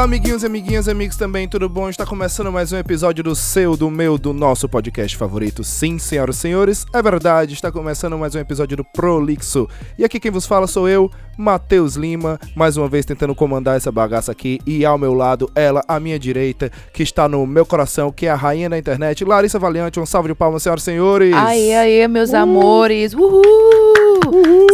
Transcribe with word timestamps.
Olá, 0.00 0.06
amiguinhos 0.06 0.44
amiguinhas, 0.44 0.88
amigos 0.88 1.14
também, 1.14 1.46
tudo 1.46 1.68
bom? 1.68 1.86
Está 1.90 2.06
começando 2.06 2.50
mais 2.50 2.72
um 2.72 2.78
episódio 2.78 3.22
do 3.22 3.34
seu, 3.34 3.76
do 3.76 3.90
meu, 3.90 4.16
do 4.16 4.32
nosso 4.32 4.66
podcast 4.66 5.14
favorito. 5.14 5.62
Sim, 5.62 5.98
senhoras 5.98 6.36
e 6.36 6.38
senhores, 6.38 6.86
é 6.94 7.02
verdade, 7.02 7.52
está 7.52 7.70
começando 7.70 8.16
mais 8.16 8.34
um 8.34 8.38
episódio 8.38 8.78
do 8.78 8.82
Prolixo. 8.94 9.68
E 9.98 10.04
aqui 10.04 10.18
quem 10.18 10.30
vos 10.30 10.46
fala 10.46 10.66
sou 10.66 10.88
eu, 10.88 11.10
Matheus 11.36 11.96
Lima, 11.96 12.40
mais 12.56 12.78
uma 12.78 12.88
vez 12.88 13.04
tentando 13.04 13.34
comandar 13.34 13.76
essa 13.76 13.92
bagaça 13.92 14.32
aqui. 14.32 14.58
E 14.66 14.86
ao 14.86 14.96
meu 14.96 15.12
lado, 15.12 15.50
ela, 15.54 15.82
à 15.86 16.00
minha 16.00 16.18
direita, 16.18 16.72
que 16.94 17.02
está 17.02 17.28
no 17.28 17.46
meu 17.46 17.66
coração, 17.66 18.10
que 18.10 18.24
é 18.24 18.30
a 18.30 18.34
rainha 18.34 18.70
da 18.70 18.78
internet, 18.78 19.22
Larissa 19.22 19.58
Valiante. 19.58 20.00
Um 20.00 20.06
salve 20.06 20.30
de 20.30 20.34
palmas, 20.34 20.62
senhoras 20.62 20.82
e 20.82 20.84
senhores. 20.86 21.34
Aê, 21.34 21.74
aê, 21.74 22.08
meus 22.08 22.32
amores. 22.32 23.12
Uhul! 23.12 24.09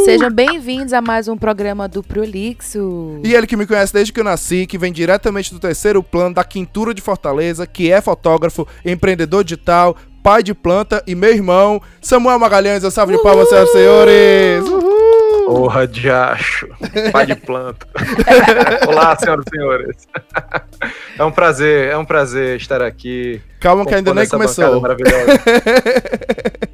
Sejam 0.05 0.31
bem-vindos 0.31 0.93
a 0.93 1.01
mais 1.01 1.29
um 1.29 1.37
programa 1.37 1.89
do 1.89 2.03
Prolixo. 2.03 3.21
E 3.25 3.35
ele 3.35 3.47
que 3.47 3.57
me 3.57 3.67
conhece 3.67 3.93
desde 3.93 4.13
que 4.13 4.21
eu 4.21 4.25
nasci, 4.25 4.67
que 4.67 4.77
vem 4.77 4.93
diretamente 4.93 5.53
do 5.53 5.59
terceiro 5.59 6.03
plano 6.03 6.35
da 6.35 6.45
Quintura 6.45 6.93
de 6.93 7.01
Fortaleza, 7.01 7.67
que 7.67 7.91
é 7.91 8.01
fotógrafo, 8.01 8.69
empreendedor 8.85 9.45
digital, 9.45 9.97
pai 10.23 10.43
de 10.43 10.53
planta 10.53 11.03
e 11.07 11.15
meu 11.15 11.31
irmão, 11.33 11.81
Samuel 12.03 12.39
Magalhães. 12.39 12.85
Um 12.85 12.91
salve 12.91 13.17
de 13.17 13.23
palmas, 13.23 13.49
senhoras 13.49 13.71
e 13.71 13.73
senhores. 13.73 14.69
Uhul! 14.69 15.47
Porra 15.47 15.87
de 15.87 16.11
acho, 16.11 16.69
pai 17.13 17.25
de 17.25 17.37
planta. 17.37 17.87
Olá, 18.89 19.17
senhoras 19.17 19.45
e 19.47 19.51
senhores. 19.51 19.97
É 21.17 21.25
um 21.25 21.31
prazer, 21.31 21.91
é 21.91 21.97
um 21.97 22.05
prazer 22.05 22.57
estar 22.57 22.83
aqui. 22.83 23.41
Calma 23.61 23.87
que 23.87 23.95
ainda 23.95 24.13
nem 24.13 24.29
começou. 24.29 24.81
maravilhosa. 24.81 25.41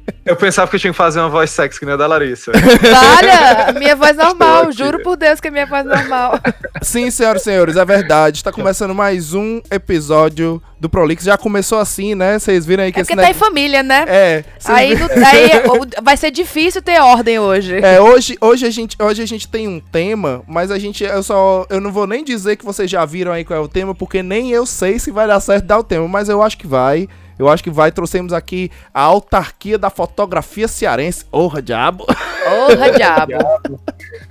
Eu 0.25 0.37
pensava 0.37 0.69
que 0.69 0.77
eu 0.77 0.79
tinha 0.79 0.93
que 0.93 0.97
fazer 0.97 1.19
uma 1.19 1.27
voz 1.27 1.49
sexy 1.51 1.77
que 1.77 1.85
nem 1.85 1.95
a 1.95 1.97
da 1.97 2.07
Larissa. 2.07 2.49
Olha, 2.55 3.77
minha 3.77 3.93
voz 3.93 4.15
normal, 4.17 4.71
juro 4.71 5.01
por 5.03 5.17
Deus 5.17 5.41
que 5.41 5.49
é 5.49 5.51
minha 5.51 5.65
voz 5.65 5.85
normal. 5.85 6.39
Sim, 6.81 7.11
senhoras 7.11 7.41
e 7.41 7.45
senhores, 7.45 7.75
é 7.75 7.83
verdade. 7.83 8.37
Está 8.37 8.49
começando 8.49 8.95
mais 8.95 9.33
um 9.33 9.61
episódio 9.69 10.61
do 10.79 10.89
Prolix. 10.89 11.25
Já 11.25 11.37
começou 11.37 11.77
assim, 11.77 12.15
né? 12.15 12.39
Vocês 12.39 12.65
viram 12.65 12.85
aí 12.85 12.93
que 12.93 12.99
É 12.99 13.01
esse 13.01 13.11
porque 13.11 13.21
tá 13.21 13.29
em 13.31 13.33
família, 13.33 13.83
né? 13.83 14.05
É, 14.07 14.43
Aí, 14.65 14.95
viram- 14.95 15.09
não- 15.13 15.27
aí 15.27 15.49
o- 15.67 16.03
vai 16.03 16.15
ser 16.15 16.31
difícil 16.31 16.81
ter 16.81 17.01
ordem 17.01 17.37
hoje. 17.39 17.75
É, 17.83 17.99
hoje, 17.99 18.37
hoje, 18.39 18.65
a 18.65 18.69
gente, 18.69 18.95
hoje 19.01 19.21
a 19.21 19.27
gente 19.27 19.47
tem 19.49 19.67
um 19.67 19.81
tema, 19.81 20.41
mas 20.47 20.71
a 20.71 20.79
gente, 20.79 21.03
eu 21.03 21.21
só, 21.21 21.65
eu 21.69 21.81
não 21.81 21.91
vou 21.91 22.07
nem 22.07 22.23
dizer 22.23 22.55
que 22.55 22.63
vocês 22.63 22.89
já 22.89 23.03
viram 23.03 23.33
aí 23.33 23.43
qual 23.43 23.59
é 23.59 23.61
o 23.61 23.67
tema, 23.67 23.93
porque 23.93 24.23
nem 24.23 24.51
eu 24.51 24.65
sei 24.65 24.99
se 24.99 25.11
vai 25.11 25.27
dar 25.27 25.41
certo 25.41 25.65
dar 25.65 25.79
o 25.79 25.83
tema, 25.83 26.07
mas 26.07 26.29
eu 26.29 26.41
acho 26.41 26.57
que 26.57 26.65
vai. 26.67 27.09
Eu 27.37 27.49
acho 27.49 27.63
que 27.63 27.69
vai. 27.69 27.91
Trouxemos 27.91 28.33
aqui 28.33 28.71
a 28.93 29.01
autarquia 29.01 29.77
da 29.77 29.89
fotografia 29.89 30.67
cearense. 30.67 31.25
Orra, 31.31 31.61
diabo. 31.61 32.05
Porra, 32.05 32.91
diabo. 32.95 33.33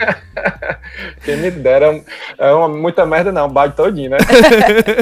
Quem 1.24 1.36
me 1.36 1.50
dera 1.50 2.02
é 2.38 2.52
uma, 2.52 2.68
muita 2.68 3.06
merda, 3.06 3.30
não, 3.32 3.48
bate 3.48 3.76
todinho, 3.76 4.10
né? 4.10 4.18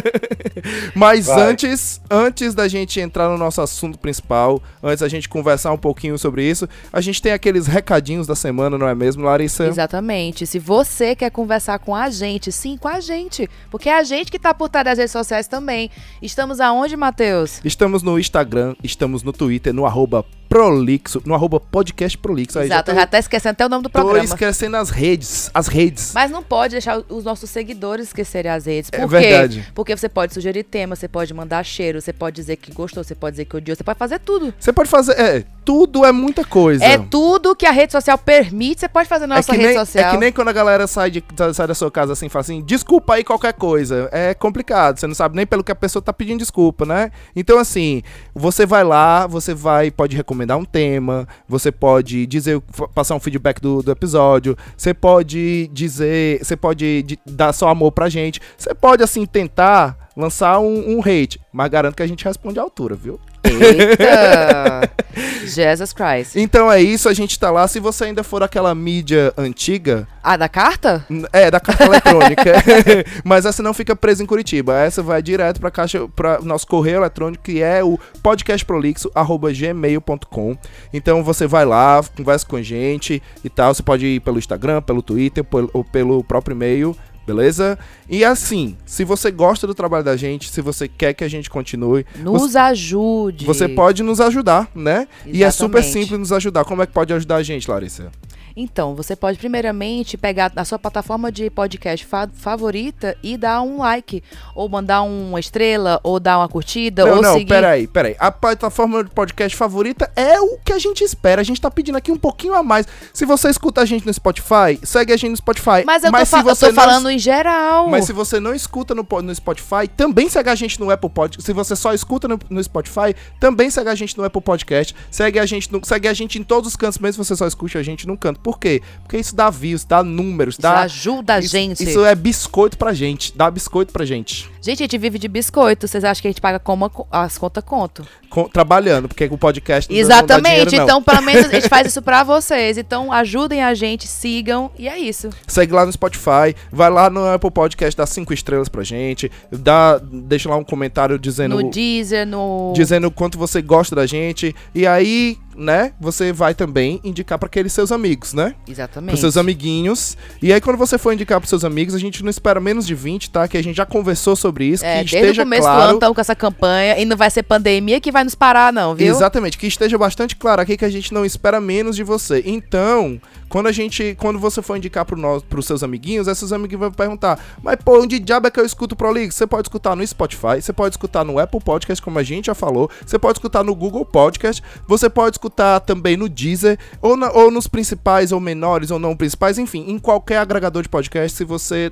Mas 0.94 1.26
Vai. 1.26 1.42
antes, 1.42 2.00
antes 2.10 2.54
da 2.54 2.68
gente 2.68 3.00
entrar 3.00 3.28
no 3.28 3.38
nosso 3.38 3.60
assunto 3.60 3.98
principal, 3.98 4.62
antes 4.82 5.00
da 5.00 5.08
gente 5.08 5.28
conversar 5.28 5.72
um 5.72 5.78
pouquinho 5.78 6.18
sobre 6.18 6.48
isso, 6.48 6.68
a 6.92 7.00
gente 7.00 7.20
tem 7.22 7.32
aqueles 7.32 7.66
recadinhos 7.66 8.26
da 8.26 8.34
semana, 8.34 8.76
não 8.76 8.88
é 8.88 8.94
mesmo, 8.94 9.24
Larissa? 9.24 9.66
Exatamente. 9.66 10.46
Se 10.46 10.58
você 10.58 11.14
quer 11.14 11.30
conversar 11.30 11.78
com 11.78 11.94
a 11.94 12.10
gente, 12.10 12.52
sim, 12.52 12.76
com 12.76 12.88
a 12.88 13.00
gente. 13.00 13.48
Porque 13.70 13.88
é 13.88 13.98
a 13.98 14.02
gente 14.02 14.30
que 14.30 14.38
tá 14.38 14.52
por 14.52 14.68
trás 14.68 14.84
das 14.84 14.98
redes 14.98 15.12
sociais 15.12 15.48
também. 15.48 15.90
Estamos 16.20 16.60
aonde, 16.60 16.96
Matheus? 16.96 17.60
Estamos 17.64 17.89
no 18.02 18.18
Instagram, 18.18 18.76
estamos 18.82 19.24
no 19.24 19.32
Twitter, 19.32 19.74
no 19.74 19.86
arroba 19.86 20.24
Prolixo, 20.50 21.22
no 21.24 21.32
arroba 21.32 21.60
podcast 21.60 22.18
Prolixo. 22.18 22.58
Aí 22.58 22.66
Exato, 22.66 22.88
já 22.88 22.92
eu 22.92 22.96
tô, 22.96 23.00
já 23.00 23.06
tá 23.06 23.18
esquecendo 23.20 23.52
até 23.52 23.64
o 23.66 23.68
nome 23.68 23.84
do 23.84 23.88
tô 23.88 24.00
programa. 24.00 24.24
esquecendo 24.24 24.76
as 24.76 24.90
redes, 24.90 25.48
as 25.54 25.68
redes. 25.68 26.10
Mas 26.12 26.28
não 26.28 26.42
pode 26.42 26.72
deixar 26.72 27.00
os 27.08 27.22
nossos 27.22 27.48
seguidores 27.48 28.08
esquecerem 28.08 28.50
as 28.50 28.66
redes. 28.66 28.90
Por 28.90 28.98
É 28.98 29.02
quê? 29.02 29.06
verdade. 29.08 29.70
Porque 29.72 29.96
você 29.96 30.08
pode 30.08 30.34
sugerir 30.34 30.64
tema, 30.64 30.96
você 30.96 31.06
pode 31.06 31.32
mandar 31.32 31.62
cheiro, 31.64 32.00
você 32.00 32.12
pode 32.12 32.34
dizer 32.34 32.56
que 32.56 32.72
gostou, 32.72 33.04
você 33.04 33.14
pode 33.14 33.34
dizer 33.34 33.44
que 33.44 33.56
odiou, 33.56 33.76
você 33.76 33.84
pode 33.84 33.96
fazer 33.96 34.18
tudo. 34.18 34.52
Você 34.58 34.72
pode 34.72 34.90
fazer, 34.90 35.12
é, 35.12 35.44
tudo 35.64 36.04
é 36.04 36.10
muita 36.10 36.44
coisa. 36.44 36.84
É 36.84 36.98
tudo 36.98 37.54
que 37.54 37.64
a 37.64 37.70
rede 37.70 37.92
social 37.92 38.18
permite, 38.18 38.80
você 38.80 38.88
pode 38.88 39.08
fazer 39.08 39.28
na 39.28 39.36
É 39.36 39.38
nossa 39.38 39.52
rede 39.52 39.66
nem, 39.66 39.74
social. 39.76 40.08
é 40.08 40.10
que 40.10 40.16
nem 40.18 40.32
quando 40.32 40.48
a 40.48 40.52
galera 40.52 40.88
sai, 40.88 41.12
de, 41.12 41.22
sai 41.54 41.68
da 41.68 41.74
sua 41.76 41.92
casa 41.92 42.12
assim 42.14 42.26
e 42.26 42.28
fala 42.28 42.40
assim, 42.40 42.60
desculpa 42.60 43.14
aí 43.14 43.22
qualquer 43.22 43.52
coisa. 43.52 44.08
É 44.10 44.34
complicado, 44.34 44.98
você 44.98 45.06
não 45.06 45.14
sabe 45.14 45.36
nem 45.36 45.46
pelo 45.46 45.62
que 45.62 45.70
a 45.70 45.76
pessoa 45.76 46.02
tá 46.02 46.12
pedindo 46.12 46.40
desculpa, 46.40 46.84
né? 46.84 47.12
Então, 47.36 47.56
assim, 47.56 48.02
você 48.34 48.66
vai 48.66 48.82
lá, 48.82 49.28
você 49.28 49.54
vai, 49.54 49.92
pode 49.92 50.16
recomendar 50.16 50.39
um 50.56 50.64
tema, 50.64 51.26
você 51.48 51.70
pode 51.72 52.26
dizer, 52.26 52.60
passar 52.94 53.14
um 53.14 53.20
feedback 53.20 53.60
do, 53.60 53.82
do 53.82 53.90
episódio, 53.90 54.56
você 54.76 54.94
pode 54.94 55.68
dizer, 55.72 56.38
você 56.42 56.56
pode 56.56 57.18
dar 57.26 57.52
seu 57.52 57.68
amor 57.68 57.92
pra 57.92 58.08
gente, 58.08 58.40
você 58.56 58.74
pode, 58.74 59.02
assim, 59.02 59.26
tentar 59.26 60.10
lançar 60.16 60.58
um, 60.60 60.96
um 60.96 61.00
hate, 61.00 61.40
mas 61.52 61.70
garanto 61.70 61.96
que 61.96 62.02
a 62.02 62.06
gente 62.06 62.24
responde 62.24 62.58
à 62.58 62.62
altura, 62.62 62.94
viu? 62.94 63.18
Eita! 63.44 64.90
Jesus 65.44 65.92
Christ. 65.92 66.36
Então 66.36 66.70
é 66.70 66.80
isso, 66.80 67.08
a 67.08 67.14
gente 67.14 67.38
tá 67.38 67.50
lá. 67.50 67.66
Se 67.66 67.80
você 67.80 68.04
ainda 68.04 68.22
for 68.22 68.42
aquela 68.42 68.74
mídia 68.74 69.32
antiga, 69.36 70.06
Ah, 70.22 70.36
da 70.36 70.48
carta? 70.48 71.04
É, 71.32 71.50
da 71.50 71.58
carta 71.58 71.84
eletrônica. 71.84 72.52
Mas 73.24 73.46
essa 73.46 73.62
não 73.62 73.74
fica 73.74 73.96
presa 73.96 74.22
em 74.22 74.26
Curitiba. 74.26 74.78
Essa 74.78 75.02
vai 75.02 75.22
direto 75.22 75.60
pra 75.60 75.70
caixa 75.70 76.06
para 76.14 76.40
nosso 76.40 76.66
correio 76.66 76.98
eletrônico, 76.98 77.42
que 77.42 77.62
é 77.62 77.82
o 77.82 77.98
podcastprolixo@gmail.com. 78.22 80.56
Então 80.92 81.22
você 81.22 81.46
vai 81.46 81.64
lá, 81.64 82.02
conversa 82.16 82.46
com 82.46 82.56
a 82.56 82.62
gente 82.62 83.22
e 83.42 83.48
tal. 83.48 83.74
Você 83.74 83.82
pode 83.82 84.06
ir 84.06 84.20
pelo 84.20 84.38
Instagram, 84.38 84.82
pelo 84.82 85.02
Twitter 85.02 85.44
ou 85.72 85.84
pelo 85.84 86.22
próprio 86.22 86.54
e-mail. 86.54 86.94
Beleza? 87.26 87.78
E 88.08 88.24
assim, 88.24 88.76
se 88.84 89.04
você 89.04 89.30
gosta 89.30 89.66
do 89.66 89.74
trabalho 89.74 90.02
da 90.02 90.16
gente, 90.16 90.50
se 90.50 90.60
você 90.60 90.88
quer 90.88 91.12
que 91.14 91.22
a 91.22 91.28
gente 91.28 91.48
continue, 91.48 92.04
Nos 92.16 92.56
ajude. 92.56 93.44
você 93.44 93.68
pode 93.68 94.02
nos 94.02 94.20
ajudar, 94.20 94.68
né? 94.74 95.06
E 95.26 95.44
é 95.44 95.50
super 95.50 95.78
Exatamente. 95.78 95.92
simples 95.92 96.18
nos 96.18 96.32
ajudar. 96.32 96.64
Como 96.64 96.82
é 96.82 96.86
que 96.86 96.92
pode 96.92 97.12
ajudar 97.12 97.36
a 97.36 97.42
gente, 97.42 97.70
Larissa? 97.70 98.10
Então, 98.56 98.94
você 98.94 99.14
pode 99.16 99.38
primeiramente 99.38 100.16
pegar 100.16 100.52
a 100.54 100.64
sua 100.64 100.78
plataforma 100.78 101.30
de 101.30 101.48
podcast 101.50 102.04
fa- 102.06 102.28
favorita 102.32 103.16
e 103.22 103.36
dar 103.36 103.62
um 103.62 103.78
like, 103.78 104.22
ou 104.54 104.68
mandar 104.68 105.02
uma 105.02 105.38
estrela, 105.40 106.00
ou 106.02 106.18
dar 106.20 106.38
uma 106.38 106.48
curtida, 106.48 107.04
Não, 107.06 107.16
ou 107.16 107.22
não, 107.22 107.32
seguir. 107.34 107.46
peraí, 107.48 107.86
peraí. 107.86 108.16
A 108.18 108.30
plataforma 108.30 109.04
de 109.04 109.10
podcast 109.10 109.56
favorita 109.56 110.10
é 110.16 110.40
o 110.40 110.58
que 110.64 110.72
a 110.72 110.78
gente 110.78 111.02
espera. 111.04 111.40
A 111.40 111.44
gente 111.44 111.60
tá 111.60 111.70
pedindo 111.70 111.96
aqui 111.96 112.10
um 112.12 112.16
pouquinho 112.18 112.54
a 112.54 112.62
mais. 112.62 112.86
Se 113.12 113.24
você 113.24 113.48
escuta 113.50 113.80
a 113.80 113.84
gente 113.84 114.06
no 114.06 114.12
Spotify, 114.12 114.78
segue 114.82 115.12
a 115.12 115.16
gente 115.16 115.30
no 115.30 115.36
Spotify. 115.36 115.84
Mas 115.86 116.04
eu 116.04 116.10
tô, 116.10 116.18
se 116.18 116.26
fa- 116.26 116.38
eu 116.40 116.56
tô 116.56 116.66
não- 116.66 116.74
falando 116.74 117.10
em 117.10 117.18
geral. 117.18 117.88
Mas 117.88 118.04
se 118.04 118.12
você 118.12 118.40
não 118.40 118.54
escuta 118.54 118.94
no, 118.94 119.06
no 119.22 119.34
Spotify, 119.34 119.88
também 119.96 120.28
segue 120.28 120.50
a 120.50 120.54
gente 120.54 120.78
no 120.80 120.90
Apple 120.90 121.10
Podcast. 121.10 121.44
Se 121.44 121.52
você 121.52 121.76
só 121.76 121.92
escuta 121.94 122.26
no, 122.28 122.38
no 122.48 122.62
Spotify, 122.62 123.14
também 123.38 123.70
segue 123.70 123.88
a 123.90 123.94
gente 123.94 124.16
no 124.18 124.24
Apple 124.24 124.40
Podcast. 124.42 124.94
Segue 125.10 125.38
a 125.38 125.46
gente, 125.46 125.72
no- 125.72 125.80
segue 125.84 126.08
a 126.08 126.12
gente 126.12 126.38
em 126.38 126.42
todos 126.42 126.68
os 126.70 126.76
cantos, 126.76 126.98
mesmo 126.98 127.22
se 127.24 127.28
você 127.28 127.36
só 127.36 127.46
escute 127.46 127.78
a 127.78 127.82
gente 127.82 128.06
num 128.06 128.16
canto. 128.16 128.39
Por 128.42 128.58
quê? 128.58 128.80
Porque 129.02 129.18
isso 129.18 129.34
dá 129.34 129.50
views, 129.50 129.84
dá 129.84 130.02
números, 130.02 130.54
Isso 130.54 130.62
dá. 130.62 130.80
ajuda 130.80 131.34
a 131.34 131.38
isso, 131.40 131.48
gente. 131.48 131.82
Isso 131.82 132.04
é 132.04 132.14
biscoito 132.14 132.78
pra 132.78 132.92
gente. 132.92 133.36
Dá 133.36 133.50
biscoito 133.50 133.92
pra 133.92 134.04
gente. 134.04 134.48
Gente, 134.62 134.82
a 134.82 134.84
gente 134.84 134.98
vive 134.98 135.18
de 135.18 135.26
biscoito. 135.28 135.88
Vocês 135.88 136.04
acham 136.04 136.20
que 136.22 136.28
a 136.28 136.30
gente 136.30 136.40
paga 136.40 136.58
como 136.58 136.84
a- 137.10 137.24
as 137.24 137.36
contas 137.38 137.64
conto? 137.64 138.06
Com- 138.28 138.48
trabalhando, 138.48 139.08
porque 139.08 139.24
o 139.24 139.36
podcast 139.38 139.88
dá- 139.88 139.94
não 139.94 140.00
Exatamente. 140.00 140.76
então, 140.76 141.02
pelo 141.02 141.22
menos 141.22 141.46
a 141.46 141.48
gente 141.48 141.68
faz 141.68 141.86
isso 141.88 142.00
pra 142.02 142.22
vocês. 142.22 142.78
Então, 142.78 143.12
ajudem 143.12 143.62
a 143.62 143.74
gente, 143.74 144.06
sigam 144.06 144.70
e 144.78 144.88
é 144.88 144.98
isso. 144.98 145.30
Segue 145.46 145.72
lá 145.72 145.84
no 145.84 145.92
Spotify, 145.92 146.54
vai 146.70 146.90
lá 146.90 147.10
no 147.10 147.26
Apple 147.26 147.50
Podcast, 147.50 147.96
dá 147.96 148.06
cinco 148.06 148.32
estrelas 148.32 148.68
pra 148.68 148.82
gente, 148.84 149.30
dá, 149.50 149.98
deixa 149.98 150.48
lá 150.48 150.56
um 150.56 150.64
comentário 150.64 151.18
dizendo, 151.18 151.56
No 151.60 151.70
Deezer, 151.70 152.26
no. 152.26 152.72
dizendo 152.76 153.08
o 153.08 153.10
quanto 153.10 153.38
você 153.38 153.60
gosta 153.60 153.96
da 153.96 154.06
gente. 154.06 154.54
E 154.74 154.86
aí, 154.86 155.36
né, 155.60 155.92
você 156.00 156.32
vai 156.32 156.54
também 156.54 157.00
indicar 157.04 157.38
pra 157.38 157.46
aqueles 157.46 157.72
seus 157.72 157.92
amigos, 157.92 158.32
né? 158.32 158.54
Exatamente. 158.66 159.10
Pros 159.10 159.20
seus 159.20 159.36
amiguinhos. 159.36 160.16
E 160.42 160.52
aí, 160.52 160.60
quando 160.60 160.76
você 160.76 160.96
for 160.96 161.12
indicar 161.12 161.38
pros 161.38 161.50
seus 161.50 161.64
amigos, 161.64 161.94
a 161.94 161.98
gente 161.98 162.22
não 162.22 162.30
espera 162.30 162.58
menos 162.60 162.86
de 162.86 162.94
20, 162.94 163.30
tá? 163.30 163.46
Que 163.46 163.58
a 163.58 163.62
gente 163.62 163.76
já 163.76 163.86
conversou 163.86 164.34
sobre 164.34 164.64
isso, 164.64 164.84
É, 164.84 164.98
que 165.04 165.10
desde 165.10 165.16
esteja 165.16 165.42
o 165.42 165.44
começo 165.44 165.62
do 165.62 165.66
claro. 165.66 165.82
ano 165.82 165.94
estamos 165.94 166.14
com 166.14 166.20
essa 166.20 166.34
campanha 166.34 166.98
e 166.98 167.04
não 167.04 167.16
vai 167.16 167.30
ser 167.30 167.42
pandemia 167.42 168.00
que 168.00 168.10
vai 168.10 168.24
nos 168.24 168.34
parar, 168.34 168.72
não, 168.72 168.94
viu? 168.94 169.12
Exatamente, 169.12 169.58
que 169.58 169.66
esteja 169.66 169.98
bastante 169.98 170.34
claro 170.34 170.62
aqui 170.62 170.76
que 170.76 170.84
a 170.84 170.90
gente 170.90 171.12
não 171.12 171.24
espera 171.24 171.60
menos 171.60 171.94
de 171.94 172.02
você. 172.02 172.42
Então, 172.46 173.20
quando 173.48 173.66
a 173.66 173.72
gente, 173.72 174.16
quando 174.18 174.38
você 174.38 174.62
for 174.62 174.76
indicar 174.76 175.04
pro 175.04 175.16
nós, 175.16 175.42
pros 175.42 175.66
seus 175.66 175.82
amiguinhos, 175.82 176.26
esses 176.28 176.52
amiguinhos 176.52 176.80
vão 176.80 176.92
perguntar: 176.92 177.38
"Mas 177.62 177.76
pô, 177.84 178.00
onde 178.00 178.18
diabo 178.18 178.46
é 178.46 178.50
que 178.50 178.58
eu 178.60 178.64
escuto 178.64 178.96
Pro 178.96 179.10
League?" 179.10 179.32
Você 179.34 179.46
pode 179.46 179.66
escutar 179.66 179.94
no 179.94 180.06
Spotify, 180.06 180.62
você 180.62 180.72
pode 180.72 180.94
escutar 180.94 181.24
no 181.24 181.38
Apple 181.38 181.60
Podcast, 181.60 182.02
como 182.02 182.18
a 182.18 182.22
gente 182.22 182.46
já 182.46 182.54
falou, 182.54 182.88
você 183.04 183.18
pode 183.18 183.38
escutar 183.38 183.64
no 183.64 183.74
Google 183.74 184.04
Podcast, 184.04 184.62
você 184.86 185.10
pode 185.10 185.34
escutar 185.34 185.49
também 185.84 186.16
no 186.16 186.28
Deezer 186.28 186.78
ou, 187.02 187.16
na- 187.16 187.30
ou 187.32 187.50
nos 187.50 187.66
principais 187.68 188.32
ou 188.32 188.40
menores 188.40 188.90
ou 188.90 188.98
não 188.98 189.16
principais, 189.16 189.58
enfim, 189.58 189.84
em 189.88 189.98
qualquer 189.98 190.38
agregador 190.38 190.82
de 190.82 190.88
podcast, 190.88 191.36
se 191.36 191.44
você 191.44 191.90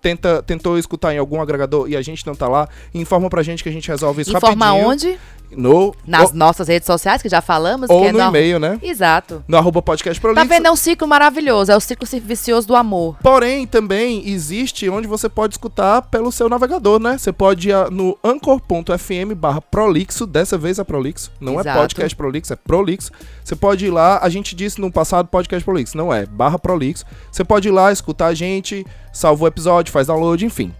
tenta, 0.00 0.42
tentou 0.42 0.78
escutar 0.78 1.12
em 1.12 1.18
algum 1.18 1.40
agregador 1.40 1.88
e 1.88 1.96
a 1.96 2.02
gente 2.02 2.24
não 2.26 2.34
tá 2.34 2.46
lá, 2.48 2.68
informa 2.94 3.28
pra 3.28 3.42
gente 3.42 3.62
que 3.62 3.68
a 3.68 3.72
gente 3.72 3.88
resolve 3.88 4.22
isso 4.22 4.36
Informa 4.36 4.66
rapidinho. 4.66 4.88
onde? 4.90 5.18
No, 5.50 5.94
Nas 6.06 6.30
ou, 6.30 6.36
nossas 6.36 6.68
redes 6.68 6.86
sociais, 6.86 7.22
que 7.22 7.28
já 7.28 7.40
falamos. 7.40 7.88
ou 7.88 8.02
que 8.02 8.08
é 8.08 8.12
no 8.12 8.20
e-mail, 8.20 8.58
né? 8.58 8.78
Exato. 8.82 9.42
No 9.48 9.56
arroba 9.56 9.80
podcast 9.80 10.20
Tá 10.20 10.28
prolixo. 10.28 10.46
vendo? 10.48 10.66
É 10.66 10.70
um 10.70 10.76
ciclo 10.76 11.08
maravilhoso. 11.08 11.72
É 11.72 11.76
o 11.76 11.80
ciclo 11.80 12.06
vicioso 12.22 12.68
do 12.68 12.76
amor. 12.76 13.16
Porém, 13.22 13.66
também 13.66 14.28
existe 14.28 14.88
onde 14.88 15.06
você 15.06 15.28
pode 15.28 15.54
escutar 15.54 16.02
pelo 16.02 16.30
seu 16.30 16.48
navegador, 16.48 17.00
né? 17.00 17.16
Você 17.18 17.32
pode 17.32 17.70
ir 17.70 17.90
no 17.90 18.16
anchor.fm 18.22 19.34
barra 19.36 19.60
prolixo, 19.60 20.26
dessa 20.26 20.58
vez 20.58 20.78
é 20.78 20.84
prolixo, 20.84 21.30
não 21.40 21.54
Exato. 21.60 21.68
é 21.68 21.80
podcast 21.80 22.16
prolixo, 22.16 22.52
é 22.52 22.56
prolixo. 22.56 23.10
Você 23.44 23.56
pode 23.56 23.86
ir 23.86 23.90
lá, 23.90 24.18
a 24.22 24.28
gente 24.28 24.54
disse 24.54 24.80
no 24.80 24.90
passado 24.92 25.28
podcast 25.28 25.64
prolixo, 25.64 25.96
não 25.96 26.12
é, 26.12 26.26
barra 26.26 26.58
prolixo. 26.58 27.04
Você 27.30 27.44
pode 27.44 27.68
ir 27.68 27.70
lá, 27.72 27.90
escutar 27.92 28.26
a 28.26 28.34
gente, 28.34 28.86
salva 29.12 29.44
o 29.44 29.46
episódio, 29.46 29.92
faz 29.92 30.06
download, 30.06 30.44
enfim. 30.44 30.72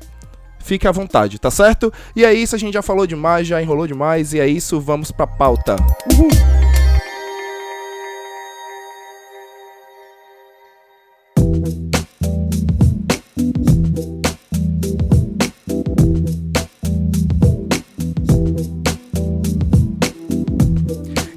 Fique 0.59 0.87
à 0.87 0.93
vontade, 0.93 1.39
tá 1.39 1.51
certo? 1.51 1.93
E 2.15 2.25
é 2.25 2.33
isso, 2.33 2.55
a 2.55 2.59
gente 2.59 2.75
já 2.75 2.83
falou 2.83 3.07
demais, 3.07 3.47
já 3.47 3.63
enrolou 3.63 3.87
demais, 3.87 4.33
e 4.33 4.41
é 4.41 4.47
isso, 4.47 4.81
vamos 4.81 5.11
pra 5.11 5.27
pauta. 5.27 5.77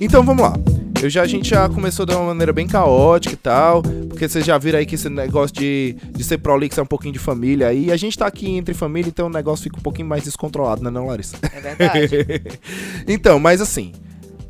Então 0.01 0.23
vamos 0.23 0.43
lá. 0.43 0.80
Eu 1.01 1.09
já, 1.09 1.23
a 1.23 1.27
gente 1.27 1.49
já 1.49 1.67
começou 1.67 2.05
de 2.05 2.13
uma 2.13 2.25
maneira 2.25 2.53
bem 2.53 2.67
caótica 2.67 3.33
e 3.33 3.37
tal, 3.37 3.81
porque 4.07 4.27
vocês 4.27 4.45
já 4.45 4.57
viram 4.57 4.77
aí 4.79 4.85
que 4.85 4.95
esse 4.95 5.09
negócio 5.09 5.55
de, 5.55 5.95
de 6.11 6.23
ser 6.23 6.37
prolixo 6.37 6.79
é 6.79 6.83
um 6.83 6.85
pouquinho 6.85 7.13
de 7.13 7.19
família 7.19 7.67
aí. 7.67 7.85
E 7.85 7.91
a 7.91 7.97
gente 7.97 8.17
tá 8.17 8.27
aqui 8.27 8.49
entre 8.51 8.73
família, 8.75 9.09
então 9.09 9.25
o 9.25 9.29
negócio 9.29 9.63
fica 9.63 9.77
um 9.77 9.81
pouquinho 9.81 10.07
mais 10.07 10.23
descontrolado, 10.23 10.83
né 10.83 10.89
não, 10.91 11.07
Larissa? 11.07 11.37
É 11.53 11.59
verdade. 11.59 12.15
então, 13.07 13.39
mas 13.39 13.61
assim, 13.61 13.93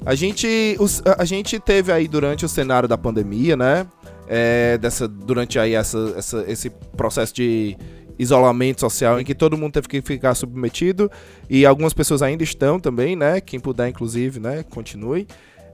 a 0.05 0.13
gente, 0.13 0.75
os- 0.79 1.01
a- 1.05 1.21
a 1.21 1.25
gente 1.25 1.57
teve 1.59 1.89
aí 1.91 2.05
durante 2.07 2.43
o 2.43 2.49
cenário 2.49 2.87
da 2.89 2.97
pandemia, 2.97 3.55
né? 3.55 3.87
é, 4.33 4.77
dessa, 4.77 5.09
durante 5.09 5.59
aí 5.59 5.73
essa, 5.73 6.13
essa- 6.17 6.45
esse 6.47 6.69
processo 6.95 7.33
de 7.33 7.75
isolamento 8.17 8.79
social 8.79 9.19
em 9.19 9.25
que 9.25 9.33
todo 9.35 9.57
mundo 9.57 9.73
teve 9.73 9.87
que 9.89 10.01
ficar 10.01 10.35
submetido 10.35 11.11
e 11.49 11.65
algumas 11.65 11.91
pessoas 11.93 12.21
ainda 12.21 12.41
estão 12.43 12.79
também, 12.79 13.13
né? 13.15 13.41
Quem 13.41 13.59
puder, 13.59 13.89
inclusive, 13.89 14.39
né? 14.39 14.63
Continue. 14.69 15.27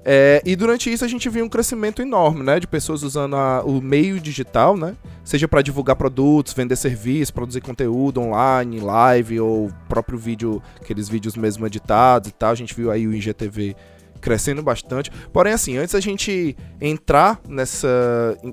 É, 0.09 0.41
e 0.45 0.55
durante 0.55 0.89
isso 0.89 1.03
a 1.03 1.07
gente 1.07 1.27
viu 1.27 1.43
um 1.43 1.49
crescimento 1.49 2.01
enorme, 2.01 2.41
né? 2.41 2.61
De 2.61 2.65
pessoas 2.65 3.03
usando 3.03 3.35
a- 3.35 3.61
o 3.65 3.81
meio 3.81 4.21
digital, 4.21 4.77
né? 4.77 4.95
Seja 5.21 5.49
para 5.49 5.61
divulgar 5.61 5.97
produtos, 5.97 6.53
vender 6.53 6.77
serviços, 6.77 7.29
produzir 7.29 7.59
conteúdo 7.59 8.21
online, 8.21 8.79
live 8.79 9.41
ou 9.41 9.69
próprio 9.89 10.17
vídeo, 10.17 10.63
aqueles 10.81 11.09
vídeos 11.09 11.35
mesmo 11.35 11.67
editados 11.67 12.29
e 12.29 12.31
tal. 12.33 12.51
A 12.51 12.55
gente 12.55 12.73
viu 12.73 12.89
aí 12.89 13.05
o 13.05 13.13
IGTV 13.13 13.75
crescendo 14.21 14.63
bastante. 14.63 15.11
Porém, 15.33 15.51
assim, 15.51 15.75
antes 15.75 15.93
a 15.93 15.99
gente 15.99 16.55
entrar 16.79 17.41
nessa, 17.47 17.87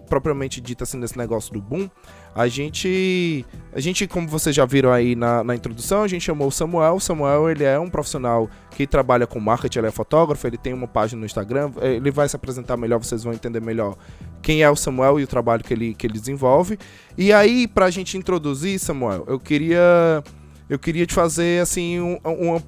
propriamente 0.09 0.61
dita 0.61 0.83
assim, 0.83 0.99
nesse 0.99 1.17
negócio 1.17 1.53
do 1.53 1.61
boom, 1.62 1.89
a 2.35 2.49
gente, 2.49 3.47
a 3.73 3.81
gente, 3.81 4.07
como 4.09 4.27
vocês 4.27 4.55
já 4.55 4.65
viram 4.65 4.91
aí 4.93 5.15
na, 5.15 5.45
na 5.45 5.55
introdução, 5.55 6.03
a 6.03 6.09
gente 6.09 6.23
chamou 6.23 6.49
o 6.49 6.51
Samuel. 6.51 6.97
O 6.97 7.01
Samuel, 7.01 7.49
ele 7.49 7.63
é 7.63 7.79
um 7.79 7.89
profissional 7.89 8.51
que 8.71 8.87
trabalha 8.87 9.27
com 9.27 9.39
marketing, 9.39 9.79
ele 9.79 9.89
é 9.89 9.91
fotógrafo, 9.93 10.45
ele 10.47 10.59
tem 10.59 10.73
uma 10.73 10.89
página 10.89 11.21
no 11.21 11.27
Instagram, 11.27 11.71
ele 11.81 12.11
vai 12.11 12.29
se 12.29 12.35
apresentar 12.35 12.77
melhor, 12.77 12.99
vocês 12.99 13.23
vão 13.23 13.33
entender 13.33 13.61
melhor 13.61 13.97
quem 14.43 14.63
é 14.63 14.71
o 14.71 14.75
Samuel 14.75 15.21
e 15.21 15.23
o 15.23 15.27
trabalho 15.29 15.63
que 15.63 15.73
ele, 15.73 15.95
que 15.95 16.07
ele 16.07 16.19
desenvolve. 16.19 16.77
E 17.17 17.33
aí, 17.33 17.69
pra 17.69 17.89
gente 17.89 18.19
introduzir, 18.19 18.81
Samuel, 18.81 19.25
eu 19.29 19.39
queria 19.39 20.23
eu 20.69 20.79
queria 20.79 21.05
te 21.07 21.13
fazer 21.13 21.61
assim 21.61 22.01
um, 22.01 22.19
uma, 22.25 22.63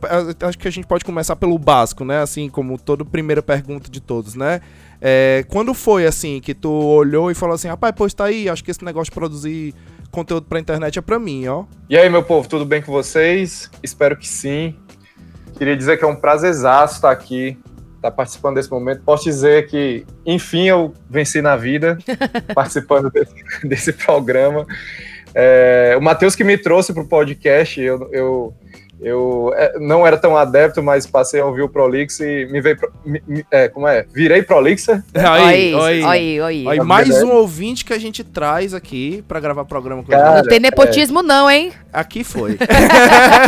acho 0.47 0.59
que 0.59 0.69
a 0.69 0.71
gente 0.71 0.87
pode 0.87 1.05
começar 1.05 1.35
pelo 1.35 1.59
básico, 1.59 2.05
né? 2.05 2.21
Assim 2.21 2.49
como 2.49 2.79
toda 2.79 3.05
primeira 3.05 3.43
pergunta 3.43 3.91
de 3.91 4.01
todos, 4.01 4.35
né? 4.35 4.61
É, 5.01 5.45
quando 5.49 5.75
foi 5.75 6.07
assim 6.07 6.41
que 6.41 6.55
tu 6.55 6.71
olhou 6.71 7.31
e 7.31 7.35
falou 7.35 7.55
assim, 7.55 7.69
rapaz, 7.69 7.95
pois 7.97 8.15
tá 8.15 8.25
aí, 8.25 8.49
acho 8.49 8.65
que 8.65 8.71
esse 8.71 8.85
negócio 8.85 9.11
de 9.11 9.15
produzir 9.15 9.75
conteúdo 10.11 10.47
pra 10.47 10.59
internet 10.59 10.99
é 10.99 11.03
pra 11.03 11.19
mim, 11.19 11.47
ó. 11.47 11.65
E 11.89 11.97
aí, 11.97 12.09
meu 12.09 12.23
povo, 12.23 12.49
tudo 12.49 12.65
bem 12.65 12.81
com 12.81 12.91
vocês? 12.91 13.71
Espero 13.83 14.17
que 14.17 14.27
sim. 14.27 14.75
Queria 15.59 15.77
dizer 15.77 15.99
que 15.99 16.05
é 16.05 16.07
um 16.07 16.17
prazerzaço 16.17 16.97
estar 16.97 17.11
aqui, 17.11 17.59
estar 17.97 18.11
participando 18.11 18.57
desse 18.57 18.71
momento. 18.71 19.03
Posso 19.03 19.25
dizer 19.25 19.69
que, 19.69 20.05
enfim, 20.25 20.69
eu 20.69 20.93
venci 21.09 21.41
na 21.43 21.57
vida 21.57 21.99
participando 22.55 23.11
desse, 23.11 23.35
desse 23.65 23.93
programa. 23.93 24.67
É, 25.35 25.95
o 25.99 26.03
Matheus 26.03 26.35
que 26.35 26.45
me 26.45 26.57
trouxe 26.57 26.93
para 26.95 27.03
o 27.03 27.09
podcast, 27.09 27.81
eu, 27.81 28.09
eu, 28.11 28.55
eu 29.01 29.53
é, 29.57 29.79
não 29.79 30.07
era 30.07 30.17
tão 30.17 30.37
adepto, 30.37 30.83
mas 30.83 31.07
passei 31.07 31.41
a 31.41 31.45
ouvir 31.47 31.63
o 31.63 31.69
Prolix 31.69 32.19
e 32.21 32.47
me 32.51 32.61
veio. 32.61 32.77
pro- 32.79 32.93
me- 33.05 33.23
me- 33.27 33.47
é, 33.51 33.69
como 33.69 33.87
é? 33.87 34.07
Virei 34.13 34.43
Prolixer. 34.43 35.03
Aí, 35.15 35.75
Olha 35.75 35.85
aí, 35.87 36.05
aí, 36.05 36.41
aí. 36.41 36.69
Aí, 36.69 36.79
É 36.79 36.83
mais 36.83 37.23
um 37.23 37.31
ouvinte 37.33 37.85
que 37.85 37.93
a 37.93 37.99
gente 37.99 38.25
traz 38.25 38.73
aqui 38.75 39.23
pra 39.29 39.39
gravar 39.41 39.65
programa 39.65 40.03
com 40.03 40.11
Cara, 40.11 40.31
a 40.31 40.43
Não 40.43 40.49
tem 40.49 40.61
nepotismo 40.61 41.23
não, 41.23 41.51
hein? 41.51 41.73
Aqui 41.93 42.25
foi. 42.25 42.59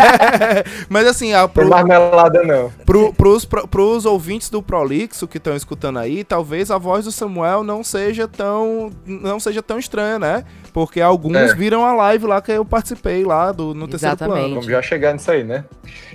Mas 0.88 1.06
assim, 1.06 1.32
a, 1.32 1.46
pro, 1.48 1.68
marmelada, 1.68 2.42
não. 2.42 2.70
pro, 2.84 3.12
pros, 3.12 3.44
pro, 3.44 3.66
pros 3.68 4.04
ouvintes 4.04 4.50
do 4.50 4.62
Prolixo 4.62 5.26
que 5.26 5.38
estão 5.38 5.54
escutando 5.56 5.98
aí, 5.98 6.24
talvez 6.24 6.70
a 6.70 6.78
voz 6.78 7.04
do 7.04 7.12
Samuel 7.12 7.62
não 7.62 7.82
seja 7.84 8.26
tão 8.28 8.90
não 9.06 9.38
seja 9.40 9.62
tão 9.62 9.78
estranha, 9.78 10.18
né? 10.18 10.44
Porque 10.72 11.00
alguns 11.00 11.34
É. 11.36 11.54
viram 11.54 11.84
a 11.84 11.94
live 11.94 12.26
lá 12.26 12.40
que 12.40 12.52
eu 12.52 12.64
participei 12.64 13.24
lá 13.24 13.50
do, 13.52 13.74
no 13.74 13.88
terceiro 13.88 14.14
Exatamente. 14.14 14.38
plano. 14.38 14.54
Vamos 14.56 14.66
já 14.66 14.82
chegar 14.82 15.12
nisso 15.12 15.30
aí, 15.30 15.37
né? 15.44 15.64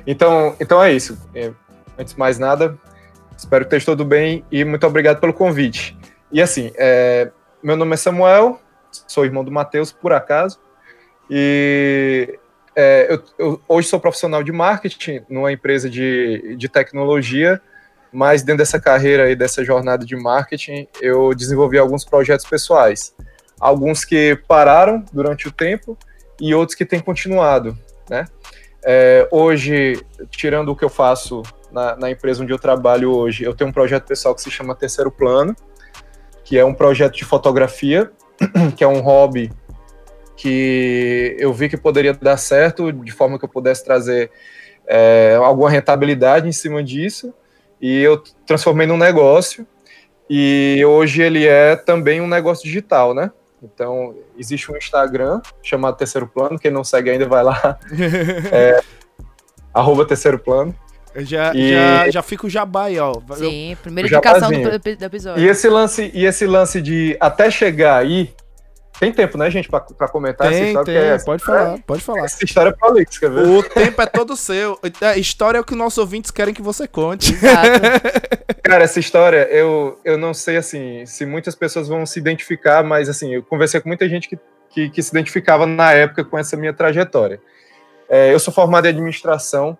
Então, 0.05 0.55
então 0.59 0.83
é 0.83 0.91
isso. 0.91 1.17
É, 1.33 1.51
antes 1.97 2.13
de 2.13 2.19
mais 2.19 2.37
nada, 2.39 2.77
espero 3.37 3.65
que 3.65 3.75
esteja 3.75 3.85
tudo 3.85 4.05
bem 4.05 4.43
e 4.51 4.63
muito 4.63 4.85
obrigado 4.85 5.19
pelo 5.19 5.33
convite. 5.33 5.97
E 6.31 6.41
assim, 6.41 6.71
é, 6.75 7.31
meu 7.61 7.75
nome 7.75 7.93
é 7.93 7.97
Samuel, 7.97 8.59
sou 9.07 9.25
irmão 9.25 9.43
do 9.43 9.51
Matheus, 9.51 9.91
por 9.91 10.13
acaso, 10.13 10.59
e 11.29 12.39
é, 12.75 13.07
eu, 13.09 13.23
eu 13.37 13.61
hoje 13.67 13.87
sou 13.87 13.99
profissional 13.99 14.43
de 14.43 14.51
marketing 14.51 15.21
numa 15.29 15.51
empresa 15.51 15.89
de, 15.89 16.55
de 16.57 16.67
tecnologia, 16.67 17.61
mas 18.11 18.43
dentro 18.43 18.59
dessa 18.59 18.79
carreira 18.79 19.29
e 19.31 19.35
dessa 19.35 19.63
jornada 19.63 20.05
de 20.05 20.15
marketing, 20.15 20.87
eu 21.01 21.33
desenvolvi 21.33 21.77
alguns 21.77 22.05
projetos 22.05 22.45
pessoais. 22.45 23.15
Alguns 23.59 24.05
que 24.05 24.37
pararam 24.47 25.03
durante 25.11 25.47
o 25.47 25.51
tempo 25.51 25.97
e 26.39 26.53
outros 26.53 26.75
que 26.75 26.85
têm 26.85 26.99
continuado, 26.99 27.77
né? 28.09 28.25
É, 28.85 29.27
hoje, 29.31 30.01
tirando 30.29 30.69
o 30.69 30.75
que 30.75 30.83
eu 30.83 30.89
faço 30.89 31.41
na, 31.71 31.95
na 31.95 32.11
empresa 32.11 32.43
onde 32.43 32.51
eu 32.51 32.59
trabalho 32.59 33.11
hoje, 33.11 33.43
eu 33.43 33.53
tenho 33.53 33.69
um 33.69 33.73
projeto 33.73 34.05
pessoal 34.05 34.35
que 34.35 34.41
se 34.41 34.51
chama 34.51 34.75
Terceiro 34.75 35.09
Plano, 35.09 35.55
que 36.43 36.57
é 36.57 36.65
um 36.65 36.73
projeto 36.73 37.15
de 37.15 37.23
fotografia, 37.23 38.11
que 38.75 38.83
é 38.83 38.87
um 38.87 38.99
hobby 38.99 39.51
que 40.35 41.35
eu 41.39 41.53
vi 41.53 41.69
que 41.69 41.77
poderia 41.77 42.13
dar 42.13 42.37
certo, 42.37 42.91
de 42.91 43.11
forma 43.11 43.39
que 43.39 43.45
eu 43.45 43.49
pudesse 43.49 43.85
trazer 43.85 44.31
é, 44.85 45.37
alguma 45.41 45.69
rentabilidade 45.69 46.47
em 46.47 46.51
cima 46.51 46.83
disso, 46.83 47.33
e 47.79 48.01
eu 48.01 48.21
transformei 48.45 48.85
num 48.85 48.97
negócio, 48.97 49.65
e 50.29 50.83
hoje 50.85 51.21
ele 51.21 51.47
é 51.47 51.75
também 51.75 52.19
um 52.19 52.27
negócio 52.27 52.65
digital, 52.65 53.13
né? 53.13 53.31
Então, 53.63 54.13
existe 54.37 54.69
um 54.71 54.75
Instagram 54.75 55.41
chamado 55.61 55.95
Terceiro 55.95 56.27
Plano, 56.27 56.59
quem 56.59 56.69
não 56.69 56.83
segue 56.83 57.09
ainda 57.11 57.25
vai 57.27 57.43
lá, 57.43 57.79
arroba 59.73 60.05
Terceiro 60.05 60.37
Plano. 60.37 60.75
Já, 61.15 61.53
E- 61.53 61.69
já, 61.71 62.09
já 62.09 62.21
fica 62.23 62.47
o 62.47 62.49
jabá 62.49 62.85
aí, 62.85 62.99
ó. 62.99 63.13
Sim, 63.35 63.77
primeira 63.81 64.07
indicação 64.09 64.49
do, 64.51 64.79
do 64.79 65.05
episódio. 65.05 65.43
E 65.43 65.47
esse 65.47 65.69
lance, 65.69 66.11
e 66.13 66.25
esse 66.25 66.45
lance 66.47 66.81
de 66.81 67.15
até 67.19 67.51
chegar 67.51 67.97
aí, 67.97 68.33
tem 68.99 69.11
tempo, 69.11 69.37
né, 69.37 69.49
gente, 69.49 69.67
pra, 69.69 69.79
pra 69.79 70.07
comentar 70.07 70.47
essa 70.47 70.57
Tem, 70.59 70.67
história? 70.67 70.85
tem, 70.85 71.09
essa- 71.11 71.25
pode 71.25 71.43
falar, 71.43 71.79
pode 71.85 72.01
falar. 72.03 72.25
Essa 72.25 72.43
história 72.45 72.69
é 72.69 72.73
prolixa, 72.73 73.19
quer 73.19 73.29
ver? 73.31 73.47
O 73.47 73.63
tempo 73.63 74.01
é 74.01 74.05
todo 74.05 74.35
seu. 74.37 74.79
A 75.01 75.17
história 75.17 75.57
é 75.57 75.61
o 75.61 75.63
que 75.63 75.75
nossos 75.75 75.97
ouvintes 75.97 76.31
querem 76.31 76.53
que 76.53 76.61
você 76.61 76.87
conte. 76.87 77.33
Exato. 77.33 77.67
Cara, 78.63 78.83
essa 78.83 78.99
história, 78.99 79.47
eu, 79.51 79.99
eu 80.05 80.17
não 80.17 80.33
sei, 80.33 80.57
assim, 80.57 81.05
se 81.05 81.25
muitas 81.25 81.53
pessoas 81.55 81.87
vão 81.87 82.05
se 82.05 82.17
identificar, 82.19 82.83
mas, 82.83 83.09
assim, 83.09 83.33
eu 83.33 83.43
conversei 83.43 83.81
com 83.81 83.89
muita 83.89 84.07
gente 84.07 84.29
que, 84.29 84.39
que, 84.69 84.89
que 84.89 85.03
se 85.03 85.09
identificava 85.09 85.65
na 85.65 85.91
época 85.91 86.23
com 86.23 86.37
essa 86.37 86.55
minha 86.55 86.71
trajetória. 86.73 87.41
É, 88.09 88.33
eu 88.33 88.39
sou 88.39 88.53
formado 88.53 88.85
em 88.85 88.89
administração, 88.89 89.77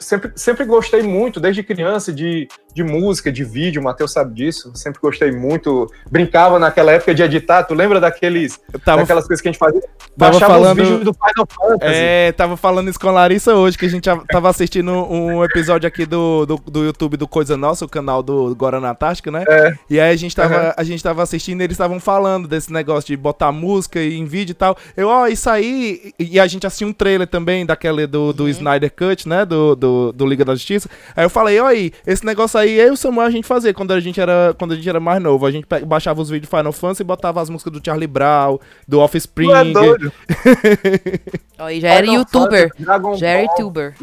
sempre, 0.00 0.32
sempre 0.34 0.64
gostei 0.64 1.02
muito, 1.02 1.38
desde 1.38 1.62
criança, 1.62 2.12
de, 2.12 2.48
de 2.74 2.82
música, 2.84 3.32
de 3.32 3.44
vídeo, 3.44 3.80
o 3.80 3.84
Matheus 3.84 4.12
sabe 4.12 4.34
disso. 4.34 4.70
Sempre 4.74 5.00
gostei 5.00 5.32
muito. 5.32 5.90
Brincava 6.10 6.58
naquela 6.58 6.92
época 6.92 7.14
de 7.14 7.22
editar. 7.22 7.64
Tu 7.64 7.74
lembra 7.74 8.00
daqueles, 8.00 8.60
tava, 8.84 9.02
daquelas 9.02 9.26
coisas 9.26 9.40
que 9.40 9.48
a 9.48 9.52
gente 9.52 9.58
fazia? 9.58 9.82
Tava 10.16 10.38
falando, 10.40 10.78
os 10.80 10.88
vídeos 10.88 11.04
do 11.04 11.14
Final 11.14 11.48
Fantasy. 11.48 11.94
É, 11.94 12.32
tava 12.32 12.56
falando 12.56 12.88
isso 12.88 12.98
com 12.98 13.08
a 13.08 13.12
Larissa 13.12 13.54
hoje, 13.54 13.78
que 13.78 13.86
a 13.86 13.88
gente 13.88 14.08
tava 14.30 14.48
assistindo 14.48 14.92
um 14.92 15.44
episódio 15.44 15.86
aqui 15.86 16.04
do, 16.04 16.44
do, 16.46 16.56
do 16.56 16.84
YouTube 16.84 17.16
do 17.16 17.28
Coisa 17.28 17.56
Nossa, 17.56 17.84
o 17.84 17.88
canal 17.88 18.22
do 18.22 18.54
Guaraná 18.54 18.94
Tática, 18.94 19.30
né? 19.30 19.44
É. 19.48 19.74
E 19.88 20.00
aí 20.00 20.12
a 20.12 20.16
gente 20.16 20.34
tava, 20.34 20.48
Uhum. 20.48 20.72
a 20.76 20.82
gente 20.82 21.02
tava 21.02 21.22
assistindo 21.22 21.60
e 21.60 21.64
eles 21.64 21.74
estavam 21.74 22.00
falando 22.00 22.48
desse 22.48 22.72
negócio 22.72 23.06
de 23.06 23.16
botar 23.16 23.52
música 23.52 24.00
em 24.00 24.24
vídeo 24.24 24.52
e 24.52 24.54
tal. 24.54 24.76
Eu, 24.96 25.08
ó, 25.08 25.26
isso 25.26 25.48
aí. 25.48 26.12
E 26.18 26.40
a 26.40 26.46
gente 26.46 26.66
assistiu 26.66 26.88
um 26.88 26.92
trailer 26.92 27.26
também 27.26 27.64
daquele 27.64 28.06
do, 28.06 28.32
do 28.32 28.48
Snyder 28.48 28.90
Cut, 28.90 29.28
né? 29.28 29.44
Do, 29.44 29.76
do, 29.76 30.12
do 30.12 30.26
Liga 30.26 30.44
da 30.44 30.54
Justiça. 30.54 30.88
Aí 31.14 31.24
eu 31.24 31.30
falei, 31.30 31.60
ó 31.60 31.66
aí, 31.66 31.92
esse 32.06 32.24
negócio 32.24 32.57
aí, 32.58 32.78
eu 32.78 32.88
e 32.88 32.90
o 32.90 32.96
Samuel 32.96 33.26
a 33.26 33.30
gente 33.30 33.46
fazia 33.46 33.72
quando 33.72 33.92
a 33.92 34.00
gente 34.00 34.20
era, 34.20 34.54
quando 34.58 34.72
a 34.72 34.74
gente 34.76 34.88
era 34.88 35.00
mais 35.00 35.22
novo. 35.22 35.46
A 35.46 35.50
gente 35.50 35.66
baixava 35.86 36.20
os 36.20 36.28
vídeos 36.28 36.50
de 36.50 36.56
Final 36.56 36.72
Fantasy 36.72 37.02
e 37.02 37.04
botava 37.04 37.40
as 37.40 37.48
músicas 37.48 37.72
do 37.72 37.84
Charlie 37.84 38.06
Brown, 38.06 38.58
do 38.86 39.00
Offspring. 39.00 39.52
É 39.52 39.64
doido. 39.64 40.12
Já 41.80 41.88
era 41.88 42.06
Final 42.06 42.14
youtuber. 42.20 42.68
Fantasy, 42.76 43.20
Já 43.20 43.28
era 43.28 43.42
youtuber. 43.42 43.94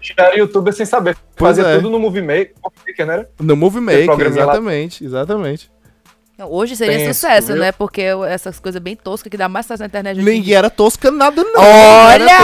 Já 0.00 0.24
era 0.24 0.38
youtuber 0.38 0.72
sem 0.72 0.86
saber. 0.86 1.16
Pois 1.36 1.56
Fazia 1.56 1.72
é. 1.72 1.76
tudo 1.76 1.90
no 1.90 1.98
Movie 1.98 2.22
Maker, 2.22 3.06
né? 3.06 3.14
era? 3.14 3.30
No 3.38 3.56
Movie 3.56 3.80
Maker, 3.80 4.06
programinha 4.06 4.44
lá. 4.44 4.52
exatamente, 4.52 5.04
exatamente. 5.04 5.70
Hoje 6.46 6.76
seria 6.76 6.98
Penso, 6.98 7.14
sucesso, 7.14 7.48
viu? 7.48 7.56
né? 7.56 7.72
Porque 7.72 8.02
essas 8.28 8.58
coisas 8.58 8.80
bem 8.80 8.96
toscas 8.96 9.30
que 9.30 9.36
dá 9.36 9.48
mais 9.48 9.66
sucesso 9.66 9.80
na 9.82 9.86
internet. 9.86 10.20
Ninguém 10.20 10.54
era 10.54 10.70
tosca 10.70 11.10
nada, 11.10 11.42
não. 11.42 11.60
Olha! 11.60 12.38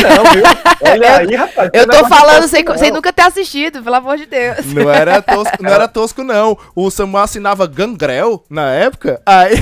Não, 0.00 0.32
viu? 0.32 0.42
Olha 0.92 1.16
aí, 1.16 1.34
rapaz. 1.34 1.70
Eu 1.72 1.86
tô 1.86 2.08
falando 2.08 2.42
não. 2.42 2.48
sem, 2.48 2.64
sem 2.76 2.90
nunca 2.90 3.12
ter 3.12 3.22
assistido, 3.22 3.82
pelo 3.82 3.96
amor 3.96 4.16
de 4.16 4.26
Deus. 4.26 4.66
Não 4.72 4.90
era 4.90 5.20
tosco, 5.22 5.62
não 5.62 5.70
era 5.70 5.88
tosco, 5.88 6.22
não. 6.22 6.58
O 6.74 6.90
Samuel 6.90 7.24
assinava 7.24 7.66
Gangrel 7.66 8.44
na 8.48 8.72
época. 8.72 9.20
Aí. 9.26 9.54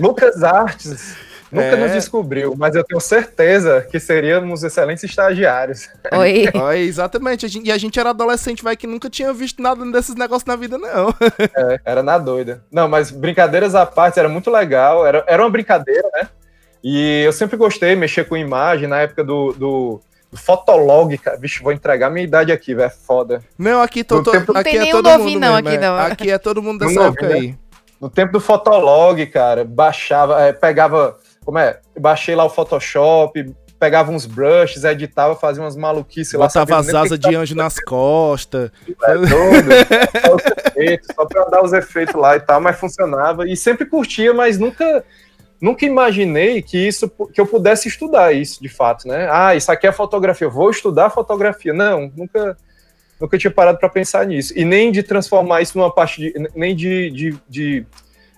Lucas 0.00 0.42
Artes 0.42 1.16
nunca 1.54 1.68
É. 1.68 1.76
nos 1.76 1.92
descobriu, 1.92 2.54
mas 2.56 2.74
eu 2.74 2.84
tenho 2.84 3.00
certeza 3.00 3.86
que 3.90 3.98
seríamos 4.00 4.62
excelentes 4.62 5.04
estagiários. 5.04 5.88
Oi. 6.12 6.44
Ó, 6.54 6.72
exatamente. 6.72 7.46
A 7.46 7.48
gente- 7.48 7.66
e 7.66 7.72
a 7.72 7.78
gente 7.78 7.98
era 7.98 8.10
adolescente, 8.10 8.62
vai, 8.62 8.76
que 8.76 8.86
nunca 8.86 9.08
tinha 9.08 9.32
visto 9.32 9.62
nada 9.62 9.84
desses 9.92 10.14
negócios 10.14 10.44
na 10.46 10.56
vida, 10.56 10.76
não. 10.76 11.14
É, 11.56 11.80
era 11.84 12.02
na 12.02 12.18
doida. 12.18 12.62
Não, 12.70 12.88
mas 12.88 13.10
brincadeiras 13.10 13.74
à 13.74 13.86
parte, 13.86 14.18
era 14.18 14.28
muito 14.28 14.50
legal, 14.50 15.06
era, 15.06 15.24
era 15.26 15.42
uma 15.42 15.50
brincadeira, 15.50 16.08
né? 16.14 16.28
E 16.82 17.22
eu 17.24 17.32
sempre 17.32 17.56
gostei, 17.56 17.96
mexer 17.96 18.24
com 18.28 18.36
imagem, 18.36 18.86
na 18.88 19.00
época 19.00 19.24
do, 19.24 19.52
do, 19.52 20.00
Fotolog, 20.36 21.16
cara. 21.18 21.38
Vixe, 21.38 21.62
vou 21.62 21.72
entregar 21.72 22.10
minha 22.10 22.24
idade 22.24 22.52
aqui, 22.52 22.74
velho, 22.74 22.86
é 22.86 22.90
foda. 22.90 23.40
Não, 23.58 23.80
aqui, 23.80 24.04
tô, 24.04 24.22
tô- 24.22 24.30
tempo- 24.32 24.52
Não 24.52 24.60
aqui 24.60 24.70
tem 24.70 24.78
é 24.80 24.82
nenhum 24.82 24.96
todo 24.96 25.04
novinho, 25.10 25.30
mundo 25.30 25.40
não, 25.40 25.54
mesmo, 25.54 25.68
aqui 25.68 25.76
é. 25.76 25.80
não. 25.80 25.96
Aqui 25.98 26.30
é 26.30 26.38
todo 26.38 26.62
mundo 26.62 26.80
dessa 26.80 26.94
Não 26.94 27.06
época 27.06 27.26
novinho, 27.28 27.42
aí. 27.52 27.64
No 28.00 28.10
tempo 28.10 28.32
do 28.32 28.40
Fotolog, 28.40 29.24
cara, 29.26 29.64
baixava, 29.64 30.42
é, 30.42 30.52
pegava, 30.52 31.16
como 31.44 31.58
é? 31.58 31.78
Baixei 31.98 32.34
lá 32.34 32.44
o 32.44 32.50
Photoshop, 32.50 33.54
pegava 33.78 34.10
uns 34.10 34.24
brushes, 34.26 34.84
editava, 34.84 35.34
fazia 35.36 35.62
umas 35.62 35.76
maluquices 35.76 36.32
lá. 36.34 36.46
Botava 36.46 36.78
as 36.78 36.94
asas 36.94 37.18
de 37.18 37.34
anjo 37.34 37.54
nas 37.54 37.78
costas. 37.78 38.70
É 39.04 39.14
doido. 39.14 39.70
Só 40.24 40.36
efeitos, 40.68 41.08
só 41.14 41.26
pra 41.26 41.44
dar 41.44 41.62
os 41.62 41.72
efeitos 41.72 42.14
lá 42.14 42.36
e 42.36 42.40
tal, 42.40 42.60
mas 42.60 42.78
funcionava. 42.78 43.48
E 43.48 43.56
sempre 43.56 43.84
curtia, 43.86 44.32
mas 44.32 44.58
nunca 44.58 45.04
nunca 45.60 45.86
imaginei 45.86 46.60
que 46.60 46.76
isso 46.76 47.10
que 47.32 47.40
eu 47.40 47.46
pudesse 47.46 47.88
estudar 47.88 48.32
isso 48.32 48.62
de 48.62 48.68
fato, 48.68 49.08
né? 49.08 49.28
Ah, 49.30 49.54
isso 49.54 49.70
aqui 49.70 49.86
é 49.86 49.92
fotografia, 49.92 50.46
eu 50.46 50.50
vou 50.50 50.70
estudar 50.70 51.10
fotografia. 51.10 51.72
Não, 51.72 52.12
nunca 52.16 52.56
nunca 53.20 53.38
tinha 53.38 53.50
parado 53.50 53.78
para 53.78 53.88
pensar 53.88 54.26
nisso. 54.26 54.52
E 54.56 54.64
nem 54.64 54.90
de 54.90 55.02
transformar 55.02 55.62
isso 55.62 55.78
numa 55.78 55.92
parte 55.92 56.20
de 56.20 56.50
nem 56.54 56.74
de, 56.74 57.10
de, 57.10 57.38
de, 57.48 57.86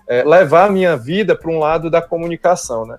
é, 0.07 0.23
levar 0.23 0.65
a 0.65 0.71
minha 0.71 0.95
vida 0.95 1.35
para 1.35 1.51
um 1.51 1.59
lado 1.59 1.89
da 1.89 2.01
comunicação, 2.01 2.85
né? 2.85 2.97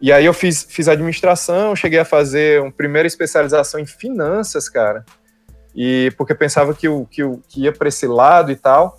E 0.00 0.12
aí 0.12 0.24
eu 0.24 0.34
fiz, 0.34 0.66
fiz 0.68 0.88
administração, 0.88 1.74
cheguei 1.74 1.98
a 1.98 2.04
fazer 2.04 2.60
uma 2.60 2.72
primeira 2.72 3.06
especialização 3.06 3.80
em 3.80 3.86
finanças, 3.86 4.68
cara 4.68 5.04
e 5.74 6.12
porque 6.16 6.34
pensava 6.34 6.72
que, 6.72 6.86
eu, 6.86 7.06
que, 7.10 7.22
eu, 7.22 7.42
que 7.48 7.62
ia 7.62 7.72
para 7.72 7.88
esse 7.88 8.06
lado 8.06 8.52
e 8.52 8.56
tal. 8.56 8.96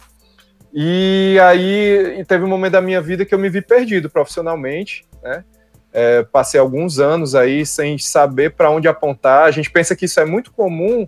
E 0.73 1.39
aí 1.41 2.23
teve 2.27 2.43
um 2.43 2.49
momento 2.49 2.73
da 2.73 2.81
minha 2.81 3.01
vida 3.01 3.23
que 3.23 3.33
eu 3.33 3.39
me 3.39 3.49
vi 3.49 3.61
perdido 3.61 4.09
profissionalmente, 4.09 5.05
né? 5.23 5.45
É, 5.93 6.23
passei 6.23 6.59
alguns 6.59 6.99
anos 6.99 7.35
aí 7.35 7.65
sem 7.65 7.97
saber 7.97 8.51
para 8.51 8.69
onde 8.69 8.85
apontar. 8.85 9.45
A 9.45 9.51
gente 9.51 9.71
pensa 9.71 9.95
que 9.95 10.03
isso 10.03 10.19
é 10.19 10.25
muito 10.25 10.51
comum. 10.51 11.07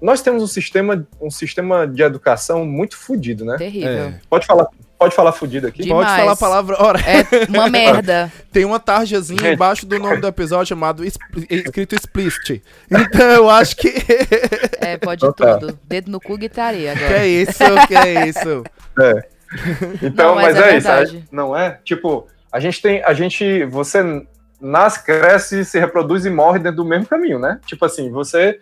Nós 0.00 0.22
temos 0.22 0.40
um 0.40 0.46
sistema, 0.46 1.04
um 1.20 1.30
sistema 1.30 1.84
de 1.88 2.00
educação 2.00 2.64
muito 2.64 2.96
fodido, 2.96 3.44
né? 3.44 3.56
Terrível. 3.56 3.90
É. 3.90 4.20
Pode 4.30 4.46
falar, 4.46 4.68
pode 5.04 5.14
falar 5.14 5.32
fudido 5.32 5.66
aqui? 5.66 5.82
Demais. 5.82 6.06
Pode 6.06 6.16
falar 6.18 6.32
a 6.32 6.36
palavra. 6.36 6.76
Ora, 6.80 6.98
É 7.00 7.46
uma 7.48 7.68
merda. 7.70 8.32
tem 8.50 8.64
uma 8.64 8.80
tarjazinha 8.80 9.52
embaixo 9.52 9.84
do 9.86 9.98
nome 9.98 10.16
do 10.18 10.26
episódio 10.26 10.66
chamado 10.66 11.04
expli- 11.04 11.46
escrito 11.50 11.94
explicit. 11.94 12.62
Então 12.90 13.26
eu 13.30 13.50
acho 13.50 13.76
que. 13.76 13.92
É, 14.80 14.96
pode 14.96 15.24
Então 15.24 15.32
tá. 15.32 15.58
tudo. 15.58 15.78
Dedo 15.84 16.10
no 16.10 16.20
cu, 16.20 16.38
que 16.38 16.46
agora. 16.46 17.18
é 17.18 17.26
isso, 17.26 17.58
que 17.86 17.94
é 17.96 18.26
isso. 18.28 18.64
Então, 20.02 20.28
Não, 20.28 20.34
mas 20.34 20.54
mas, 20.54 20.56
é 20.56 20.70
é, 20.74 21.02
isso, 21.04 21.22
não 21.30 21.56
é? 21.56 21.78
Tipo, 21.84 22.26
a 22.50 22.58
gente 22.58 22.80
tem, 22.82 23.02
a 23.04 23.12
gente, 23.12 23.64
você 23.66 24.26
nasce, 24.60 25.04
cresce, 25.04 25.64
se 25.64 25.78
reproduz 25.78 26.24
e 26.26 26.30
morre 26.30 26.58
dentro 26.58 26.78
do 26.78 26.84
mesmo 26.84 27.06
caminho, 27.06 27.38
né? 27.38 27.60
Tipo 27.66 27.84
assim, 27.84 28.10
você 28.10 28.58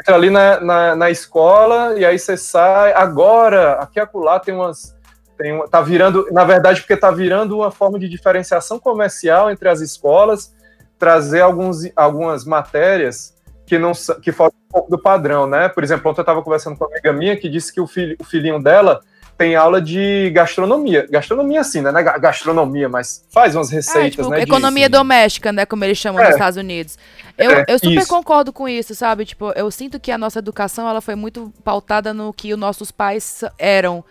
entra 0.00 0.14
ali 0.14 0.30
na, 0.30 0.60
na, 0.60 0.94
na 0.96 1.10
escola 1.10 1.98
e 1.98 2.04
aí 2.04 2.18
você 2.18 2.36
sai, 2.36 2.92
agora, 2.92 3.72
aqui 3.74 3.98
e 3.98 4.02
acolá 4.02 4.38
tem 4.38 4.54
umas, 4.54 4.94
tem 5.38 5.52
uma, 5.52 5.68
tá 5.68 5.80
virando, 5.80 6.26
na 6.32 6.44
verdade, 6.44 6.80
porque 6.80 6.96
tá 6.96 7.10
virando 7.10 7.56
uma 7.56 7.70
forma 7.70 7.98
de 7.98 8.08
diferenciação 8.08 8.78
comercial 8.78 9.50
entre 9.50 9.68
as 9.68 9.80
escolas, 9.80 10.52
trazer 10.98 11.40
alguns, 11.40 11.88
algumas 11.96 12.44
matérias 12.44 13.34
que 13.64 13.78
não 13.78 13.92
que 14.22 14.32
fogem 14.32 14.56
um 14.68 14.72
pouco 14.72 14.90
do 14.90 14.98
padrão, 14.98 15.46
né? 15.46 15.68
Por 15.68 15.84
exemplo, 15.84 16.10
ontem 16.10 16.20
eu 16.20 16.22
estava 16.22 16.42
conversando 16.42 16.76
com 16.76 16.84
uma 16.84 16.90
amiga 16.90 17.12
minha 17.12 17.36
que 17.36 17.48
disse 17.48 17.72
que 17.72 17.80
o, 17.80 17.86
filho, 17.86 18.16
o 18.18 18.24
filhinho 18.24 18.60
dela 18.62 19.00
tem 19.36 19.54
aula 19.54 19.80
de 19.80 20.30
gastronomia. 20.34 21.06
Gastronomia, 21.08 21.62
sim, 21.62 21.80
né? 21.82 21.90
É 21.90 22.02
ga- 22.02 22.18
gastronomia, 22.18 22.88
mas 22.88 23.24
faz 23.30 23.54
umas 23.54 23.70
É, 23.70 23.76
receitas, 23.76 24.10
tipo, 24.16 24.30
né? 24.30 24.38
de- 24.38 24.42
economia 24.44 24.88
doméstica, 24.88 25.52
né? 25.52 25.64
Como 25.64 25.84
eles 25.84 25.96
chamam 25.98 26.20
É. 26.20 26.24
nos 26.24 26.34
Estados 26.34 26.56
Unidos. 26.56 26.98
Eu, 27.36 27.52
É, 27.52 27.64
eu 27.68 27.78
super 27.78 27.92
isso. 27.98 28.08
concordo 28.08 28.52
com 28.52 28.68
isso, 28.68 28.94
sabe? 28.96 29.24
Tipo, 29.24 29.52
eu 29.54 29.70
sinto 29.70 30.00
que 30.00 30.10
a 30.10 30.18
nossa 30.18 30.40
educação 30.40 30.88
ela 30.88 31.00
foi 31.00 31.14
muito 31.14 31.52
pautada 31.62 32.12
no 32.12 32.32
que 32.32 32.52
os 32.52 32.58
nossos 32.58 32.90
pais 32.90 33.44
eram. 33.58 34.02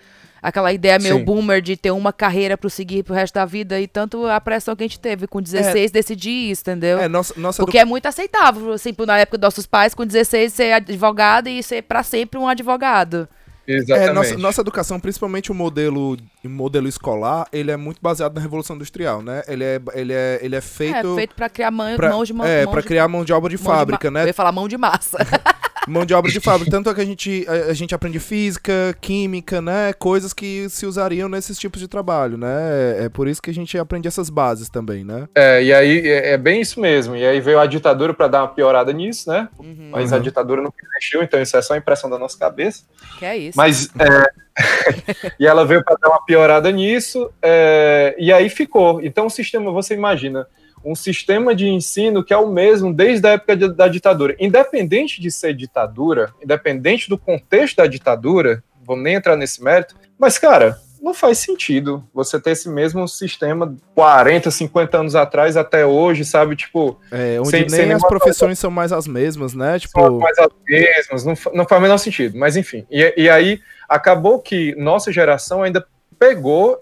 Aquela 0.41 0.71
ideia 0.71 0.99
meio 0.99 1.17
Sim. 1.17 1.23
boomer 1.23 1.61
de 1.61 1.75
ter 1.75 1.91
uma 1.91 2.13
carreira 2.13 2.57
pro 2.57 2.69
seguir 2.69 3.03
pro 3.03 3.13
resto 3.13 3.33
da 3.35 3.45
vida. 3.45 3.79
E 3.79 3.87
tanto 3.87 4.25
a 4.27 4.39
pressão 4.39 4.75
que 4.75 4.83
a 4.83 4.87
gente 4.87 4.99
teve 4.99 5.27
com 5.27 5.41
16 5.41 5.91
decidir 5.91 6.51
isso, 6.51 6.61
entendeu? 6.61 6.99
É, 6.99 7.07
nossa, 7.07 7.33
nossa 7.37 7.63
Porque 7.63 7.77
é 7.79 7.85
muito 7.85 8.05
aceitável, 8.07 8.73
assim, 8.73 8.93
na 9.05 9.17
época 9.17 9.37
dos 9.37 9.47
nossos 9.47 9.65
pais, 9.65 9.93
com 9.93 10.05
16, 10.05 10.53
ser 10.53 10.73
advogado 10.73 11.47
e 11.49 11.61
ser 11.63 11.81
pra 11.83 12.03
sempre 12.03 12.39
um 12.39 12.47
advogado. 12.47 13.27
Exatamente. 13.69 14.09
É, 14.09 14.13
nossa, 14.13 14.37
nossa 14.37 14.61
educação, 14.61 14.97
principalmente 14.97 15.51
o 15.51 15.53
modelo, 15.53 16.15
o 16.45 16.49
modelo 16.49 16.87
escolar, 16.87 17.45
ele 17.51 17.69
é 17.69 17.75
muito 17.75 17.99
baseado 18.01 18.33
na 18.33 18.39
Revolução 18.39 18.77
Industrial, 18.77 19.21
né? 19.21 19.43
Ele 19.45 19.61
é, 19.63 19.81
ele 19.93 20.13
é, 20.13 20.39
ele 20.41 20.55
é 20.55 20.61
feito, 20.61 20.95
é, 21.13 21.15
feito 21.15 21.35
pra 21.35 21.49
criar 21.49 21.69
mão, 21.69 21.93
pra, 21.97 22.09
mãos 22.09 22.27
de 22.29 22.33
mão. 22.33 22.47
é, 22.47 22.65
pra 22.65 22.79
de- 22.79 22.87
criar 22.87 23.09
mão 23.09 23.25
de 23.25 23.33
obra 23.33 23.49
de 23.49 23.61
mão 23.61 23.73
de 23.73 23.77
fábrica, 23.79 24.09
ma- 24.09 24.19
Eu 24.19 24.23
né? 24.23 24.29
ia 24.29 24.33
falar 24.33 24.53
mão 24.53 24.69
de 24.69 24.77
massa. 24.77 25.17
Mão 25.87 26.05
de 26.05 26.13
obra 26.13 26.31
de 26.31 26.39
fábrica. 26.39 26.69
Tanto 26.69 26.89
é 26.89 26.93
que 26.93 27.01
a 27.01 27.05
gente, 27.05 27.45
a, 27.47 27.71
a 27.71 27.73
gente 27.73 27.95
aprende 27.95 28.19
física, 28.19 28.95
química, 28.99 29.61
né? 29.61 29.93
Coisas 29.93 30.33
que 30.33 30.67
se 30.69 30.85
usariam 30.85 31.29
nesses 31.29 31.57
tipos 31.57 31.79
de 31.79 31.87
trabalho, 31.87 32.37
né? 32.37 32.97
É, 32.99 33.05
é 33.05 33.09
por 33.09 33.27
isso 33.27 33.41
que 33.41 33.49
a 33.49 33.53
gente 33.53 33.77
aprende 33.77 34.07
essas 34.07 34.29
bases 34.29 34.69
também, 34.69 35.03
né? 35.03 35.27
É, 35.33 35.63
e 35.63 35.73
aí 35.73 35.99
é, 36.07 36.33
é 36.33 36.37
bem 36.37 36.61
isso 36.61 36.79
mesmo. 36.79 37.15
E 37.15 37.25
aí 37.25 37.39
veio 37.39 37.59
a 37.59 37.65
ditadura 37.65 38.13
para 38.13 38.27
dar 38.27 38.41
uma 38.41 38.49
piorada 38.49 38.91
nisso, 38.91 39.29
né? 39.29 39.47
Uhum. 39.57 39.89
Mas 39.91 40.11
a 40.11 40.17
Uhum. 40.17 40.21
ditadura 40.23 40.61
não 40.61 40.73
mexeu, 40.93 41.23
então 41.23 41.41
isso 41.41 41.55
é 41.55 41.61
só 41.61 41.75
impressão 41.75 42.09
da 42.09 42.17
nossa 42.19 42.37
cabeça. 42.37 42.83
Que 43.17 43.25
é 43.25 43.37
isso. 43.37 43.57
Mas 43.57 43.89
é, 43.99 44.31
e 45.39 45.47
ela 45.47 45.65
veio 45.65 45.83
para 45.83 45.95
dar 46.01 46.09
uma 46.09 46.23
piorada 46.25 46.71
nisso, 46.71 47.31
é, 47.41 48.15
e 48.17 48.33
aí 48.33 48.49
ficou. 48.49 49.01
Então 49.01 49.27
o 49.27 49.29
sistema, 49.29 49.71
você 49.71 49.93
imagina, 49.93 50.47
um 50.83 50.95
sistema 50.95 51.53
de 51.55 51.67
ensino 51.67 52.23
que 52.23 52.33
é 52.33 52.37
o 52.37 52.47
mesmo 52.49 52.93
desde 52.93 53.27
a 53.27 53.31
época 53.31 53.55
de- 53.55 53.73
da 53.73 53.87
ditadura, 53.87 54.35
independente 54.39 55.21
de 55.21 55.29
ser 55.31 55.53
ditadura, 55.53 56.33
independente 56.43 57.09
do 57.09 57.17
contexto 57.17 57.77
da 57.77 57.87
ditadura, 57.87 58.63
vou 58.83 58.95
nem 58.95 59.15
entrar 59.15 59.35
nesse 59.35 59.61
mérito, 59.63 59.95
mas 60.17 60.37
cara, 60.37 60.79
não 61.01 61.13
faz 61.13 61.37
sentido 61.37 62.03
você 62.13 62.39
ter 62.39 62.51
esse 62.51 62.67
mesmo 62.67 63.07
sistema 63.07 63.75
40, 63.93 64.49
50 64.49 64.97
anos 64.97 65.15
atrás 65.15 65.55
até 65.55 65.85
hoje, 65.85 66.25
sabe? 66.25 66.55
Tipo, 66.55 66.99
É, 67.11 67.39
onde 67.39 67.49
Sem- 67.51 67.59
nem 67.61 67.69
sem 67.69 67.93
as 67.93 68.01
profissões 68.07 68.57
são 68.59 68.71
mais 68.71 68.91
as 68.91 69.07
mesmas, 69.07 69.53
né? 69.53 69.71
são 69.71 69.79
Tipo, 69.79 70.19
mais 70.19 70.37
as 70.39 70.49
mesmas, 70.67 71.23
não, 71.23 71.33
não 71.53 71.67
faz 71.67 71.79
o 71.79 71.81
menor 71.83 71.97
sentido, 71.97 72.37
mas 72.37 72.57
enfim. 72.57 72.85
E, 72.89 73.13
e 73.15 73.29
aí 73.29 73.59
acabou 73.87 74.39
que 74.39 74.73
nossa 74.75 75.11
geração 75.11 75.63
ainda 75.63 75.85
pegou 76.19 76.79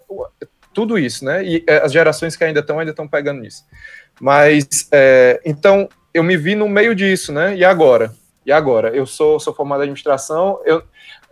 tudo 0.75 0.99
isso, 0.99 1.23
né? 1.23 1.43
E 1.43 1.63
é, 1.65 1.77
as 1.77 1.91
gerações 1.91 2.35
que 2.35 2.43
ainda 2.43 2.59
estão, 2.59 2.77
ainda 2.77 2.91
estão 2.91 3.07
pegando 3.07 3.43
isso. 3.43 3.63
Mas, 4.19 4.87
é, 4.91 5.41
então, 5.45 5.87
eu 6.13 6.21
me 6.21 6.35
vi 6.35 6.53
no 6.53 6.67
meio 6.67 6.93
disso, 6.93 7.31
né? 7.31 7.55
E 7.55 7.63
agora? 7.63 8.13
E 8.45 8.51
agora? 8.51 8.89
Eu 8.89 9.05
sou, 9.05 9.39
sou 9.39 9.53
formado 9.53 9.79
em 9.79 9.83
administração, 9.83 10.59
eu, 10.65 10.83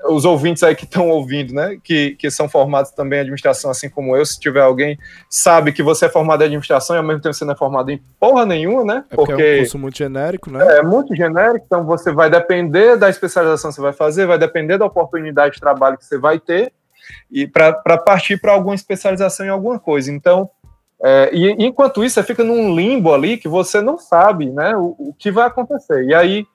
os 0.05 0.25
ouvintes 0.25 0.63
aí 0.63 0.75
que 0.75 0.85
estão 0.85 1.09
ouvindo, 1.09 1.53
né, 1.53 1.77
que, 1.83 2.15
que 2.15 2.29
são 2.29 2.49
formados 2.49 2.91
também 2.91 3.19
em 3.19 3.21
administração, 3.21 3.71
assim 3.71 3.89
como 3.89 4.17
eu, 4.17 4.25
se 4.25 4.39
tiver 4.39 4.61
alguém, 4.61 4.97
sabe 5.29 5.71
que 5.71 5.81
você 5.81 6.05
é 6.05 6.09
formado 6.09 6.41
em 6.41 6.45
administração 6.45 6.95
e 6.95 6.99
ao 6.99 7.05
mesmo 7.05 7.21
tempo 7.21 7.33
você 7.33 7.45
não 7.45 7.53
é 7.53 7.57
formado 7.57 7.89
em 7.89 8.01
porra 8.19 8.45
nenhuma, 8.45 8.83
né? 8.83 9.03
É 9.09 9.15
porque, 9.15 9.31
porque 9.31 9.43
é 9.43 9.55
um 9.55 9.57
curso 9.59 9.79
muito 9.79 9.97
genérico, 9.97 10.51
né? 10.51 10.77
É, 10.77 10.81
muito 10.81 11.15
genérico, 11.15 11.65
então 11.65 11.85
você 11.85 12.11
vai 12.11 12.29
depender 12.29 12.97
da 12.97 13.09
especialização 13.09 13.69
que 13.69 13.75
você 13.75 13.81
vai 13.81 13.93
fazer, 13.93 14.25
vai 14.25 14.37
depender 14.37 14.77
da 14.77 14.85
oportunidade 14.85 15.55
de 15.55 15.61
trabalho 15.61 15.97
que 15.97 16.05
você 16.05 16.17
vai 16.17 16.39
ter, 16.39 16.73
e 17.31 17.47
para 17.47 17.97
partir 17.97 18.39
para 18.39 18.53
alguma 18.53 18.75
especialização 18.75 19.45
em 19.45 19.49
alguma 19.49 19.79
coisa. 19.79 20.11
Então, 20.11 20.49
é, 21.03 21.29
e 21.33 21.51
enquanto 21.65 22.03
isso, 22.03 22.15
você 22.15 22.23
fica 22.23 22.43
num 22.43 22.75
limbo 22.75 23.13
ali 23.13 23.37
que 23.37 23.47
você 23.47 23.81
não 23.81 23.97
sabe 23.97 24.49
né, 24.49 24.75
o, 24.75 24.95
o 24.97 25.15
que 25.17 25.31
vai 25.31 25.47
acontecer. 25.47 26.03
E 26.05 26.13
aí, 26.13 26.45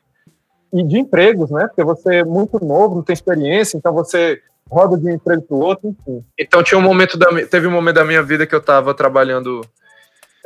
e 0.73 0.83
de 0.83 0.99
empregos, 0.99 1.50
né? 1.50 1.67
Porque 1.67 1.85
você 1.85 2.17
é 2.17 2.25
muito 2.25 2.62
novo, 2.64 2.97
não 2.97 3.02
tem 3.02 3.14
experiência, 3.14 3.76
então 3.76 3.93
você 3.93 4.40
roda 4.71 4.99
de 4.99 5.07
um 5.07 5.11
emprego 5.11 5.43
para 5.43 5.57
o 5.57 5.61
outro, 5.61 5.88
enfim. 5.88 6.25
Então 6.38 6.62
tinha 6.62 6.78
um 6.78 6.83
momento 6.83 7.17
da, 7.17 7.28
teve 7.47 7.67
um 7.67 7.71
momento 7.71 7.97
da 7.97 8.05
minha 8.05 8.23
vida 8.23 8.47
que 8.47 8.55
eu 8.55 8.59
estava 8.59 8.93
trabalhando 8.95 9.62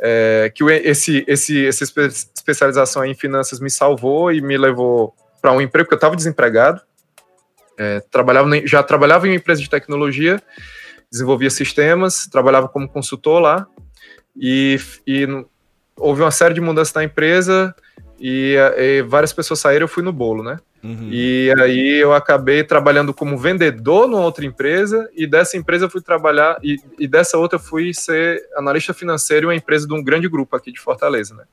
é, 0.01 0.51
que 0.53 0.63
esse, 0.65 1.23
esse, 1.27 1.65
essa 1.65 1.83
especialização 1.83 3.05
em 3.05 3.13
finanças 3.13 3.59
me 3.59 3.69
salvou 3.69 4.31
e 4.31 4.41
me 4.41 4.57
levou 4.57 5.13
para 5.41 5.51
um 5.51 5.61
emprego 5.61 5.87
que 5.87 5.93
eu 5.93 5.97
estava 5.97 6.15
desempregado. 6.15 6.81
É, 7.77 7.99
trabalhava, 8.11 8.49
já 8.65 8.83
trabalhava 8.83 9.27
em 9.27 9.31
uma 9.31 9.35
empresa 9.35 9.61
de 9.61 9.69
tecnologia, 9.69 10.41
desenvolvia 11.11 11.49
sistemas, 11.49 12.27
trabalhava 12.27 12.67
como 12.67 12.87
consultor 12.87 13.41
lá 13.41 13.67
e, 14.35 14.79
e 15.05 15.27
houve 15.97 16.21
uma 16.21 16.31
série 16.31 16.53
de 16.53 16.61
mudanças 16.61 16.93
na 16.93 17.03
empresa 17.03 17.75
e, 18.19 18.55
e, 18.77 19.01
várias 19.03 19.33
pessoas 19.33 19.59
saíram, 19.59 19.83
eu 19.83 19.87
fui 19.87 20.03
no 20.03 20.13
bolo, 20.13 20.43
né? 20.43 20.57
Uhum. 20.83 21.09
E 21.11 21.53
aí 21.59 21.97
eu 21.97 22.13
acabei 22.13 22.63
trabalhando 22.63 23.13
como 23.13 23.37
vendedor 23.37 24.07
numa 24.07 24.23
outra 24.23 24.45
empresa, 24.45 25.09
e 25.15 25.25
dessa 25.25 25.55
empresa 25.55 25.85
eu 25.85 25.89
fui 25.89 26.01
trabalhar, 26.01 26.57
e, 26.61 26.77
e 26.99 27.07
dessa 27.07 27.37
outra 27.37 27.57
eu 27.57 27.63
fui 27.63 27.93
ser 27.93 28.41
analista 28.55 28.93
financeiro 28.93 29.45
em 29.45 29.49
uma 29.49 29.55
empresa 29.55 29.87
de 29.87 29.93
um 29.93 30.03
grande 30.03 30.27
grupo 30.27 30.55
aqui 30.55 30.71
de 30.71 30.79
Fortaleza, 30.79 31.33
né? 31.35 31.43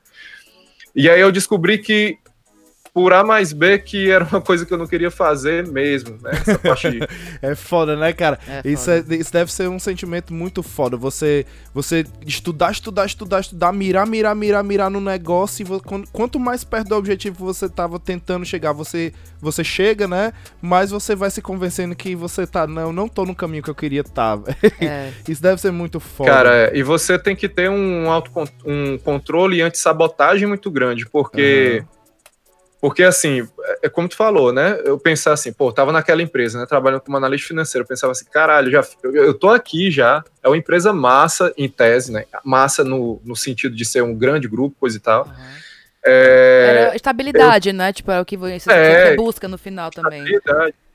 E 0.93 1.09
aí 1.09 1.21
eu 1.21 1.31
descobri 1.31 1.77
que 1.77 2.17
por 2.93 3.13
A 3.13 3.23
mais 3.23 3.53
B, 3.53 3.79
que 3.79 4.11
era 4.11 4.25
uma 4.25 4.41
coisa 4.41 4.65
que 4.65 4.73
eu 4.73 4.77
não 4.77 4.85
queria 4.85 5.09
fazer 5.09 5.65
mesmo, 5.67 6.17
né? 6.21 6.31
Essa 6.33 6.59
parte... 6.59 6.99
é 7.41 7.55
foda, 7.55 7.95
né, 7.95 8.11
cara? 8.11 8.37
É 8.45 8.61
isso, 8.65 8.91
é, 8.91 9.01
isso 9.11 9.31
deve 9.31 9.51
ser 9.51 9.69
um 9.69 9.79
sentimento 9.79 10.33
muito 10.33 10.61
foda. 10.61 10.97
Você, 10.97 11.45
você 11.73 12.05
estudar, 12.25 12.71
estudar, 12.71 13.05
estudar, 13.05 13.39
estudar, 13.39 13.71
mirar, 13.71 14.05
mirar, 14.05 14.35
mirar, 14.35 14.63
mirar 14.63 14.89
no 14.89 14.99
negócio. 14.99 15.65
E 15.65 16.07
quanto 16.11 16.37
mais 16.37 16.65
perto 16.65 16.89
do 16.89 16.95
objetivo 16.95 17.45
você 17.45 17.69
tava 17.69 17.97
tentando 17.97 18.45
chegar, 18.45 18.73
você, 18.73 19.13
você 19.39 19.63
chega, 19.63 20.05
né? 20.05 20.33
Mais 20.61 20.91
você 20.91 21.15
vai 21.15 21.31
se 21.31 21.41
convencendo 21.41 21.95
que 21.95 22.13
você 22.13 22.45
tá, 22.45 22.67
não, 22.67 22.91
não 22.91 23.07
tô 23.07 23.25
no 23.25 23.33
caminho 23.33 23.63
que 23.63 23.69
eu 23.69 23.75
queria 23.75 24.01
estar. 24.01 24.37
Tá. 24.37 24.51
É. 24.81 25.11
isso 25.27 25.41
deve 25.41 25.61
ser 25.61 25.71
muito 25.71 25.99
foda. 25.99 26.29
Cara, 26.29 26.55
é, 26.55 26.71
e 26.75 26.81
você 26.81 27.17
tem 27.17 27.35
que 27.35 27.47
ter 27.47 27.69
um, 27.69 28.09
auto, 28.09 28.31
um 28.65 28.97
controle 28.97 29.57
e 29.57 29.61
anti-sabotagem 29.61 30.47
muito 30.47 30.69
grande, 30.71 31.07
porque. 31.07 31.83
Uhum 31.83 32.00
porque, 32.81 33.03
assim, 33.03 33.47
é 33.83 33.87
como 33.87 34.09
tu 34.09 34.15
falou, 34.15 34.51
né? 34.51 34.79
Eu 34.83 34.97
pensava 34.97 35.35
assim, 35.35 35.53
pô, 35.53 35.71
tava 35.71 35.91
naquela 35.91 36.23
empresa, 36.23 36.59
né? 36.59 36.65
Trabalhando 36.65 37.01
como 37.01 37.15
analista 37.15 37.49
financeiro. 37.49 37.83
Eu 37.83 37.87
pensava 37.87 38.11
assim, 38.11 38.25
caralho, 38.25 38.71
já, 38.71 38.83
eu, 39.03 39.15
eu 39.15 39.33
tô 39.35 39.51
aqui 39.51 39.91
já. 39.91 40.23
É 40.41 40.47
uma 40.47 40.57
empresa 40.57 40.91
massa, 40.91 41.53
em 41.55 41.69
tese, 41.69 42.11
né? 42.11 42.25
Massa 42.43 42.83
no, 42.83 43.21
no 43.23 43.35
sentido 43.35 43.75
de 43.75 43.85
ser 43.85 44.01
um 44.01 44.15
grande 44.15 44.47
grupo, 44.47 44.75
coisa 44.79 44.97
e 44.97 44.99
tal. 44.99 45.27
Uhum. 45.27 45.33
É, 46.03 46.65
Era 46.69 46.95
estabilidade, 46.95 47.69
eu, 47.69 47.75
né? 47.75 47.93
Tipo, 47.93 48.11
é 48.11 48.19
o 48.19 48.25
que 48.25 48.35
você, 48.37 48.71
é, 48.71 49.15
busca 49.15 49.47
no 49.47 49.57
final 49.57 49.91
também. 49.91 50.23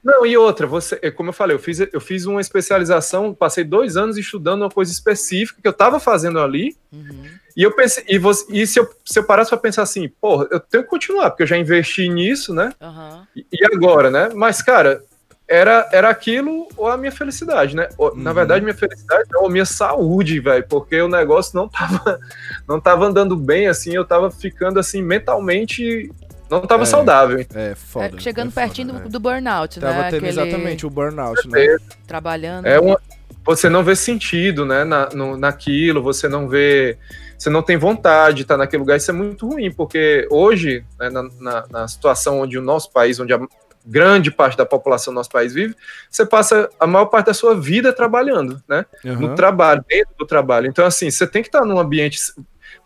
Não, 0.06 0.24
e 0.24 0.36
outra, 0.36 0.68
você, 0.68 0.96
é 1.02 1.10
como 1.10 1.30
eu 1.30 1.32
falei, 1.32 1.56
eu 1.56 1.58
fiz, 1.58 1.80
eu 1.80 2.00
fiz 2.00 2.26
uma 2.26 2.40
especialização, 2.40 3.34
passei 3.34 3.64
dois 3.64 3.96
anos 3.96 4.16
estudando 4.16 4.62
uma 4.62 4.70
coisa 4.70 4.92
específica 4.92 5.60
que 5.60 5.66
eu 5.66 5.72
estava 5.72 5.98
fazendo 5.98 6.38
ali. 6.38 6.76
Uhum. 6.92 7.24
E 7.56 7.62
eu 7.64 7.74
pensei, 7.74 8.04
e, 8.06 8.16
você, 8.16 8.46
e 8.50 8.64
se, 8.68 8.78
eu, 8.78 8.88
se 9.04 9.18
eu 9.18 9.24
parasse 9.24 9.50
para 9.50 9.58
pensar 9.58 9.82
assim, 9.82 10.08
porra, 10.20 10.46
eu 10.52 10.60
tenho 10.60 10.84
que 10.84 10.90
continuar, 10.90 11.30
porque 11.30 11.42
eu 11.42 11.46
já 11.48 11.56
investi 11.56 12.08
nisso, 12.08 12.54
né? 12.54 12.72
Uhum. 12.80 13.26
E, 13.34 13.46
e, 13.52 13.64
agora, 13.64 14.08
né? 14.08 14.28
Mas, 14.32 14.62
cara, 14.62 15.02
era, 15.48 15.88
era 15.92 16.08
aquilo 16.08 16.68
ou 16.76 16.88
a 16.88 16.96
minha 16.96 17.12
felicidade, 17.12 17.76
né? 17.76 17.88
Ou, 17.96 18.10
uhum. 18.10 18.16
Na 18.16 18.32
verdade, 18.32 18.64
minha 18.64 18.76
felicidade 18.76 19.28
ou 19.36 19.46
a 19.46 19.50
minha 19.50 19.64
saúde, 19.64 20.40
velho, 20.40 20.64
porque 20.68 21.00
o 21.00 21.08
negócio 21.08 21.56
não 21.56 21.68
tava, 21.68 22.18
não 22.66 22.80
tava 22.80 23.06
andando 23.06 23.36
bem, 23.36 23.68
assim, 23.68 23.94
eu 23.94 24.04
tava 24.04 24.30
ficando, 24.30 24.80
assim, 24.80 25.02
mentalmente 25.02 26.10
não 26.48 26.60
tava 26.60 26.84
é, 26.84 26.86
saudável. 26.86 27.44
É, 27.54 27.74
foda. 27.74 28.16
É, 28.16 28.20
chegando 28.20 28.48
é 28.48 28.52
pertinho 28.52 28.88
foda, 28.92 29.00
do, 29.00 29.10
do, 29.10 29.20
burnout, 29.20 29.80
tava 29.80 29.92
né? 29.92 29.98
Tava 29.98 30.10
tendo 30.10 30.26
Aquele... 30.26 30.40
exatamente 30.48 30.86
o 30.86 30.90
burnout, 30.90 31.48
né? 31.48 31.76
Trabalhando. 32.06 32.66
É 32.66 32.78
uma, 32.78 33.00
você 33.44 33.68
não 33.68 33.82
vê 33.82 33.94
sentido, 33.94 34.64
né, 34.64 34.84
na, 34.84 35.08
no, 35.10 35.36
naquilo, 35.36 36.02
você 36.02 36.28
não 36.28 36.48
vê... 36.48 36.98
Você 37.38 37.50
não 37.50 37.62
tem 37.62 37.76
vontade 37.76 38.36
de 38.36 38.42
estar 38.42 38.56
naquele 38.56 38.80
lugar, 38.80 38.96
isso 38.96 39.10
é 39.10 39.14
muito 39.14 39.46
ruim, 39.46 39.70
porque 39.70 40.26
hoje, 40.30 40.84
né, 40.98 41.10
na, 41.10 41.22
na, 41.38 41.64
na 41.70 41.88
situação 41.88 42.40
onde 42.40 42.56
o 42.58 42.62
nosso 42.62 42.90
país, 42.90 43.20
onde 43.20 43.34
a 43.34 43.38
grande 43.86 44.30
parte 44.30 44.56
da 44.56 44.66
população 44.66 45.12
do 45.12 45.16
nosso 45.16 45.30
país 45.30 45.54
vive, 45.54 45.76
você 46.10 46.26
passa 46.26 46.68
a 46.80 46.86
maior 46.86 47.06
parte 47.06 47.26
da 47.26 47.34
sua 47.34 47.54
vida 47.54 47.92
trabalhando, 47.92 48.62
né? 48.68 48.84
Uhum. 49.04 49.20
No 49.20 49.34
trabalho, 49.34 49.84
dentro 49.88 50.14
do 50.18 50.26
trabalho. 50.26 50.66
Então, 50.66 50.84
assim, 50.84 51.10
você 51.10 51.26
tem 51.26 51.42
que 51.42 51.48
estar 51.48 51.64
num 51.64 51.78
ambiente 51.78 52.18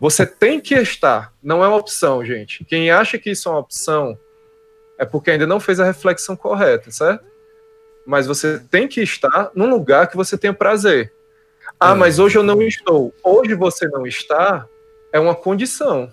você 0.00 0.24
tem 0.24 0.58
que 0.58 0.74
estar, 0.74 1.32
não 1.42 1.62
é 1.62 1.68
uma 1.68 1.76
opção, 1.76 2.24
gente. 2.24 2.64
Quem 2.64 2.90
acha 2.90 3.18
que 3.18 3.30
isso 3.30 3.48
é 3.48 3.52
uma 3.52 3.60
opção 3.60 4.18
é 4.98 5.04
porque 5.04 5.30
ainda 5.30 5.46
não 5.46 5.60
fez 5.60 5.78
a 5.78 5.84
reflexão 5.84 6.34
correta, 6.34 6.90
certo? 6.90 7.24
Mas 8.06 8.26
você 8.26 8.58
tem 8.58 8.88
que 8.88 9.02
estar 9.02 9.50
num 9.54 9.68
lugar 9.68 10.08
que 10.08 10.16
você 10.16 10.38
tenha 10.38 10.54
prazer. 10.54 11.12
Ah, 11.78 11.92
é. 11.92 11.94
mas 11.94 12.18
hoje 12.18 12.38
eu 12.38 12.42
não 12.42 12.62
estou. 12.62 13.14
Hoje 13.22 13.54
você 13.54 13.88
não 13.88 14.06
está 14.06 14.66
é 15.12 15.20
uma 15.20 15.34
condição. 15.34 16.10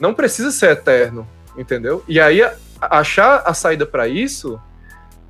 Não 0.00 0.12
precisa 0.12 0.50
ser 0.50 0.70
eterno, 0.72 1.28
entendeu? 1.56 2.02
E 2.08 2.18
aí 2.18 2.42
achar 2.90 3.42
a 3.44 3.54
saída 3.54 3.86
para 3.86 4.08
isso 4.08 4.60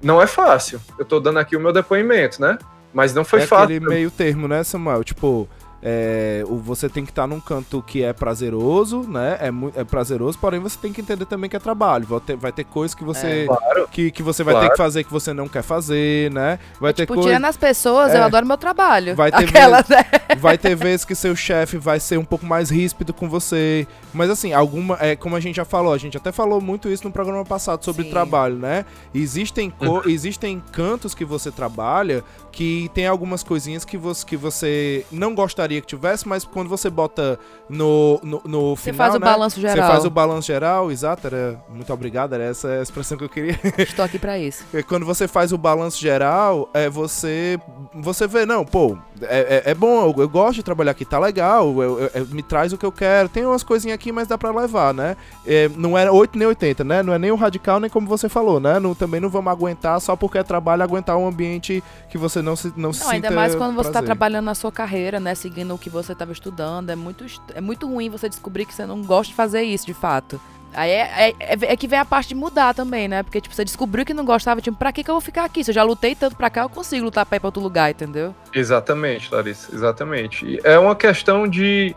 não 0.02 0.20
é 0.20 0.26
fácil. 0.26 0.80
Eu 0.98 1.02
estou 1.02 1.20
dando 1.20 1.38
aqui 1.38 1.56
o 1.56 1.60
meu 1.60 1.72
depoimento, 1.72 2.40
né? 2.40 2.58
Mas 2.92 3.14
não 3.14 3.24
foi 3.24 3.40
é 3.40 3.46
fácil. 3.46 3.64
aquele 3.64 3.80
meio 3.80 4.10
termo, 4.10 4.46
né, 4.46 4.62
Samuel? 4.62 5.02
Tipo, 5.02 5.48
é, 5.86 6.42
você 6.62 6.88
tem 6.88 7.04
que 7.04 7.10
estar 7.10 7.24
tá 7.24 7.28
num 7.28 7.38
canto 7.38 7.84
que 7.86 8.02
é 8.02 8.10
prazeroso, 8.14 9.02
né? 9.02 9.36
É, 9.38 9.80
é, 9.80 9.84
prazeroso, 9.84 10.38
porém 10.38 10.58
você 10.58 10.78
tem 10.78 10.94
que 10.94 11.02
entender 11.02 11.26
também 11.26 11.50
que 11.50 11.56
é 11.56 11.58
trabalho. 11.58 12.06
Vai 12.06 12.20
ter, 12.20 12.36
vai 12.36 12.52
ter 12.52 12.64
coisas 12.64 12.94
que 12.94 13.04
você 13.04 13.42
é, 13.42 13.46
claro, 13.46 13.88
que, 13.88 14.10
que 14.10 14.22
você 14.22 14.42
vai 14.42 14.54
claro. 14.54 14.66
ter 14.66 14.72
que 14.72 14.78
fazer 14.78 15.04
que 15.04 15.12
você 15.12 15.34
não 15.34 15.46
quer 15.46 15.62
fazer, 15.62 16.30
né? 16.30 16.58
Vai 16.80 16.90
é, 16.90 16.92
ter 16.94 17.02
tipo, 17.02 17.12
coisa... 17.12 17.28
tirando 17.28 17.44
as 17.44 17.58
pessoas, 17.58 18.14
eu 18.14 18.20
é. 18.20 18.22
adoro 18.22 18.46
meu 18.46 18.56
trabalho. 18.56 19.14
Vai 19.14 19.30
ter, 19.30 19.44
Aquelas, 19.44 19.86
né? 19.86 20.06
vai 20.40 20.56
ter 20.56 20.74
vezes 20.74 21.04
que 21.04 21.14
seu 21.14 21.36
chefe 21.36 21.76
vai 21.76 22.00
ser 22.00 22.18
um 22.18 22.24
pouco 22.24 22.46
mais 22.46 22.70
ríspido 22.70 23.12
com 23.12 23.28
você. 23.28 23.86
Mas 24.14 24.30
assim, 24.30 24.54
alguma. 24.54 24.96
É, 24.98 25.14
como 25.14 25.36
a 25.36 25.40
gente 25.40 25.56
já 25.56 25.66
falou, 25.66 25.92
a 25.92 25.98
gente 25.98 26.16
até 26.16 26.32
falou 26.32 26.62
muito 26.62 26.88
isso 26.88 27.04
no 27.04 27.12
programa 27.12 27.44
passado 27.44 27.84
sobre 27.84 28.04
Sim. 28.04 28.10
trabalho, 28.10 28.56
né? 28.56 28.86
Existem, 29.14 29.68
co... 29.68 29.84
Uhum. 29.84 30.02
existem 30.06 30.62
cantos 30.72 31.14
que 31.14 31.26
você 31.26 31.50
trabalha 31.50 32.24
que 32.54 32.88
tem 32.94 33.06
algumas 33.06 33.42
coisinhas 33.42 33.84
que 33.84 33.96
você, 33.96 34.24
que 34.24 34.36
você 34.36 35.04
não 35.10 35.34
gostaria 35.34 35.73
que 35.80 35.86
tivesse, 35.86 36.28
mas 36.28 36.44
quando 36.44 36.68
você 36.68 36.90
bota 36.90 37.38
no, 37.68 38.20
no, 38.22 38.42
no 38.44 38.76
você 38.76 38.92
final, 38.92 39.06
faz 39.06 39.14
o 39.14 39.18
né, 39.18 39.26
balanço 39.26 39.60
geral. 39.60 39.76
Você 39.76 39.92
faz 39.92 40.04
o 40.04 40.10
balanço 40.10 40.46
geral, 40.46 40.90
exato, 40.90 41.26
era, 41.26 41.60
muito 41.68 41.92
obrigado, 41.92 42.34
era 42.34 42.44
essa 42.44 42.68
a 42.68 42.82
expressão 42.82 43.16
que 43.16 43.24
eu 43.24 43.28
queria. 43.28 43.58
Estou 43.78 44.04
aqui 44.04 44.18
para 44.18 44.38
isso. 44.38 44.64
Quando 44.88 45.06
você 45.06 45.26
faz 45.26 45.52
o 45.52 45.58
balanço 45.58 46.00
geral, 46.00 46.68
é, 46.74 46.88
você, 46.88 47.58
você 47.94 48.26
vê, 48.26 48.44
não, 48.44 48.64
pô, 48.64 48.96
é, 49.22 49.62
é, 49.66 49.70
é 49.70 49.74
bom, 49.74 50.08
eu, 50.08 50.22
eu, 50.22 50.28
gosto 50.28 50.56
de 50.56 50.62
trabalhar 50.62 50.92
aqui, 50.92 51.04
tá 51.04 51.18
legal, 51.18 51.82
eu, 51.82 52.10
eu, 52.14 52.26
me 52.26 52.42
traz 52.42 52.72
o 52.72 52.78
que 52.78 52.84
eu 52.84 52.92
quero, 52.92 53.28
tem 53.28 53.46
umas 53.46 53.62
coisinhas 53.62 53.94
aqui, 53.94 54.12
mas 54.12 54.28
dá 54.28 54.36
para 54.36 54.50
levar, 54.50 54.92
né? 54.92 55.16
É, 55.46 55.68
não 55.76 55.96
é 55.96 56.10
8 56.10 56.38
nem 56.38 56.48
80, 56.48 56.84
né? 56.84 57.02
Não 57.02 57.12
é 57.12 57.18
nem 57.18 57.30
o 57.30 57.36
radical, 57.36 57.80
nem 57.80 57.90
como 57.90 58.06
você 58.06 58.28
falou, 58.28 58.60
né? 58.60 58.78
Não, 58.78 58.94
também 58.94 59.20
não 59.20 59.28
vamos 59.28 59.50
aguentar 59.50 60.00
só 60.00 60.16
porque 60.16 60.38
é 60.38 60.42
trabalho, 60.42 60.82
aguentar 60.82 61.16
um 61.16 61.26
ambiente 61.26 61.82
que 62.08 62.18
você 62.18 62.42
não 62.42 62.56
se 62.56 62.68
não, 62.68 62.74
não 62.76 62.92
se 62.92 63.04
ainda 63.08 63.30
mais 63.30 63.54
quando 63.54 63.74
você 63.74 63.88
está 63.88 64.02
trabalhando 64.02 64.46
na 64.46 64.54
sua 64.54 64.72
carreira, 64.72 65.18
né? 65.20 65.34
Seguindo 65.34 65.63
o 65.72 65.78
que 65.78 65.88
você 65.88 66.12
estava 66.12 66.32
estudando. 66.32 66.90
É 66.90 66.96
muito, 66.96 67.24
é 67.54 67.60
muito 67.60 67.86
ruim 67.88 68.10
você 68.10 68.28
descobrir 68.28 68.66
que 68.66 68.74
você 68.74 68.84
não 68.84 69.02
gosta 69.02 69.30
de 69.30 69.34
fazer 69.34 69.62
isso, 69.62 69.86
de 69.86 69.94
fato. 69.94 70.40
Aí 70.74 70.90
é, 70.90 71.28
é, 71.28 71.34
é, 71.38 71.58
é, 71.72 71.76
que 71.76 71.86
vem 71.86 71.98
a 71.98 72.04
parte 72.04 72.30
de 72.30 72.34
mudar 72.34 72.74
também, 72.74 73.06
né? 73.06 73.22
Porque, 73.22 73.40
tipo, 73.40 73.54
você 73.54 73.64
descobriu 73.64 74.04
que 74.04 74.12
não 74.12 74.24
gostava, 74.24 74.60
tipo, 74.60 74.76
pra 74.76 74.92
que, 74.92 75.04
que 75.04 75.10
eu 75.10 75.14
vou 75.14 75.20
ficar 75.20 75.44
aqui? 75.44 75.62
Se 75.62 75.70
eu 75.70 75.74
já 75.74 75.84
lutei 75.84 76.16
tanto 76.16 76.36
pra 76.36 76.50
cá, 76.50 76.62
eu 76.62 76.68
consigo 76.68 77.04
lutar 77.04 77.24
pra 77.24 77.36
ir 77.36 77.40
pra 77.40 77.48
outro 77.48 77.62
lugar, 77.62 77.90
entendeu? 77.90 78.34
Exatamente, 78.52 79.32
Larissa, 79.32 79.72
exatamente. 79.72 80.58
É 80.64 80.76
uma 80.78 80.96
questão 80.96 81.46
de. 81.46 81.94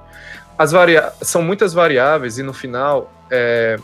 As 0.58 0.72
varia... 0.72 1.12
São 1.22 1.42
muitas 1.42 1.74
variáveis 1.74 2.38
e 2.38 2.44
no 2.44 2.54
final 2.54 3.12
é... 3.32 3.78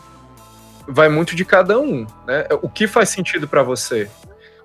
vai 0.86 1.08
muito 1.08 1.34
de 1.34 1.44
cada 1.44 1.78
um, 1.78 2.06
né? 2.26 2.46
O 2.62 2.68
que 2.68 2.86
faz 2.86 3.08
sentido 3.08 3.48
para 3.48 3.64
você? 3.64 4.08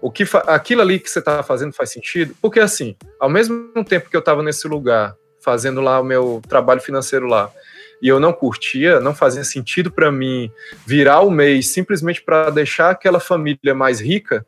O 0.02 0.12
que 0.12 0.24
aquilo 0.48 0.82
ali 0.82 1.00
que 1.00 1.10
você 1.10 1.20
está 1.20 1.44
fazendo 1.44 1.74
faz 1.74 1.92
sentido? 1.92 2.36
Porque 2.42 2.60
assim, 2.60 2.96
ao 3.20 3.30
mesmo 3.30 3.72
tempo 3.84 4.10
que 4.10 4.16
eu 4.16 4.20
estava 4.20 4.42
nesse 4.44 4.68
lugar, 4.68 5.16
fazendo 5.42 5.82
lá 5.82 6.00
o 6.00 6.04
meu 6.04 6.42
trabalho 6.48 6.82
financeiro 6.82 7.28
lá, 7.28 7.52
e 8.02 8.08
eu 8.08 8.20
não 8.20 8.32
curtia, 8.32 9.00
não 9.00 9.14
fazia 9.14 9.44
sentido 9.44 9.92
para 9.92 10.12
mim 10.12 10.52
virar 10.86 11.20
o 11.22 11.30
mês 11.30 11.70
simplesmente 11.70 12.22
para 12.22 12.50
deixar 12.50 12.92
aquela 12.92 13.20
família 13.20 13.76
mais 13.76 14.00
rica, 14.00 14.46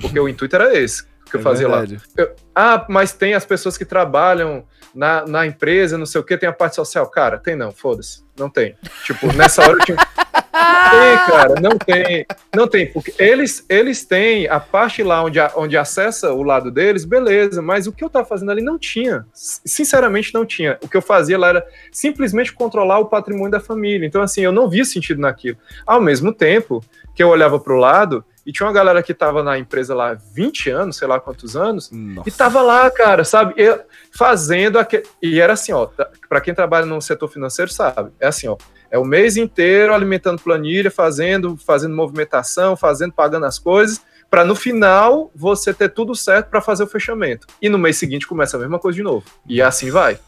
porque 0.00 0.18
o 0.18 0.28
intuito 0.28 0.54
era 0.54 0.76
esse 0.76 1.04
que 1.30 1.36
eu 1.36 1.40
é 1.40 1.42
fazia 1.42 1.68
verdade. 1.68 1.96
lá. 1.96 2.24
Eu, 2.24 2.36
ah, 2.54 2.86
mas 2.88 3.12
tem 3.12 3.34
as 3.34 3.44
pessoas 3.44 3.76
que 3.76 3.84
trabalham 3.84 4.64
na, 4.94 5.26
na 5.26 5.46
empresa, 5.46 5.98
não 5.98 6.06
sei 6.06 6.20
o 6.20 6.24
que, 6.24 6.36
tem 6.38 6.48
a 6.48 6.52
parte 6.52 6.76
social. 6.76 7.08
Cara, 7.10 7.38
tem 7.38 7.56
não, 7.56 7.72
foda-se. 7.72 8.24
Não 8.38 8.48
tem. 8.48 8.76
Tipo, 9.04 9.32
nessa 9.32 9.62
hora 9.62 9.72
eu 9.72 9.84
tinha. 9.84 9.96
Não 10.54 10.90
tem, 10.90 11.16
cara, 11.26 11.54
não 11.60 11.78
tem. 11.78 12.26
Não 12.54 12.68
tem, 12.68 12.92
porque 12.92 13.12
eles, 13.18 13.64
eles 13.68 14.04
têm 14.04 14.46
a 14.46 14.60
parte 14.60 15.02
lá 15.02 15.24
onde, 15.24 15.38
onde 15.56 15.76
acessa 15.76 16.32
o 16.32 16.44
lado 16.44 16.70
deles, 16.70 17.04
beleza, 17.04 17.60
mas 17.60 17.88
o 17.88 17.92
que 17.92 18.04
eu 18.04 18.08
tava 18.08 18.24
fazendo 18.24 18.52
ali 18.52 18.62
não 18.62 18.78
tinha. 18.78 19.26
Sinceramente, 19.34 20.32
não 20.32 20.46
tinha. 20.46 20.78
O 20.80 20.88
que 20.88 20.96
eu 20.96 21.02
fazia 21.02 21.36
lá 21.36 21.48
era 21.48 21.66
simplesmente 21.90 22.52
controlar 22.52 23.00
o 23.00 23.06
patrimônio 23.06 23.50
da 23.50 23.60
família. 23.60 24.06
Então, 24.06 24.22
assim, 24.22 24.42
eu 24.42 24.52
não 24.52 24.68
via 24.68 24.84
sentido 24.84 25.20
naquilo. 25.20 25.56
Ao 25.84 26.00
mesmo 26.00 26.32
tempo 26.32 26.84
que 27.14 27.22
eu 27.22 27.28
olhava 27.28 27.58
para 27.58 27.74
o 27.74 27.78
lado 27.78 28.24
e 28.46 28.52
tinha 28.52 28.66
uma 28.66 28.72
galera 28.72 29.02
que 29.02 29.14
tava 29.14 29.42
na 29.42 29.58
empresa 29.58 29.94
lá 29.94 30.14
20 30.14 30.70
anos, 30.70 30.96
sei 30.96 31.08
lá 31.08 31.18
quantos 31.18 31.56
anos, 31.56 31.90
Nossa. 31.90 32.28
e 32.28 32.32
tava 32.32 32.60
lá, 32.60 32.90
cara, 32.90 33.24
sabe? 33.24 33.54
E 33.56 33.80
fazendo 34.10 34.78
aquele. 34.78 35.04
E 35.22 35.40
era 35.40 35.54
assim, 35.54 35.72
ó, 35.72 35.86
tá, 35.86 36.08
para 36.28 36.40
quem 36.40 36.54
trabalha 36.54 36.86
no 36.86 37.00
setor 37.00 37.28
financeiro 37.28 37.70
sabe, 37.70 38.10
é 38.20 38.26
assim, 38.26 38.48
ó. 38.48 38.56
É 38.90 38.98
o 38.98 39.04
mês 39.04 39.36
inteiro 39.36 39.92
alimentando 39.92 40.40
planilha, 40.40 40.88
fazendo, 40.88 41.56
fazendo 41.56 41.96
movimentação, 41.96 42.76
fazendo, 42.76 43.12
pagando 43.12 43.44
as 43.44 43.58
coisas, 43.58 44.00
para 44.30 44.44
no 44.44 44.54
final 44.54 45.32
você 45.34 45.74
ter 45.74 45.88
tudo 45.88 46.14
certo 46.14 46.48
para 46.48 46.60
fazer 46.60 46.84
o 46.84 46.86
fechamento. 46.86 47.46
E 47.60 47.68
no 47.68 47.78
mês 47.78 47.96
seguinte 47.96 48.26
começa 48.26 48.56
a 48.56 48.60
mesma 48.60 48.78
coisa 48.78 48.94
de 48.94 49.02
novo. 49.02 49.24
E 49.48 49.60
assim 49.60 49.90
vai. 49.90 50.18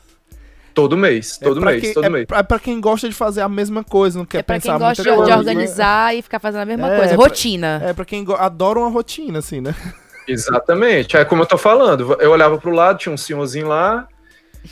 Todo 0.77 0.95
mês, 0.95 1.39
é 1.41 1.45
todo 1.47 1.62
é 1.62 1.73
mês, 1.73 1.81
quem, 1.81 1.95
todo 1.95 2.05
é, 2.05 2.09
mês. 2.11 2.27
É 2.31 2.43
pra 2.43 2.59
quem 2.59 2.79
gosta 2.83 3.09
de 3.09 3.15
fazer 3.15 3.41
a 3.41 3.49
mesma 3.49 3.83
coisa, 3.83 4.19
não 4.19 4.27
quer 4.27 4.41
é 4.41 4.43
pra 4.43 4.57
pensar 4.57 4.73
quem 4.73 4.79
gosta 4.79 5.03
de, 5.03 5.09
de 5.09 5.33
organizar 5.33 6.12
né? 6.12 6.17
e 6.17 6.23
ficar 6.23 6.39
fazendo 6.39 6.61
a 6.61 6.67
mesma 6.67 6.93
é, 6.93 6.99
coisa. 6.99 7.17
Rotina. 7.17 7.79
Pra, 7.79 7.89
é 7.89 7.93
pra 7.95 8.05
quem 8.05 8.27
adora 8.37 8.81
uma 8.81 8.91
rotina, 8.91 9.39
assim, 9.39 9.59
né? 9.59 9.75
Exatamente. 10.29 11.17
É 11.17 11.25
como 11.25 11.41
eu 11.41 11.47
tô 11.47 11.57
falando. 11.57 12.19
Eu 12.21 12.31
olhava 12.31 12.59
pro 12.59 12.73
lado, 12.73 12.99
tinha 12.99 13.11
um 13.11 13.17
senhorzinho 13.17 13.69
lá. 13.69 14.07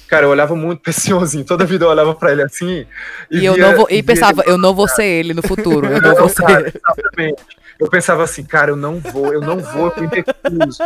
Cara, 0.07 0.27
eu 0.27 0.31
olhava 0.31 0.55
muito 0.55 0.83
pra 0.83 0.91
esse 0.91 1.01
senhorzinho. 1.01 1.43
Toda 1.43 1.65
vida 1.65 1.87
eu 1.87 1.89
olhava 1.89 2.15
pra 2.15 2.33
ele 2.33 2.43
assim. 2.43 2.85
E, 3.31 3.39
e 3.39 3.45
eu 3.47 3.55
via, 3.55 3.67
não 3.67 3.75
vou, 3.75 3.87
e 3.89 4.03
pensava, 4.03 4.43
eu 4.45 4.59
não 4.59 4.75
vou 4.75 4.87
ser 4.87 5.07
ele 5.07 5.33
no 5.33 5.43
futuro. 5.43 5.87
Eu 5.87 6.03
não, 6.03 6.11
não 6.13 6.17
vou 6.17 6.29
ser. 6.29 6.43
Cara, 6.43 6.69
exatamente 6.69 7.43
eu 7.79 7.89
pensava 7.89 8.23
assim, 8.23 8.45
cara, 8.45 8.71
eu 8.71 8.77
não 8.77 9.01
vou, 9.01 9.33
eu 9.33 9.41
não 9.41 9.59
vou, 9.59 9.93
eu 9.97 10.09
recuso. 10.09 10.83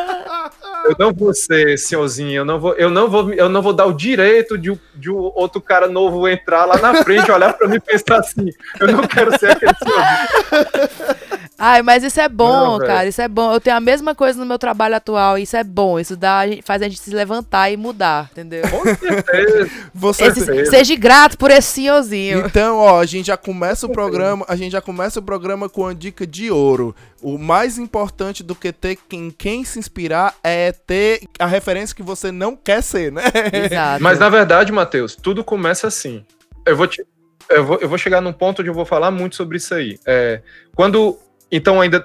Eu 0.85 0.97
não 0.99 1.13
vou 1.13 1.35
ser 1.35 1.77
senhorzinho, 1.79 2.33
eu 2.33 2.45
não 2.45 2.59
vou, 2.59 2.75
eu 2.75 2.89
não 2.89 3.11
vou, 3.11 3.33
eu 3.33 3.49
não 3.49 3.61
vou 3.61 3.73
dar 3.73 3.87
o 3.87 3.93
direito 3.93 4.57
de, 4.57 4.79
de 4.95 5.11
um 5.11 5.31
outro 5.35 5.61
cara 5.61 5.87
novo 5.87 6.27
entrar 6.29 6.65
lá 6.65 6.79
na 6.79 7.03
frente, 7.03 7.31
olhar 7.31 7.53
para 7.53 7.69
mim 7.69 7.77
e 7.77 7.81
pensar 7.81 8.21
assim, 8.21 8.49
eu 8.81 8.89
não 8.89 9.07
quero 9.07 9.39
ser 9.39 9.51
aquele 9.51 9.73
senhorzinho. 9.75 11.19
Ai, 11.61 11.83
mas 11.83 12.05
isso 12.05 12.21
é 12.21 12.29
bom, 12.29 12.79
não, 12.79 12.87
cara, 12.87 13.09
isso 13.09 13.21
é 13.21 13.27
bom. 13.27 13.53
Eu 13.53 13.61
tenho 13.61 13.77
a 13.77 13.81
mesma 13.81 14.15
coisa 14.15 14.39
no 14.39 14.47
meu 14.47 14.61
trabalho 14.61 14.95
atual, 14.95 15.37
isso 15.37 15.57
é 15.57 15.65
bom, 15.65 15.99
isso 15.99 16.17
dá, 16.17 16.43
faz 16.65 16.81
a 16.81 16.89
gente 16.89 17.01
se 17.01 17.11
levantar 17.11 17.69
e 17.69 17.77
mudar, 17.77 18.31
entendeu? 18.31 18.63
Com 18.63 18.85
certeza. 18.85 19.71
Você 19.93 20.25
esse, 20.27 20.67
seja 20.67 20.95
grato 20.95 21.37
por 21.37 21.51
esse 21.51 21.69
senhorzinho. 21.69 22.47
Então, 22.47 22.79
ó, 22.79 23.01
a 23.01 23.07
gente 23.07 23.27
já 23.27 23.37
começa 23.37 23.87
o 23.87 23.91
programa, 23.91 24.47
a 24.49 24.55
gente 24.55 24.71
já 24.71 24.81
começa 24.81 25.19
o 25.19 25.23
programa 25.23 25.69
com 25.69 25.85
a 25.85 25.93
dica 25.93 26.25
de 26.25 26.49
ouro 26.49 26.78
ouro. 26.79 26.97
O 27.23 27.39
mais 27.39 27.79
importante 27.79 28.43
do 28.43 28.55
que 28.55 28.73
ter 28.73 28.99
em 29.13 29.31
quem 29.31 29.65
se 29.65 29.79
inspirar 29.79 30.35
é 30.43 30.73
ter 30.73 31.23
a 31.39 31.47
referência 31.47 31.95
que 31.95 32.03
você 32.03 32.31
não 32.31 32.57
quer 32.57 32.83
ser, 32.83 33.13
né? 33.13 33.23
Exato. 33.53 34.03
Mas 34.03 34.19
na 34.19 34.29
verdade, 34.29 34.73
Matheus, 34.73 35.17
tudo 35.17 35.43
começa 35.43 35.87
assim. 35.87 36.25
Eu 36.65 36.77
vou 36.77 36.87
te, 36.87 37.05
eu 37.51 37.65
vou, 37.65 37.79
eu 37.81 37.89
vou 37.89 37.99
chegar 37.99 38.21
num 38.21 38.33
ponto 38.33 38.61
onde 38.61 38.71
eu 38.71 38.75
vou 38.75 38.85
falar 38.85 39.11
muito 39.11 39.37
sobre 39.37 39.57
isso 39.57 39.75
aí. 39.75 39.99
É, 40.07 40.41
quando, 40.75 41.19
então, 41.51 41.81
ainda 41.81 42.05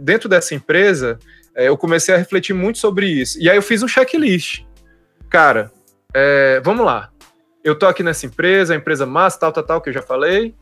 dentro 0.00 0.28
dessa 0.28 0.54
empresa, 0.54 1.18
é, 1.54 1.68
eu 1.68 1.76
comecei 1.76 2.14
a 2.14 2.18
refletir 2.18 2.54
muito 2.54 2.78
sobre 2.78 3.06
isso. 3.06 3.40
E 3.40 3.50
aí 3.50 3.56
eu 3.56 3.62
fiz 3.62 3.82
um 3.82 3.88
checklist. 3.88 4.62
Cara, 5.28 5.72
é, 6.12 6.60
vamos 6.62 6.84
lá. 6.84 7.10
Eu 7.62 7.74
tô 7.74 7.86
aqui 7.86 8.02
nessa 8.02 8.26
empresa, 8.26 8.74
a 8.74 8.76
empresa 8.76 9.06
massa, 9.06 9.40
tal, 9.40 9.52
tal, 9.52 9.64
tal, 9.64 9.80
que 9.80 9.88
eu 9.88 9.94
já 9.94 10.02
falei 10.02 10.54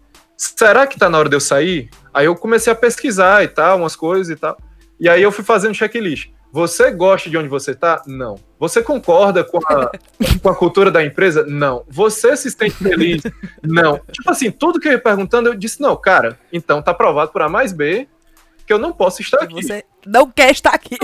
será 0.42 0.86
que 0.86 0.98
tá 0.98 1.08
na 1.08 1.18
hora 1.18 1.28
de 1.28 1.36
eu 1.36 1.40
sair? 1.40 1.88
Aí 2.12 2.26
eu 2.26 2.36
comecei 2.36 2.72
a 2.72 2.76
pesquisar 2.76 3.42
e 3.42 3.48
tal, 3.48 3.78
umas 3.78 3.96
coisas 3.96 4.30
e 4.30 4.38
tal. 4.38 4.58
E 5.00 5.08
aí 5.08 5.22
eu 5.22 5.32
fui 5.32 5.44
fazendo 5.44 5.74
checklist. 5.74 6.30
Você 6.52 6.90
gosta 6.90 7.30
de 7.30 7.36
onde 7.38 7.48
você 7.48 7.74
tá? 7.74 8.02
Não. 8.06 8.38
Você 8.58 8.82
concorda 8.82 9.42
com 9.42 9.58
a, 9.66 9.90
com 10.42 10.48
a 10.50 10.54
cultura 10.54 10.90
da 10.90 11.02
empresa? 11.02 11.46
Não. 11.46 11.82
Você 11.88 12.36
se 12.36 12.50
sente 12.50 12.74
feliz? 12.74 13.22
Não. 13.62 13.98
Tipo 14.10 14.30
assim, 14.30 14.50
tudo 14.50 14.78
que 14.78 14.86
eu 14.86 14.92
ia 14.92 14.98
perguntando, 14.98 15.48
eu 15.48 15.54
disse, 15.54 15.80
não, 15.80 15.96
cara, 15.96 16.38
então 16.52 16.82
tá 16.82 16.90
aprovado 16.90 17.32
por 17.32 17.40
A 17.40 17.48
mais 17.48 17.72
B, 17.72 18.06
que 18.66 18.72
eu 18.72 18.78
não 18.78 18.92
posso 18.92 19.22
estar 19.22 19.42
aqui. 19.42 19.54
Você 19.54 19.82
não 20.06 20.30
quer 20.30 20.50
estar 20.50 20.70
aqui. 20.70 20.96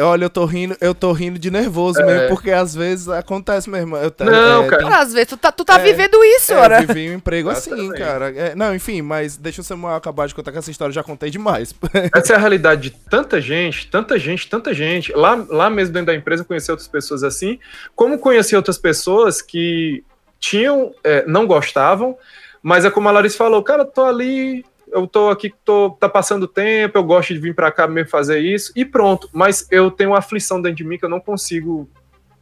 Olha, 0.00 0.24
eu 0.24 0.30
tô 0.30 0.44
rindo, 0.44 0.76
eu 0.80 0.94
tô 0.94 1.12
rindo 1.12 1.38
de 1.38 1.50
nervoso 1.50 2.00
é. 2.00 2.06
mesmo, 2.06 2.28
porque 2.28 2.50
às 2.50 2.74
vezes 2.74 3.08
acontece 3.08 3.70
mesmo. 3.70 3.96
Eu, 3.96 4.12
não, 4.20 4.64
é, 4.64 4.68
cara. 4.68 4.82
Tem... 4.82 4.92
Às 4.92 5.12
vezes 5.12 5.28
tu 5.28 5.36
tá, 5.36 5.52
tu 5.52 5.64
tá 5.64 5.78
é, 5.78 5.84
vivendo 5.84 6.22
isso, 6.24 6.52
é, 6.52 6.56
ora. 6.56 6.82
Eu 6.82 6.86
vivi 6.86 7.10
um 7.10 7.14
emprego 7.14 7.48
assim, 7.50 7.90
cara. 7.92 8.30
É, 8.30 8.54
não, 8.54 8.74
enfim, 8.74 9.02
mas 9.02 9.36
deixa 9.36 9.60
o 9.60 9.64
Samuel 9.64 9.94
acabar 9.94 10.26
de 10.26 10.34
contar 10.34 10.52
que 10.52 10.58
essa 10.58 10.70
história 10.70 10.90
eu 10.90 10.94
já 10.94 11.02
contei 11.02 11.30
demais. 11.30 11.74
Essa 12.14 12.32
é 12.32 12.36
a 12.36 12.38
realidade 12.38 12.82
de 12.82 12.90
tanta 12.90 13.40
gente, 13.40 13.88
tanta 13.88 14.18
gente, 14.18 14.48
tanta 14.48 14.74
gente. 14.74 15.12
Lá, 15.12 15.44
lá 15.48 15.70
mesmo 15.70 15.94
dentro 15.94 16.06
da 16.06 16.14
empresa 16.14 16.42
eu 16.42 16.46
conheci 16.46 16.70
outras 16.70 16.88
pessoas 16.88 17.22
assim, 17.22 17.58
como 17.94 18.18
conheci 18.18 18.56
outras 18.56 18.78
pessoas 18.78 19.40
que 19.40 20.04
tinham, 20.38 20.94
é, 21.04 21.24
não 21.26 21.46
gostavam, 21.46 22.16
mas 22.62 22.84
é 22.84 22.90
como 22.90 23.08
a 23.08 23.12
Larissa 23.12 23.36
falou, 23.36 23.62
cara, 23.62 23.84
tô 23.84 24.04
ali 24.04 24.64
eu 24.92 25.06
tô 25.06 25.28
aqui, 25.28 25.52
tô, 25.64 25.90
tá 25.90 26.08
passando 26.08 26.46
tempo, 26.46 26.98
eu 26.98 27.04
gosto 27.04 27.32
de 27.32 27.40
vir 27.40 27.54
para 27.54 27.70
cá 27.70 27.86
mesmo 27.86 28.10
fazer 28.10 28.40
isso, 28.40 28.72
e 28.74 28.84
pronto. 28.84 29.28
Mas 29.32 29.66
eu 29.70 29.90
tenho 29.90 30.10
uma 30.10 30.18
aflição 30.18 30.60
dentro 30.60 30.76
de 30.76 30.84
mim 30.84 30.98
que 30.98 31.04
eu 31.04 31.08
não 31.08 31.20
consigo, 31.20 31.88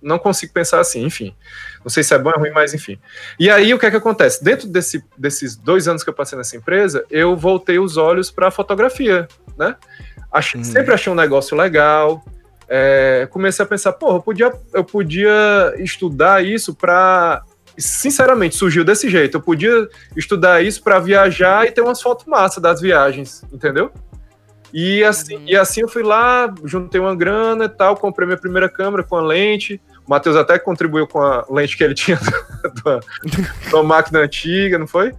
não 0.00 0.18
consigo 0.18 0.52
pensar 0.52 0.80
assim, 0.80 1.04
enfim. 1.04 1.34
Não 1.84 1.90
sei 1.90 2.02
se 2.02 2.14
é 2.14 2.18
bom 2.18 2.30
ou 2.30 2.38
ruim, 2.38 2.50
mas 2.50 2.74
enfim. 2.74 2.98
E 3.38 3.50
aí 3.50 3.72
o 3.72 3.78
que 3.78 3.86
é 3.86 3.90
que 3.90 3.96
acontece? 3.96 4.42
Dentro 4.42 4.68
desse, 4.68 5.04
desses 5.16 5.56
dois 5.56 5.88
anos 5.88 6.02
que 6.02 6.10
eu 6.10 6.14
passei 6.14 6.36
nessa 6.36 6.56
empresa, 6.56 7.04
eu 7.10 7.36
voltei 7.36 7.78
os 7.78 7.96
olhos 7.96 8.30
para 8.30 8.48
a 8.48 8.50
fotografia, 8.50 9.28
né? 9.56 9.76
Achei, 10.30 10.60
hum. 10.60 10.64
Sempre 10.64 10.94
achei 10.94 11.12
um 11.12 11.16
negócio 11.16 11.56
legal. 11.56 12.24
É, 12.68 13.26
comecei 13.30 13.64
a 13.64 13.68
pensar, 13.68 13.92
pô, 13.94 14.16
eu 14.16 14.20
podia, 14.20 14.52
eu 14.74 14.84
podia 14.84 15.74
estudar 15.78 16.44
isso 16.44 16.74
para 16.74 17.42
sinceramente, 17.78 18.56
surgiu 18.56 18.84
desse 18.84 19.08
jeito. 19.08 19.36
Eu 19.36 19.42
podia 19.42 19.88
estudar 20.16 20.62
isso 20.62 20.82
para 20.82 20.98
viajar 20.98 21.66
e 21.66 21.70
ter 21.70 21.80
umas 21.80 22.02
fotos 22.02 22.26
massas 22.26 22.62
das 22.62 22.80
viagens, 22.80 23.42
entendeu? 23.52 23.92
E 24.72 25.02
assim, 25.02 25.36
uhum. 25.36 25.44
e 25.46 25.56
assim 25.56 25.80
eu 25.80 25.88
fui 25.88 26.02
lá, 26.02 26.52
juntei 26.64 27.00
uma 27.00 27.16
grana 27.16 27.64
e 27.64 27.68
tal, 27.68 27.96
comprei 27.96 28.26
minha 28.26 28.38
primeira 28.38 28.68
câmera 28.68 29.02
com 29.02 29.16
a 29.16 29.22
lente. 29.22 29.80
O 30.06 30.10
Matheus 30.10 30.36
até 30.36 30.58
contribuiu 30.58 31.06
com 31.06 31.22
a 31.22 31.46
lente 31.48 31.76
que 31.76 31.84
ele 31.84 31.94
tinha 31.94 32.18
da, 32.84 33.00
da 33.70 33.82
máquina 33.82 34.20
antiga, 34.20 34.78
não 34.78 34.86
foi? 34.86 35.14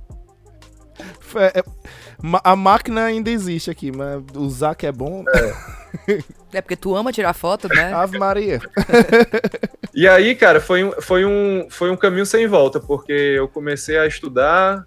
É, 1.35 1.63
a 2.43 2.55
máquina 2.55 3.05
ainda 3.05 3.29
existe 3.29 3.71
aqui, 3.71 3.91
mas 3.91 4.21
usar 4.35 4.75
que 4.75 4.85
é 4.85 4.91
bom. 4.91 5.23
É, 6.07 6.19
é 6.53 6.61
porque 6.61 6.75
tu 6.75 6.95
ama 6.95 7.11
tirar 7.11 7.33
foto, 7.33 7.67
né? 7.67 7.91
Ave 7.93 8.17
Maria. 8.17 8.59
e 9.93 10.07
aí, 10.07 10.35
cara, 10.35 10.59
foi 10.59 10.83
um, 10.83 10.91
foi, 10.99 11.25
um, 11.25 11.67
foi 11.69 11.89
um 11.91 11.97
caminho 11.97 12.25
sem 12.25 12.47
volta, 12.47 12.79
porque 12.79 13.11
eu 13.11 13.47
comecei 13.47 13.97
a 13.97 14.07
estudar, 14.07 14.85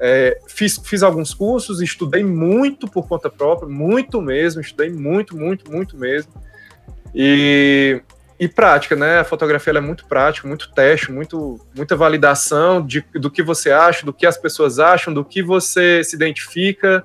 é, 0.00 0.38
fiz, 0.48 0.80
fiz 0.84 1.02
alguns 1.02 1.32
cursos, 1.34 1.80
estudei 1.80 2.24
muito 2.24 2.88
por 2.88 3.06
conta 3.06 3.30
própria, 3.30 3.68
muito 3.68 4.20
mesmo, 4.20 4.60
estudei 4.60 4.90
muito, 4.90 5.36
muito, 5.36 5.70
muito 5.70 5.96
mesmo. 5.96 6.32
E 7.14 8.02
e 8.42 8.48
prática, 8.48 8.96
né? 8.96 9.20
A 9.20 9.24
fotografia 9.24 9.72
é 9.72 9.80
muito 9.80 10.04
prática, 10.06 10.48
muito 10.48 10.72
teste, 10.72 11.12
muito, 11.12 11.64
muita 11.76 11.94
validação 11.94 12.84
de, 12.84 13.00
do 13.14 13.30
que 13.30 13.40
você 13.40 13.70
acha, 13.70 14.04
do 14.04 14.12
que 14.12 14.26
as 14.26 14.36
pessoas 14.36 14.80
acham, 14.80 15.14
do 15.14 15.24
que 15.24 15.40
você 15.40 16.02
se 16.02 16.16
identifica. 16.16 17.04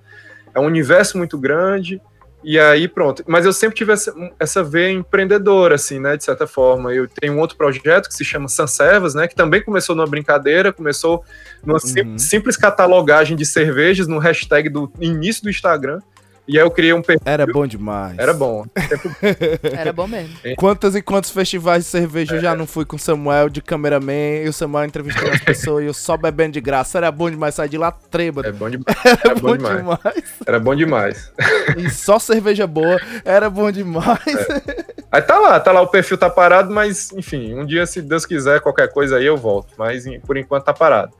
É 0.52 0.60
um 0.60 0.66
universo 0.66 1.16
muito 1.16 1.38
grande. 1.38 2.02
E 2.44 2.60
aí, 2.60 2.88
pronto. 2.88 3.24
Mas 3.28 3.46
eu 3.46 3.54
sempre 3.54 3.76
tive 3.76 3.94
essa, 3.94 4.14
essa 4.40 4.64
veia 4.64 4.92
empreendedora, 4.92 5.76
assim, 5.76 6.00
né? 6.00 6.16
De 6.16 6.24
certa 6.24 6.46
forma. 6.46 6.94
Eu 6.94 7.08
tenho 7.08 7.34
um 7.34 7.40
outro 7.40 7.58
projeto 7.58 8.08
que 8.08 8.14
se 8.14 8.24
chama 8.24 8.48
Sanservas, 8.48 9.16
né? 9.16 9.28
Que 9.28 9.36
também 9.36 9.62
começou 9.62 9.96
numa 9.96 10.08
brincadeira, 10.08 10.72
começou 10.72 11.24
numa 11.66 11.80
uhum. 11.84 12.18
simples 12.18 12.56
catalogagem 12.56 13.36
de 13.36 13.46
cervejas 13.46 14.08
no 14.08 14.20
hashtag 14.20 14.70
do 14.70 14.92
início 15.00 15.44
do 15.44 15.50
Instagram. 15.50 16.00
E 16.48 16.58
aí 16.58 16.64
eu 16.64 16.72
criei 16.72 16.94
um 16.94 17.02
perfil. 17.02 17.22
Era 17.26 17.46
bom 17.46 17.68
demais. 17.68 18.18
Era 18.18 18.34
bom. 18.34 18.66
Era 19.78 19.92
bom 19.92 20.08
mesmo. 20.08 20.34
Quantos 20.56 20.96
e 20.96 21.02
quantos 21.02 21.30
festivais 21.30 21.84
de 21.84 21.90
cerveja 21.90 22.36
é. 22.36 22.38
eu 22.38 22.42
já 22.42 22.56
não 22.56 22.66
fui 22.66 22.86
com 22.86 22.96
o 22.96 23.00
Samuel 23.00 23.50
de 23.50 23.62
cameraman 23.62 24.44
e 24.44 24.48
o 24.48 24.54
Samuel 24.54 24.86
entrevistando 24.86 25.32
as 25.32 25.42
pessoas 25.44 25.84
e 25.84 25.88
eu 25.88 25.94
só 25.94 26.16
bebendo 26.16 26.54
de 26.54 26.62
graça. 26.62 26.98
Era 27.00 27.12
bom 27.12 27.30
demais 27.30 27.56
sair 27.56 27.68
de 27.68 27.78
lá 27.78 27.92
trêbado. 27.92 28.48
É 28.48 28.52
bom 28.54 28.70
demais. 28.70 28.86
Era, 29.04 29.20
Era 29.26 29.36
bom, 29.36 29.58
demais. 29.58 29.78
demais. 29.78 30.24
Era 30.46 30.60
bom 30.60 30.76
demais. 30.76 31.32
E 31.76 31.90
só 31.90 32.18
cerveja 32.18 32.66
boa. 32.66 32.98
Era 33.26 33.50
bom 33.50 33.70
demais. 33.70 34.26
É. 34.26 34.86
Aí 35.12 35.22
tá 35.22 35.38
lá, 35.40 35.60
tá 35.60 35.72
lá, 35.72 35.82
o 35.82 35.88
perfil 35.88 36.18
tá 36.18 36.30
parado, 36.30 36.74
mas 36.74 37.12
enfim, 37.12 37.56
um 37.56 37.66
dia, 37.66 37.86
se 37.86 38.02
Deus 38.02 38.26
quiser, 38.26 38.62
qualquer 38.62 38.92
coisa 38.92 39.18
aí 39.18 39.26
eu 39.26 39.36
volto. 39.36 39.74
Mas 39.78 40.06
por 40.26 40.38
enquanto 40.38 40.64
tá 40.64 40.74
parado. 40.74 41.14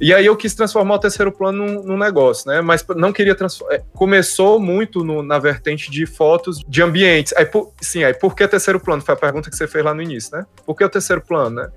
E 0.00 0.14
aí 0.14 0.24
eu 0.24 0.34
quis 0.34 0.54
transformar 0.54 0.94
o 0.94 0.98
terceiro 0.98 1.30
plano 1.30 1.66
num, 1.66 1.82
num 1.82 1.98
negócio, 1.98 2.50
né? 2.50 2.62
Mas 2.62 2.84
não 2.96 3.12
queria 3.12 3.34
transformar. 3.34 3.74
É, 3.74 3.82
começou 3.92 4.58
muito 4.58 5.04
no, 5.04 5.22
na 5.22 5.38
vertente 5.38 5.90
de 5.90 6.06
fotos 6.06 6.64
de 6.66 6.82
ambientes. 6.82 7.34
Aí, 7.36 7.44
por, 7.44 7.70
sim, 7.82 8.02
aí 8.02 8.14
por 8.14 8.34
que 8.34 8.48
terceiro 8.48 8.80
plano? 8.80 9.02
Foi 9.02 9.12
a 9.12 9.18
pergunta 9.18 9.50
que 9.50 9.56
você 9.56 9.68
fez 9.68 9.84
lá 9.84 9.92
no 9.92 10.00
início, 10.00 10.34
né? 10.34 10.46
Por 10.64 10.74
que 10.74 10.82
o 10.82 10.88
terceiro 10.88 11.20
plano, 11.20 11.56
né? 11.56 11.68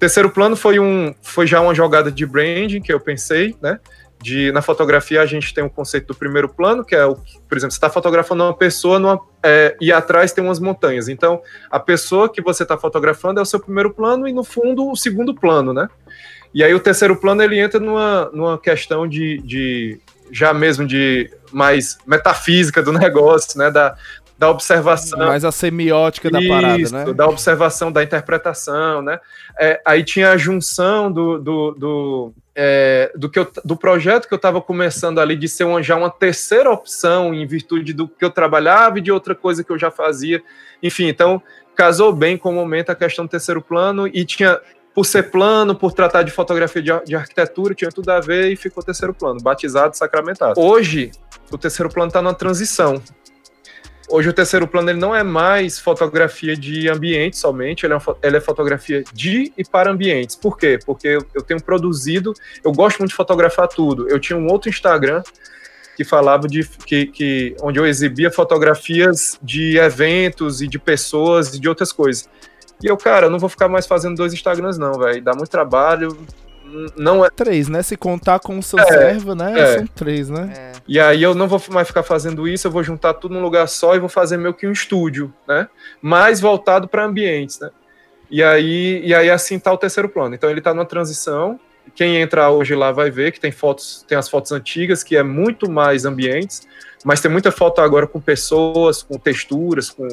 Terceiro 0.00 0.30
plano 0.30 0.56
foi 0.56 0.80
um, 0.80 1.14
foi 1.22 1.46
já 1.46 1.60
uma 1.60 1.72
jogada 1.72 2.10
de 2.10 2.26
branding 2.26 2.80
que 2.80 2.92
eu 2.92 2.98
pensei, 2.98 3.56
né? 3.62 3.78
De, 4.20 4.50
na 4.52 4.60
fotografia 4.60 5.22
a 5.22 5.26
gente 5.26 5.54
tem 5.54 5.62
o 5.64 5.68
um 5.68 5.70
conceito 5.70 6.08
do 6.08 6.14
primeiro 6.14 6.48
plano, 6.48 6.84
que 6.84 6.94
é 6.94 7.06
o 7.06 7.14
por 7.14 7.56
exemplo, 7.56 7.72
você 7.72 7.78
está 7.78 7.88
fotografando 7.88 8.44
uma 8.44 8.54
pessoa 8.54 8.98
numa, 8.98 9.18
é, 9.42 9.76
e 9.80 9.92
atrás 9.92 10.32
tem 10.32 10.44
umas 10.44 10.58
montanhas. 10.58 11.08
Então, 11.08 11.40
a 11.70 11.80
pessoa 11.80 12.28
que 12.28 12.42
você 12.42 12.64
está 12.64 12.76
fotografando 12.76 13.40
é 13.40 13.42
o 13.42 13.46
seu 13.46 13.58
primeiro 13.58 13.94
plano 13.94 14.28
e 14.28 14.32
no 14.32 14.44
fundo 14.44 14.90
o 14.90 14.96
segundo 14.96 15.34
plano, 15.34 15.72
né? 15.72 15.88
E 16.52 16.64
aí 16.64 16.74
o 16.74 16.80
terceiro 16.80 17.16
plano 17.16 17.42
ele 17.42 17.58
entra 17.58 17.78
numa, 17.78 18.30
numa 18.32 18.58
questão 18.58 19.06
de, 19.06 19.38
de 19.38 20.00
já 20.32 20.52
mesmo 20.52 20.86
de 20.86 21.30
mais 21.52 21.98
metafísica 22.06 22.82
do 22.82 22.92
negócio, 22.94 23.58
né? 23.58 23.70
Da, 23.70 23.96
da 24.40 24.48
observação. 24.48 25.18
Mais 25.18 25.44
a 25.44 25.52
semiótica 25.52 26.30
da 26.30 26.40
parada, 26.40 26.90
né? 26.90 27.12
Da 27.12 27.26
observação, 27.26 27.92
da 27.92 28.02
interpretação, 28.02 29.02
né? 29.02 29.20
É, 29.58 29.82
aí 29.84 30.02
tinha 30.02 30.30
a 30.30 30.36
junção 30.38 31.12
do, 31.12 31.38
do, 31.38 31.70
do, 31.72 32.32
é, 32.54 33.12
do, 33.14 33.28
que 33.28 33.38
eu, 33.38 33.46
do 33.62 33.76
projeto 33.76 34.26
que 34.26 34.32
eu 34.32 34.36
estava 34.36 34.60
começando 34.62 35.18
ali 35.20 35.36
de 35.36 35.46
ser 35.46 35.64
uma, 35.64 35.82
já 35.82 35.94
uma 35.94 36.08
terceira 36.08 36.70
opção 36.70 37.34
em 37.34 37.46
virtude 37.46 37.92
do 37.92 38.08
que 38.08 38.24
eu 38.24 38.30
trabalhava 38.30 38.98
e 38.98 39.02
de 39.02 39.12
outra 39.12 39.34
coisa 39.34 39.62
que 39.62 39.70
eu 39.70 39.78
já 39.78 39.90
fazia. 39.90 40.42
Enfim, 40.82 41.08
então 41.08 41.42
casou 41.76 42.10
bem 42.10 42.38
com 42.38 42.50
o 42.50 42.54
momento 42.54 42.88
a 42.88 42.94
questão 42.94 43.26
do 43.26 43.30
terceiro 43.30 43.60
plano 43.60 44.06
e 44.08 44.24
tinha 44.24 44.58
por 45.00 45.06
ser 45.06 45.30
plano, 45.30 45.74
por 45.74 45.94
tratar 45.94 46.22
de 46.24 46.30
fotografia 46.30 46.82
de, 46.82 46.90
de, 47.06 47.16
arquitetura, 47.16 47.74
tinha 47.74 47.90
tudo 47.90 48.10
a 48.10 48.20
ver 48.20 48.52
e 48.52 48.56
ficou 48.56 48.82
terceiro 48.82 49.14
plano, 49.14 49.40
batizado, 49.40 49.96
sacramentado. 49.96 50.60
Hoje, 50.60 51.10
o 51.50 51.56
terceiro 51.56 51.88
plano 51.88 52.08
está 52.08 52.20
na 52.20 52.34
transição. 52.34 53.02
Hoje 54.10 54.28
o 54.28 54.32
terceiro 54.34 54.68
plano 54.68 54.90
ele 54.90 54.98
não 54.98 55.16
é 55.16 55.22
mais 55.22 55.78
fotografia 55.78 56.54
de 56.54 56.86
ambiente 56.86 57.38
somente, 57.38 57.86
ele 57.86 57.94
é, 57.94 57.96
uma, 57.96 58.16
ele 58.22 58.36
é 58.36 58.40
fotografia 58.42 59.02
de 59.14 59.50
e 59.56 59.64
para 59.64 59.90
ambientes. 59.90 60.36
Por 60.36 60.58
quê? 60.58 60.78
Porque 60.84 61.08
eu, 61.08 61.26
eu 61.34 61.40
tenho 61.40 61.62
produzido, 61.62 62.34
eu 62.62 62.70
gosto 62.70 62.98
muito 62.98 63.12
de 63.12 63.16
fotografar 63.16 63.68
tudo. 63.68 64.06
Eu 64.06 64.20
tinha 64.20 64.38
um 64.38 64.48
outro 64.48 64.68
Instagram 64.68 65.22
que 65.96 66.04
falava 66.04 66.46
de 66.46 66.62
que, 66.84 67.06
que 67.06 67.56
onde 67.62 67.80
eu 67.80 67.86
exibia 67.86 68.30
fotografias 68.30 69.38
de 69.42 69.78
eventos 69.78 70.60
e 70.60 70.68
de 70.68 70.78
pessoas 70.78 71.54
e 71.54 71.58
de 71.58 71.70
outras 71.70 71.90
coisas. 71.90 72.28
E 72.82 72.86
eu, 72.86 72.96
cara, 72.96 73.28
não 73.28 73.38
vou 73.38 73.48
ficar 73.48 73.68
mais 73.68 73.86
fazendo 73.86 74.16
dois 74.16 74.32
Instagrams, 74.32 74.78
não, 74.78 74.94
velho. 74.94 75.22
Dá 75.22 75.32
muito 75.32 75.50
trabalho. 75.50 76.16
Não 76.96 77.24
é. 77.24 77.30
Três, 77.30 77.68
né? 77.68 77.82
Se 77.82 77.96
contar 77.96 78.38
com 78.38 78.58
o 78.58 78.62
seu 78.62 78.78
é, 78.78 78.84
servo, 78.84 79.34
né? 79.34 79.58
É. 79.58 79.78
São 79.78 79.86
três, 79.88 80.28
né? 80.28 80.52
É. 80.56 80.72
E 80.86 81.00
aí 81.00 81.22
eu 81.22 81.34
não 81.34 81.48
vou 81.48 81.60
mais 81.70 81.88
ficar 81.88 82.02
fazendo 82.02 82.46
isso, 82.46 82.66
eu 82.66 82.70
vou 82.70 82.82
juntar 82.82 83.14
tudo 83.14 83.34
num 83.34 83.42
lugar 83.42 83.68
só 83.68 83.94
e 83.94 83.98
vou 83.98 84.08
fazer 84.08 84.36
meio 84.36 84.54
que 84.54 84.66
um 84.66 84.72
estúdio, 84.72 85.32
né? 85.46 85.68
Mais 86.00 86.40
voltado 86.40 86.88
para 86.88 87.04
ambientes, 87.04 87.58
né? 87.60 87.70
E 88.30 88.42
aí, 88.42 89.02
e 89.04 89.12
aí 89.12 89.28
assim 89.28 89.58
tá 89.58 89.72
o 89.72 89.78
terceiro 89.78 90.08
plano. 90.08 90.34
Então 90.34 90.48
ele 90.48 90.60
tá 90.60 90.72
numa 90.72 90.86
transição. 90.86 91.58
Quem 91.94 92.20
entrar 92.20 92.50
hoje 92.50 92.74
lá 92.74 92.92
vai 92.92 93.10
ver 93.10 93.32
que 93.32 93.40
tem 93.40 93.50
fotos, 93.50 94.04
tem 94.06 94.16
as 94.16 94.28
fotos 94.28 94.52
antigas, 94.52 95.02
que 95.02 95.16
é 95.16 95.22
muito 95.24 95.68
mais 95.68 96.04
ambientes 96.04 96.68
mas 97.04 97.20
tem 97.20 97.30
muita 97.30 97.50
foto 97.50 97.80
agora 97.80 98.06
com 98.06 98.20
pessoas, 98.20 99.02
com 99.02 99.18
texturas, 99.18 99.90
com 99.90 100.06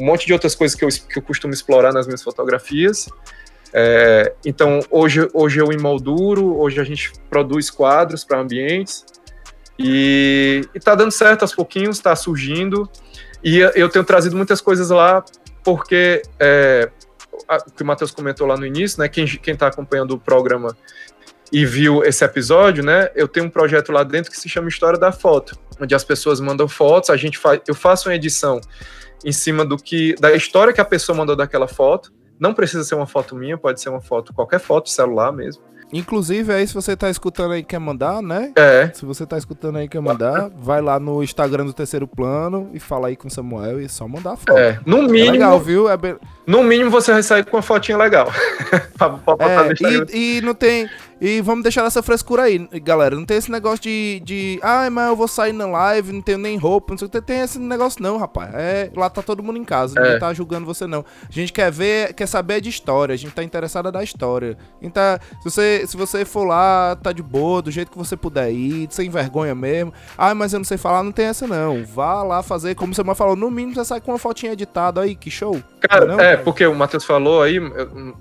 um 0.00 0.06
monte 0.06 0.26
de 0.26 0.32
outras 0.32 0.54
coisas 0.54 0.76
que 0.76 0.84
eu, 0.84 0.88
que 0.88 1.18
eu 1.18 1.22
costumo 1.22 1.52
explorar 1.52 1.92
nas 1.92 2.06
minhas 2.06 2.22
fotografias. 2.22 3.08
É, 3.72 4.32
então, 4.44 4.80
hoje, 4.90 5.28
hoje 5.32 5.60
eu 5.60 5.70
emolduro, 5.72 6.58
hoje 6.58 6.80
a 6.80 6.84
gente 6.84 7.12
produz 7.28 7.70
quadros 7.70 8.24
para 8.24 8.40
ambientes, 8.40 9.04
e, 9.78 10.62
está 10.74 10.94
dando 10.94 11.10
certo 11.10 11.42
aos 11.42 11.54
pouquinhos, 11.54 11.96
está 11.96 12.14
surgindo, 12.14 12.88
e 13.42 13.58
eu 13.58 13.88
tenho 13.88 14.04
trazido 14.04 14.36
muitas 14.36 14.60
coisas 14.60 14.90
lá, 14.90 15.24
porque 15.64 16.22
é, 16.38 16.90
o 17.66 17.70
que 17.70 17.82
o 17.82 17.86
Matheus 17.86 18.10
comentou 18.10 18.46
lá 18.46 18.56
no 18.56 18.66
início, 18.66 19.00
né, 19.00 19.08
quem 19.08 19.24
está 19.24 19.68
acompanhando 19.68 20.12
o 20.12 20.18
programa 20.18 20.76
e 21.52 21.64
viu 21.64 22.04
esse 22.04 22.24
episódio, 22.24 22.84
né, 22.84 23.10
eu 23.14 23.26
tenho 23.26 23.46
um 23.46 23.50
projeto 23.50 23.90
lá 23.90 24.02
dentro 24.02 24.30
que 24.30 24.38
se 24.38 24.48
chama 24.48 24.68
História 24.68 24.98
da 24.98 25.12
Foto, 25.12 25.58
onde 25.80 25.94
as 25.94 26.04
pessoas 26.04 26.40
mandam 26.40 26.68
fotos, 26.68 27.08
a 27.08 27.16
gente 27.16 27.38
faz, 27.38 27.60
eu 27.66 27.74
faço 27.74 28.08
uma 28.08 28.14
edição 28.14 28.60
em 29.24 29.32
cima 29.32 29.64
do 29.64 29.76
que 29.76 30.14
da 30.20 30.34
história 30.34 30.72
que 30.72 30.80
a 30.80 30.84
pessoa 30.84 31.16
mandou 31.16 31.36
daquela 31.36 31.68
foto. 31.68 32.12
Não 32.38 32.54
precisa 32.54 32.84
ser 32.84 32.94
uma 32.94 33.06
foto 33.06 33.36
minha, 33.36 33.58
pode 33.58 33.80
ser 33.80 33.90
uma 33.90 34.00
foto, 34.00 34.32
qualquer 34.32 34.60
foto, 34.60 34.88
celular 34.88 35.30
mesmo. 35.30 35.62
Inclusive, 35.92 36.52
aí 36.52 36.66
se 36.66 36.72
você 36.72 36.96
tá 36.96 37.10
escutando 37.10 37.52
aí 37.52 37.64
quer 37.64 37.80
mandar, 37.80 38.22
né? 38.22 38.52
É. 38.56 38.90
Se 38.94 39.04
você 39.04 39.26
tá 39.26 39.36
escutando 39.36 39.76
aí 39.76 39.86
e 39.86 39.88
quer 39.88 40.00
mandar, 40.00 40.48
vai 40.56 40.80
lá 40.80 41.00
no 41.00 41.22
Instagram 41.22 41.64
do 41.64 41.72
Terceiro 41.72 42.06
Plano 42.06 42.70
e 42.72 42.78
fala 42.78 43.08
aí 43.08 43.16
com 43.16 43.26
o 43.26 43.30
Samuel 43.30 43.80
e 43.80 43.88
só 43.88 44.06
mandar 44.06 44.32
a 44.32 44.36
foto. 44.36 44.56
É, 44.56 44.78
no 44.86 44.98
é 44.98 45.02
mínimo. 45.02 45.28
É 45.28 45.32
legal, 45.32 45.58
viu? 45.58 45.88
É 45.88 45.96
be... 45.96 46.16
No 46.46 46.62
mínimo 46.62 46.90
você 46.90 47.12
vai 47.12 47.22
sair 47.22 47.44
com 47.44 47.56
uma 47.56 47.62
fotinha 47.62 47.98
legal. 47.98 48.30
pra, 48.96 49.10
pra 49.10 49.36
é, 49.40 49.72
e, 50.14 50.38
e 50.38 50.40
não 50.42 50.54
tem. 50.54 50.88
E 51.20 51.42
vamos 51.42 51.62
deixar 51.62 51.84
essa 51.84 52.02
frescura 52.02 52.44
aí, 52.44 52.58
galera. 52.82 53.14
Não 53.14 53.26
tem 53.26 53.36
esse 53.36 53.50
negócio 53.50 53.80
de, 53.80 54.22
de 54.24 54.58
ai, 54.62 54.86
ah, 54.86 54.90
mas 54.90 55.08
eu 55.08 55.16
vou 55.16 55.28
sair 55.28 55.52
na 55.52 55.66
live, 55.66 56.12
não 56.12 56.22
tenho 56.22 56.38
nem 56.38 56.56
roupa, 56.56 56.94
não 56.94 56.98
sei 56.98 57.08
o 57.08 57.10
que. 57.10 57.20
Tem 57.20 57.40
esse 57.40 57.58
negócio 57.58 58.02
não, 58.02 58.16
rapaz. 58.16 58.50
É, 58.54 58.90
lá 58.96 59.10
tá 59.10 59.20
todo 59.20 59.42
mundo 59.42 59.58
em 59.58 59.64
casa, 59.64 59.98
é. 59.98 60.02
ninguém 60.02 60.18
tá 60.18 60.32
julgando 60.32 60.64
você 60.64 60.86
não. 60.86 61.04
A 61.28 61.32
gente 61.32 61.52
quer 61.52 61.70
ver, 61.70 62.14
quer 62.14 62.26
saber 62.26 62.62
de 62.62 62.70
história, 62.70 63.12
a 63.12 63.18
gente 63.18 63.32
tá 63.34 63.42
interessado 63.42 63.92
da 63.92 64.02
história. 64.02 64.56
Então, 64.80 65.18
se 65.42 65.44
você, 65.44 65.84
se 65.86 65.96
você 65.96 66.24
for 66.24 66.44
lá, 66.44 66.96
tá 66.96 67.12
de 67.12 67.22
boa, 67.22 67.60
do 67.60 67.70
jeito 67.70 67.90
que 67.90 67.98
você 67.98 68.16
puder 68.16 68.50
ir, 68.50 68.88
sem 68.90 69.10
vergonha 69.10 69.54
mesmo. 69.54 69.92
Ah, 70.16 70.34
mas 70.34 70.54
eu 70.54 70.58
não 70.58 70.64
sei 70.64 70.78
falar, 70.78 71.02
não 71.02 71.12
tem 71.12 71.26
essa 71.26 71.46
não. 71.46 71.84
Vá 71.84 72.22
lá 72.22 72.42
fazer, 72.42 72.74
como 72.74 72.94
você 72.94 73.04
falou, 73.14 73.36
no 73.36 73.50
mínimo 73.50 73.74
você 73.74 73.84
sai 73.84 74.00
com 74.00 74.10
uma 74.10 74.18
fotinha 74.18 74.52
editada 74.52 75.02
aí, 75.02 75.14
que 75.14 75.30
show. 75.30 75.62
Cara, 75.80 76.06
não, 76.06 76.20
é, 76.20 76.36
porque 76.36 76.64
o 76.66 76.74
Matheus 76.74 77.04
falou 77.04 77.42
aí, 77.42 77.58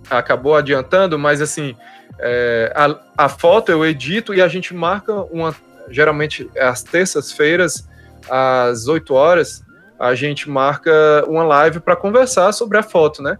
acabou 0.09 0.55
adiantando, 0.55 1.17
mas 1.17 1.41
assim, 1.41 1.75
é, 2.17 2.71
a, 2.75 2.88
a 3.17 3.29
foto 3.29 3.71
eu 3.71 3.85
edito 3.85 4.33
e 4.33 4.41
a 4.41 4.47
gente 4.47 4.73
marca 4.73 5.13
uma. 5.31 5.55
Geralmente, 5.89 6.49
às 6.57 6.83
terças-feiras, 6.83 7.87
às 8.29 8.87
8 8.87 9.13
horas, 9.13 9.63
a 9.99 10.13
gente 10.15 10.49
marca 10.49 10.91
uma 11.27 11.43
live 11.43 11.79
para 11.79 11.95
conversar 11.95 12.51
sobre 12.51 12.77
a 12.77 12.83
foto, 12.83 13.21
né? 13.23 13.37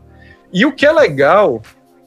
E 0.52 0.66
o 0.66 0.74
que 0.74 0.86
é 0.86 0.92
legal 0.92 1.62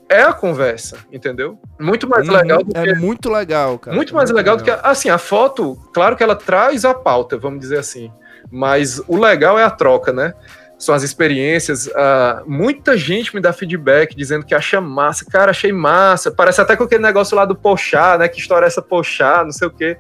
é 0.09 0.23
a 0.23 0.33
conversa, 0.33 0.99
entendeu? 1.11 1.59
Muito 1.81 2.09
mais 2.09 2.29
uhum, 2.29 2.35
legal 2.35 2.63
do 2.63 2.77
é 2.77 2.83
que. 2.83 2.91
É 2.91 2.95
muito 2.95 3.31
legal, 3.31 3.79
cara. 3.79 3.97
Muito 3.97 4.15
mais 4.15 4.31
muito 4.31 4.37
legal, 4.37 4.57
legal, 4.57 4.77
do 4.77 4.83
que. 4.83 4.87
Assim, 4.87 5.09
a 5.09 5.17
foto, 5.17 5.77
claro 5.93 6.17
que 6.17 6.23
ela 6.23 6.37
traz 6.37 6.85
a 6.85 6.93
pauta, 6.93 7.39
vamos 7.39 7.61
dizer 7.61 7.79
assim. 7.79 8.13
Mas 8.51 9.01
o 9.09 9.17
legal 9.17 9.59
é 9.59 9.65
a 9.65 9.71
troca, 9.71 10.13
né? 10.13 10.35
São 10.83 10.97
as 10.97 11.05
experiências. 11.05 11.87
Uh, 11.87 12.43
muita 12.45 12.97
gente 12.97 13.33
me 13.33 13.41
dá 13.41 13.53
feedback 13.53 14.17
dizendo 14.17 14.45
que 14.45 14.53
acha 14.53 14.81
massa. 14.81 15.25
Cara, 15.25 15.53
achei 15.53 15.73
massa. 15.73 16.29
Parece 16.33 16.61
até 16.61 16.75
com 16.75 16.83
aquele 16.83 17.01
negócio 17.01 17.37
lá 17.37 17.45
do 17.45 17.55
Pochá, 17.55 18.19
né? 18.19 18.27
Que 18.27 18.41
história 18.41 18.67
é 18.67 18.69
essa 18.69 18.83
Pochá, 18.83 19.45
não 19.45 19.53
sei 19.53 19.69
o 19.69 19.71
quê. 19.71 19.97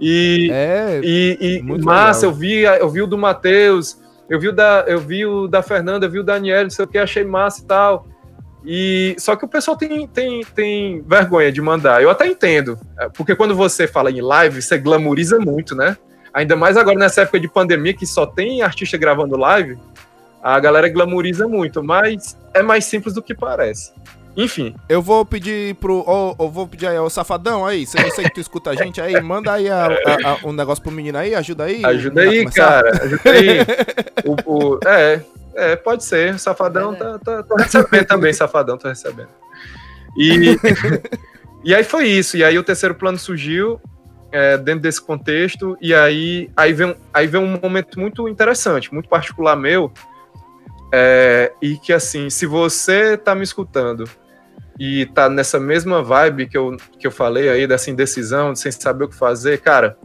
E, 0.00 0.48
é, 0.52 1.00
e, 1.02 1.58
e 1.58 1.62
massa, 1.82 2.28
legal. 2.28 2.32
eu 2.32 2.38
vi, 2.38 2.62
eu 2.62 2.88
vi 2.88 3.02
o 3.02 3.08
do 3.08 3.18
Matheus, 3.18 4.00
eu 4.28 4.38
vi 4.38 4.48
o 4.48 4.52
da, 4.52 4.84
eu 4.86 5.00
vi 5.00 5.26
o 5.26 5.48
da 5.48 5.64
Fernanda, 5.64 6.06
eu 6.06 6.10
vi 6.10 6.20
o 6.20 6.24
Daniel, 6.24 6.62
não 6.62 6.70
sei 6.70 6.84
o 6.84 6.88
que, 6.88 6.96
achei 6.96 7.24
massa 7.24 7.62
e 7.62 7.64
tal. 7.64 8.06
E 8.64 9.16
só 9.18 9.34
que 9.34 9.44
o 9.44 9.48
pessoal 9.48 9.76
tem, 9.76 10.06
tem, 10.06 10.44
tem 10.54 11.02
vergonha 11.02 11.50
de 11.50 11.60
mandar. 11.60 12.04
Eu 12.04 12.08
até 12.08 12.28
entendo, 12.28 12.78
é, 13.00 13.08
porque 13.08 13.34
quando 13.34 13.56
você 13.56 13.88
fala 13.88 14.12
em 14.12 14.20
live, 14.20 14.62
você 14.62 14.78
glamoriza 14.78 15.40
muito, 15.40 15.74
né? 15.74 15.96
Ainda 16.32 16.54
mais 16.54 16.76
agora 16.76 16.96
nessa 16.96 17.22
época 17.22 17.40
de 17.40 17.48
pandemia 17.48 17.92
que 17.92 18.06
só 18.06 18.24
tem 18.24 18.62
artista 18.62 18.96
gravando 18.96 19.36
live 19.36 19.76
a 20.42 20.58
galera 20.58 20.88
glamoriza 20.88 21.46
muito, 21.46 21.82
mas 21.82 22.36
é 22.54 22.62
mais 22.62 22.84
simples 22.84 23.14
do 23.14 23.22
que 23.22 23.34
parece. 23.34 23.92
Enfim. 24.36 24.74
Eu 24.88 25.02
vou 25.02 25.24
pedir 25.24 25.74
pro. 25.76 26.04
Oh, 26.06 26.34
eu 26.42 26.48
vou 26.48 26.66
pedir 26.66 26.86
aí, 26.86 26.98
ô 26.98 27.10
Safadão 27.10 27.66
aí, 27.66 27.86
se 27.86 28.00
você 28.00 28.22
que 28.22 28.34
tu 28.34 28.40
escuta 28.40 28.70
a 28.70 28.74
gente 28.74 29.00
aí, 29.00 29.20
manda 29.20 29.52
aí 29.52 29.68
a, 29.68 29.86
a, 29.86 29.88
a, 30.30 30.46
um 30.46 30.52
negócio 30.52 30.82
pro 30.82 30.92
menino 30.92 31.18
aí, 31.18 31.34
ajuda 31.34 31.64
aí. 31.64 31.84
Ajuda 31.84 32.22
aí, 32.22 32.44
cara. 32.46 32.90
Ajuda 33.04 33.30
aí. 33.30 33.58
o, 34.24 34.74
o, 34.74 34.80
é, 34.86 35.20
é, 35.54 35.76
pode 35.76 36.04
ser. 36.04 36.38
Safadão 36.38 36.94
tá, 36.94 37.18
tá, 37.18 37.42
tá 37.42 37.56
recebendo 37.58 38.06
também, 38.06 38.32
Safadão 38.32 38.78
tá 38.78 38.88
recebendo. 38.88 39.28
E, 40.16 40.56
e 41.64 41.74
aí 41.74 41.84
foi 41.84 42.06
isso. 42.06 42.36
E 42.36 42.44
aí 42.44 42.58
o 42.58 42.64
terceiro 42.64 42.94
plano 42.94 43.18
surgiu 43.18 43.80
é, 44.30 44.56
dentro 44.56 44.80
desse 44.80 45.02
contexto. 45.02 45.76
E 45.80 45.92
aí, 45.92 46.48
aí, 46.56 46.72
vem, 46.72 46.96
aí 47.12 47.26
vem 47.26 47.40
um 47.40 47.58
momento 47.60 47.98
muito 47.98 48.28
interessante, 48.28 48.94
muito 48.94 49.08
particular 49.08 49.56
meu 49.56 49.92
é, 50.92 51.52
e 51.62 51.76
que 51.76 51.92
assim, 51.92 52.28
se 52.30 52.46
você 52.46 53.16
tá 53.16 53.34
me 53.34 53.42
escutando 53.42 54.04
e 54.78 55.06
tá 55.06 55.28
nessa 55.28 55.60
mesma 55.60 56.02
vibe 56.02 56.48
que 56.48 56.56
eu, 56.56 56.76
que 56.98 57.06
eu 57.06 57.10
falei 57.10 57.48
aí, 57.48 57.66
dessa 57.66 57.90
indecisão, 57.90 58.54
sem 58.56 58.72
saber 58.72 59.04
o 59.04 59.08
que 59.08 59.14
fazer, 59.14 59.60
cara, 59.60 59.96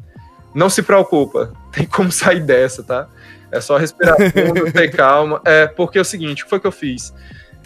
não 0.54 0.70
se 0.70 0.84
preocupa, 0.84 1.54
tem 1.72 1.86
como 1.86 2.12
sair 2.12 2.42
dessa, 2.42 2.84
tá? 2.84 3.08
É 3.52 3.62
só 3.62 3.78
respirar 3.78 4.16
fundo, 4.32 4.70
ter 4.74 4.90
calma. 4.90 5.42
É, 5.46 5.66
porque 5.66 5.98
é 5.98 6.02
o 6.02 6.06
seguinte, 6.06 6.42
o 6.42 6.46
que 6.46 6.50
foi 6.50 6.60
que 6.60 6.68
eu 6.68 6.72
fiz? 6.72 7.14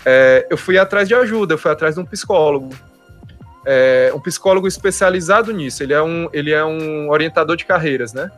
É, 0.05 0.45
eu 0.49 0.57
fui 0.57 0.77
atrás 0.77 1.07
de 1.07 1.15
ajuda, 1.15 1.55
eu 1.55 1.57
fui 1.57 1.71
atrás 1.71 1.95
de 1.95 2.01
um 2.01 2.05
psicólogo. 2.05 2.69
é, 3.65 4.11
um 4.13 4.19
psicólogo 4.19 4.67
especializado 4.67 5.51
nisso. 5.51 5.83
Ele 5.83 5.93
é 5.93 6.01
um, 6.01 6.29
ele 6.31 6.51
é 6.51 6.63
um 6.63 7.09
orientador 7.09 7.55
de 7.57 7.65
carreiras, 7.65 8.13
né? 8.13 8.31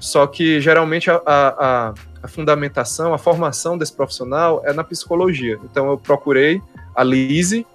Só 0.00 0.26
que 0.26 0.60
geralmente 0.60 1.10
a, 1.10 1.20
a, 1.26 1.94
a 2.22 2.28
fundamentação, 2.28 3.14
a 3.14 3.18
formação 3.18 3.78
desse 3.78 3.92
profissional 3.92 4.62
é 4.64 4.72
na 4.72 4.84
psicologia. 4.84 5.58
Então 5.64 5.88
eu 5.90 5.98
procurei 5.98 6.60
a 6.94 7.02
Lise, 7.02 7.66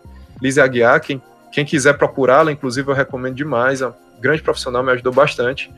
Lise 0.41 0.61
Aguiar, 0.61 0.99
quem, 1.01 1.21
quem 1.51 1.65
quiser 1.65 1.93
procurá-la, 1.97 2.51
inclusive 2.51 2.89
eu 2.89 2.95
recomendo 2.95 3.35
demais, 3.35 3.81
é 3.81 3.87
um 3.87 3.93
grande 4.19 4.41
profissional, 4.41 4.83
me 4.83 4.91
ajudou 4.91 5.13
bastante. 5.13 5.71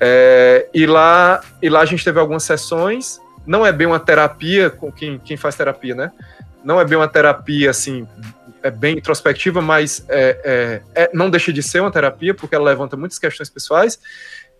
É, 0.00 0.68
e, 0.72 0.86
lá, 0.86 1.40
e 1.60 1.68
lá 1.68 1.80
a 1.80 1.84
gente 1.84 2.04
teve 2.04 2.20
algumas 2.20 2.44
sessões, 2.44 3.20
não 3.46 3.64
é 3.64 3.72
bem 3.72 3.86
uma 3.86 3.98
terapia, 3.98 4.70
com 4.70 4.92
quem, 4.92 5.18
quem 5.18 5.36
faz 5.36 5.56
terapia, 5.56 5.94
né? 5.94 6.12
Não 6.62 6.80
é 6.80 6.84
bem 6.84 6.98
uma 6.98 7.08
terapia, 7.08 7.70
assim, 7.70 8.06
é 8.62 8.70
bem 8.70 8.98
introspectiva, 8.98 9.60
mas 9.60 10.04
é, 10.08 10.82
é, 10.94 11.02
é, 11.02 11.10
não 11.14 11.30
deixa 11.30 11.52
de 11.52 11.62
ser 11.62 11.80
uma 11.80 11.90
terapia, 11.90 12.34
porque 12.34 12.54
ela 12.54 12.64
levanta 12.64 12.96
muitas 12.96 13.18
questões 13.18 13.48
pessoais, 13.48 13.98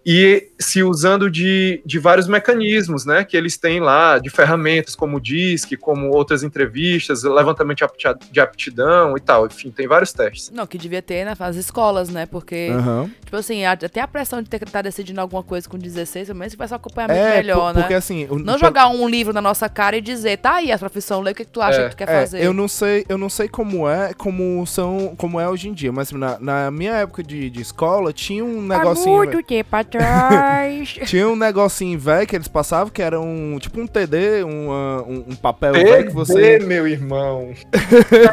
e 0.04 0.48
se 0.58 0.82
usando 0.82 1.30
de, 1.30 1.82
de 1.84 1.98
vários 1.98 2.26
mecanismos, 2.26 3.04
né, 3.04 3.24
que 3.24 3.36
eles 3.36 3.56
têm 3.56 3.80
lá, 3.80 4.18
de 4.18 4.30
ferramentas 4.30 4.96
como 4.96 5.18
o 5.18 5.20
DISC, 5.20 5.76
como 5.76 6.10
outras 6.10 6.42
entrevistas, 6.42 7.22
levantamento 7.22 7.86
de 8.30 8.40
aptidão 8.40 9.16
e 9.16 9.20
tal, 9.20 9.46
enfim, 9.46 9.70
tem 9.70 9.86
vários 9.86 10.12
testes. 10.12 10.50
Não, 10.50 10.66
que 10.66 10.78
devia 10.78 11.02
ter 11.02 11.24
nas 11.24 11.56
escolas, 11.56 12.08
né, 12.08 12.26
porque, 12.26 12.70
uhum. 12.70 13.10
tipo 13.24 13.36
assim, 13.36 13.64
até 13.64 14.00
a 14.00 14.08
pressão 14.08 14.42
de 14.42 14.48
ter 14.48 14.58
que 14.58 14.64
estar 14.64 14.78
tá 14.78 14.82
decidindo 14.82 15.20
alguma 15.20 15.42
coisa 15.42 15.68
com 15.68 15.78
16, 15.78 16.28
pelo 16.28 16.38
menos 16.38 16.52
você 16.52 16.56
vai 16.56 16.68
ser 16.68 16.74
acompanhamento 16.74 17.20
é, 17.20 17.36
melhor, 17.36 17.74
porque, 17.74 17.90
né. 17.90 17.96
assim... 17.96 18.26
O, 18.30 18.38
não 18.38 18.58
jogar 18.58 18.88
um 18.88 19.08
livro 19.08 19.32
na 19.32 19.42
nossa 19.42 19.68
cara 19.68 19.96
e 19.96 20.00
dizer, 20.00 20.38
tá 20.38 20.54
aí 20.54 20.72
a 20.72 20.78
profissão, 20.78 21.20
lê 21.20 21.32
o 21.32 21.34
que, 21.34 21.44
que 21.44 21.50
tu 21.50 21.60
acha 21.60 21.82
é, 21.82 21.84
que 21.84 21.90
tu 21.90 21.96
quer 21.98 22.08
é, 22.08 22.20
fazer. 22.20 22.42
Eu 22.42 22.52
não 22.52 22.66
sei, 22.66 23.04
eu 23.08 23.18
não 23.18 23.28
sei 23.28 23.48
como 23.48 23.88
é, 23.88 24.14
como 24.14 24.66
são, 24.66 25.14
como 25.16 25.38
é 25.38 25.48
hoje 25.48 25.68
em 25.68 25.72
dia, 25.72 25.92
mas 25.92 26.10
na, 26.12 26.38
na 26.38 26.70
minha 26.70 26.94
época 26.94 27.22
de, 27.22 27.50
de 27.50 27.60
escola, 27.60 28.12
tinha 28.12 28.44
um 28.44 28.62
negocinho... 28.62 29.14
Há 29.14 29.24
muito 29.24 29.42
tempo 29.42 29.76
atrás... 29.96 30.98
Tinha 31.06 31.28
um 31.28 31.36
negocinho 31.36 31.98
velho 31.98 32.26
que 32.26 32.36
eles 32.36 32.48
passavam 32.48 32.92
que 32.92 33.02
era 33.02 33.20
um 33.20 33.58
tipo 33.58 33.80
um 33.80 33.86
TD, 33.86 34.44
um, 34.44 34.70
um, 34.70 35.24
um 35.28 35.36
papel 35.36 35.72
velho 35.72 36.08
que 36.08 36.14
você. 36.14 36.58
meu 36.58 36.86
irmão. 36.86 37.52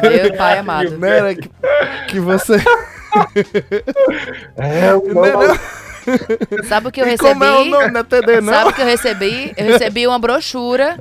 Meu 0.02 0.36
pai 0.36 0.58
amado. 0.58 0.98
Não 0.98 1.08
era 1.08 1.34
que, 1.34 1.48
que 2.08 2.20
você. 2.20 2.56
é, 4.56 4.94
o 4.94 5.14
não, 5.14 5.48
não. 5.48 5.58
Sabe 6.68 6.88
o 6.88 6.92
que 6.92 7.00
eu 7.00 7.04
recebi? 7.04 7.28
Como 7.28 7.44
é 7.44 7.52
o 7.52 7.64
nome 7.64 7.90
da 7.90 8.04
TD, 8.04 8.40
não? 8.40 8.52
Sabe 8.52 8.70
o 8.70 8.72
que 8.72 8.80
eu 8.80 8.86
recebi? 8.86 9.52
Eu 9.56 9.66
recebi 9.66 10.06
uma 10.06 10.18
brochura, 10.18 10.98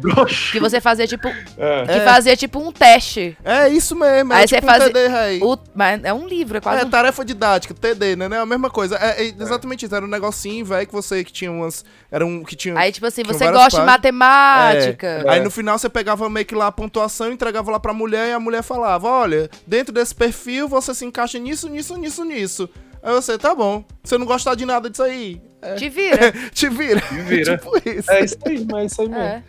que 0.51 0.59
você 0.59 0.81
fazia 0.81 1.07
tipo. 1.07 1.27
É. 1.27 1.85
Que 1.85 1.99
fazia 2.05 2.35
tipo 2.35 2.59
um 2.59 2.71
teste. 2.71 3.37
É 3.43 3.69
isso 3.69 3.95
mesmo. 3.95 4.33
É 4.33 4.37
aí 4.37 4.47
tipo 4.47 4.61
você 4.61 4.67
fazia. 4.67 4.87
Um 4.87 4.93
TD, 4.93 5.15
aí. 5.15 5.39
O, 5.41 5.57
mas 5.73 6.03
é 6.03 6.13
um 6.13 6.27
livro, 6.27 6.57
é 6.57 6.61
quase. 6.61 6.81
É 6.81 6.85
um... 6.85 6.89
tarefa 6.89 7.23
didática, 7.23 7.73
TD, 7.73 8.15
né? 8.15 8.27
É 8.31 8.39
a 8.39 8.45
mesma 8.45 8.69
coisa. 8.69 8.97
É, 8.97 9.23
é 9.23 9.33
exatamente 9.39 9.85
isso. 9.85 9.95
Era 9.95 10.05
um 10.05 10.09
negocinho, 10.09 10.65
velho, 10.65 10.87
que 10.87 10.93
você 10.93 11.23
que 11.23 11.31
tinha 11.31 11.51
umas. 11.51 11.83
Era 12.11 12.25
um 12.25 12.43
que 12.43 12.55
tinha. 12.55 12.77
Aí, 12.77 12.91
tipo 12.91 13.05
assim, 13.05 13.23
você 13.23 13.51
gosta 13.51 13.79
de 13.79 13.85
matemática. 13.85 15.23
É. 15.25 15.29
Aí 15.29 15.39
no 15.41 15.51
final 15.51 15.77
você 15.77 15.89
pegava 15.89 16.29
meio 16.29 16.45
que 16.45 16.55
lá 16.55 16.67
a 16.67 16.71
pontuação, 16.71 17.31
entregava 17.31 17.71
lá 17.71 17.79
pra 17.79 17.93
mulher 17.93 18.29
e 18.29 18.33
a 18.33 18.39
mulher 18.39 18.63
falava: 18.63 19.07
olha, 19.07 19.49
dentro 19.65 19.93
desse 19.93 20.13
perfil 20.13 20.67
você 20.67 20.93
se 20.93 21.05
encaixa 21.05 21.37
nisso, 21.39 21.69
nisso, 21.69 21.97
nisso, 21.97 22.23
nisso. 22.23 22.69
Aí 23.05 23.13
você, 23.13 23.37
tá 23.37 23.53
bom. 23.53 23.85
Se 24.03 24.15
eu 24.15 24.19
não 24.19 24.25
gostar 24.25 24.55
de 24.55 24.65
nada 24.65 24.89
disso 24.89 25.03
aí. 25.03 25.39
É, 25.61 25.75
te 25.75 25.89
vira. 25.89 26.31
te 26.51 26.67
vira. 26.67 27.01
Te 27.01 27.21
vira. 27.21 27.57
tipo 27.61 27.77
isso. 27.87 28.11
É 28.11 28.25
isso 28.25 28.37
aí, 28.43 28.65
mas 28.67 28.81
é 28.81 28.85
isso 28.85 29.01
aí 29.03 29.09
mesmo. 29.09 29.23
É. 29.23 29.43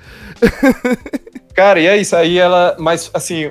Cara, 1.56 1.80
e 1.80 1.86
é 1.86 1.96
isso 1.96 2.14
aí, 2.14 2.38
ela. 2.38 2.76
Mas, 2.78 3.10
assim, 3.14 3.50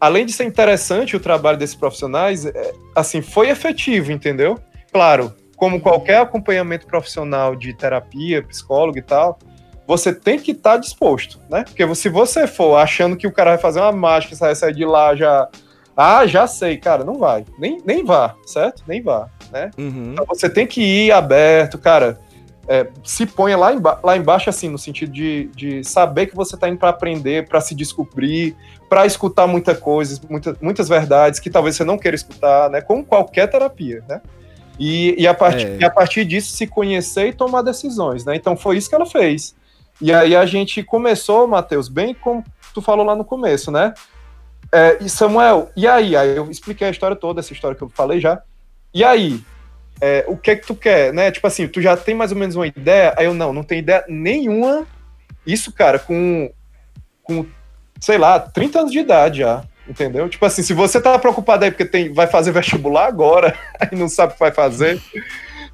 além 0.00 0.26
de 0.26 0.32
ser 0.32 0.42
interessante 0.42 1.14
o 1.14 1.20
trabalho 1.20 1.56
desses 1.56 1.76
profissionais, 1.76 2.46
é, 2.46 2.72
assim, 2.96 3.22
foi 3.22 3.48
efetivo, 3.48 4.10
entendeu? 4.10 4.58
Claro, 4.92 5.32
como 5.56 5.80
qualquer 5.80 6.20
acompanhamento 6.20 6.88
profissional 6.88 7.54
de 7.54 7.72
terapia, 7.72 8.42
psicólogo 8.42 8.98
e 8.98 9.02
tal, 9.02 9.38
você 9.86 10.12
tem 10.12 10.40
que 10.40 10.50
estar 10.50 10.72
tá 10.72 10.78
disposto, 10.78 11.40
né? 11.48 11.62
Porque 11.62 11.94
se 11.94 12.08
você 12.08 12.48
for 12.48 12.74
achando 12.74 13.16
que 13.16 13.26
o 13.28 13.32
cara 13.32 13.50
vai 13.50 13.58
fazer 13.58 13.78
uma 13.78 13.92
mágica, 13.92 14.34
sai, 14.34 14.56
sair 14.56 14.74
de 14.74 14.84
lá 14.84 15.14
já 15.14 15.48
ah, 16.00 16.24
já 16.28 16.46
sei, 16.46 16.76
cara, 16.76 17.02
não 17.02 17.14
vai. 17.14 17.44
Nem, 17.58 17.82
nem 17.84 18.04
vá, 18.04 18.36
certo? 18.46 18.84
Nem 18.86 19.02
vá, 19.02 19.28
né? 19.50 19.72
Uhum. 19.76 20.12
Então 20.12 20.24
você 20.24 20.48
tem 20.48 20.64
que 20.64 20.80
ir 20.80 21.10
aberto, 21.10 21.76
cara. 21.76 22.20
É, 22.68 22.86
se 23.02 23.26
ponha 23.26 23.56
lá, 23.56 23.72
emba 23.72 23.98
lá 24.04 24.16
embaixo, 24.16 24.48
assim, 24.48 24.68
no 24.68 24.78
sentido 24.78 25.10
de, 25.10 25.50
de 25.56 25.82
saber 25.82 26.26
que 26.26 26.36
você 26.36 26.54
está 26.54 26.68
indo 26.68 26.78
para 26.78 26.90
aprender, 26.90 27.48
para 27.48 27.60
se 27.60 27.74
descobrir, 27.74 28.54
para 28.88 29.06
escutar 29.06 29.48
muita 29.48 29.74
coisa, 29.74 30.20
muita, 30.30 30.56
muitas 30.60 30.88
verdades 30.88 31.40
que 31.40 31.50
talvez 31.50 31.74
você 31.74 31.82
não 31.82 31.98
queira 31.98 32.14
escutar, 32.14 32.70
né? 32.70 32.80
Como 32.80 33.04
qualquer 33.04 33.48
terapia, 33.48 34.04
né? 34.08 34.20
E, 34.78 35.16
e, 35.20 35.26
a 35.26 35.34
partir, 35.34 35.66
é. 35.66 35.78
e 35.80 35.84
a 35.84 35.90
partir 35.90 36.24
disso 36.24 36.52
se 36.52 36.68
conhecer 36.68 37.26
e 37.26 37.32
tomar 37.32 37.62
decisões, 37.62 38.24
né? 38.24 38.36
Então 38.36 38.56
foi 38.56 38.76
isso 38.76 38.88
que 38.88 38.94
ela 38.94 39.06
fez. 39.06 39.52
E 40.00 40.12
aí 40.12 40.36
a 40.36 40.46
gente 40.46 40.80
começou, 40.84 41.48
Matheus, 41.48 41.88
bem 41.88 42.14
como 42.14 42.44
tu 42.72 42.80
falou 42.80 43.04
lá 43.04 43.16
no 43.16 43.24
começo, 43.24 43.72
né? 43.72 43.94
É, 44.72 44.98
e 45.00 45.08
Samuel, 45.08 45.70
e 45.76 45.86
aí? 45.86 46.16
Aí 46.16 46.36
eu 46.36 46.50
expliquei 46.50 46.86
a 46.86 46.90
história 46.90 47.16
toda, 47.16 47.40
essa 47.40 47.52
história 47.52 47.76
que 47.76 47.82
eu 47.82 47.88
falei 47.88 48.20
já. 48.20 48.42
E 48.92 49.02
aí? 49.02 49.42
É, 50.00 50.24
o 50.28 50.36
que 50.36 50.50
é 50.50 50.56
que 50.56 50.66
tu 50.66 50.74
quer, 50.74 51.12
né? 51.12 51.30
Tipo 51.30 51.46
assim, 51.46 51.66
tu 51.66 51.80
já 51.80 51.96
tem 51.96 52.14
mais 52.14 52.30
ou 52.30 52.38
menos 52.38 52.54
uma 52.54 52.66
ideia? 52.66 53.14
Aí 53.16 53.24
eu, 53.24 53.34
não, 53.34 53.52
não 53.52 53.64
tenho 53.64 53.80
ideia 53.80 54.04
nenhuma. 54.08 54.86
Isso, 55.46 55.72
cara, 55.72 55.98
com, 55.98 56.50
com, 57.22 57.46
sei 58.00 58.18
lá, 58.18 58.38
30 58.38 58.80
anos 58.80 58.92
de 58.92 58.98
idade 58.98 59.38
já, 59.38 59.64
entendeu? 59.88 60.28
Tipo 60.28 60.44
assim, 60.44 60.62
se 60.62 60.72
você 60.72 61.00
tá 61.00 61.18
preocupado 61.18 61.64
aí 61.64 61.70
porque 61.70 61.84
tem, 61.84 62.12
vai 62.12 62.26
fazer 62.26 62.52
vestibular 62.52 63.06
agora, 63.06 63.58
aí 63.80 63.98
não 63.98 64.08
sabe 64.08 64.32
o 64.32 64.34
que 64.34 64.40
vai 64.40 64.52
fazer, 64.52 65.00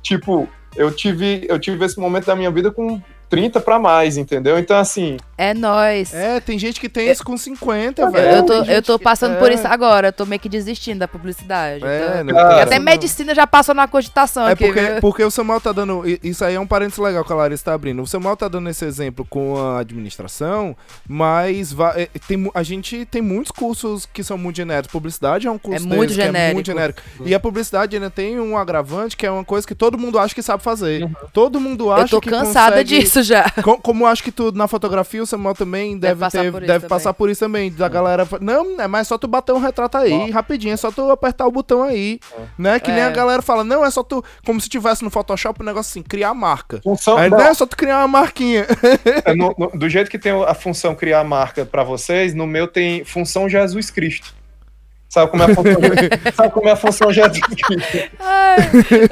tipo, 0.01 0.49
eu 0.77 0.91
tive, 0.91 1.45
eu 1.49 1.59
tive 1.59 1.85
esse 1.85 1.99
momento 1.99 2.27
da 2.27 2.37
minha 2.37 2.51
vida 2.51 2.71
com 2.71 3.01
30 3.29 3.61
para 3.61 3.79
mais, 3.79 4.17
entendeu? 4.17 4.59
Então, 4.59 4.77
assim. 4.77 5.17
É 5.37 5.53
nós. 5.53 6.15
É, 6.15 6.39
tem 6.41 6.59
gente 6.59 6.81
que 6.81 6.89
tem 6.89 7.11
isso 7.11 7.25
com 7.25 7.37
50, 7.37 8.11
velho. 8.11 8.37
Eu 8.37 8.47
tô, 8.47 8.53
eu 8.65 8.83
tô 8.83 8.99
passando 8.99 9.35
que... 9.35 9.41
por 9.41 9.51
isso 9.51 9.67
agora, 9.67 10.09
eu 10.09 10.13
tô 10.13 10.25
meio 10.25 10.41
que 10.41 10.49
desistindo 10.49 11.01
da 11.01 11.09
publicidade. 11.09 11.85
É, 11.85 12.21
então... 12.23 12.35
Cara, 12.37 12.63
até 12.63 12.79
medicina 12.79 13.35
já 13.35 13.47
passou 13.47 13.75
na 13.75 13.89
cogitação 13.89 14.47
é 14.47 14.53
aqui. 14.53 14.65
Porque, 14.65 14.81
porque 15.01 15.25
o 15.25 15.31
Samuel 15.31 15.61
tá 15.61 15.73
dando. 15.73 16.05
Isso 16.23 16.45
aí 16.45 16.55
é 16.55 16.61
um 16.61 16.67
parênteses 16.67 16.99
legal 16.99 17.25
que 17.25 17.33
a 17.33 17.37
Larissa 17.37 17.65
tá 17.65 17.75
abrindo. 17.75 18.03
O 18.03 18.07
Samuel 18.07 18.37
tá 18.37 18.47
dando 18.47 18.69
esse 18.69 18.85
exemplo 18.85 19.27
com 19.29 19.57
a 19.57 19.81
administração, 19.81 20.77
mas 21.09 21.73
vai, 21.73 22.03
é, 22.03 22.09
tem, 22.29 22.51
a 22.55 22.63
gente 22.63 23.05
tem 23.07 23.21
muitos 23.23 23.51
cursos 23.51 24.07
que 24.07 24.23
são 24.23 24.39
muito 24.39 24.57
genéricos. 24.57 24.93
Publicidade 24.93 25.47
é 25.47 25.51
um 25.51 25.59
curso 25.59 25.85
é 25.85 25.89
muito 25.89 26.01
deles, 26.01 26.15
genérico. 26.15 26.51
é 26.51 26.55
muito 26.55 26.67
genérico. 26.67 27.03
E 27.25 27.35
a 27.35 27.41
publicidade 27.41 27.97
ainda 27.97 28.11
tem 28.11 28.39
um 28.39 28.57
agravante 28.57 29.17
que 29.17 29.27
é 29.27 29.31
uma 29.31 29.45
coisa 29.45 29.67
que 29.67 29.75
todo 29.75 29.99
mundo 29.99 30.19
acha 30.19 30.35
que 30.35 30.43
sabe 30.43 30.63
fazer. 30.63 31.03
Uhum. 31.03 31.13
Todo 31.33 31.61
mundo 31.61 31.91
acha 31.91 32.09
que. 32.09 32.15
Eu 32.15 32.21
tô 32.21 32.31
cansada 32.31 32.77
consegue... 32.77 33.01
disso 33.01 33.14
já. 33.23 33.51
Como, 33.63 33.79
como 33.81 34.07
acho 34.07 34.23
que 34.23 34.33
tu 34.33 34.53
na 34.53 34.67
fotografia, 34.67 35.23
o 35.23 35.27
Samuel 35.27 35.55
também 35.55 35.99
deve, 35.99 36.15
deve 36.15 36.21
passar, 36.21 36.43
ter, 36.43 36.53
por, 36.53 36.63
isso 36.63 36.73
deve 36.73 36.89
passar 36.89 37.15
por 37.15 37.31
isso 37.31 37.41
também. 37.41 37.73
Da 37.73 37.89
galera. 37.89 38.27
Não, 38.41 38.81
é 38.81 38.87
mais 38.87 39.09
só 39.09 39.17
tu 39.19 39.27
bater 39.27 39.53
um 39.53 39.59
retrato 39.59 39.97
aí, 39.97 40.31
rapidinho, 40.31 40.75
é 40.75 40.77
só 40.77 40.91
tu 40.91 41.11
apertar 41.11 41.47
o 41.47 41.51
botão 41.51 41.83
aí. 41.83 42.21
Né? 42.59 42.79
Que 42.79 42.91
é. 42.91 42.95
nem 42.95 43.05
a 43.05 43.11
galera 43.11 43.43
fala, 43.43 43.65
não, 43.65 43.85
é 43.85 43.91
só 43.91 44.03
tu. 44.03 44.25
Como 44.45 44.61
se 44.61 44.69
tivesse 44.69 45.03
no 45.03 45.11
Photoshop 45.11 45.63
um 45.63 45.67
negócio 45.67 45.91
assim, 45.91 46.03
criar 46.03 46.35
marca. 46.35 46.81
Função, 46.83 47.17
aí, 47.17 47.31
não. 47.31 47.41
é 47.41 47.55
só 47.55 47.67
tu 47.67 47.77
criar 47.77 47.99
uma 48.01 48.09
marquinha. 48.09 48.67
É, 49.25 49.35
no, 49.35 49.55
no, 49.57 49.71
do 49.71 49.89
jeito 49.89 50.11
que 50.11 50.19
tem 50.19 50.33
a 50.33 50.55
função 50.55 50.95
criar 50.95 51.25
marca 51.25 51.65
para 51.65 51.83
vocês, 51.83 52.35
no 52.35 52.47
meu 52.47 52.67
tem 52.67 53.05
função 53.05 53.49
Jesus 53.49 53.91
Cristo. 53.91 54.35
Sabe 55.15 55.31
como 55.31 55.45
é 55.45 55.47
a 55.47 55.55
função, 55.55 55.81
sabe 56.35 56.53
como 56.53 56.69
é 56.69 56.73
a 56.73 56.77
função 56.77 57.13
Jesus 57.13 57.41
Cristo? 57.41 58.11
Ai, 58.19 58.57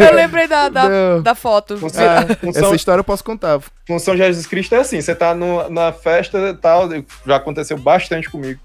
eu 0.01 0.15
lembrei 0.17 0.49
da, 0.49 0.69
da, 0.69 1.21
da 1.21 1.35
foto. 1.37 1.79
Função, 1.79 2.03
é, 2.03 2.35
função, 2.35 2.65
essa 2.65 2.75
história 2.75 2.99
eu 2.99 3.05
posso 3.05 3.23
contar. 3.23 3.61
Função 3.87 4.17
Jesus 4.17 4.45
Cristo 4.45 4.75
é 4.75 4.79
assim: 4.79 5.01
você 5.01 5.15
tá 5.15 5.33
no, 5.33 5.69
na 5.71 5.93
festa 5.93 6.39
e 6.49 6.55
tal, 6.55 6.89
já 7.25 7.37
aconteceu 7.37 7.79
bastante 7.79 8.29
comigo. 8.29 8.59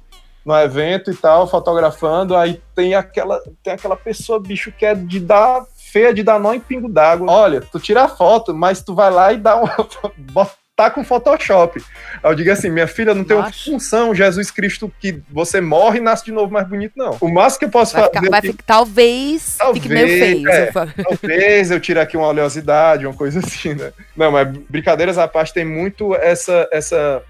No 0.43 0.57
evento 0.57 1.11
e 1.11 1.15
tal, 1.15 1.47
fotografando, 1.47 2.35
aí 2.35 2.59
tem 2.73 2.95
aquela, 2.95 3.39
tem 3.61 3.73
aquela 3.73 3.95
pessoa, 3.95 4.39
bicho, 4.39 4.71
que 4.71 4.83
é 4.83 4.95
de 4.95 5.19
dar 5.19 5.63
feia 5.91 6.11
de 6.11 6.23
dar 6.23 6.39
nó 6.39 6.55
em 6.55 6.59
pingo 6.59 6.89
d'água. 6.89 7.31
Olha, 7.31 7.61
tu 7.61 7.79
tira 7.79 8.05
a 8.05 8.09
foto, 8.09 8.51
mas 8.51 8.81
tu 8.81 8.95
vai 8.95 9.11
lá 9.11 9.31
e 9.31 9.37
dá 9.37 9.57
uma. 9.57 9.75
tá 10.77 10.91
com 10.91 11.03
Photoshop. 11.03 11.83
Eu 12.23 12.35
digo 12.35 12.51
assim, 12.51 12.69
minha 12.69 12.85
filha 12.85 13.15
não 13.15 13.23
tem 13.23 13.35
função 13.51 14.13
Jesus 14.13 14.51
Cristo 14.51 14.93
que 14.99 15.19
você 15.27 15.59
morre 15.59 15.97
e 15.97 16.01
nasce 16.01 16.25
de 16.25 16.31
novo 16.31 16.53
mais 16.53 16.67
bonito, 16.67 16.93
não. 16.95 17.17
O 17.19 17.27
máximo 17.27 17.59
que 17.59 17.65
eu 17.65 17.69
posso 17.69 17.93
vai 17.93 18.03
fazer. 18.03 18.13
Ficar, 18.13 18.29
vai 18.29 18.41
ficar, 18.41 18.63
talvez, 18.63 19.55
talvez 19.57 19.83
fique 19.83 19.93
meio 19.93 20.07
feio. 20.07 20.49
É, 20.49 20.71
talvez 21.03 21.71
eu 21.71 21.79
tire 21.79 21.99
aqui 21.99 22.15
uma 22.15 22.27
oleosidade, 22.27 23.07
uma 23.07 23.15
coisa 23.15 23.39
assim, 23.39 23.73
né? 23.73 23.91
Não, 24.15 24.31
mas 24.31 24.47
brincadeiras 24.69 25.17
à 25.17 25.27
parte, 25.27 25.51
tem 25.51 25.65
muito 25.65 26.13
essa. 26.15 26.69
essa 26.71 27.23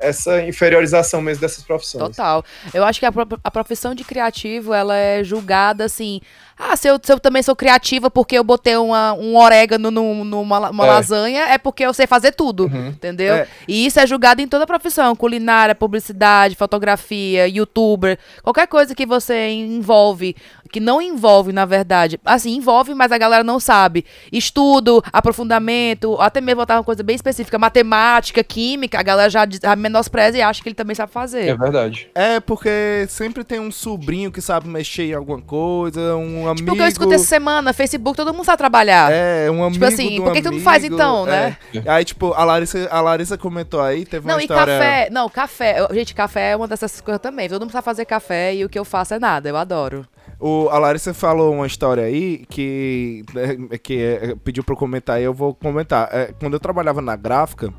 essa 0.00 0.42
inferiorização 0.42 1.20
mesmo 1.20 1.40
dessas 1.40 1.62
profissões. 1.62 2.16
Total. 2.16 2.44
Eu 2.74 2.84
acho 2.84 2.98
que 3.00 3.06
a, 3.06 3.12
a 3.44 3.50
profissão 3.50 3.94
de 3.94 4.02
criativo, 4.04 4.72
ela 4.74 4.96
é 4.96 5.22
julgada 5.22 5.84
assim. 5.84 6.20
Ah, 6.62 6.76
se 6.76 6.88
eu, 6.88 7.00
se 7.02 7.10
eu 7.10 7.18
também 7.18 7.42
sou 7.42 7.56
criativa 7.56 8.10
porque 8.10 8.36
eu 8.36 8.44
botei 8.44 8.76
uma, 8.76 9.14
um 9.14 9.34
orégano 9.34 9.90
num, 9.90 10.24
numa 10.24 10.68
uma 10.70 10.84
É. 10.86 10.88
lasanha, 10.90 11.40
é 11.48 11.56
porque 11.56 11.82
eu 11.82 11.94
sei 11.94 12.06
fazer 12.06 12.32
tudo, 12.32 12.64
Uhum. 12.66 12.88
entendeu? 12.88 13.34
É. 13.34 13.48
E 13.66 13.86
isso 13.86 13.98
é 13.98 14.06
julgado 14.06 14.42
em 14.42 14.46
toda 14.46 14.66
profissão, 14.66 15.16
culinária, 15.16 15.74
publicidade, 15.74 16.54
fotografia, 16.56 17.48
youtuber, 17.48 18.18
qualquer 18.42 18.66
coisa 18.66 18.94
que 18.94 19.06
você 19.06 19.48
envolve, 19.48 20.36
que 20.70 20.80
não 20.80 21.00
envolve, 21.00 21.50
na 21.50 21.64
verdade, 21.64 22.20
assim, 22.26 22.54
envolve, 22.56 22.94
mas 22.94 23.10
a 23.10 23.16
galera 23.16 23.42
não 23.42 23.58
sabe. 23.58 24.04
Estudo, 24.30 25.02
aprofundamento, 25.10 26.16
até 26.20 26.40
mesmo 26.42 26.60
botar 26.60 26.76
uma 26.76 26.84
coisa 26.84 27.02
bem 27.02 27.16
específica, 27.16 27.58
matemática, 27.58 28.44
química, 28.44 29.00
a 29.00 29.02
galera 29.02 29.30
já 29.30 29.46
menospreza 29.90 30.38
e 30.38 30.42
acha 30.42 30.62
que 30.62 30.68
ele 30.68 30.74
também 30.74 30.94
sabe 30.94 31.12
fazer. 31.12 31.48
É 31.48 31.56
verdade. 31.56 32.10
É, 32.14 32.40
porque 32.40 33.06
sempre 33.08 33.44
tem 33.44 33.60
um 33.60 33.70
sobrinho 33.70 34.30
que 34.32 34.40
sabe 34.40 34.68
mexer 34.68 35.10
em 35.10 35.14
alguma 35.14 35.40
coisa, 35.40 36.16
um 36.16 36.48
amigo... 36.48 36.56
Tipo 36.56 36.72
o 36.72 36.76
que 36.76 36.82
eu 36.82 36.86
escutei 36.86 37.14
essa 37.16 37.24
semana, 37.24 37.72
Facebook, 37.72 38.16
todo 38.16 38.32
mundo 38.32 38.44
sabe 38.44 38.58
trabalhar. 38.58 39.10
É, 39.12 39.50
um 39.50 39.62
amigo 39.62 39.72
Tipo 39.72 39.84
assim, 39.84 40.16
por 40.16 40.32
que 40.32 40.42
que 40.42 40.48
tu 40.48 40.52
não 40.52 40.60
faz 40.60 40.84
então, 40.84 41.26
né? 41.26 41.56
é. 41.74 41.90
Aí, 41.90 42.04
tipo, 42.04 42.32
a 42.32 42.44
Larissa, 42.44 42.88
a 42.90 43.00
Larissa 43.00 43.36
comentou 43.36 43.80
aí, 43.80 44.04
teve 44.04 44.26
Não, 44.26 44.36
uma 44.36 44.40
e 44.40 44.44
história... 44.44 44.78
café. 44.78 45.08
Não, 45.10 45.28
café. 45.28 45.86
Gente, 45.92 46.14
café 46.14 46.50
é 46.50 46.56
uma 46.56 46.68
dessas 46.68 47.00
coisas 47.00 47.20
também. 47.20 47.48
Todo 47.48 47.62
mundo 47.62 47.72
sabe 47.72 47.84
fazer 47.84 48.04
café 48.04 48.54
e 48.54 48.64
o 48.64 48.68
que 48.68 48.78
eu 48.78 48.84
faço 48.84 49.14
é 49.14 49.18
nada. 49.18 49.48
Eu 49.48 49.56
adoro. 49.56 50.06
O, 50.38 50.68
a 50.70 50.78
Larissa 50.78 51.12
falou 51.12 51.52
uma 51.52 51.66
história 51.66 52.04
aí 52.04 52.46
que, 52.48 53.24
é, 53.70 53.78
que 53.78 54.02
é, 54.02 54.34
pediu 54.42 54.64
pra 54.64 54.72
eu 54.72 54.78
comentar 54.78 55.20
e 55.20 55.24
eu 55.24 55.34
vou 55.34 55.54
comentar. 55.54 56.08
É, 56.12 56.32
quando 56.38 56.54
eu 56.54 56.60
trabalhava 56.60 57.02
na 57.02 57.14
gráfica, 57.14 57.72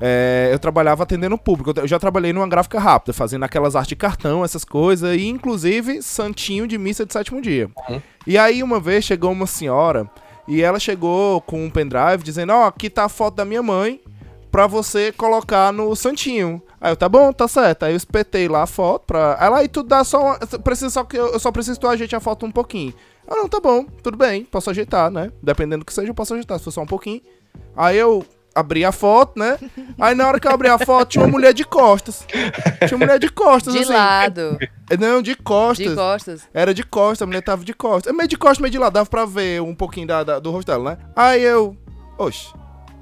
é, 0.00 0.48
eu 0.52 0.58
trabalhava 0.58 1.02
atendendo 1.02 1.34
o 1.34 1.38
público. 1.38 1.78
Eu 1.78 1.86
já 1.86 1.98
trabalhei 1.98 2.32
numa 2.32 2.48
gráfica 2.48 2.78
rápida, 2.78 3.12
fazendo 3.12 3.44
aquelas 3.44 3.76
artes 3.76 3.90
de 3.90 3.96
cartão, 3.96 4.44
essas 4.44 4.64
coisas, 4.64 5.14
e 5.16 5.28
inclusive 5.28 6.02
santinho 6.02 6.66
de 6.66 6.78
missa 6.78 7.04
de 7.04 7.12
sétimo 7.12 7.40
dia. 7.40 7.70
Uhum. 7.88 8.00
E 8.26 8.38
aí 8.38 8.62
uma 8.62 8.80
vez 8.80 9.04
chegou 9.04 9.30
uma 9.30 9.46
senhora 9.46 10.08
e 10.48 10.62
ela 10.62 10.80
chegou 10.80 11.40
com 11.42 11.64
um 11.64 11.70
pendrive 11.70 12.22
dizendo: 12.22 12.52
Ó, 12.52 12.66
aqui 12.66 12.88
tá 12.88 13.04
a 13.04 13.08
foto 13.08 13.36
da 13.36 13.44
minha 13.44 13.62
mãe 13.62 14.00
pra 14.50 14.66
você 14.66 15.12
colocar 15.12 15.72
no 15.72 15.94
santinho. 15.94 16.62
Aí 16.80 16.92
eu, 16.92 16.96
tá 16.96 17.08
bom, 17.08 17.32
tá 17.32 17.46
certo. 17.46 17.84
Aí 17.84 17.92
eu 17.92 17.96
espetei 17.96 18.48
lá 18.48 18.62
a 18.62 18.66
foto 18.66 19.04
pra. 19.06 19.36
Ela 19.40 19.58
aí 19.58 19.68
tu 19.68 19.82
dá 19.82 20.02
só 20.02 20.22
uma. 20.22 20.38
Precisa 20.38 20.90
só 20.90 21.04
que 21.04 21.16
eu, 21.16 21.28
eu 21.28 21.38
só 21.38 21.52
preciso 21.52 21.78
que 21.78 21.86
tu 21.86 21.88
ajeite 21.88 22.16
a 22.16 22.20
foto 22.20 22.46
um 22.46 22.50
pouquinho. 22.50 22.94
Ah, 23.28 23.36
não, 23.36 23.48
tá 23.48 23.60
bom, 23.60 23.84
tudo 24.02 24.16
bem, 24.16 24.44
posso 24.44 24.70
ajeitar, 24.70 25.10
né? 25.10 25.30
Dependendo 25.40 25.84
do 25.84 25.86
que 25.86 25.92
seja, 25.92 26.08
eu 26.08 26.14
posso 26.14 26.34
ajeitar, 26.34 26.58
se 26.58 26.64
for 26.64 26.72
só 26.72 26.82
um 26.82 26.86
pouquinho. 26.86 27.20
Aí 27.76 27.96
eu 27.96 28.24
abri 28.54 28.84
a 28.84 28.92
foto, 28.92 29.38
né? 29.38 29.58
Aí 29.98 30.14
na 30.14 30.26
hora 30.26 30.40
que 30.40 30.46
eu 30.46 30.52
abri 30.52 30.68
a 30.68 30.78
foto, 30.78 31.08
tinha 31.10 31.24
uma 31.24 31.30
mulher 31.30 31.52
de 31.54 31.64
costas. 31.64 32.24
Tinha 32.86 32.96
uma 32.96 33.06
mulher 33.06 33.18
de 33.18 33.28
costas, 33.30 33.72
De 33.74 33.80
assim. 33.80 33.92
lado. 33.92 34.58
Não, 34.98 35.22
de 35.22 35.34
costas. 35.36 35.88
De 35.88 35.94
costas. 35.94 36.42
Era 36.52 36.74
de 36.74 36.82
costas, 36.82 37.22
a 37.22 37.26
mulher 37.26 37.42
tava 37.42 37.64
de 37.64 37.72
costas. 37.74 38.12
É 38.12 38.16
meio 38.16 38.28
de 38.28 38.36
costas, 38.36 38.58
meio 38.58 38.72
de 38.72 38.78
lado, 38.78 38.92
dava 38.94 39.08
pra 39.08 39.24
ver 39.24 39.60
um 39.62 39.74
pouquinho 39.74 40.06
da, 40.06 40.22
da- 40.24 40.38
do 40.38 40.50
rosto 40.50 40.66
dela, 40.66 40.90
né? 40.92 40.98
Aí 41.14 41.42
eu. 41.42 41.76
Oxe, 42.18 42.52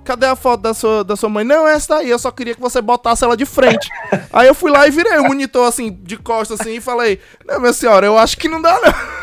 cadê 0.04 0.26
a 0.26 0.36
foto 0.36 0.60
da 0.60 0.72
sua, 0.74 1.02
da 1.02 1.16
sua 1.16 1.28
mãe? 1.28 1.44
Não, 1.44 1.66
essa 1.66 1.96
daí, 1.96 2.08
eu 2.10 2.18
só 2.18 2.30
queria 2.30 2.54
que 2.54 2.60
você 2.60 2.80
botasse 2.80 3.24
ela 3.24 3.36
de 3.36 3.44
frente. 3.46 3.88
Aí 4.32 4.46
eu 4.46 4.54
fui 4.54 4.70
lá 4.70 4.86
e 4.86 4.90
virei 4.90 5.18
o 5.18 5.24
monitor 5.24 5.66
assim, 5.66 5.90
de 6.02 6.16
costas 6.16 6.60
assim, 6.60 6.74
e 6.76 6.80
falei: 6.80 7.20
Não, 7.46 7.58
minha 7.58 7.72
senhora, 7.72 8.06
eu 8.06 8.16
acho 8.18 8.36
que 8.36 8.48
não 8.48 8.60
dá, 8.62 8.78
não. 8.80 9.17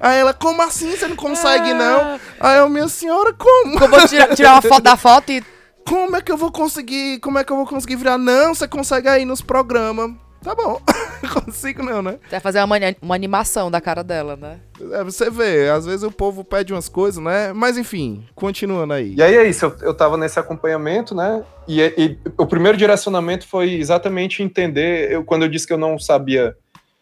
Aí 0.00 0.18
ela, 0.18 0.32
como 0.32 0.62
assim? 0.62 0.90
Você 0.90 1.06
não 1.06 1.16
consegue, 1.16 1.72
não? 1.74 2.18
Aí 2.40 2.58
eu, 2.58 2.68
minha 2.68 2.88
senhora, 2.88 3.32
como? 3.32 3.78
Eu 3.78 3.88
vou 3.88 4.06
tirar, 4.06 4.34
tirar 4.34 4.52
uma 4.52 4.62
foto 4.62 4.82
da 4.82 4.96
foto 4.96 5.32
e. 5.32 5.44
Como 5.86 6.16
é 6.16 6.22
que 6.22 6.32
eu 6.32 6.36
vou 6.36 6.50
conseguir? 6.50 7.20
Como 7.20 7.38
é 7.38 7.44
que 7.44 7.52
eu 7.52 7.56
vou 7.56 7.66
conseguir 7.66 7.96
virar? 7.96 8.16
Não, 8.16 8.54
você 8.54 8.66
consegue 8.66 9.06
aí 9.06 9.26
nos 9.26 9.42
programas. 9.42 10.12
Tá 10.44 10.54
bom. 10.54 10.78
Consigo 11.32 11.82
não, 11.82 12.02
né? 12.02 12.18
Você 12.22 12.32
vai 12.32 12.40
fazer 12.40 12.62
uma, 12.62 12.76
uma 13.00 13.14
animação 13.14 13.70
da 13.70 13.80
cara 13.80 14.04
dela, 14.04 14.36
né? 14.36 14.60
É, 14.92 15.02
você 15.02 15.30
vê, 15.30 15.70
às 15.70 15.86
vezes 15.86 16.02
o 16.02 16.10
povo 16.10 16.44
pede 16.44 16.74
umas 16.74 16.86
coisas, 16.86 17.22
né? 17.22 17.54
Mas 17.54 17.78
enfim, 17.78 18.22
continuando 18.34 18.92
aí. 18.92 19.14
E 19.14 19.22
aí 19.22 19.34
é 19.34 19.48
isso, 19.48 19.64
eu, 19.64 19.76
eu 19.80 19.94
tava 19.94 20.18
nesse 20.18 20.38
acompanhamento, 20.38 21.14
né? 21.14 21.42
E, 21.66 21.80
e 21.80 22.18
o 22.36 22.44
primeiro 22.44 22.76
direcionamento 22.76 23.48
foi 23.48 23.72
exatamente 23.72 24.42
entender, 24.42 25.10
eu, 25.10 25.24
quando 25.24 25.44
eu 25.44 25.48
disse 25.48 25.66
que 25.66 25.72
eu 25.72 25.78
não 25.78 25.98
sabia 25.98 26.54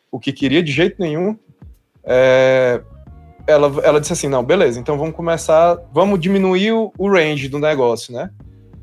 o 0.09 0.21
que 0.21 0.33
queria 0.33 0.63
de 0.63 0.71
jeito 0.71 0.97
nenhum, 1.01 1.37
é, 2.05 2.81
ela, 3.47 3.73
ela 3.83 4.01
disse 4.01 4.13
assim, 4.13 4.29
não, 4.29 4.43
beleza, 4.45 4.79
então 4.79 4.97
vamos 4.99 5.15
começar, 5.15 5.79
vamos 5.93 6.21
diminuir 6.21 6.73
o, 6.73 6.93
o 6.97 7.11
range 7.11 7.49
do 7.49 7.59
negócio, 7.59 8.13
né? 8.13 8.31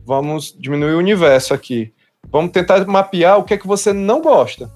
Vamos 0.05 0.55
diminuir 0.57 0.93
o 0.93 0.97
universo 0.97 1.53
aqui. 1.53 1.93
Vamos 2.31 2.51
tentar 2.51 2.85
mapear 2.85 3.37
o 3.37 3.43
que 3.43 3.53
é 3.53 3.57
que 3.57 3.67
você 3.67 3.93
não 3.93 4.21
gosta. 4.21 4.69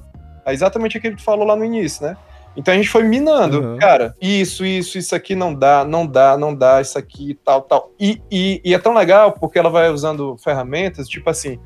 É 0.45 0.53
exatamente 0.53 0.97
aquilo 0.97 1.15
que 1.15 1.21
tu 1.21 1.25
falou 1.25 1.45
lá 1.45 1.55
no 1.55 1.65
início, 1.65 2.05
né? 2.05 2.15
Então 2.55 2.71
a 2.71 2.77
gente 2.77 2.89
foi 2.89 3.01
minando, 3.03 3.61
Uhum. 3.61 3.77
cara, 3.79 4.15
isso, 4.21 4.63
isso, 4.63 4.97
isso 4.97 5.15
aqui 5.15 5.35
não 5.35 5.53
dá, 5.55 5.83
não 5.83 6.05
dá, 6.05 6.37
não 6.37 6.53
dá, 6.53 6.79
isso 6.81 6.99
aqui, 6.99 7.37
tal, 7.43 7.63
tal. 7.63 7.91
E, 7.99 8.21
e, 8.31 8.61
e 8.63 8.73
é 8.75 8.79
tão 8.79 8.93
legal 8.93 9.31
porque 9.31 9.57
ela 9.57 9.71
vai 9.71 9.89
usando 9.89 10.37
ferramentas, 10.37 11.07
tipo 11.07 11.27
assim, 11.29 11.59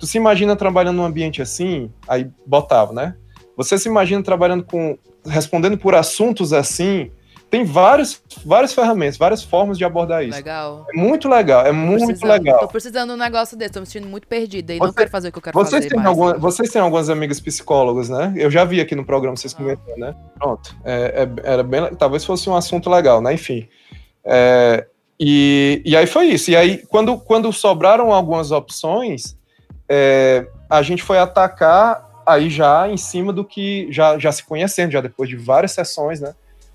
tu 0.00 0.06
se 0.06 0.18
imagina 0.18 0.56
trabalhando 0.56 0.96
num 0.96 1.04
ambiente 1.04 1.40
assim, 1.40 1.92
aí 2.08 2.28
botava, 2.44 2.92
né? 2.92 3.14
Você 3.56 3.78
se 3.78 3.88
imagina 3.88 4.20
trabalhando 4.20 4.64
com, 4.64 4.98
respondendo 5.26 5.76
por 5.78 5.94
assuntos 5.94 6.52
assim, 6.52 7.10
tem 7.50 7.64
vários, 7.64 8.22
várias 8.46 8.72
ferramentas, 8.72 9.18
várias 9.18 9.42
formas 9.42 9.76
de 9.76 9.84
abordar 9.84 10.24
isso. 10.24 10.34
Legal. 10.34 10.86
É 10.92 10.96
muito 10.98 11.28
legal, 11.28 11.60
é 11.66 11.68
Tô 11.68 11.74
muito 11.74 12.26
legal. 12.26 12.60
Tô 12.60 12.68
precisando 12.68 13.10
de 13.10 13.14
um 13.14 13.18
negócio 13.18 13.56
desse, 13.58 13.72
tô 13.74 13.80
me 13.80 13.86
sentindo 13.86 14.08
muito 14.08 14.26
perdida 14.26 14.72
e 14.72 14.78
não 14.78 14.86
Você- 14.86 14.94
quero 14.96 15.10
fazer 15.10 15.28
o 15.28 15.32
que 15.32 15.38
eu 15.38 15.42
quero 15.42 15.58
Vocês 15.58 15.84
fazer. 15.84 15.88
têm, 15.90 15.96
mais. 15.98 16.08
alguma, 16.08 16.34
vocês 16.38 16.70
têm 16.70 16.80
algumas 16.80 17.10
amigas 17.10 17.38
psicólogas, 17.40 18.08
né? 18.08 18.32
Eu 18.36 18.50
já 18.50 18.64
vi 18.64 18.80
aqui 18.80 18.94
no 18.94 19.04
programa 19.04 19.36
vocês 19.36 19.52
Ah. 19.52 19.56
comentando, 19.58 19.98
né? 19.98 20.14
Pronto. 20.38 20.74
É, 20.84 21.28
é- 21.44 21.52
era 21.52 21.62
bem, 21.62 21.94
talvez 21.94 22.24
fosse 22.24 22.48
um 22.48 22.56
assunto 22.56 22.88
legal, 22.88 23.20
né? 23.20 23.34
Enfim. 23.34 23.68
É, 24.24 24.86
e, 25.20 25.82
e 25.84 25.94
aí 25.94 26.06
foi 26.06 26.26
isso. 26.28 26.50
E 26.50 26.56
aí, 26.56 26.78
quando, 26.88 27.18
quando 27.18 27.52
sobraram 27.52 28.12
algumas 28.12 28.50
opções, 28.50 29.36
é, 29.88 30.46
a 30.70 30.80
gente 30.80 31.02
foi 31.02 31.18
atacar 31.18 32.08
aí 32.26 32.48
já 32.48 32.88
em 32.88 32.96
cima 32.96 33.32
do 33.32 33.44
que 33.44 33.88
já, 33.90 34.18
já 34.18 34.30
se 34.32 34.44
conhecendo, 34.44 34.92
já 34.92 35.00
depois 35.00 35.28
de 35.28 35.36
várias 35.36 35.72
sessões, 35.72 36.20
né? 36.20 36.34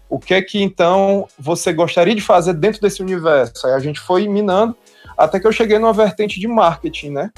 O 0.10 0.20
que 0.20 0.34
é 0.34 0.42
que 0.42 0.62
então 0.62 1.28
você 1.38 1.74
gostaria 1.74 2.16
de 2.16 2.22
fazer 2.22 2.54
dentro 2.54 2.82
desse 2.82 3.02
universo? 3.02 3.68
Aí 3.68 3.74
a 3.74 3.80
gente 3.80 4.00
foi 4.00 4.28
minando 4.28 4.76
até 5.18 5.40
que 5.40 5.48
eu 5.48 5.52
cheguei 5.52 5.78
numa 5.80 5.94
vertente 5.94 6.40
de 6.40 6.48
marketing, 6.48 7.12
né? 7.12 7.32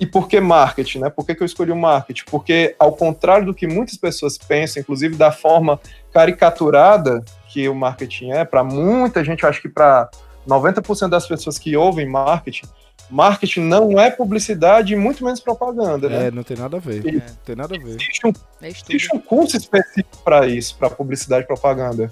E 0.00 0.06
por 0.06 0.26
que 0.26 0.40
marketing, 0.40 0.98
né? 0.98 1.10
Por 1.10 1.24
que, 1.24 1.34
que 1.34 1.42
eu 1.42 1.46
escolhi 1.46 1.70
o 1.70 1.76
marketing? 1.76 2.24
Porque, 2.28 2.74
ao 2.76 2.92
contrário 2.92 3.46
do 3.46 3.54
que 3.54 3.68
muitas 3.68 3.96
pessoas 3.96 4.36
pensam, 4.36 4.80
inclusive 4.80 5.14
da 5.14 5.30
forma 5.30 5.80
caricaturada 6.12 7.24
que 7.48 7.68
o 7.68 7.74
marketing 7.74 8.32
é, 8.32 8.44
para 8.44 8.64
muita 8.64 9.24
gente, 9.24 9.44
eu 9.44 9.48
acho 9.48 9.62
que 9.62 9.68
para 9.68 10.10
90% 10.48 11.08
das 11.08 11.26
pessoas 11.26 11.56
que 11.56 11.76
ouvem 11.76 12.08
marketing, 12.08 12.66
marketing 13.12 13.60
não 13.60 14.00
é 14.00 14.10
publicidade 14.10 14.94
e 14.94 14.96
muito 14.96 15.22
menos 15.24 15.38
propaganda, 15.38 16.08
né? 16.08 16.28
É, 16.28 16.30
não 16.30 16.42
tem 16.42 16.56
nada 16.56 16.78
a 16.78 16.80
ver. 16.80 17.06
E- 17.06 17.12
Não 17.12 17.22
tem 17.44 17.54
nada 17.54 17.74
a 17.76 17.78
ver. 17.78 17.96
Existe 18.00 18.26
um 18.26 18.32
É. 18.62 18.68
Existe 18.68 19.14
um 19.14 19.18
curso 19.18 19.56
específico 19.56 20.18
para 20.24 20.46
isso, 20.46 20.76
para 20.78 20.88
publicidade 20.88 21.44
e 21.44 21.46
propaganda. 21.46 22.10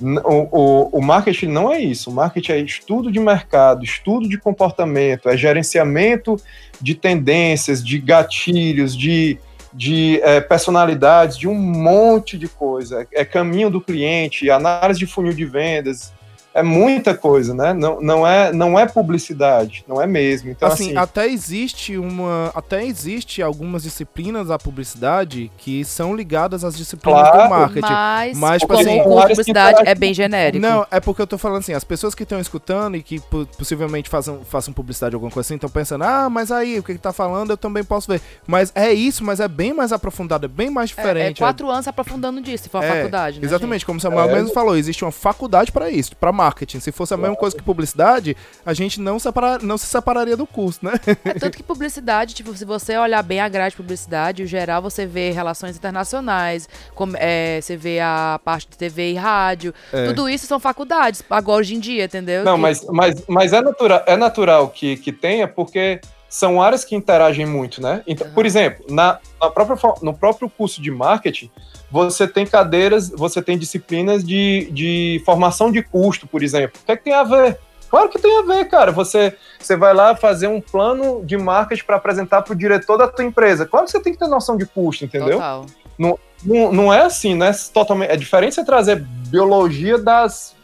O, 0.00 0.58
o, 0.58 0.98
o 0.98 1.02
marketing 1.02 1.46
não 1.46 1.72
é 1.72 1.78
isso. 1.80 2.10
O 2.10 2.12
marketing 2.12 2.52
é 2.52 2.58
estudo 2.58 3.10
de 3.12 3.20
mercado, 3.20 3.84
estudo 3.84 4.28
de 4.28 4.36
comportamento, 4.36 5.28
é 5.28 5.36
gerenciamento 5.36 6.36
de 6.80 6.94
tendências, 6.94 7.82
de 7.82 7.98
gatilhos, 7.98 8.96
de, 8.96 9.38
de 9.72 10.20
eh, 10.22 10.40
personalidades, 10.40 11.38
de 11.38 11.46
um 11.46 11.54
monte 11.54 12.36
de 12.36 12.48
coisa. 12.48 13.06
É 13.12 13.24
caminho 13.24 13.70
do 13.70 13.80
cliente, 13.80 14.50
análise 14.50 14.98
de 14.98 15.06
funil 15.06 15.32
de 15.32 15.44
vendas. 15.44 16.12
É 16.54 16.62
muita 16.62 17.14
coisa, 17.16 17.52
né? 17.52 17.72
Não, 17.72 18.00
não, 18.00 18.24
é, 18.26 18.52
não 18.52 18.78
é 18.78 18.86
publicidade, 18.86 19.84
não 19.88 20.00
é 20.00 20.06
mesmo. 20.06 20.50
Então, 20.50 20.68
assim, 20.68 20.90
assim, 20.90 20.96
até 20.96 21.26
existe 21.28 21.96
uma. 21.98 22.52
Até 22.54 22.84
existe 22.84 23.42
algumas 23.42 23.82
disciplinas 23.82 24.46
da 24.46 24.56
publicidade 24.58 25.50
que 25.58 25.84
são 25.84 26.14
ligadas 26.14 26.62
às 26.64 26.76
disciplinas 26.76 27.22
Claro, 27.28 27.42
do 27.42 27.48
marketing. 27.50 27.80
Mas, 27.92 28.38
Mas, 28.38 28.62
tipo 28.62 28.72
como 28.74 28.88
assim, 28.88 29.00
o 29.00 29.02
curso 29.02 29.10
de 29.10 29.18
áreas 29.18 29.26
que 29.26 29.34
publicidade 29.34 29.68
é 29.68 29.80
interagem- 29.80 30.00
bem 30.00 30.14
genérico. 30.14 30.62
Não, 30.64 30.86
é 30.92 31.00
porque 31.00 31.20
eu 31.22 31.26
tô 31.26 31.36
falando 31.36 31.58
assim, 31.58 31.72
as 31.72 31.82
pessoas 31.82 32.14
que 32.14 32.22
estão 32.22 32.38
escutando 32.38 32.96
e 32.96 33.02
que 33.02 33.18
po- 33.18 33.46
possivelmente 33.58 34.08
façam, 34.08 34.40
façam 34.44 34.72
publicidade 34.72 35.14
ou 35.14 35.18
alguma 35.18 35.32
coisa 35.32 35.46
assim, 35.48 35.56
estão 35.56 35.68
pensando, 35.68 36.04
ah, 36.04 36.30
mas 36.30 36.52
aí, 36.52 36.78
o 36.78 36.84
que 36.84 36.92
ele 36.92 36.98
tá 37.00 37.12
falando 37.12 37.50
eu 37.50 37.56
também 37.56 37.82
posso 37.82 38.06
ver. 38.06 38.20
Mas 38.46 38.70
é 38.76 38.92
isso, 38.92 39.24
mas 39.24 39.40
é 39.40 39.48
bem 39.48 39.72
mais 39.74 39.90
aprofundado, 39.92 40.44
é 40.46 40.48
bem 40.48 40.70
mais 40.70 40.90
É- 40.90 40.92
é, 40.92 40.96
diferente. 40.96 41.38
quatro 41.38 41.68
anos 41.68 41.88
aprofundando 41.88 42.40
disso, 42.40 42.64
se 42.64 42.70
for 42.70 42.80
a 42.80 42.84
É, 42.86 42.94
faculdade, 42.96 43.40
né, 43.40 43.46
Exatamente, 43.46 43.84
como 43.84 43.98
o 43.98 44.00
Samuel 44.00 44.30
É. 44.30 44.34
mesmo 44.34 44.52
falou, 44.52 44.76
existe 44.76 45.04
uma 45.04 45.10
faculdade 45.12 45.72
pra 45.72 45.90
isso, 45.90 46.14
pra 46.16 46.30
marketing. 46.30 46.43
Se 46.80 46.92
fosse 46.92 47.14
a 47.14 47.16
mesma 47.16 47.36
coisa 47.36 47.56
que 47.56 47.62
publicidade, 47.62 48.36
a 48.64 48.74
gente 48.74 49.00
não, 49.00 49.18
separa, 49.18 49.58
não 49.58 49.78
se 49.78 49.86
separaria 49.86 50.36
do 50.36 50.46
curso, 50.46 50.80
né? 50.82 50.92
É 51.24 51.34
tanto 51.34 51.56
que 51.56 51.62
publicidade, 51.62 52.34
tipo, 52.34 52.54
se 52.56 52.64
você 52.64 52.96
olhar 52.96 53.22
bem 53.22 53.40
a 53.40 53.48
grade 53.48 53.70
de 53.70 53.76
publicidade, 53.76 54.42
o 54.42 54.46
geral 54.46 54.82
você 54.82 55.06
vê 55.06 55.30
relações 55.30 55.76
internacionais, 55.76 56.68
como, 56.94 57.14
é, 57.18 57.60
você 57.60 57.76
vê 57.76 58.00
a 58.00 58.40
parte 58.44 58.68
de 58.68 58.76
TV 58.76 59.12
e 59.12 59.14
rádio, 59.14 59.72
É. 59.92 60.06
tudo 60.06 60.28
isso 60.28 60.46
são 60.46 60.58
faculdades, 60.60 61.22
agora 61.30 61.60
hoje 61.60 61.74
em 61.74 61.80
dia, 61.80 62.04
entendeu? 62.04 62.44
Não, 62.44 62.56
Que- 62.56 62.60
mas, 62.62 62.86
mas, 62.90 63.22
mas 63.28 63.52
é, 63.52 63.60
natural, 63.60 64.02
é 64.06 64.16
natural 64.16 64.68
que, 64.68 64.96
que 64.96 65.12
tenha, 65.12 65.46
porque 65.48 66.00
são 66.28 66.60
áreas 66.60 66.84
que 66.84 66.96
interagem 66.96 67.46
muito, 67.46 67.80
né? 67.80 68.02
Então, 68.06 68.28
por 68.32 68.44
exemplo, 68.44 68.84
na, 68.90 69.18
na 69.40 69.50
própria, 69.50 69.78
no 70.02 70.12
próprio 70.12 70.48
curso 70.50 70.82
de 70.82 70.90
marketing, 70.90 71.48
você 71.94 72.26
tem 72.26 72.44
cadeiras, 72.44 73.08
você 73.08 73.40
tem 73.40 73.56
disciplinas 73.56 74.24
de, 74.24 74.68
de 74.72 75.22
formação 75.24 75.70
de 75.70 75.80
custo, 75.80 76.26
por 76.26 76.42
exemplo. 76.42 76.80
O 76.82 76.86
que 76.86 76.90
é 76.90 76.96
que 76.96 77.04
tem 77.04 77.12
a 77.12 77.22
ver? 77.22 77.56
Claro 77.88 78.08
que 78.08 78.18
tem 78.18 78.36
a 78.36 78.42
ver, 78.42 78.64
cara. 78.64 78.90
Você, 78.90 79.36
você 79.60 79.76
vai 79.76 79.94
lá 79.94 80.16
fazer 80.16 80.48
um 80.48 80.60
plano 80.60 81.24
de 81.24 81.36
marketing 81.36 81.84
para 81.84 81.94
apresentar 81.94 82.42
para 82.42 82.52
o 82.52 82.56
diretor 82.56 82.96
da 82.98 83.06
tua 83.06 83.24
empresa. 83.24 83.64
Claro 83.64 83.86
que 83.86 83.92
você 83.92 84.00
tem 84.00 84.12
que 84.12 84.18
ter 84.18 84.26
noção 84.26 84.56
de 84.56 84.66
custo, 84.66 85.04
entendeu? 85.04 85.34
Total. 85.34 85.66
Não, 85.96 86.18
não, 86.44 86.72
não 86.72 86.92
é 86.92 87.02
assim, 87.02 87.36
né? 87.36 87.52
Totalmente, 87.72 88.10
é 88.10 88.16
diferente 88.16 88.56
você 88.56 88.64
trazer 88.64 88.96
biologia 89.28 89.96
das 89.96 90.56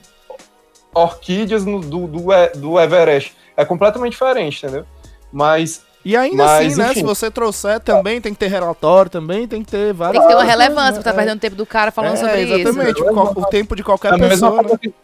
orquídeas 0.92 1.64
no, 1.64 1.78
do, 1.78 2.08
do, 2.08 2.22
do 2.56 2.80
Everest. 2.80 3.36
É 3.56 3.64
completamente 3.64 4.12
diferente, 4.14 4.66
entendeu? 4.66 4.84
Mas 5.32 5.84
e 6.04 6.16
ainda 6.16 6.44
Mas, 6.44 6.66
assim, 6.72 6.80
né? 6.80 6.90
enfim. 6.90 7.00
Se 7.00 7.06
você 7.06 7.30
trouxer 7.30 7.80
também, 7.80 8.20
tem 8.20 8.32
que 8.32 8.38
ter 8.38 8.48
relatório 8.48 9.10
também, 9.10 9.46
tem 9.46 9.62
que 9.62 9.70
ter 9.70 9.92
várias. 9.92 10.18
Tem 10.18 10.22
que 10.22 10.34
ter 10.34 10.40
uma 10.42 10.50
relevância, 10.50 10.84
né? 10.84 10.92
porque 10.92 11.04
tá 11.10 11.14
perdendo 11.14 11.40
tempo 11.40 11.56
do 11.56 11.66
cara 11.66 11.90
falando 11.90 12.14
É, 12.14 12.16
sobre 12.16 12.42
isso. 12.42 12.54
exatamente, 12.54 13.02
o, 13.02 13.22
o 13.40 13.46
tempo 13.46 13.76
de 13.76 13.82
qualquer 13.84 14.12
da 14.12 14.18
mesma, 14.18 14.30
pessoa. 14.50 14.50
né? 14.50 14.62
forma 14.62 14.78
que, 14.78 14.94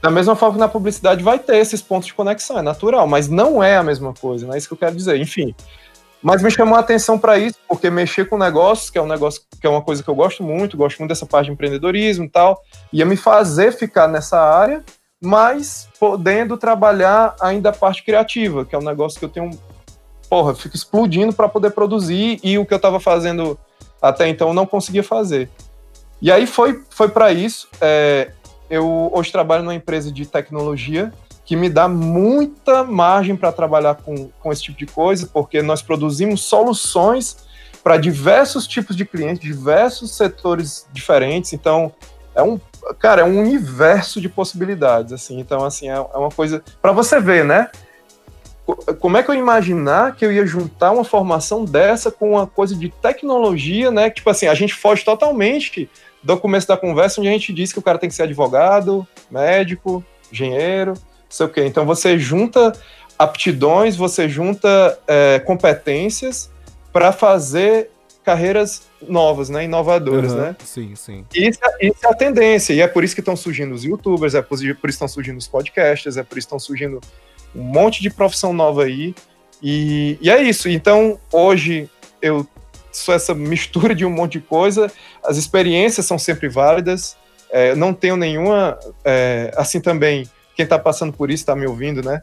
da 0.00 0.10
mesma 0.10 0.36
forma 0.36 0.54
que 0.54 0.60
na 0.60 0.68
publicidade 0.68 1.22
vai 1.22 1.38
ter 1.38 1.56
esses 1.58 1.82
pontos 1.82 2.06
de 2.06 2.14
conexão, 2.14 2.58
é 2.58 2.62
natural, 2.62 3.06
mas 3.06 3.28
não 3.28 3.62
é 3.62 3.76
a 3.76 3.82
mesma 3.82 4.14
coisa, 4.14 4.46
não 4.46 4.54
é 4.54 4.58
isso 4.58 4.68
que 4.68 4.74
eu 4.74 4.78
quero 4.78 4.96
dizer. 4.96 5.20
Enfim. 5.20 5.54
Mas 6.22 6.42
me 6.42 6.50
chamou 6.50 6.76
a 6.76 6.80
atenção 6.80 7.16
para 7.16 7.38
isso, 7.38 7.56
porque 7.68 7.88
mexer 7.90 8.28
com 8.28 8.36
negócios, 8.36 8.90
que 8.90 8.98
é 8.98 9.02
um 9.02 9.06
negócio 9.06 9.40
que 9.60 9.64
é 9.66 9.70
uma 9.70 9.82
coisa 9.82 10.02
que 10.02 10.08
eu 10.10 10.14
gosto 10.16 10.42
muito, 10.42 10.76
gosto 10.76 10.98
muito 10.98 11.10
dessa 11.10 11.24
parte 11.26 11.46
de 11.46 11.52
empreendedorismo 11.52 12.24
e 12.24 12.28
tal, 12.28 12.60
ia 12.92 13.04
me 13.06 13.16
fazer 13.16 13.70
ficar 13.72 14.08
nessa 14.08 14.40
área, 14.40 14.82
mas 15.22 15.88
podendo 16.00 16.56
trabalhar 16.56 17.36
ainda 17.40 17.68
a 17.68 17.72
parte 17.72 18.02
criativa, 18.04 18.64
que 18.64 18.74
é 18.74 18.78
um 18.78 18.82
negócio 18.82 19.16
que 19.18 19.24
eu 19.24 19.28
tenho, 19.28 19.50
porra, 20.28 20.54
fico 20.54 20.76
explodindo 20.76 21.32
para 21.32 21.48
poder 21.48 21.70
produzir 21.70 22.38
e 22.42 22.58
o 22.58 22.66
que 22.66 22.72
eu 22.72 22.76
estava 22.76 23.00
fazendo 23.00 23.58
até 24.00 24.28
então 24.28 24.52
não 24.54 24.66
conseguia 24.66 25.02
fazer. 25.02 25.50
E 26.20 26.30
aí 26.30 26.46
foi, 26.46 26.82
foi 26.90 27.08
para 27.08 27.32
isso. 27.32 27.68
é, 27.80 28.32
eu 28.68 29.10
hoje 29.14 29.32
trabalho 29.32 29.62
numa 29.62 29.74
empresa 29.74 30.12
de 30.12 30.26
tecnologia 30.26 31.12
que 31.44 31.56
me 31.56 31.70
dá 31.70 31.88
muita 31.88 32.84
margem 32.84 33.34
para 33.34 33.50
trabalhar 33.50 33.94
com, 33.94 34.28
com 34.38 34.52
esse 34.52 34.62
tipo 34.64 34.78
de 34.78 34.86
coisa, 34.86 35.26
porque 35.32 35.62
nós 35.62 35.80
produzimos 35.80 36.42
soluções 36.42 37.38
para 37.82 37.96
diversos 37.96 38.66
tipos 38.66 38.94
de 38.94 39.06
clientes, 39.06 39.40
diversos 39.40 40.14
setores 40.14 40.86
diferentes. 40.92 41.54
Então, 41.54 41.90
é 42.34 42.42
um, 42.42 42.60
cara, 42.98 43.22
é 43.22 43.24
um 43.24 43.40
universo 43.40 44.20
de 44.20 44.28
possibilidades, 44.28 45.10
assim. 45.10 45.40
Então, 45.40 45.64
assim, 45.64 45.88
é, 45.88 45.94
é 45.94 46.18
uma 46.18 46.30
coisa 46.30 46.62
para 46.82 46.92
você 46.92 47.18
ver, 47.18 47.46
né? 47.46 47.70
Co- 48.68 48.94
Como 48.96 49.16
é 49.16 49.22
que 49.22 49.30
eu 49.30 49.34
ia 49.34 49.40
imaginar 49.40 50.14
que 50.14 50.26
eu 50.26 50.30
ia 50.30 50.44
juntar 50.44 50.90
uma 50.92 51.02
formação 51.04 51.64
dessa 51.64 52.10
com 52.10 52.32
uma 52.32 52.46
coisa 52.46 52.74
de 52.76 52.90
tecnologia, 52.90 53.90
né? 53.90 54.10
Tipo 54.10 54.28
assim, 54.28 54.46
a 54.46 54.54
gente 54.54 54.74
foge 54.74 55.02
totalmente 55.04 55.88
do 56.22 56.36
começo 56.36 56.68
da 56.68 56.76
conversa 56.76 57.18
onde 57.18 57.30
a 57.30 57.32
gente 57.32 57.50
diz 57.52 57.72
que 57.72 57.78
o 57.78 57.82
cara 57.82 57.96
tem 57.98 58.10
que 58.10 58.14
ser 58.14 58.24
advogado, 58.24 59.06
médico, 59.30 60.04
engenheiro, 60.30 60.92
não 60.92 61.00
sei 61.30 61.46
o 61.46 61.48
quê. 61.48 61.64
Então 61.64 61.86
você 61.86 62.18
junta 62.18 62.72
aptidões, 63.18 63.96
você 63.96 64.28
junta 64.28 64.98
é, 65.08 65.38
competências 65.40 66.50
para 66.92 67.10
fazer 67.10 67.90
carreiras 68.22 68.82
novas, 69.08 69.48
né? 69.48 69.64
Inovadoras, 69.64 70.32
Aham, 70.32 70.42
né? 70.42 70.56
Sim, 70.62 70.94
sim. 70.94 71.24
Isso, 71.34 71.58
é- 71.64 71.86
isso 71.86 71.98
é 72.04 72.08
a 72.08 72.14
tendência, 72.14 72.74
e 72.74 72.82
é 72.82 72.86
por 72.86 73.02
isso 73.02 73.14
que 73.14 73.22
estão 73.22 73.34
surgindo 73.34 73.74
os 73.74 73.82
youtubers, 73.84 74.34
é 74.34 74.42
por, 74.42 74.58
por 74.58 74.62
isso 74.62 74.76
que 74.82 74.86
estão 74.88 75.08
surgindo 75.08 75.38
os 75.38 75.48
podcasts, 75.48 76.18
é 76.18 76.22
por 76.22 76.36
isso 76.36 76.46
que 76.46 76.54
estão 76.54 76.58
surgindo 76.58 77.00
um 77.54 77.62
monte 77.62 78.02
de 78.02 78.10
profissão 78.10 78.52
nova 78.52 78.84
aí. 78.84 79.14
E, 79.62 80.18
e 80.20 80.30
é 80.30 80.42
isso. 80.42 80.68
Então, 80.68 81.18
hoje, 81.32 81.90
eu 82.22 82.46
sou 82.92 83.14
essa 83.14 83.34
mistura 83.34 83.94
de 83.94 84.04
um 84.04 84.10
monte 84.10 84.32
de 84.32 84.40
coisa, 84.40 84.90
as 85.24 85.36
experiências 85.36 86.06
são 86.06 86.18
sempre 86.18 86.48
válidas, 86.48 87.16
é, 87.50 87.74
não 87.74 87.94
tenho 87.94 88.16
nenhuma. 88.16 88.78
é, 89.04 89.52
assim 89.56 89.80
também, 89.80 90.28
quem 90.54 90.64
está 90.64 90.78
passando 90.78 91.12
por 91.12 91.30
isso 91.30 91.42
está 91.42 91.54
me 91.54 91.66
ouvindo, 91.66 92.02
né? 92.02 92.22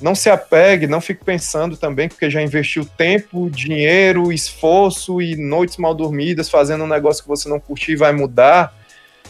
Não 0.00 0.14
se 0.14 0.30
apegue, 0.30 0.86
não 0.86 1.00
fique 1.00 1.24
pensando 1.24 1.76
também, 1.76 2.08
porque 2.08 2.30
já 2.30 2.40
investiu 2.40 2.86
tempo, 2.86 3.50
dinheiro, 3.50 4.32
esforço 4.32 5.20
e 5.20 5.36
noites 5.36 5.76
mal 5.76 5.94
dormidas 5.94 6.48
fazendo 6.48 6.84
um 6.84 6.88
negócio 6.88 7.22
que 7.22 7.28
você 7.28 7.48
não 7.48 7.60
curtiu 7.60 7.94
e 7.94 7.98
vai 7.98 8.12
mudar. 8.12 8.74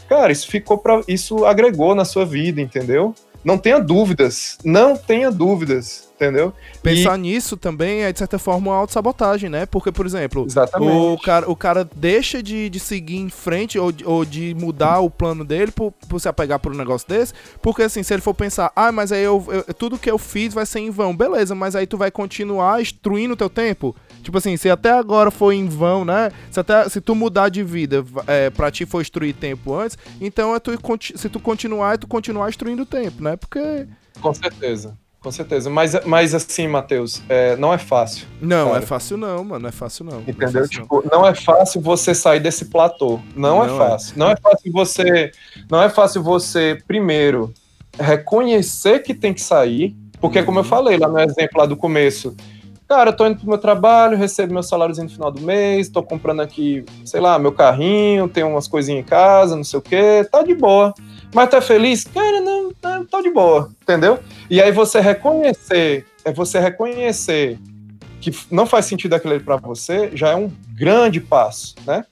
Cara, 0.09 0.31
isso 0.31 0.49
ficou 0.49 0.79
para 0.79 1.03
isso 1.09 1.45
agregou 1.45 1.95
na 1.95 2.05
sua 2.05 2.25
vida, 2.25 2.61
entendeu? 2.61 3.15
Não 3.45 3.57
tenha 3.57 3.81
dúvidas, 3.81 4.59
não 4.65 4.95
tenha 4.97 5.31
dúvidas, 5.31 6.09
entendeu? 6.15 6.53
Pensar 6.83 7.17
nisso 7.17 7.57
também 7.57 8.03
é, 8.03 8.13
de 8.13 8.19
certa 8.19 8.39
forma, 8.39 8.71
uma 8.71 8.77
autossabotagem, 8.79 9.49
né? 9.49 9.65
Porque, 9.65 9.91
por 9.91 10.05
exemplo, 10.05 10.45
Exatamente. 10.47 10.93
o 10.93 11.19
cara, 11.19 11.51
o 11.51 11.57
cara 11.57 11.89
deixa 11.97 12.43
de, 12.43 12.69
de 12.69 12.79
seguir 12.79 13.17
em 13.17 13.31
frente 13.31 13.79
ou, 13.79 13.91
de- 13.91 14.05
ou 14.07 14.25
de 14.27 14.55
mudar 14.55 15.01
o 15.01 15.09
plano 15.11 15.43
dele 15.45 15.73
por, 15.73 15.91
por 16.09 16.21
se 16.21 16.29
apegar 16.29 16.59
por 16.59 16.73
um 16.73 16.77
negócio 16.77 17.09
desse. 17.09 17.33
Porque, 17.63 17.83
assim, 17.83 18.03
se 18.03 18.13
ele 18.13 18.21
for 18.23 18.35
pensar, 18.35 18.71
ah, 18.77 18.93
mas 18.93 19.11
aí 19.11 19.23
eu, 19.25 19.43
eu- 19.49 19.75
tudo 19.75 19.99
que 19.99 20.11
eu 20.11 20.19
fiz 20.19 20.53
vai 20.53 20.67
ser 20.67 20.81
em 20.81 20.91
vão. 20.91 21.17
Beleza, 21.17 21.55
mas 21.55 21.75
aí 21.75 21.87
tu 21.87 21.97
vai 21.97 22.11
continuar 22.11 22.79
destruindo 22.79 23.33
o 23.33 23.37
teu 23.37 23.49
tempo. 23.49 23.97
Tipo 24.23 24.39
assim, 24.39 24.57
se 24.57 24.69
até 24.71 24.91
agora 24.91 25.31
foi 25.31 25.57
em 25.57 25.69
vão, 25.69 26.05
né? 26.05 26.31
Se, 26.51 26.61
até, 26.61 26.89
se 26.89 27.01
tu 27.01 27.15
mudar 27.15 27.49
de 27.49 27.63
vida, 27.63 28.05
é, 28.27 28.51
pra 28.51 28.71
ti 28.71 28.85
foi 28.87 29.03
destruir 29.03 29.35
tempo 29.35 29.75
antes, 29.75 29.97
então 30.21 30.55
é 30.55 30.61
tu, 30.61 30.73
se 31.17 31.29
tu 31.29 31.41
continuar, 31.41 31.95
é 31.95 31.97
tu 31.97 32.07
continuar 32.07 32.47
destruindo 32.47 32.83
o 32.83 32.87
tempo, 32.87 33.23
né? 33.23 33.37
Porque. 33.37 33.87
Com 34.21 34.35
certeza, 34.35 34.97
com 35.21 35.31
certeza. 35.33 35.71
Mas, 35.71 35.95
mas 36.05 36.35
assim, 36.35 36.69
Matheus, 36.69 37.23
é, 37.29 37.57
não 37.57 37.73
é 37.73 37.79
fácil. 37.79 38.27
Não, 38.41 38.69
Cara. 38.73 38.79
é 38.83 38.87
fácil 38.87 39.17
não, 39.17 39.43
mano. 39.45 39.61
Não 39.63 39.69
é 39.69 39.73
fácil 39.73 40.05
não. 40.05 40.13
Não 40.21 40.25
é 40.27 40.31
Entendeu? 40.31 40.63
fácil, 40.63 40.79
não. 40.81 41.01
Tipo, 41.01 41.09
não 41.11 41.27
é 41.27 41.35
fácil 41.35 41.81
você 41.81 42.15
sair 42.15 42.41
desse 42.41 42.67
platô. 42.67 43.19
Não, 43.35 43.65
é 43.65 43.67
Não 43.67 43.75
é. 43.75 43.79
fácil. 43.89 44.13
Não 44.19 44.31
é 44.31 44.37
fácil 44.37 44.73
você. 44.73 45.31
Não 45.71 45.83
é 45.83 45.89
fácil 45.89 46.23
você, 46.23 46.79
primeiro, 46.87 47.53
reconhecer 47.99 49.01
que 49.01 49.15
tem 49.15 49.33
que 49.33 49.41
sair. 49.41 49.97
Porque, 50.21 50.43
como 50.43 50.59
eu 50.59 50.63
Uhum. 50.63 50.69
falei 50.69 50.99
lá 50.99 51.09
no 51.09 51.19
exemplo 51.19 51.59
lá 51.59 51.65
do 51.67 51.77
começo, 51.77 52.37
cara, 52.91 53.11
eu 53.11 53.17
tô 53.17 53.25
indo 53.25 53.37
pro 53.37 53.49
meu 53.49 53.57
trabalho, 53.57 54.19
recebo 54.19 54.53
meu 54.53 54.65
saláriozinho 54.65 55.07
no 55.07 55.13
final 55.13 55.31
do 55.31 55.41
mês, 55.41 55.89
tô 55.89 56.03
comprando 56.03 56.43
aqui, 56.43 56.85
sei 57.05 57.21
lá, 57.21 57.39
meu 57.39 57.53
carrinho, 57.53 58.27
tenho 58.27 58.49
umas 58.49 58.67
coisinhas 58.67 59.05
em 59.05 59.09
casa, 59.09 59.55
não 59.55 59.63
sei 59.63 59.79
o 59.79 59.83
quê, 59.83 60.27
tá 60.29 60.43
de 60.43 60.57
boa. 60.57 60.93
Mas 61.33 61.49
tá 61.49 61.61
feliz? 61.61 62.03
Cara, 62.03 62.41
não, 62.41 62.73
não 62.83 63.07
tô 63.07 63.23
de 63.23 63.31
boa, 63.31 63.71
entendeu? 63.81 64.19
E 64.51 64.61
aí 64.61 64.73
você 64.73 64.99
reconhecer, 64.99 66.05
é 66.25 66.33
você 66.33 66.59
reconhecer 66.59 67.61
que 68.21 68.33
não 68.51 68.67
faz 68.67 68.87
sentido 68.87 69.15
aquilo 69.15 69.35
ali 69.35 69.43
para 69.45 69.55
você, 69.55 70.11
já 70.13 70.31
é 70.31 70.35
um 70.35 70.51
grande 70.75 71.21
passo, 71.21 71.77
né? 71.87 72.05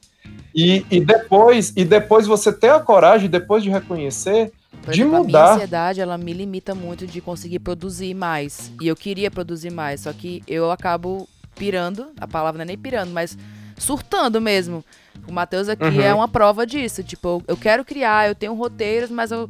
E, 0.55 0.87
e 0.93 1.01
depois 1.01 1.73
e 1.77 1.85
depois 1.85 2.25
você 2.25 2.53
ter 2.53 2.71
a 2.71 2.79
coragem, 2.79 3.29
depois 3.29 3.65
de 3.65 3.69
reconhecer, 3.69 4.53
Por 4.83 4.93
de 4.95 5.01
exemplo, 5.03 5.17
A 5.17 5.21
minha 5.25 5.39
mudar. 5.39 5.55
ansiedade, 5.55 6.01
ela 6.01 6.17
me 6.17 6.33
limita 6.33 6.75
muito 6.75 7.07
de 7.07 7.21
conseguir 7.21 7.59
produzir 7.59 8.15
mais. 8.15 8.73
E 8.81 8.89
eu 8.89 8.97
queria 8.97 9.31
produzir 9.31 9.71
mais, 9.71 10.01
só 10.03 10.13
que 10.13 10.43
eu 10.47 10.71
acabo 10.71 11.29
pirando, 11.55 12.09
a 12.21 12.27
palavra 12.27 12.59
não 12.59 12.63
é 12.63 12.67
nem 12.67 12.79
pirando, 12.79 13.11
mas 13.13 13.37
surtando 13.77 14.41
mesmo. 14.41 14.85
O 15.27 15.33
Matheus 15.33 15.69
aqui 15.69 15.85
Uhum. 15.85 16.01
é 16.01 16.15
uma 16.15 16.29
prova 16.29 16.67
disso. 16.67 17.03
Tipo, 17.03 17.43
eu 17.47 17.57
quero 17.57 17.85
criar, 17.85 18.29
eu 18.29 18.35
tenho 18.35 18.55
roteiros, 18.55 19.11
mas 19.11 19.31
eu, 19.31 19.49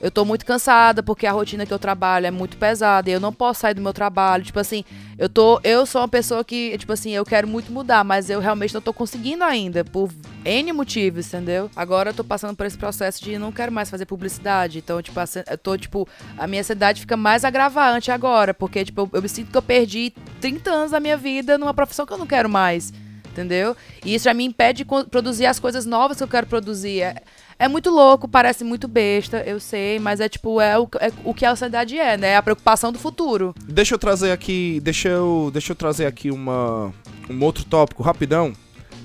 eu 0.00 0.10
tô 0.10 0.24
muito 0.24 0.44
cansada 0.44 1.02
porque 1.02 1.26
a 1.26 1.32
rotina 1.32 1.64
que 1.64 1.72
eu 1.72 1.78
trabalho 1.78 2.26
é 2.26 2.30
muito 2.30 2.56
pesada 2.56 3.08
e 3.08 3.12
eu 3.12 3.20
não 3.20 3.32
posso 3.32 3.60
sair 3.60 3.74
do 3.74 3.80
meu 3.80 3.92
trabalho. 3.92 4.44
Tipo 4.44 4.60
assim, 4.60 4.84
eu 5.18 5.28
tô. 5.28 5.58
Eu 5.64 5.86
sou 5.86 6.02
uma 6.02 6.08
pessoa 6.08 6.44
que, 6.44 6.76
tipo 6.76 6.92
assim, 6.92 7.12
eu 7.12 7.24
quero 7.24 7.48
muito 7.48 7.72
mudar, 7.72 8.04
mas 8.04 8.28
eu 8.28 8.38
realmente 8.38 8.74
não 8.74 8.82
tô 8.82 8.92
conseguindo 8.92 9.42
ainda, 9.42 9.84
por 9.84 10.10
N 10.44 10.72
motivos, 10.72 11.26
entendeu? 11.26 11.70
Agora 11.74 12.10
eu 12.10 12.14
tô 12.14 12.22
passando 12.22 12.54
por 12.54 12.66
esse 12.66 12.76
processo 12.76 13.24
de 13.24 13.38
não 13.38 13.50
quero 13.50 13.72
mais 13.72 13.88
fazer 13.88 14.04
publicidade. 14.04 14.78
Então, 14.78 15.00
tipo, 15.00 15.18
eu 15.50 15.58
tô, 15.58 15.76
tipo, 15.78 16.06
a 16.36 16.46
minha 16.46 16.60
ansiedade 16.60 17.00
fica 17.00 17.16
mais 17.16 17.44
agravante 17.44 18.10
agora, 18.10 18.52
porque, 18.52 18.84
tipo, 18.84 19.00
eu, 19.02 19.10
eu 19.14 19.22
me 19.22 19.28
sinto 19.28 19.50
que 19.50 19.56
eu 19.56 19.62
perdi 19.62 20.12
30 20.40 20.70
anos 20.70 20.90
da 20.90 21.00
minha 21.00 21.16
vida 21.16 21.56
numa 21.56 21.72
profissão 21.72 22.04
que 22.04 22.12
eu 22.12 22.18
não 22.18 22.26
quero 22.26 22.48
mais. 22.48 22.92
Entendeu? 23.32 23.76
E 24.02 24.14
isso 24.14 24.24
já 24.24 24.32
me 24.32 24.44
impede 24.44 24.82
de 24.82 24.84
produzir 25.10 25.44
as 25.44 25.58
coisas 25.58 25.84
novas 25.84 26.16
que 26.16 26.22
eu 26.22 26.28
quero 26.28 26.46
produzir. 26.46 27.02
É, 27.02 27.22
é 27.58 27.68
muito 27.68 27.90
louco, 27.90 28.28
parece 28.28 28.64
muito 28.64 28.86
besta, 28.86 29.42
eu 29.46 29.58
sei, 29.58 29.98
mas 29.98 30.20
é 30.20 30.28
tipo, 30.28 30.60
é 30.60 30.78
o, 30.78 30.88
é 31.00 31.10
o 31.24 31.32
que 31.32 31.44
a 31.44 31.52
ansiedade 31.52 31.98
é, 31.98 32.16
né? 32.16 32.28
É 32.28 32.36
a 32.36 32.42
preocupação 32.42 32.92
do 32.92 32.98
futuro. 32.98 33.54
Deixa 33.66 33.94
eu 33.94 33.98
trazer 33.98 34.30
aqui, 34.30 34.80
deixa 34.82 35.08
eu, 35.08 35.50
deixa 35.52 35.72
eu 35.72 35.76
trazer 35.76 36.06
aqui 36.06 36.30
uma, 36.30 36.92
um 37.30 37.42
outro 37.42 37.64
tópico 37.64 38.02
rapidão, 38.02 38.52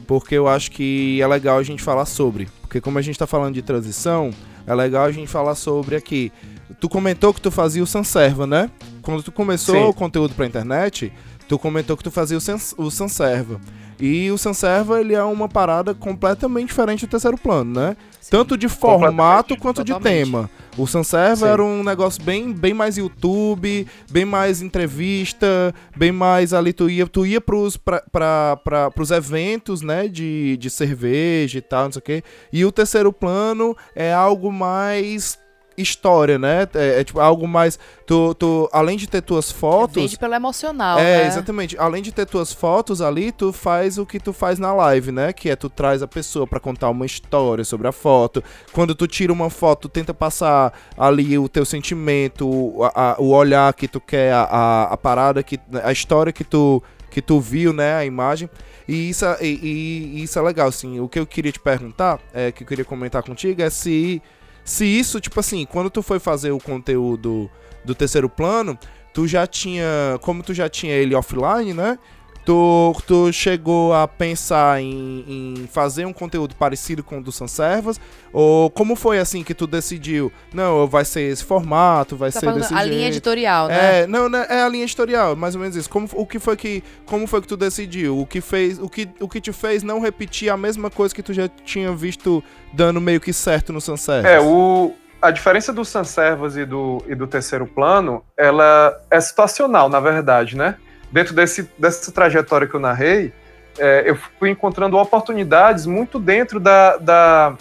porque 0.06 0.36
eu 0.36 0.48
acho 0.48 0.72
que 0.72 1.22
é 1.22 1.28
legal 1.28 1.58
a 1.58 1.64
gente 1.64 1.82
falar 1.82 2.06
sobre. 2.06 2.50
Porque 2.62 2.82
como 2.82 2.98
a 2.98 3.02
gente 3.02 3.18
tá 3.18 3.28
falando 3.28 3.54
de 3.54 3.62
transição, 3.62 4.32
é 4.68 4.74
legal 4.74 5.06
a 5.06 5.12
gente 5.12 5.28
falar 5.28 5.56
sobre 5.56 5.96
aqui. 5.96 6.32
Tu 6.80 6.88
comentou 6.90 7.34
que 7.34 7.42
tu 7.42 7.52
fazia 7.52 7.84
o 7.84 7.88
Sanserva, 7.88 8.48
né? 8.48 8.70
Quando 9.02 9.24
tu 9.24 9.32
começou 9.32 9.76
Sim. 9.76 9.84
o 9.84 9.94
conteúdo 9.94 10.34
pra 10.34 10.46
internet, 10.46 11.12
tu 11.48 11.60
comentou 11.60 11.98
que 11.98 12.04
tu 12.04 12.12
fazia 12.12 12.38
o, 12.38 12.42
Sans, 12.42 12.74
o 12.78 12.90
Sanserva. 12.90 13.60
E 14.00 14.32
o 14.32 14.38
Sanserva, 14.38 15.00
ele 15.00 15.14
é 15.14 15.24
uma 15.24 15.48
parada 15.48 15.94
completamente 15.94 16.68
diferente 16.68 17.06
do 17.06 17.10
terceiro 17.10 17.38
plano, 17.38 17.80
né? 17.80 17.98
Tanto 18.32 18.58
de 18.58 18.70
formato 18.70 19.58
quanto 19.58 19.84
de 19.84 19.94
tema. 20.00 20.50
O 20.78 20.88
Sanserva 20.88 21.50
era 21.50 21.62
um 21.62 21.84
negócio 21.84 22.24
bem, 22.24 22.54
bem 22.54 22.74
mais 22.74 22.96
YouTube, 22.96 23.86
bem 24.10 24.24
mais 24.24 24.62
entrevista, 24.62 25.76
bem 25.98 26.14
mais 26.14 26.54
ali 26.54 26.72
tu 26.72 26.90
ia, 26.90 27.06
tu 27.06 27.26
ia 27.26 27.42
pros, 27.42 27.76
pra, 27.76 28.02
pra, 28.10 28.56
pra, 28.64 28.90
pros 28.90 29.12
eventos, 29.12 29.82
né, 29.82 30.08
de, 30.08 30.56
de 30.56 30.70
cerveja 30.70 31.58
e 31.58 31.62
tal, 31.62 31.84
não 31.84 31.92
sei 31.92 32.00
o 32.00 32.04
quê. 32.04 32.24
E 32.54 32.64
o 32.64 32.72
terceiro 32.72 33.12
plano 33.12 33.76
é 33.94 34.14
algo 34.14 34.50
mais 34.50 35.38
história, 35.82 36.38
né? 36.40 36.68
É, 36.74 37.00
é 37.02 37.04
tipo 37.04 37.20
algo 37.20 37.48
mais. 37.48 37.78
Tu, 38.06 38.34
tu, 38.36 38.70
além 38.74 38.98
de 38.98 39.08
ter 39.08 39.22
tuas 39.22 39.52
fotos. 39.52 39.96
Vende 39.96 40.18
pelo 40.18 40.34
emocional, 40.34 41.00
É, 41.00 41.20
né? 41.20 41.28
exatamente. 41.28 41.78
Além 41.78 42.02
de 42.04 42.12
ter 42.12 42.26
tuas 42.26 42.52
fotos 42.52 43.02
ali, 43.02 43.32
tu 43.32 43.54
faz 43.54 43.98
o 43.98 44.06
que 44.06 44.20
tu 44.20 44.34
faz 44.34 44.60
na 44.60 44.74
live, 44.74 45.12
né? 45.12 45.32
Que 45.34 45.50
é 45.50 45.56
tu 45.56 45.70
traz 45.70 46.02
a 46.04 46.08
pessoa 46.08 46.46
pra 46.46 46.60
contar 46.60 46.90
uma 46.90 47.06
história 47.06 47.64
sobre 47.64 47.88
a 47.88 47.92
foto. 47.92 48.44
Quando 48.74 48.94
tu 48.94 49.08
tira 49.08 49.32
uma 49.32 49.50
foto, 49.50 49.84
tu 49.88 49.90
tenta 49.90 50.14
passar 50.14 50.74
ali 50.98 51.38
o 51.38 51.48
teu 51.48 51.66
sentimento, 51.66 52.48
o, 52.50 52.84
a- 52.94 53.16
o 53.18 53.30
olhar 53.32 53.74
que 53.74 53.88
tu 53.88 54.00
quer, 54.02 54.34
a, 54.34 54.44
a, 54.44 54.84
a 54.94 54.98
parada, 54.98 55.42
que, 55.44 55.60
a 55.84 55.92
história 55.92 56.34
que 56.34 56.44
tu, 56.44 56.82
que 57.10 57.22
tu 57.22 57.40
viu, 57.40 57.72
né? 57.74 57.94
A 57.96 58.06
imagem. 58.06 58.50
E 58.88 59.10
isso, 59.10 59.24
é- 59.26 59.38
e- 59.42 60.16
e 60.18 60.24
isso 60.24 60.38
é 60.38 60.42
legal, 60.42 60.68
assim. 60.68 61.00
O 61.00 61.08
que 61.08 61.20
eu 61.20 61.26
queria 61.26 61.52
te 61.52 61.60
perguntar, 61.60 62.20
é, 62.34 62.52
que 62.52 62.64
eu 62.64 62.68
queria 62.68 62.84
comentar 62.84 63.24
contigo, 63.24 63.62
é 63.62 63.70
se, 63.70 64.22
se 64.64 64.86
isso, 64.86 65.20
tipo 65.20 65.40
assim, 65.40 65.66
quando 65.66 65.90
tu 65.90 66.02
foi 66.02 66.20
fazer 66.20 66.52
o 66.52 66.60
conteúdo 66.60 67.50
do 67.84 67.96
terceiro 67.96 68.30
plano, 68.30 68.78
tu 69.14 69.28
já 69.28 69.46
tinha. 69.48 70.20
Como 70.22 70.44
tu 70.44 70.54
já 70.54 70.70
tinha 70.70 70.94
ele 70.94 71.16
offline, 71.16 71.74
né? 71.74 71.98
Tu, 72.44 72.96
tu 73.06 73.32
chegou 73.32 73.94
a 73.94 74.08
pensar 74.08 74.82
em, 74.82 75.24
em 75.28 75.68
fazer 75.72 76.06
um 76.06 76.14
conteúdo 76.14 76.56
parecido 76.56 77.04
com 77.04 77.20
o 77.20 77.22
do 77.24 77.32
Sanservas? 77.32 78.02
Ou 78.34 78.70
como 78.72 78.96
foi 78.96 79.20
assim 79.20 79.44
que 79.44 79.54
tu 79.54 79.68
decidiu? 79.68 80.32
Não, 80.52 80.88
vai 80.88 81.06
ser 81.06 81.22
esse 81.22 81.44
formato, 81.44 82.16
vai 82.16 82.32
Tá 82.32 82.40
ser 82.40 82.52
desse 82.54 82.74
a 82.74 82.78
jeito. 82.78 82.94
linha 82.94 83.08
editorial, 83.10 83.68
né? 83.68 84.02
É, 84.02 84.08
não, 84.08 84.28
né, 84.28 84.46
é 84.50 84.64
a 84.64 84.68
linha 84.68 84.84
editorial, 84.86 85.36
mais 85.36 85.54
ou 85.54 85.62
menos 85.62 85.76
isso. 85.76 85.90
Como, 85.90 86.10
o 86.14 86.26
que 86.26 86.40
foi 86.40 86.58
que, 86.58 86.84
como 87.06 87.28
foi 87.28 87.42
que 87.42 87.48
tu 87.48 87.56
decidiu? 87.56 88.18
O 88.20 88.26
que 88.26 88.42
fez, 88.42 88.80
o 88.80 88.90
que, 88.90 89.08
o 89.20 89.30
que 89.30 89.40
te 89.40 89.52
fez 89.52 89.84
não 89.84 90.00
repetir 90.00 90.50
a 90.50 90.58
mesma 90.58 90.90
coisa 90.90 91.14
que 91.14 91.22
tu 91.22 91.34
já 91.34 91.48
tinha 91.64 91.94
visto 91.94 92.44
dando 92.74 93.00
meio 93.00 93.22
que 93.22 93.32
certo 93.34 93.72
no 93.72 93.80
Sunset? 93.80 94.26
É, 94.26 94.40
o, 94.40 94.94
a 95.22 95.30
diferença 95.30 95.72
do 95.72 95.86
Sanservas 95.86 96.58
e 96.58 96.66
do, 96.66 97.04
e 97.08 97.14
do 97.14 97.28
terceiro 97.28 97.68
plano, 97.68 98.24
ela 98.36 99.00
é 99.12 99.22
situacional, 99.22 99.88
na 99.90 100.00
verdade, 100.00 100.58
né? 100.58 100.76
Dentro 101.12 101.34
desse, 101.34 101.70
dessa 101.78 102.12
trajetória 102.12 102.68
que 102.68 102.74
eu 102.74 102.80
narrei, 102.80 103.34
é, 103.78 104.04
eu 104.06 104.16
fui 104.16 104.50
encontrando 104.50 104.98
oportunidades 104.98 105.86
muito 105.86 106.20
dentro 106.20 106.60
da, 106.60 106.98
da, 106.98 107.58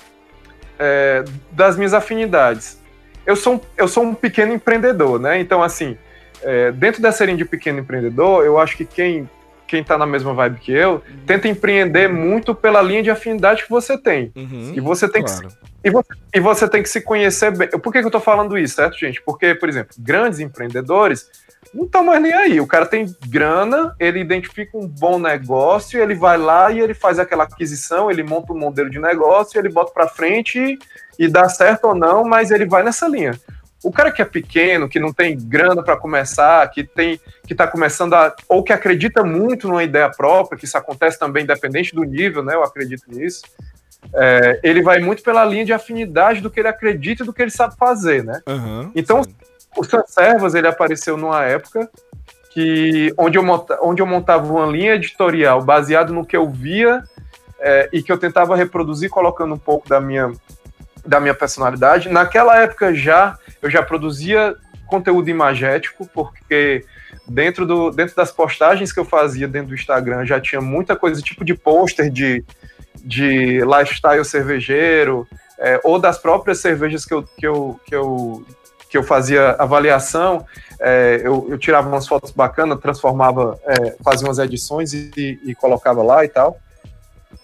é, 0.79 1.25
das 1.53 1.77
minhas 1.77 1.95
afinidades. 1.95 2.81
Eu 3.27 3.37
sou, 3.37 3.55
um, 3.55 3.61
eu 3.77 3.89
sou 3.89 4.05
um 4.05 4.15
pequeno 4.15 4.53
empreendedor, 4.53 5.21
né? 5.21 5.41
Então, 5.41 5.63
assim, 5.63 5.97
é, 6.43 6.73
dentro 6.73 7.03
dessa 7.03 7.25
linha 7.25 7.37
de 7.37 7.45
pequeno 7.45 7.81
empreendedor, 7.81 8.45
eu 8.45 8.59
acho 8.59 8.77
que 8.77 8.85
quem 8.85 9.29
quem 9.71 9.85
tá 9.85 9.97
na 9.97 10.05
mesma 10.05 10.35
vibe 10.35 10.59
que 10.59 10.73
eu, 10.73 11.01
tenta 11.25 11.47
empreender 11.47 12.09
muito 12.09 12.53
pela 12.57 12.83
linha 12.83 13.05
de 13.05 13.11
afinidade 13.11 13.63
que 13.63 13.71
você 13.71 13.97
tem. 13.97 14.33
Uhum, 14.35 14.73
E 14.75 14.81
você 14.81 15.09
tem 15.09 15.23
que 15.23 15.31
claro. 15.31 15.49
e 16.35 16.41
você 16.41 16.69
tem 16.69 16.83
que 16.83 16.89
se 16.89 17.01
conhecer 17.01 17.57
bem. 17.57 17.69
Por 17.69 17.93
que, 17.93 18.01
que 18.01 18.07
eu 18.07 18.11
tô 18.11 18.19
falando 18.19 18.59
isso, 18.59 18.75
certo, 18.75 18.99
gente? 18.99 19.23
Porque, 19.23 19.55
por 19.55 19.69
exemplo, 19.69 19.95
grandes 19.97 20.41
empreendedores 20.41 21.31
não 21.73 21.85
estão 21.85 22.05
mais 22.05 22.21
nem 22.21 22.33
aí. 22.33 22.61
O 22.61 22.67
cara 22.67 22.85
tem 22.87 23.07
grana, 23.29 23.95
ele 23.99 24.21
identifica 24.21 24.77
um 24.77 24.87
bom 24.87 25.19
negócio, 25.19 26.01
ele 26.01 26.15
vai 26.15 26.37
lá 26.37 26.71
e 26.71 26.81
ele 26.81 26.95
faz 26.95 27.19
aquela 27.19 27.45
aquisição, 27.45 28.11
ele 28.11 28.23
monta 28.23 28.53
um 28.53 28.59
modelo 28.59 28.91
de 28.91 28.99
negócio, 28.99 29.59
ele 29.59 29.69
bota 29.69 29.93
para 29.93 30.09
frente 30.09 30.59
e, 30.59 30.79
e 31.25 31.29
dá 31.29 31.49
certo 31.49 31.85
ou 31.85 31.95
não, 31.95 32.25
mas 32.25 32.51
ele 32.51 32.67
vai 32.67 32.83
nessa 32.83 33.07
linha. 33.07 33.39
O 33.83 33.91
cara 33.91 34.11
que 34.11 34.21
é 34.21 34.27
pequeno, 34.27 34.89
que 34.89 35.01
não 35.01 35.13
tem 35.13 35.39
grana 35.39 35.83
para 35.83 35.97
começar, 35.97 36.69
que 36.71 36.85
tem 36.85 37.19
que 37.47 37.55
está 37.55 37.67
começando 37.67 38.13
a 38.13 38.35
ou 38.47 38.63
que 38.63 38.73
acredita 38.73 39.25
muito 39.25 39.67
numa 39.67 39.83
ideia 39.83 40.11
própria, 40.11 40.59
que 40.59 40.67
isso 40.67 40.77
acontece 40.77 41.19
também 41.19 41.45
independente 41.45 41.95
do 41.95 42.05
nível, 42.05 42.43
né? 42.43 42.55
Eu 42.55 42.63
acredito 42.63 43.05
nisso. 43.09 43.43
É, 44.15 44.61
ele 44.63 44.83
vai 44.83 44.99
muito 44.99 45.23
pela 45.23 45.45
linha 45.45 45.65
de 45.65 45.73
afinidade 45.73 46.41
do 46.41 46.51
que 46.51 46.61
ele 46.61 46.69
acredita 46.69 47.23
e 47.23 47.27
do 47.27 47.33
que 47.33 47.43
ele 47.43 47.51
sabe 47.51 47.75
fazer, 47.77 48.25
né? 48.25 48.41
Uhum, 48.47 48.91
Então, 48.95 49.23
sim. 49.23 49.35
O 49.77 49.85
Sanservas, 49.85 50.55
ele 50.55 50.67
apareceu 50.67 51.17
numa 51.17 51.45
época 51.45 51.89
que 52.53 53.15
onde 53.17 53.39
eu, 53.39 53.43
monta, 53.43 53.79
onde 53.81 54.03
eu 54.03 54.07
montava 54.07 54.53
uma 54.53 54.67
linha 54.67 54.95
editorial 54.95 55.63
baseado 55.63 56.13
no 56.13 56.27
que 56.27 56.37
eu 56.37 56.49
via 56.49 57.03
é, 57.61 57.89
e 57.93 58.03
que 58.03 58.11
eu 58.11 58.19
tentava 58.19 58.57
reproduzir 58.57 59.09
colocando 59.09 59.55
um 59.55 59.59
pouco 59.59 59.89
da 59.89 60.01
minha 60.01 60.33
da 61.07 61.19
minha 61.19 61.35
personalidade. 61.35 62.09
Naquela 62.09 62.61
época 62.61 62.93
já 62.95 63.39
eu 63.63 63.71
já 63.71 63.83
produzia 63.83 64.57
conteúdo 64.87 65.31
imagético, 65.31 66.09
porque 66.13 66.85
dentro, 67.27 67.65
do, 67.65 67.91
dentro 67.91 68.17
das 68.17 68.33
postagens 68.33 68.93
que 68.93 68.99
eu 68.99 69.05
fazia 69.05 69.47
dentro 69.47 69.69
do 69.69 69.75
Instagram 69.75 70.27
já 70.27 70.41
tinha 70.41 70.61
muita 70.61 70.97
coisa, 70.97 71.23
tipo 71.23 71.45
de 71.45 71.55
pôster 71.55 72.11
de, 72.11 72.45
de 72.97 73.61
lifestyle 73.61 74.25
cervejeiro, 74.25 75.27
é, 75.59 75.81
ou 75.85 75.99
das 75.99 76.19
próprias 76.19 76.59
cervejas 76.59 77.05
que 77.05 77.15
eu, 77.15 77.23
que 77.23 77.47
eu, 77.47 77.81
que 77.87 77.95
eu, 77.95 78.45
que 78.91 78.99
eu 78.99 79.05
fazia 79.05 79.53
avaliação, 79.53 80.45
é, 80.81 81.21
eu, 81.23 81.47
eu, 81.49 81.57
tirava 81.57 81.89
umas 81.89 82.09
fotos 82.09 82.33
bacanas, 82.33 82.81
transformava, 82.81 83.57
é, 83.65 83.97
fazia 84.03 84.27
umas 84.27 84.41
edições 84.41 84.93
e, 84.93 85.39
e, 85.45 85.55
colocava 85.55 86.03
lá 86.03 86.25
e 86.25 86.29
tal. 86.29 86.59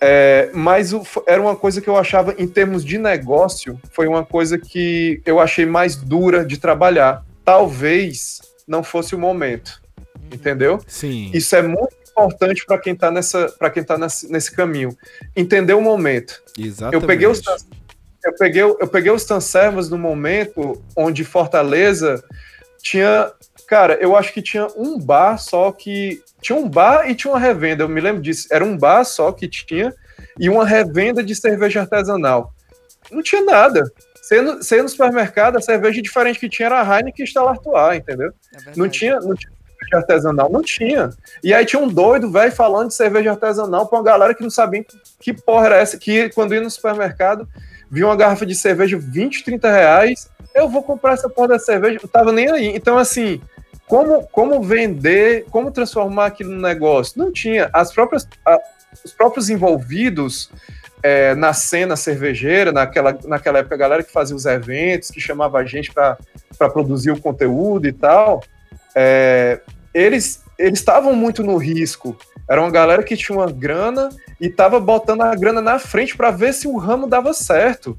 É, 0.01 0.51
mas 0.53 0.93
o, 0.93 1.03
era 1.25 1.41
uma 1.41 1.55
coisa 1.55 1.81
que 1.81 1.89
eu 1.89 1.97
achava, 1.97 2.35
em 2.37 2.49
termos 2.49 2.85
de 2.85 2.99
negócio, 2.99 3.81
foi 3.93 4.09
uma 4.09 4.25
coisa 4.27 4.59
que 4.59 5.23
eu 5.25 5.39
achei 5.39 5.65
mais 5.65 5.95
dura 5.95 6.45
de 6.45 6.59
trabalhar. 6.59 7.25
Talvez 7.45 8.41
não 8.67 8.83
fosse 8.83 9.15
o 9.15 9.19
momento, 9.19 9.81
entendeu? 10.33 10.81
Sim. 10.89 11.31
Isso 11.33 11.55
é 11.55 11.63
muito 11.63 11.95
importante 12.11 12.67
para 12.67 12.79
quem 12.79 12.93
está 12.93 13.09
nessa, 13.13 13.55
para 13.57 13.71
quem 13.71 13.85
tá 13.85 13.97
nesse, 13.97 14.31
nesse 14.33 14.51
caminho. 14.51 14.97
Entender 15.37 15.75
o 15.75 15.81
momento. 15.81 16.43
Exatamente. 16.59 17.01
Eu 17.01 17.07
peguei 17.07 17.29
os 17.29 17.41
eu 18.27 18.35
peguei, 18.35 18.63
eu 18.63 18.89
peguei 18.89 19.11
os 19.11 19.25
Tanservas 19.25 19.89
no 19.89 19.99
momento 19.99 20.83
onde 20.97 21.25
Fortaleza 21.25 22.23
tinha 22.83 23.33
Cara, 23.67 23.95
eu 23.95 24.17
acho 24.17 24.33
que 24.33 24.41
tinha 24.41 24.69
um 24.77 24.99
bar 24.99 25.39
só 25.39 25.73
que. 25.73 26.23
Tinha 26.41 26.57
um 26.57 26.69
bar 26.69 27.11
e 27.11 27.15
tinha 27.15 27.33
uma 27.33 27.41
revenda, 27.41 27.83
eu 27.83 27.89
me 27.89 28.01
lembro 28.01 28.23
disso. 28.23 28.47
Era 28.53 28.65
um 28.65 28.79
bar 28.79 29.05
só 29.05 29.33
que 29.33 29.49
tinha 29.49 29.93
e 30.39 30.49
uma 30.49 30.65
revenda 30.65 31.23
de 31.23 31.35
cerveja 31.35 31.81
artesanal. 31.81 32.53
Não 33.11 33.23
tinha 33.23 33.43
nada. 33.43 33.83
Você 34.15 34.37
ia 34.37 34.43
no, 34.43 34.57
você 34.57 34.77
ia 34.77 34.83
no 34.83 34.89
supermercado, 34.89 35.57
a 35.57 35.61
cerveja 35.61 36.01
diferente 36.01 36.39
que 36.39 36.49
tinha 36.49 36.67
era 36.67 36.81
a 36.81 36.99
Heineken 36.99 37.25
e 37.25 37.29
Stella 37.29 37.51
Artois, 37.51 37.99
entendeu? 37.99 38.33
É 38.55 38.73
não, 38.77 38.89
tinha, 38.89 39.19
não 39.21 39.35
tinha 39.35 39.53
cerveja 39.53 39.97
artesanal, 39.97 40.51
não 40.51 40.63
tinha. 40.63 41.11
E 41.43 41.53
aí 41.53 41.65
tinha 41.65 41.81
um 41.81 41.89
doido, 41.89 42.31
velho, 42.31 42.53
falando 42.53 42.89
de 42.89 42.95
cerveja 42.95 43.33
artesanal 43.33 43.89
pra 43.89 43.99
uma 43.99 44.05
galera 44.05 44.35
que 44.35 44.43
não 44.43 44.51
sabia 44.51 44.85
que 45.19 45.33
porra 45.33 45.67
era 45.67 45.77
essa, 45.77 45.99
que 45.99 46.29
quando 46.31 46.55
ia 46.55 46.61
no 46.61 46.71
supermercado, 46.71 47.49
via 47.91 48.07
uma 48.07 48.17
garrafa 48.17 48.45
de 48.45 48.55
cerveja 48.55 48.99
20, 48.99 49.45
30 49.45 49.71
reais, 49.71 50.31
eu 50.55 50.69
vou 50.69 50.83
comprar 50.83 51.13
essa 51.13 51.29
porra 51.29 51.49
da 51.49 51.59
cerveja, 51.59 51.99
eu 52.03 52.09
tava 52.09 52.33
nem 52.33 52.51
aí. 52.51 52.69
Então, 52.69 52.97
assim, 52.99 53.41
como, 53.87 54.27
como 54.29 54.63
vender, 54.63 55.45
como 55.51 55.71
transformar 55.71 56.27
aquilo 56.27 56.51
no 56.51 56.61
negócio? 56.61 57.19
Não 57.19 57.31
tinha. 57.31 57.69
As 57.73 57.93
próprias, 57.93 58.27
a, 58.45 58.59
os 59.05 59.13
próprios 59.13 59.51
envolvidos 59.51 60.51
é, 61.03 61.35
na 61.35 61.53
cena 61.53 61.95
cervejeira, 61.95 62.73
naquela, 62.73 63.17
naquela 63.25 63.59
época, 63.59 63.75
a 63.75 63.79
galera 63.79 64.03
que 64.03 64.13
fazia 64.13 64.35
os 64.35 64.47
eventos, 64.47 65.11
que 65.11 65.21
chamava 65.21 65.59
a 65.59 65.65
gente 65.65 65.93
para 65.93 66.17
produzir 66.59 67.11
o 67.11 67.21
conteúdo 67.21 67.87
e 67.87 67.93
tal, 67.93 68.43
é, 68.95 69.61
eles 69.95 70.45
eles 70.59 70.79
estavam 70.79 71.15
muito 71.15 71.43
no 71.43 71.57
risco. 71.57 72.17
Era 72.49 72.61
uma 72.61 72.71
galera 72.71 73.03
que 73.03 73.17
tinha 73.17 73.37
uma 73.37 73.51
grana 73.51 74.09
e 74.41 74.47
estava 74.47 74.79
botando 74.79 75.23
a 75.23 75.35
grana 75.35 75.61
na 75.61 75.79
frente 75.79 76.17
para 76.17 76.31
ver 76.31 76.53
se 76.53 76.69
o 76.69 76.77
ramo 76.77 77.07
dava 77.07 77.33
certo. 77.33 77.99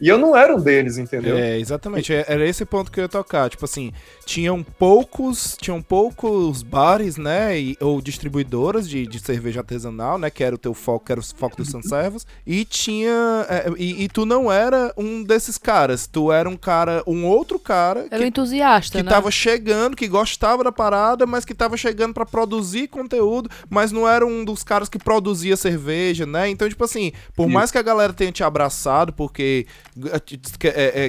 E 0.00 0.08
eu 0.08 0.18
não 0.18 0.36
era 0.36 0.54
um 0.54 0.60
deles, 0.60 0.98
entendeu? 0.98 1.36
É, 1.36 1.58
exatamente. 1.58 2.12
Era 2.12 2.46
esse 2.46 2.64
ponto 2.64 2.90
que 2.90 3.00
eu 3.00 3.04
ia 3.04 3.08
tocar. 3.08 3.50
Tipo 3.50 3.64
assim, 3.64 3.92
tinham 4.24 4.62
poucos, 4.62 5.56
tinham 5.60 5.82
poucos 5.82 6.62
bares, 6.62 7.16
né, 7.16 7.58
e, 7.58 7.76
ou 7.80 8.00
distribuidoras 8.00 8.88
de, 8.88 9.06
de 9.06 9.18
cerveja 9.18 9.60
artesanal, 9.60 10.18
né, 10.18 10.30
que 10.30 10.44
era 10.44 10.54
o 10.54 10.58
teu 10.58 10.74
foco, 10.74 11.06
que 11.06 11.12
era 11.12 11.20
o 11.20 11.24
foco 11.24 11.56
dos 11.56 11.68
Sanservos, 11.68 12.26
e 12.46 12.64
tinha, 12.64 13.46
é, 13.48 13.70
e, 13.76 14.04
e, 14.04 14.08
tu 14.08 14.24
não 14.24 14.50
era 14.52 14.92
um 14.96 15.22
desses 15.22 15.58
caras, 15.58 16.06
tu 16.06 16.30
era 16.30 16.48
um 16.48 16.56
cara, 16.56 17.02
um 17.06 17.26
outro 17.26 17.58
cara... 17.58 18.06
Era 18.10 18.22
um 18.22 18.26
entusiasta, 18.26 18.98
Que 18.98 19.04
né? 19.04 19.10
tava 19.10 19.30
chegando, 19.30 19.96
que 19.96 20.06
gostava 20.06 20.62
da 20.62 20.72
parada, 20.72 21.26
mas 21.26 21.44
que 21.44 21.54
tava 21.54 21.76
chegando 21.76 22.14
para 22.14 22.26
produzir 22.26 22.88
conteúdo, 22.88 23.50
mas 23.68 23.90
não 23.90 24.08
era 24.08 24.26
um 24.26 24.44
dos 24.44 24.62
caras 24.62 24.88
que 24.88 24.98
produzia 24.98 25.56
cerveja, 25.56 26.26
né, 26.26 26.48
então, 26.48 26.68
tipo 26.68 26.84
assim, 26.84 27.12
por 27.34 27.46
Isso. 27.46 27.54
mais 27.54 27.70
que 27.70 27.78
a 27.78 27.82
galera 27.82 28.12
tenha 28.12 28.30
te 28.30 28.44
abraçado, 28.44 29.12
porque 29.12 29.66
é, 29.68 29.68
é, 29.68 29.87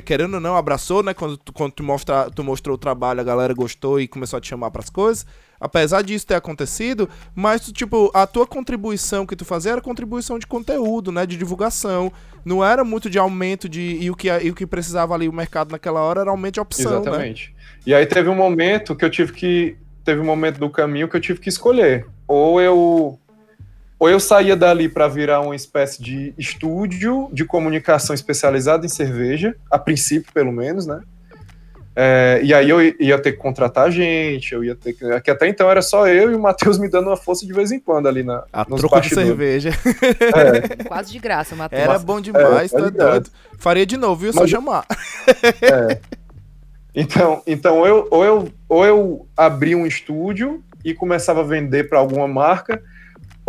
querendo 0.06 0.36
ou 0.36 0.40
não, 0.40 0.56
abraçou, 0.56 1.04
né? 1.04 1.14
Quando, 1.14 1.38
tu, 1.38 1.54
quando 1.54 1.74
tu, 1.74 1.84
mostra, 1.84 2.30
tu 2.30 2.44
mostrou 2.44 2.76
o 2.76 2.78
trabalho, 2.78 3.22
a 3.22 3.24
galera 3.24 3.54
gostou 3.54 4.00
e 4.00 4.08
começou 4.08 4.38
a 4.38 4.42
te 4.42 4.48
chamar 4.48 4.72
pras 4.72 4.90
coisas. 4.90 5.26
Apesar 5.60 6.02
disso 6.02 6.26
ter 6.26 6.36
acontecido, 6.36 7.10
mas, 7.36 7.70
tipo, 7.72 8.10
a 8.14 8.26
tua 8.26 8.48
contribuição 8.48 9.26
que 9.26 9.36
tu 9.36 9.44
fazia 9.44 9.74
era 9.74 9.82
contribuição 9.82 10.40
de 10.40 10.48
conteúdo, 10.48 11.12
né? 11.12 11.26
De 11.26 11.38
divulgação. 11.38 12.12
Não 12.46 12.64
era 12.64 12.84
muito 12.84 13.10
de 13.10 13.20
aumento 13.20 13.68
de. 13.68 13.98
E 14.00 14.10
o 14.10 14.16
que, 14.16 14.30
e 14.30 14.50
o 14.50 14.56
que 14.56 14.66
precisava 14.66 15.14
ali 15.14 15.28
o 15.28 15.34
mercado 15.34 15.72
naquela 15.72 16.00
hora 16.00 16.22
era 16.22 16.32
aumento 16.32 16.56
de 16.56 16.60
opção. 16.62 16.92
Né? 16.92 17.00
Exatamente. 17.00 17.50
Né? 17.50 17.56
E 17.88 17.94
aí 17.94 18.06
teve 18.06 18.30
um 18.30 18.36
momento 18.36 18.96
que 18.96 19.04
eu 19.04 19.10
tive 19.10 19.34
que. 19.34 19.78
Teve 20.06 20.22
um 20.22 20.26
momento 20.26 20.60
do 20.60 20.70
caminho 20.70 21.10
que 21.10 21.18
eu 21.18 21.22
tive 21.22 21.40
que 21.40 21.50
escolher. 21.50 22.08
Ou 22.26 22.62
eu 22.62 23.20
ou 24.00 24.10
eu 24.10 24.20
saía 24.20 24.56
dali 24.56 24.88
para 24.88 25.08
virar 25.08 25.41
uma 25.41 25.56
espécie 25.56 26.02
de 26.02 26.34
estúdio 26.38 27.30
de 27.34 27.43
comunicação 27.43 28.14
especializado 28.14 28.86
em 28.86 28.89
cerveja, 28.89 29.56
a 29.70 29.78
princípio, 29.78 30.32
pelo 30.34 30.52
menos, 30.52 30.88
né? 30.88 31.02
É, 32.02 32.39
e 32.41 32.54
aí 32.54 32.70
eu 32.70 32.82
ia 32.82 33.20
ter 33.20 33.34
que 33.34 33.39
contratar 33.39 33.91
gente, 33.91 34.54
eu 34.54 34.64
ia 34.64 34.74
ter 34.74 34.93
que. 34.93 35.20
Que 35.20 35.32
até 35.32 35.50
então 35.50 35.70
era 35.70 35.82
só 35.82 36.08
eu 36.08 36.32
e 36.32 36.36
o 36.36 36.39
Matheus 36.39 36.78
me 36.78 36.88
dando 36.88 37.08
uma 37.08 37.18
força 37.18 37.45
de 37.45 37.52
vez 37.52 37.74
em 37.74 37.80
quando 37.80 38.08
ali 38.08 38.24
na. 38.24 38.45
A 38.54 38.64
troco 38.64 38.95
bastidores. 38.95 39.10
de 39.10 39.16
cerveja. 39.16 39.70
É. 40.80 40.84
Quase 40.86 41.12
de 41.12 41.20
graça, 41.20 41.58
Matheus. 41.58 41.82
Era 41.82 42.00
bom 42.00 42.22
demais, 42.22 42.72
é, 42.72 42.80
tá 42.80 42.89
doido. 42.89 43.30
Faria 43.58 43.86
de 43.86 43.97
novo, 43.97 44.22
viu? 44.22 44.32
Só 44.32 44.41
Mas, 44.41 44.50
chamar. 44.50 44.86
É. 45.62 46.00
Então, 46.95 47.43
então 47.45 47.86
eu, 47.86 48.08
ou, 48.10 48.26
eu, 48.26 48.50
ou 48.68 48.86
eu 48.86 49.28
abri 49.36 49.76
um 49.76 49.86
estúdio 49.86 50.64
e 50.84 50.93
começava 50.93 51.41
a 51.41 51.43
vender 51.43 51.89
para 51.89 52.00
alguma 52.00 52.28
marca, 52.28 52.82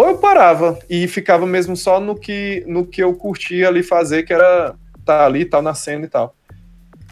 ou 0.00 0.08
eu 0.08 0.16
parava 0.16 0.78
e 0.88 1.06
ficava 1.06 1.46
mesmo 1.46 1.76
só 1.76 2.00
no 2.00 2.18
que, 2.18 2.64
no 2.66 2.86
que 2.86 3.02
eu 3.02 3.14
curtia 3.14 3.68
ali 3.68 3.82
fazer, 3.82 4.22
que 4.22 4.32
era 4.32 4.74
estar 4.98 5.18
tá 5.18 5.26
ali, 5.26 5.44
tal, 5.44 5.60
tá 5.60 5.62
na 5.62 5.74
cena 5.74 6.06
e 6.06 6.08
tal. 6.08 6.34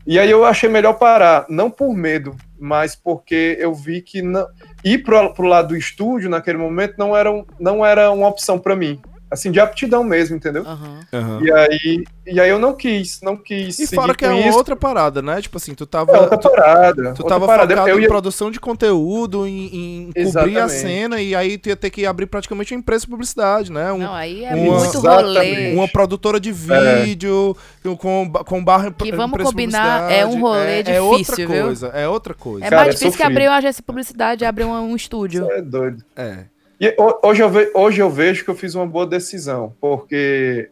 E 0.06 0.18
aí 0.18 0.30
eu 0.30 0.42
achei 0.42 0.70
melhor 0.70 0.94
parar, 0.94 1.44
não 1.50 1.70
por 1.70 1.94
medo, 1.94 2.34
mas 2.58 2.96
porque 2.96 3.58
eu 3.60 3.74
vi 3.74 4.00
que 4.00 4.22
não, 4.22 4.48
ir 4.82 5.04
pro, 5.04 5.34
pro 5.34 5.46
lado 5.46 5.68
do 5.68 5.76
estúdio 5.76 6.30
naquele 6.30 6.56
momento 6.56 6.94
não 6.96 7.14
era, 7.14 7.30
um, 7.30 7.44
não 7.60 7.84
era 7.84 8.10
uma 8.10 8.26
opção 8.26 8.58
para 8.58 8.74
mim 8.74 8.98
assim, 9.30 9.50
de 9.50 9.60
aptidão 9.60 10.02
mesmo, 10.02 10.36
entendeu? 10.36 10.64
Uhum. 10.64 11.00
Uhum. 11.12 11.44
E, 11.44 11.52
aí, 11.52 12.04
e 12.26 12.40
aí 12.40 12.48
eu 12.48 12.58
não 12.58 12.74
quis, 12.74 13.20
não 13.22 13.36
quis. 13.36 13.78
E 13.78 13.86
fora 13.86 14.14
que 14.14 14.24
é 14.24 14.30
uma 14.30 14.54
outra 14.54 14.74
parada, 14.74 15.20
né? 15.20 15.40
Tipo 15.40 15.56
assim, 15.58 15.74
tu 15.74 15.86
tava. 15.86 16.12
É 16.12 16.20
outra 16.20 16.38
parada. 16.38 16.94
Tu, 16.94 17.02
tu 17.02 17.22
outra 17.22 17.28
tava 17.28 17.46
parada. 17.46 17.74
focado 17.74 17.88
eu 17.90 18.00
ia... 18.00 18.04
em 18.06 18.08
produção 18.08 18.50
de 18.50 18.58
conteúdo, 18.58 19.46
em, 19.46 20.10
em 20.14 20.24
cobrir 20.24 20.58
a 20.58 20.68
cena, 20.68 21.20
e 21.20 21.34
aí 21.34 21.58
tu 21.58 21.68
ia 21.68 21.76
ter 21.76 21.90
que 21.90 22.06
abrir 22.06 22.26
praticamente 22.26 22.74
uma 22.74 22.78
empresa 22.78 23.04
de 23.04 23.10
publicidade, 23.10 23.70
né? 23.70 23.92
Um, 23.92 23.98
não, 23.98 24.14
aí 24.14 24.44
é 24.44 24.54
uma, 24.54 24.78
muito 24.78 24.98
rolê. 24.98 25.72
Uma 25.74 25.88
produtora 25.88 26.40
de 26.40 26.52
vídeo, 26.52 27.56
é. 27.84 27.96
com, 27.96 28.30
com 28.30 28.64
barra. 28.64 28.90
Que 28.90 29.12
vamos 29.12 29.42
combinar, 29.42 30.10
é 30.10 30.24
um 30.24 30.40
rolê 30.40 30.80
é, 30.80 30.82
difícil. 30.82 30.94
É 30.94 31.00
outra 31.02 31.46
coisa, 31.46 31.90
viu? 31.90 32.00
é 32.00 32.08
outra 32.08 32.34
coisa. 32.34 32.66
É 32.66 32.70
mais 32.70 32.82
Cara, 32.82 32.92
difícil 32.92 33.16
que 33.16 33.22
abrir 33.22 33.48
uma 33.48 33.56
agência 33.56 33.80
de 33.80 33.86
publicidade, 33.86 34.44
abrir 34.44 34.64
um, 34.64 34.72
um 34.72 34.96
estúdio. 34.96 35.44
Isso 35.44 35.52
é 35.52 35.62
doido. 35.62 36.04
É. 36.16 36.44
E 36.80 36.94
hoje 37.22 37.42
eu, 37.42 37.50
ve, 37.50 37.70
hoje 37.74 38.00
eu 38.00 38.08
vejo 38.08 38.44
que 38.44 38.50
eu 38.50 38.54
fiz 38.54 38.74
uma 38.74 38.86
boa 38.86 39.06
decisão, 39.06 39.74
porque 39.80 40.70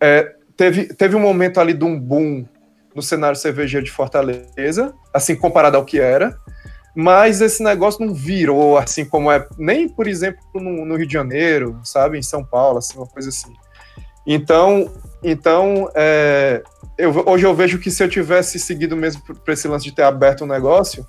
é, 0.00 0.34
teve, 0.56 0.86
teve 0.94 1.14
um 1.14 1.20
momento 1.20 1.60
ali 1.60 1.72
de 1.72 1.84
um 1.84 1.98
boom 1.98 2.44
no 2.94 3.02
cenário 3.02 3.36
cervejeiro 3.36 3.84
de 3.84 3.92
Fortaleza, 3.92 4.92
assim, 5.12 5.36
comparado 5.36 5.76
ao 5.76 5.84
que 5.84 6.00
era, 6.00 6.36
mas 6.94 7.40
esse 7.40 7.62
negócio 7.62 8.04
não 8.04 8.14
virou 8.14 8.78
assim 8.78 9.04
como 9.04 9.30
é, 9.30 9.46
nem, 9.58 9.88
por 9.88 10.06
exemplo, 10.06 10.40
no, 10.54 10.84
no 10.84 10.96
Rio 10.96 11.06
de 11.06 11.12
Janeiro, 11.12 11.80
sabe, 11.84 12.18
em 12.18 12.22
São 12.22 12.44
Paulo, 12.44 12.78
assim, 12.78 12.96
uma 12.96 13.06
coisa 13.06 13.28
assim. 13.28 13.52
Então, 14.26 14.90
então 15.22 15.90
é, 15.94 16.62
eu, 16.96 17.10
hoje 17.26 17.44
eu 17.44 17.54
vejo 17.54 17.78
que 17.78 17.90
se 17.90 18.02
eu 18.02 18.08
tivesse 18.08 18.58
seguido 18.58 18.96
mesmo 18.96 19.22
para 19.44 19.54
esse 19.54 19.68
lance 19.68 19.84
de 19.84 19.92
ter 19.92 20.02
aberto 20.02 20.44
um 20.44 20.48
negócio, 20.48 21.06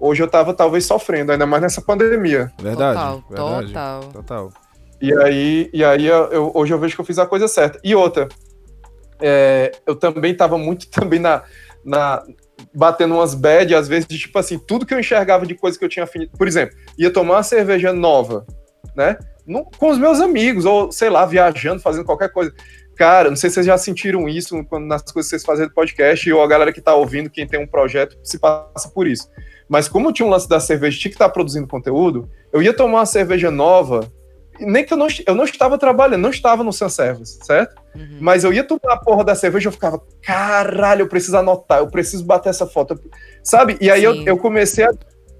hoje 0.00 0.22
eu 0.22 0.28
tava 0.28 0.54
talvez 0.54 0.86
sofrendo, 0.86 1.30
ainda 1.30 1.46
mais 1.46 1.62
nessa 1.62 1.82
pandemia. 1.82 2.50
Verdade. 2.60 2.98
Total, 2.98 3.24
verdade, 3.28 3.66
total. 3.66 4.00
Total. 4.12 4.52
E 5.00 5.14
aí, 5.14 5.70
e 5.72 5.84
aí 5.84 6.06
eu, 6.06 6.50
hoje 6.54 6.72
eu 6.72 6.78
vejo 6.78 6.94
que 6.94 7.00
eu 7.00 7.04
fiz 7.04 7.18
a 7.18 7.26
coisa 7.26 7.46
certa. 7.46 7.78
E 7.84 7.94
outra, 7.94 8.28
é, 9.20 9.72
eu 9.86 9.94
também 9.94 10.34
tava 10.34 10.58
muito 10.58 10.88
também 10.90 11.20
na, 11.20 11.42
na 11.84 12.22
batendo 12.74 13.14
umas 13.14 13.34
bad, 13.34 13.74
às 13.74 13.88
vezes, 13.88 14.06
de 14.06 14.18
tipo 14.18 14.38
assim, 14.38 14.58
tudo 14.58 14.84
que 14.84 14.92
eu 14.92 15.00
enxergava 15.00 15.46
de 15.46 15.54
coisa 15.54 15.78
que 15.78 15.84
eu 15.84 15.88
tinha 15.88 16.04
afinidade. 16.04 16.36
Por 16.36 16.46
exemplo, 16.46 16.76
ia 16.98 17.10
tomar 17.10 17.36
uma 17.36 17.42
cerveja 17.42 17.92
nova, 17.92 18.46
né? 18.94 19.18
No, 19.46 19.64
com 19.78 19.90
os 19.90 19.98
meus 19.98 20.20
amigos, 20.20 20.64
ou 20.64 20.92
sei 20.92 21.08
lá, 21.08 21.24
viajando, 21.24 21.80
fazendo 21.80 22.04
qualquer 22.04 22.30
coisa. 22.30 22.52
Cara, 22.96 23.30
não 23.30 23.36
sei 23.36 23.48
se 23.48 23.54
vocês 23.54 23.66
já 23.66 23.78
sentiram 23.78 24.28
isso 24.28 24.62
quando, 24.64 24.84
nas 24.84 25.02
coisas 25.02 25.30
que 25.30 25.36
vocês 25.36 25.44
fazem 25.44 25.66
do 25.66 25.72
podcast, 25.72 26.30
ou 26.30 26.42
a 26.42 26.46
galera 26.46 26.72
que 26.72 26.82
tá 26.82 26.94
ouvindo, 26.94 27.30
quem 27.30 27.46
tem 27.46 27.58
um 27.58 27.66
projeto, 27.66 28.18
se 28.22 28.38
passa 28.38 28.90
por 28.90 29.06
isso. 29.06 29.26
Mas 29.70 29.88
como 29.88 30.12
tinha 30.12 30.26
um 30.26 30.30
lance 30.30 30.48
da 30.48 30.58
cerveja, 30.58 30.98
tinha 30.98 31.10
que 31.10 31.14
estar 31.14 31.28
produzindo 31.28 31.68
conteúdo, 31.68 32.28
eu 32.52 32.60
ia 32.60 32.74
tomar 32.74 32.98
uma 32.98 33.06
cerveja 33.06 33.52
nova, 33.52 34.10
nem 34.58 34.84
que 34.84 34.92
eu 34.92 34.96
não, 34.96 35.06
eu 35.24 35.32
não 35.32 35.44
estava 35.44 35.78
trabalhando, 35.78 36.22
não 36.22 36.30
estava 36.30 36.64
no 36.64 36.72
Sun 36.72 36.88
Service, 36.88 37.38
certo? 37.44 37.80
Uhum. 37.94 38.18
Mas 38.20 38.42
eu 38.42 38.52
ia 38.52 38.64
tomar 38.64 38.94
a 38.94 38.96
porra 38.96 39.22
da 39.22 39.36
cerveja 39.36 39.68
eu 39.68 39.72
ficava, 39.72 40.02
caralho, 40.20 41.02
eu 41.02 41.08
preciso 41.08 41.36
anotar, 41.36 41.78
eu 41.78 41.86
preciso 41.86 42.24
bater 42.24 42.48
essa 42.48 42.66
foto. 42.66 43.00
Sabe? 43.44 43.78
E 43.80 43.88
aí 43.88 44.02
eu, 44.02 44.16
eu 44.24 44.36
comecei 44.36 44.84
a 44.84 44.92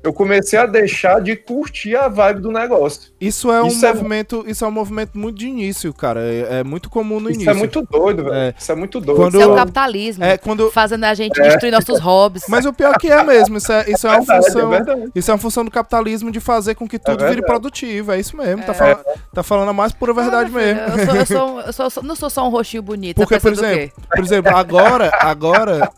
eu 0.03 0.13
comecei 0.13 0.59
a 0.59 0.67
deixar 0.67 1.21
de 1.21 1.37
curtir 1.37 1.95
a 1.95 2.09
vibe 2.09 2.41
do 2.41 2.51
negócio. 2.51 3.11
Isso 3.21 3.51
é 3.53 3.63
um 3.63 3.67
isso 3.67 3.85
é 3.85 3.93
movimento, 3.93 4.45
é... 4.47 4.51
isso 4.51 4.65
é 4.65 4.69
um 4.69 4.71
movimento 4.71 5.19
muito 5.19 5.39
de 5.39 5.47
início, 5.47 5.93
cara. 5.93 6.21
É, 6.21 6.61
é 6.61 6.65
muito 6.65 6.89
comum 6.89 7.21
no 7.21 7.31
isso 7.31 7.41
início. 7.41 7.51
Isso 7.51 7.51
é 7.51 7.55
muito 7.55 7.83
doido, 7.83 8.25
velho. 8.25 8.35
É. 8.35 8.55
Isso 8.59 8.73
é 8.73 8.75
muito 8.75 9.01
doido. 9.01 9.19
Quando... 9.19 9.35
Isso 9.35 9.43
é 9.43 9.47
o 9.47 9.55
capitalismo. 9.55 10.25
É 10.25 10.39
quando 10.39 10.71
fazendo 10.71 11.05
a 11.05 11.15
gente 11.15 11.41
destruir 11.41 11.71
nossos 11.71 12.01
hobbies. 12.01 12.45
Mas 12.49 12.65
o 12.65 12.73
pior 12.73 12.99
que 12.99 13.11
é 13.11 13.23
mesmo, 13.23 13.59
isso 13.59 13.73
é, 13.73 13.91
isso 13.91 14.07
é, 14.07 14.11
uma 14.11 14.21
verdade, 14.21 14.47
função, 14.47 15.11
isso 15.15 15.31
é 15.31 15.35
uma 15.35 15.41
função 15.41 15.65
do 15.65 15.71
capitalismo 15.71 16.31
de 16.31 16.41
fazer 16.41 16.75
com 16.75 16.89
que 16.89 16.99
tudo 16.99 17.25
vire 17.27 17.43
produtivo. 17.43 18.13
É 18.13 18.21
isso 18.21 18.37
mesmo. 18.37 18.65
Tá, 18.65 18.75
fal... 18.75 19.05
tá 19.35 19.43
falando 19.43 19.69
a 19.69 19.73
mais 19.73 19.93
pura 19.93 20.13
verdade 20.13 20.51
mesmo. 20.51 20.81
Eu, 20.81 21.07
sou, 21.07 21.15
eu, 21.15 21.27
sou, 21.27 21.61
eu, 21.67 21.73
sou, 21.73 21.85
eu 21.85 21.91
sou, 21.91 22.03
não 22.03 22.17
sou 22.17 22.31
só 22.31 22.47
um 22.47 22.51
rostinho 22.51 22.83
bonito. 22.83 23.17
Porque 23.17 23.39
por 23.39 23.53
exemplo, 23.53 23.93
por 24.11 24.25
exemplo, 24.25 24.57
agora, 24.57 25.11
agora, 25.21 25.91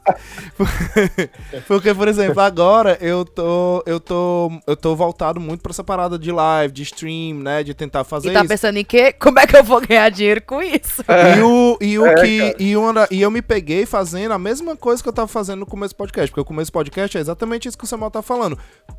porque 1.66 1.94
por 1.94 2.09
exemplo, 2.09 2.40
agora 2.40 2.98
eu 3.00 3.24
tô, 3.24 3.82
eu 3.93 4.01
tô 4.01 4.51
eu 4.66 4.76
tô 4.76 4.95
voltado 4.97 5.40
muito 5.40 5.61
pra 5.61 5.70
essa 5.70 5.84
parada 5.84 6.18
de 6.18 6.30
live, 6.30 6.72
de 6.72 6.82
stream, 6.82 7.38
né? 7.38 7.62
De 7.62 7.74
tentar 7.74 8.05
fazer 8.05 8.30
e 8.30 8.32
tá 8.32 8.40
isso. 8.40 8.49
pensando 8.49 8.76
em 8.76 8.84
quê? 8.84 9.12
Como 9.12 9.38
é 9.38 9.47
que 9.47 9.57
eu 9.57 9.64
vou 9.64 9.80
ganhar 9.80 10.09
dinheiro 10.11 10.43
com 10.43 10.62
isso? 10.62 11.03
É. 11.09 11.36
E, 11.36 11.43
o, 11.43 11.78
e, 11.80 11.99
o 11.99 12.07
é, 12.07 12.14
que, 12.14 12.57
e, 12.59 12.76
uma, 12.76 13.07
e 13.11 13.22
eu 13.22 13.30
me 13.30 13.43
peguei 13.43 13.86
fazendo 13.86 14.32
a 14.32 14.38
mesma 14.38 14.76
coisa 14.76 15.03
que 15.03 15.09
eu 15.09 15.12
tava 15.12 15.28
fazendo 15.28 15.61
no 15.61 15.66
começo 15.66 15.95
do 15.95 15.99
podcast. 15.99 16.30
Porque 16.30 16.40
o 16.40 16.45
começo 16.45 16.70
do 16.70 16.74
podcast 16.74 17.16
é 17.16 17.20
exatamente 17.20 17.68
isso 17.68 17.76
que 17.76 17.84
o 17.84 17.86
Samuel 17.86 18.11
tá 18.11 18.22
falando. 18.22 18.59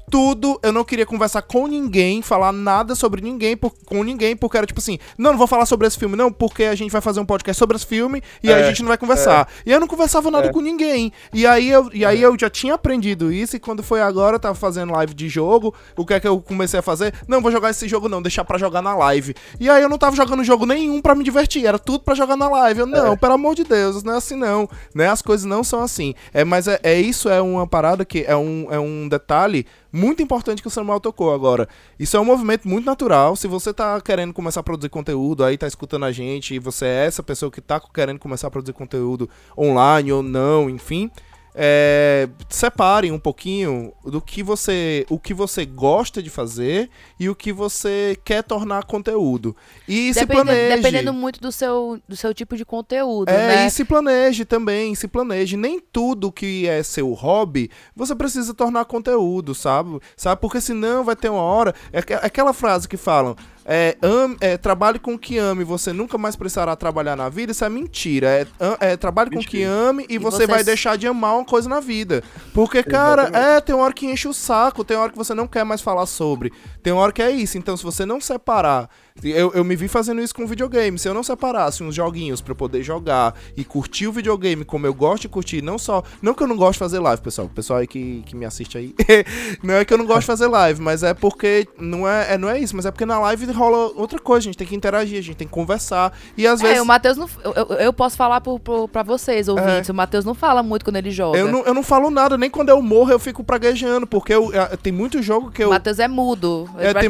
Tudo, 0.09 0.59
eu 0.61 0.71
não 0.71 0.83
queria 0.83 1.05
conversar 1.05 1.41
com 1.41 1.67
ninguém, 1.67 2.21
falar 2.21 2.51
nada 2.51 2.95
sobre 2.95 3.21
ninguém, 3.21 3.55
por, 3.55 3.73
com 3.85 4.03
ninguém, 4.03 4.35
porque 4.35 4.57
era 4.57 4.67
tipo 4.67 4.79
assim, 4.79 4.99
não, 5.17 5.31
não 5.31 5.37
vou 5.37 5.47
falar 5.47 5.65
sobre 5.65 5.87
esse 5.87 5.97
filme, 5.97 6.15
não, 6.15 6.31
porque 6.31 6.63
a 6.63 6.75
gente 6.75 6.91
vai 6.91 7.01
fazer 7.01 7.19
um 7.19 7.25
podcast 7.25 7.57
sobre 7.57 7.75
esse 7.75 7.85
filme 7.85 8.21
e 8.41 8.49
é, 8.49 8.53
aí 8.53 8.63
a 8.63 8.67
gente 8.67 8.81
não 8.81 8.89
vai 8.89 8.97
conversar. 8.97 9.47
É. 9.65 9.69
E 9.69 9.71
eu 9.71 9.79
não 9.79 9.87
conversava 9.87 10.29
nada 10.29 10.47
é. 10.47 10.51
com 10.51 10.61
ninguém. 10.61 11.11
E 11.33 11.47
aí, 11.47 11.69
eu, 11.69 11.89
e 11.93 12.05
aí 12.05 12.21
eu 12.21 12.35
já 12.39 12.49
tinha 12.49 12.73
aprendido 12.73 13.31
isso, 13.31 13.55
e 13.55 13.59
quando 13.59 13.81
foi 13.81 14.01
agora, 14.01 14.35
eu 14.35 14.39
tava 14.39 14.55
fazendo 14.55 14.82
live 14.91 15.13
de 15.13 15.29
jogo, 15.29 15.73
o 15.95 16.05
que 16.05 16.13
é 16.13 16.19
que 16.19 16.27
eu 16.27 16.41
comecei 16.41 16.79
a 16.79 16.83
fazer? 16.83 17.13
Não, 17.27 17.41
vou 17.41 17.51
jogar 17.51 17.69
esse 17.69 17.87
jogo 17.87 18.09
não, 18.09 18.21
deixar 18.21 18.43
para 18.43 18.57
jogar 18.57 18.81
na 18.81 18.95
live. 18.95 19.33
E 19.59 19.69
aí 19.69 19.81
eu 19.81 19.89
não 19.89 19.97
tava 19.97 20.15
jogando 20.15 20.43
jogo 20.43 20.65
nenhum 20.65 21.01
para 21.01 21.15
me 21.15 21.23
divertir, 21.23 21.65
era 21.65 21.79
tudo 21.79 22.03
para 22.03 22.15
jogar 22.15 22.35
na 22.35 22.49
live. 22.49 22.81
Eu, 22.81 22.85
não, 22.85 23.13
é. 23.13 23.15
pelo 23.15 23.33
amor 23.33 23.55
de 23.55 23.63
Deus, 23.63 24.03
não 24.03 24.13
é 24.13 24.17
assim 24.17 24.35
não, 24.35 24.67
né? 24.93 25.07
As 25.07 25.21
coisas 25.21 25.45
não 25.45 25.63
são 25.63 25.81
assim. 25.81 26.13
É, 26.33 26.43
mas 26.43 26.67
é, 26.67 26.79
é 26.83 26.99
isso 26.99 27.29
é 27.29 27.41
uma 27.41 27.67
parada 27.67 28.03
que 28.03 28.23
é 28.27 28.35
um, 28.35 28.67
é 28.69 28.79
um 28.79 29.07
detalhe 29.07 29.65
muito 29.93 30.23
importante 30.23 30.61
que 30.61 30.67
o 30.67 30.71
Samuel 30.71 30.99
tocou 30.99 31.31
agora. 31.31 31.69
Isso 31.99 32.17
é 32.17 32.19
um 32.19 32.25
movimento 32.25 32.67
muito 32.67 32.85
natural. 32.85 33.35
Se 33.35 33.47
você 33.47 33.71
tá 33.71 34.01
querendo 34.01 34.33
começar 34.33 34.61
a 34.61 34.63
produzir 34.63 34.89
conteúdo, 34.89 35.43
aí 35.43 35.55
tá 35.55 35.67
escutando 35.67 36.05
a 36.05 36.11
gente, 36.11 36.55
e 36.55 36.59
você 36.59 36.85
é 36.85 37.05
essa 37.05 37.21
pessoa 37.21 37.51
que 37.51 37.61
tá 37.61 37.79
querendo 37.93 38.19
começar 38.19 38.47
a 38.47 38.51
produzir 38.51 38.73
conteúdo 38.73 39.29
online 39.55 40.11
ou 40.11 40.23
não, 40.23 40.67
enfim, 40.67 41.11
é, 41.55 42.27
separem 42.49 43.11
um 43.11 43.19
pouquinho 43.19 43.93
do 44.03 44.21
que 44.21 44.41
você, 44.41 45.05
o 45.09 45.19
que 45.19 45.33
você 45.33 45.65
gosta 45.65 46.21
de 46.21 46.29
fazer 46.29 46.89
e 47.19 47.29
o 47.29 47.35
que 47.35 47.53
você 47.53 48.17
quer 48.23 48.43
tornar 48.43 48.85
conteúdo. 48.85 49.55
E 49.87 50.11
Depende, 50.11 50.19
se 50.19 50.25
planeje. 50.25 50.75
Dependendo 50.75 51.13
muito 51.13 51.39
do 51.39 51.51
seu, 51.51 52.01
do 52.07 52.15
seu 52.15 52.33
tipo 52.33 52.57
de 52.57 52.65
conteúdo, 52.65 53.29
é, 53.29 53.47
né? 53.47 53.67
E 53.67 53.69
se 53.69 53.85
planeje 53.85 54.45
também, 54.45 54.95
se 54.95 55.07
planeje. 55.07 55.55
Nem 55.55 55.79
tudo 55.79 56.31
que 56.31 56.67
é 56.67 56.81
seu 56.81 57.11
hobby 57.13 57.69
você 57.95 58.15
precisa 58.15 58.53
tornar 58.53 58.85
conteúdo, 58.85 59.53
sabe? 59.53 59.99
Sabe? 60.15 60.41
Porque 60.41 60.59
senão 60.59 61.03
vai 61.03 61.15
ter 61.15 61.29
uma 61.29 61.41
hora. 61.41 61.73
É 61.91 61.99
aquela 61.99 62.53
frase 62.53 62.87
que 62.87 62.97
falam: 62.97 63.35
é, 63.65 63.97
am, 64.01 64.35
é, 64.41 64.57
trabalhe 64.57 64.99
com 64.99 65.13
o 65.13 65.19
que 65.19 65.37
ame, 65.37 65.63
você 65.63 65.93
nunca 65.93 66.17
mais 66.17 66.35
precisará 66.35 66.75
trabalhar 66.75 67.15
na 67.15 67.29
vida, 67.29 67.51
isso 67.51 67.63
é 67.63 67.69
mentira. 67.69 68.27
É, 68.27 68.47
am- 68.59 68.77
é, 68.79 68.97
trabalhe 68.97 69.29
com 69.31 69.39
o 69.39 69.45
que 69.45 69.63
ame 69.63 70.05
e, 70.09 70.15
E 70.15 70.17
você 70.17 70.37
você 70.37 70.47
vai 70.47 70.63
deixar 70.63 70.97
de 70.97 71.07
amar 71.07 71.35
uma 71.35 71.45
coisa 71.45 71.69
na 71.69 71.79
vida. 71.79 72.23
Porque, 72.53 72.83
cara, 72.83 73.23
Exatamente. 73.23 73.47
é, 73.57 73.61
tem 73.61 73.75
uma 73.75 73.85
hora 73.85 73.93
que 73.93 74.05
enche 74.05 74.27
o 74.27 74.33
saco, 74.33 74.83
tem 74.83 74.97
hora 74.97 75.11
que 75.11 75.17
você 75.17 75.33
não 75.33 75.47
quer 75.47 75.63
mais 75.63 75.81
falar 75.81 76.05
sobre. 76.05 76.51
Tem 76.81 76.91
hora 76.91 77.11
que 77.11 77.21
é 77.21 77.31
isso. 77.31 77.57
Então, 77.57 77.77
se 77.77 77.83
você 77.83 78.05
não 78.05 78.19
separar. 78.19 78.89
Eu, 79.21 79.51
eu 79.53 79.63
me 79.63 79.75
vi 79.75 79.87
fazendo 79.87 80.21
isso 80.21 80.33
com 80.33 80.45
videogame. 80.47 80.97
Se 80.97 81.07
eu 81.07 81.13
não 81.13 81.21
separasse 81.23 81.83
uns 81.83 81.93
joguinhos 81.93 82.41
pra 82.41 82.51
eu 82.51 82.55
poder 82.55 82.81
jogar 82.81 83.35
e 83.55 83.63
curtir 83.63 84.07
o 84.07 84.11
videogame 84.11 84.65
como 84.65 84.87
eu 84.87 84.93
gosto 84.93 85.21
de 85.23 85.29
curtir, 85.29 85.61
não 85.61 85.77
só. 85.77 86.03
Não 86.21 86.33
que 86.33 86.41
eu 86.41 86.47
não 86.47 86.57
gosto 86.57 86.73
de 86.73 86.79
fazer 86.79 86.99
live, 86.99 87.21
pessoal. 87.21 87.47
O 87.47 87.49
pessoal 87.49 87.79
aí 87.79 87.87
que, 87.87 88.23
que 88.25 88.35
me 88.35 88.43
assiste 88.45 88.77
aí. 88.77 88.93
não 89.63 89.75
é 89.75 89.85
que 89.85 89.93
eu 89.93 89.97
não 89.97 90.05
gosto 90.05 90.21
de 90.21 90.25
fazer 90.27 90.47
live, 90.47 90.81
mas 90.81 91.03
é 91.03 91.13
porque. 91.13 91.67
Não 91.77 92.07
é, 92.07 92.33
é- 92.33 92.37
não 92.37 92.49
é 92.49 92.59
isso, 92.59 92.75
mas 92.75 92.85
é 92.85 92.91
porque 92.91 93.05
na 93.05 93.19
live 93.19 93.45
rola 93.51 93.91
outra 93.95 94.17
coisa. 94.19 94.39
A 94.39 94.45
gente 94.49 94.57
tem 94.57 94.67
que 94.67 94.75
interagir, 94.75 95.19
a 95.19 95.21
gente 95.21 95.35
tem 95.35 95.47
que 95.47 95.53
conversar. 95.53 96.17
E 96.35 96.47
às 96.47 96.59
vezes. 96.59 96.77
É, 96.77 96.81
o 96.81 96.85
Matheus 96.85 97.15
não. 97.15 97.29
Eu, 97.43 97.77
eu- 97.77 97.93
posso 97.93 98.17
falar 98.17 98.41
pro, 98.41 98.59
pra 98.87 99.03
vocês, 99.03 99.47
ouvintes. 99.47 99.89
O 99.89 99.93
Matheus 99.93 100.25
não 100.25 100.33
fala 100.33 100.63
muito 100.63 100.83
quando 100.83 100.95
ele 100.97 101.11
joga. 101.11 101.37
Eu 101.37 101.51
não, 101.51 101.63
eu 101.63 101.73
não 101.73 101.83
falo 101.83 102.09
nada, 102.09 102.37
nem 102.37 102.49
quando 102.49 102.69
eu 102.69 102.81
morro 102.81 103.11
eu 103.11 103.19
fico 103.19 103.43
praguejando, 103.43 104.07
porque 104.07 104.33
eu, 104.33 104.51
eh, 104.53 104.75
tem 104.81 104.91
muito 104.91 105.21
jogo 105.21 105.51
que 105.51 105.63
eu. 105.63 105.67
O 105.67 105.71
Matheus 105.71 105.99
é 105.99 106.07
mudo. 106.07 106.67
É, 106.77 106.87
É, 106.89 106.93
tem- 106.95 107.09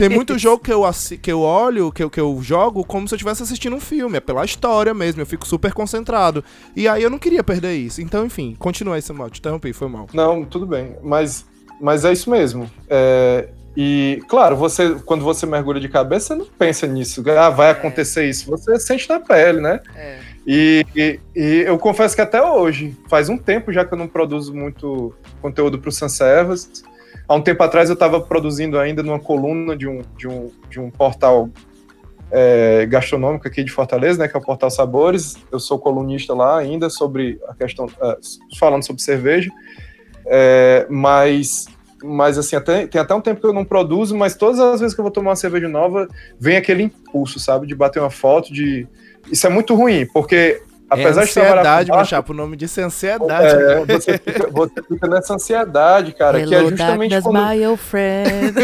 Tem 0.00 0.08
muito 0.08 0.38
jogo 0.38 0.62
que 0.64 0.72
eu, 0.72 0.82
que 1.20 1.30
eu 1.30 1.41
olho, 1.42 1.92
que 1.92 2.02
eu, 2.02 2.10
que 2.10 2.20
eu 2.20 2.38
jogo, 2.42 2.84
como 2.84 3.06
se 3.06 3.14
eu 3.14 3.16
estivesse 3.16 3.42
assistindo 3.42 3.76
um 3.76 3.80
filme. 3.80 4.16
É 4.16 4.20
pela 4.20 4.44
história 4.44 4.94
mesmo, 4.94 5.20
eu 5.22 5.26
fico 5.26 5.46
super 5.46 5.72
concentrado. 5.72 6.44
E 6.74 6.88
aí 6.88 7.02
eu 7.02 7.10
não 7.10 7.18
queria 7.18 7.42
perder 7.44 7.74
isso. 7.74 8.00
Então, 8.00 8.24
enfim, 8.24 8.56
continua 8.58 8.94
aí, 8.96 9.02
Samuel. 9.02 9.30
Te 9.30 9.38
interrompi, 9.40 9.72
foi 9.72 9.88
mal. 9.88 10.06
Não, 10.12 10.44
tudo 10.44 10.66
bem. 10.66 10.96
Mas, 11.02 11.44
mas 11.80 12.04
é 12.04 12.12
isso 12.12 12.30
mesmo. 12.30 12.70
É, 12.88 13.48
e, 13.76 14.22
claro, 14.28 14.54
você 14.56 14.96
quando 15.06 15.24
você 15.24 15.46
mergulha 15.46 15.80
de 15.80 15.88
cabeça, 15.88 16.28
você 16.28 16.34
não 16.34 16.46
pensa 16.46 16.86
nisso. 16.86 17.22
Ah, 17.38 17.48
vai 17.50 17.70
acontecer 17.70 18.28
isso. 18.28 18.50
Você 18.50 18.78
sente 18.78 19.08
na 19.08 19.18
pele, 19.20 19.60
né? 19.60 19.80
É. 19.94 20.18
E, 20.46 20.84
e- 20.96 21.20
e 21.36 21.62
eu 21.66 21.78
confesso 21.78 22.14
que 22.16 22.20
até 22.20 22.42
hoje, 22.42 22.96
faz 23.08 23.28
um 23.28 23.38
tempo 23.38 23.72
já 23.72 23.84
que 23.84 23.94
eu 23.94 23.98
não 23.98 24.08
produzo 24.08 24.52
muito 24.52 25.14
conteúdo 25.40 25.78
para 25.78 25.88
o 25.88 25.92
Sanservas. 25.92 26.82
Há 27.28 27.34
um 27.34 27.42
tempo 27.42 27.62
atrás 27.62 27.88
eu 27.88 27.94
estava 27.94 28.20
produzindo 28.20 28.78
ainda 28.78 29.02
numa 29.02 29.18
coluna 29.18 29.76
de 29.76 29.88
um, 29.88 30.02
de 30.16 30.28
um, 30.28 30.48
de 30.68 30.80
um 30.80 30.90
portal 30.90 31.48
é, 32.30 32.86
gastronômico 32.86 33.46
aqui 33.46 33.62
de 33.62 33.70
Fortaleza, 33.70 34.18
né, 34.18 34.26
que 34.26 34.36
é 34.36 34.40
o 34.40 34.42
Portal 34.42 34.70
Sabores. 34.70 35.36
Eu 35.50 35.60
sou 35.60 35.78
colunista 35.78 36.34
lá 36.34 36.58
ainda 36.58 36.88
sobre 36.88 37.38
a 37.46 37.54
questão, 37.54 37.86
ah, 38.00 38.16
falando 38.58 38.84
sobre 38.84 39.02
cerveja. 39.02 39.50
É, 40.26 40.86
mas, 40.88 41.66
mas 42.02 42.38
assim, 42.38 42.56
até, 42.56 42.86
tem 42.86 43.00
até 43.00 43.14
um 43.14 43.20
tempo 43.20 43.40
que 43.40 43.46
eu 43.46 43.52
não 43.52 43.64
produzo, 43.64 44.16
mas 44.16 44.34
todas 44.34 44.58
as 44.58 44.80
vezes 44.80 44.94
que 44.94 45.00
eu 45.00 45.04
vou 45.04 45.12
tomar 45.12 45.30
uma 45.30 45.36
cerveja 45.36 45.68
nova, 45.68 46.08
vem 46.38 46.56
aquele 46.56 46.84
impulso, 46.84 47.38
sabe, 47.38 47.66
de 47.66 47.74
bater 47.74 48.00
uma 48.00 48.10
foto, 48.10 48.52
de 48.52 48.86
isso 49.30 49.46
é 49.46 49.50
muito 49.50 49.74
ruim, 49.74 50.06
porque 50.06 50.62
apesar 50.92 51.22
é 51.22 51.24
de 51.26 51.32
trabalhar 51.32 51.80
ansiedade, 51.80 52.08
chapa. 52.08 52.32
O 52.32 52.36
nome 52.36 52.56
disso 52.56 52.80
é 52.80 52.84
ansiedade. 52.84 53.62
é, 53.62 53.84
você, 53.84 54.18
fica, 54.18 54.50
você 54.50 54.82
fica 54.88 55.06
nessa 55.08 55.34
ansiedade, 55.34 56.12
cara, 56.12 56.44
que 56.44 56.54
é 56.54 56.58
Hello, 56.58 56.70
justamente 56.70 57.20
quando, 57.22 57.38
my 57.38 57.66
old 57.66 57.80
friend. 57.80 58.54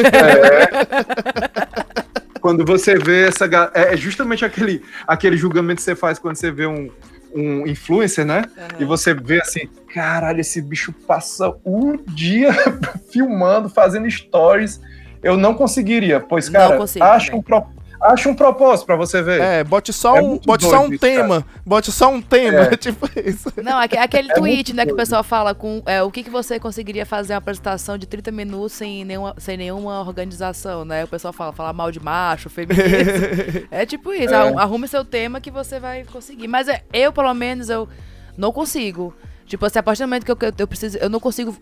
quando 2.40 2.64
você 2.64 2.96
vê 2.96 3.28
essa. 3.28 3.44
É 3.74 3.94
é 3.94 3.96
justamente 3.96 4.44
aquele, 4.44 4.82
aquele 5.06 5.36
julgamento 5.36 5.76
que 5.76 5.82
você 5.82 5.94
faz 5.94 6.18
quando 6.18 6.36
você 6.36 6.50
vê 6.50 6.66
um, 6.66 6.90
um 7.34 7.66
influencer, 7.66 8.24
né? 8.24 8.42
E 8.78 8.84
você 8.84 9.14
vê 9.14 9.40
assim, 9.40 9.68
caralho, 9.92 10.40
esse 10.40 10.60
bicho 10.60 10.92
passa 10.92 11.54
o 11.64 11.96
dia 12.06 12.50
filmando, 13.12 13.68
fazendo 13.68 14.10
stories. 14.10 14.80
Eu 15.22 15.36
não 15.36 15.54
conseguiria, 15.54 16.20
pois, 16.20 16.48
cara, 16.48 16.78
acha 16.82 17.26
também. 17.26 17.40
um, 17.40 17.42
pro, 17.42 17.66
acha 18.00 18.28
um 18.28 18.34
propósito 18.34 18.86
pra 18.86 18.96
você 18.96 19.20
ver. 19.22 19.40
É, 19.40 19.64
bote 19.64 19.92
só 19.92 20.16
É 20.16 20.22
um, 20.22 20.38
bote 20.38 20.64
só 20.64 20.70
doido 20.78 20.90
um 20.90 20.92
isso, 20.94 21.00
tema. 21.00 21.46
Bote 21.64 21.92
só 21.92 22.10
um 22.10 22.20
tema. 22.22 22.60
É. 22.62 22.76
tipo 22.78 23.08
isso. 23.18 23.52
Não, 23.62 23.78
aque- 23.78 23.96
aquele 23.98 24.30
É 24.30 24.34
tweet, 24.34 24.72
né, 24.74 24.82
que 24.84 24.92
o 24.92 24.94
doido. 24.94 24.96
pessoal 25.04 25.22
fala 25.24 25.54
com 25.54 25.82
é, 25.86 26.02
o 26.02 26.10
que, 26.10 26.22
que 26.22 26.30
você 26.30 26.58
conseguiria 26.60 27.04
fazer 27.06 27.32
uma 27.34 27.38
apresentação 27.38 27.96
de 27.98 28.06
30 28.06 28.30
minutos 28.32 28.72
sem 28.72 29.04
nenhuma, 29.04 29.34
sem 29.38 29.56
nenhuma 29.56 30.00
organização, 30.00 30.84
né? 30.84 31.04
O 31.04 31.08
pessoal 31.08 31.32
fala, 31.32 31.52
falar 31.52 31.72
mal 31.72 31.90
de 31.90 32.00
macho, 32.00 32.48
feminismo. 32.50 33.66
é 33.70 33.84
tipo 33.86 34.12
isso, 34.12 34.32
É. 34.32 34.36
arru- 34.36 34.58
arrume 34.58 34.88
seu 34.88 35.04
tema 35.04 35.40
que 35.40 35.50
você 35.50 35.78
vai 35.80 36.04
conseguir. 36.04 36.48
Mas 36.48 36.68
é, 36.68 36.82
eu, 36.92 37.12
pelo 37.12 37.32
menos, 37.34 37.68
eu 37.68 37.88
não 38.36 38.52
consigo. 38.52 39.14
Tipo 39.46 39.64
assim, 39.66 39.78
a 39.78 39.82
partir 39.82 40.02
do 40.02 40.08
momento 40.08 40.24
que 40.26 40.30
eu, 40.30 40.36
que 40.36 40.44
eu, 40.46 40.52
eu 40.58 40.66
preciso. 40.68 40.98
Eu 40.98 41.08
não 41.08 41.18
consigo. 41.18 41.56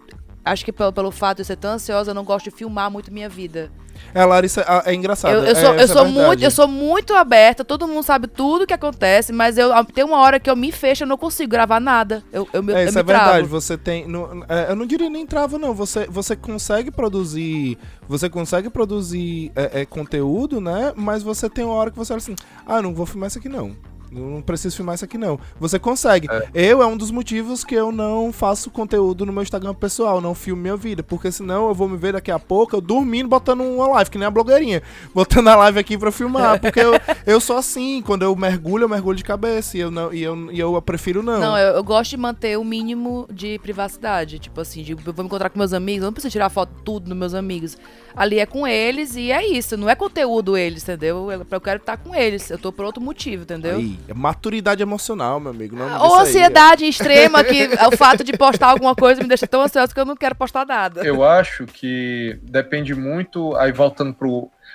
Acho 0.47 0.65
que 0.65 0.73
pelo, 0.73 0.93
pelo 0.93 1.11
fato 1.11 1.39
de 1.39 1.43
eu 1.43 1.45
ser 1.47 1.57
tão 1.57 1.73
ansiosa, 1.73 2.13
eu 2.13 2.15
não 2.15 2.25
gosto 2.25 2.45
de 2.45 2.51
filmar 2.57 2.89
muito 2.91 3.13
minha 3.13 3.29
vida. 3.29 3.69
É, 4.15 4.25
Larissa, 4.25 4.65
é 4.85 4.95
engraçado. 4.95 5.33
Eu, 5.33 5.41
eu 5.45 5.51
é, 5.51 5.55
sou, 5.55 5.75
eu 5.75 5.81
é 5.81 5.87
sou 5.87 6.05
verdade. 6.05 6.27
muito, 6.27 6.45
eu 6.45 6.51
sou 6.51 6.69
muito 6.69 7.15
aberta, 7.15 7.65
todo 7.65 7.89
mundo 7.89 8.03
sabe 8.05 8.29
tudo 8.29 8.67
que 8.67 8.73
acontece, 8.75 9.33
mas 9.33 9.59
eu 9.59 9.71
tem 9.87 10.05
uma 10.05 10.19
hora 10.19 10.39
que 10.39 10.49
eu 10.49 10.55
me 10.55 10.71
fecho, 10.71 11.03
eu 11.05 11.09
não 11.09 11.17
consigo 11.19 11.51
gravar 11.51 11.81
nada. 11.81 12.23
Eu, 12.33 12.47
eu, 12.53 12.63
me- 12.63 12.73
É, 12.75 12.85
eu 12.85 12.89
isso 12.89 12.99
é 12.99 13.03
verdade. 13.03 13.31
travo. 13.39 13.49
Você 13.49 13.77
tem. 13.77 14.07
no- 14.07 14.45
é, 14.49 14.71
eu 14.71 14.77
não 14.77 14.87
diria 14.87 15.11
nem 15.11 15.27
trava, 15.27 15.59
não. 15.59 15.75
Você, 15.75 16.07
você 16.07 16.37
consegue 16.37 16.91
produzir. 16.91 17.77
Você 18.09 18.29
consegue 18.31 18.71
produzir 18.71 19.51
é, 19.57 19.81
é, 19.81 19.85
conteúdo, 19.87 20.61
né? 20.61 20.93
Mas 20.95 21.23
você 21.23 21.49
tem 21.51 21.65
uma 21.65 21.75
hora 21.75 21.91
que 21.91 21.97
você 21.97 22.13
olha 22.13 22.19
assim: 22.19 22.37
ah, 22.67 22.81
não 22.81 22.95
vou 22.95 23.07
filmar 23.07 23.29
isso 23.29 23.39
aqui, 23.39 23.49
não. 23.49 23.75
Eu 24.13 24.19
Não 24.19 24.43
preciso 24.43 24.77
filmar 24.77 24.95
isso 24.95 25.05
aqui, 25.05 25.19
não. 25.19 25.39
Você 25.59 25.79
consegue. 25.79 26.29
Eu 26.55 26.83
é 26.83 26.87
um 26.87 26.97
dos 26.97 27.11
motivos 27.11 27.65
que 27.65 27.75
eu 27.75 27.91
não 27.91 28.33
faço 28.33 28.71
conteúdo 28.71 29.27
no 29.27 29.33
meu 29.33 29.43
Instagram 29.43 29.75
pessoal, 29.75 30.21
não 30.21 30.35
filmo 30.35 30.63
minha 30.63 30.77
vida. 30.77 31.03
Porque 31.03 31.31
senão 31.31 31.69
eu 31.69 31.75
vou 31.75 31.89
me 31.89 31.97
ver 31.97 32.13
daqui 32.13 32.31
a 32.31 32.39
pouco 32.39 32.77
eu 32.77 32.81
dormindo, 32.81 33.29
botando 33.29 33.63
uma 33.63 33.89
live, 33.89 34.11
que 34.11 34.19
nem 34.19 34.27
a 34.27 34.31
blogueirinha. 34.31 34.83
Botando 35.15 35.49
a 35.49 35.57
live 35.57 35.79
aqui 35.79 35.99
pra 35.99 36.13
filmar. 36.13 36.61
Porque 36.61 36.81
eu, 36.81 36.93
eu 37.27 37.41
sou 37.41 37.57
assim. 37.57 38.03
Quando 38.03 38.23
eu 38.23 38.35
mergulho, 38.37 38.85
eu 38.85 38.89
mergulho 38.89 39.17
de 39.17 39.25
cabeça. 39.25 39.77
E 39.77 39.81
eu, 39.81 39.91
não, 39.91 40.13
e 40.13 40.23
eu, 40.23 40.53
e 40.53 40.59
eu 40.59 40.81
prefiro 40.83 41.23
não. 41.23 41.41
Não, 41.41 41.59
eu, 41.59 41.75
eu 41.75 41.85
gosto 41.85 42.11
de 42.11 42.17
manter 42.17 42.59
o 42.59 42.65
mínimo 42.65 43.27
de 43.31 43.59
privacidade. 43.59 44.39
Tipo 44.39 44.61
assim, 44.61 44.83
de, 44.83 44.93
eu 44.93 44.99
vou 44.99 45.25
me 45.25 45.25
encontrar 45.25 45.51
com 45.51 45.59
meus 45.59 45.73
amigos, 45.73 46.03
eu 46.03 46.07
não 46.07 46.13
preciso 46.13 46.33
tirar 46.33 46.49
foto 46.49 46.71
tudo 46.85 47.09
dos 47.09 47.17
meus 47.17 47.35
amigos. 47.35 47.77
Ali 48.17 48.39
é 48.39 48.47
com 48.47 48.67
eles 48.67 49.14
e 49.14 49.31
é 49.31 49.47
isso. 49.47 49.77
Não 49.77 49.91
é 49.91 49.95
conteúdo 49.95 50.57
eles, 50.57 50.83
entendeu? 50.83 51.31
Eu, 51.31 51.61
quero 51.61 51.79
estar 51.79 51.99
com 51.99 52.14
eles. 52.14 52.51
Eu 52.51 52.59
tô 52.59 52.73
por 52.73 52.87
outro 52.87 53.03
motivo, 53.03 53.43
entendeu? 53.43 53.77
Aí, 53.77 53.99
é 54.09 54.14
maturidade 54.14 54.83
emocional, 54.83 55.39
meu 55.39 55.51
amigo. 55.51 55.77
Não, 55.77 56.03
Ou 56.03 56.21
ansiedade 56.21 56.87
extrema, 56.87 57.45
que 57.45 57.69
o 57.87 57.95
fato 57.95 58.25
de 58.25 58.33
postar 58.33 58.69
alguma 58.69 58.95
coisa 58.95 59.21
me 59.21 59.29
deixa 59.29 59.47
tão 59.47 59.61
ansioso 59.61 59.93
que 59.93 60.01
eu 60.01 60.07
não 60.07 60.17
quero 60.17 60.35
postar 60.35 60.64
nada. 60.64 61.05
Eu 61.05 61.23
acho 61.23 61.67
que 61.67 62.39
depende 62.43 62.95
muito, 62.95 63.55
aí 63.57 63.71
voltando 63.71 64.17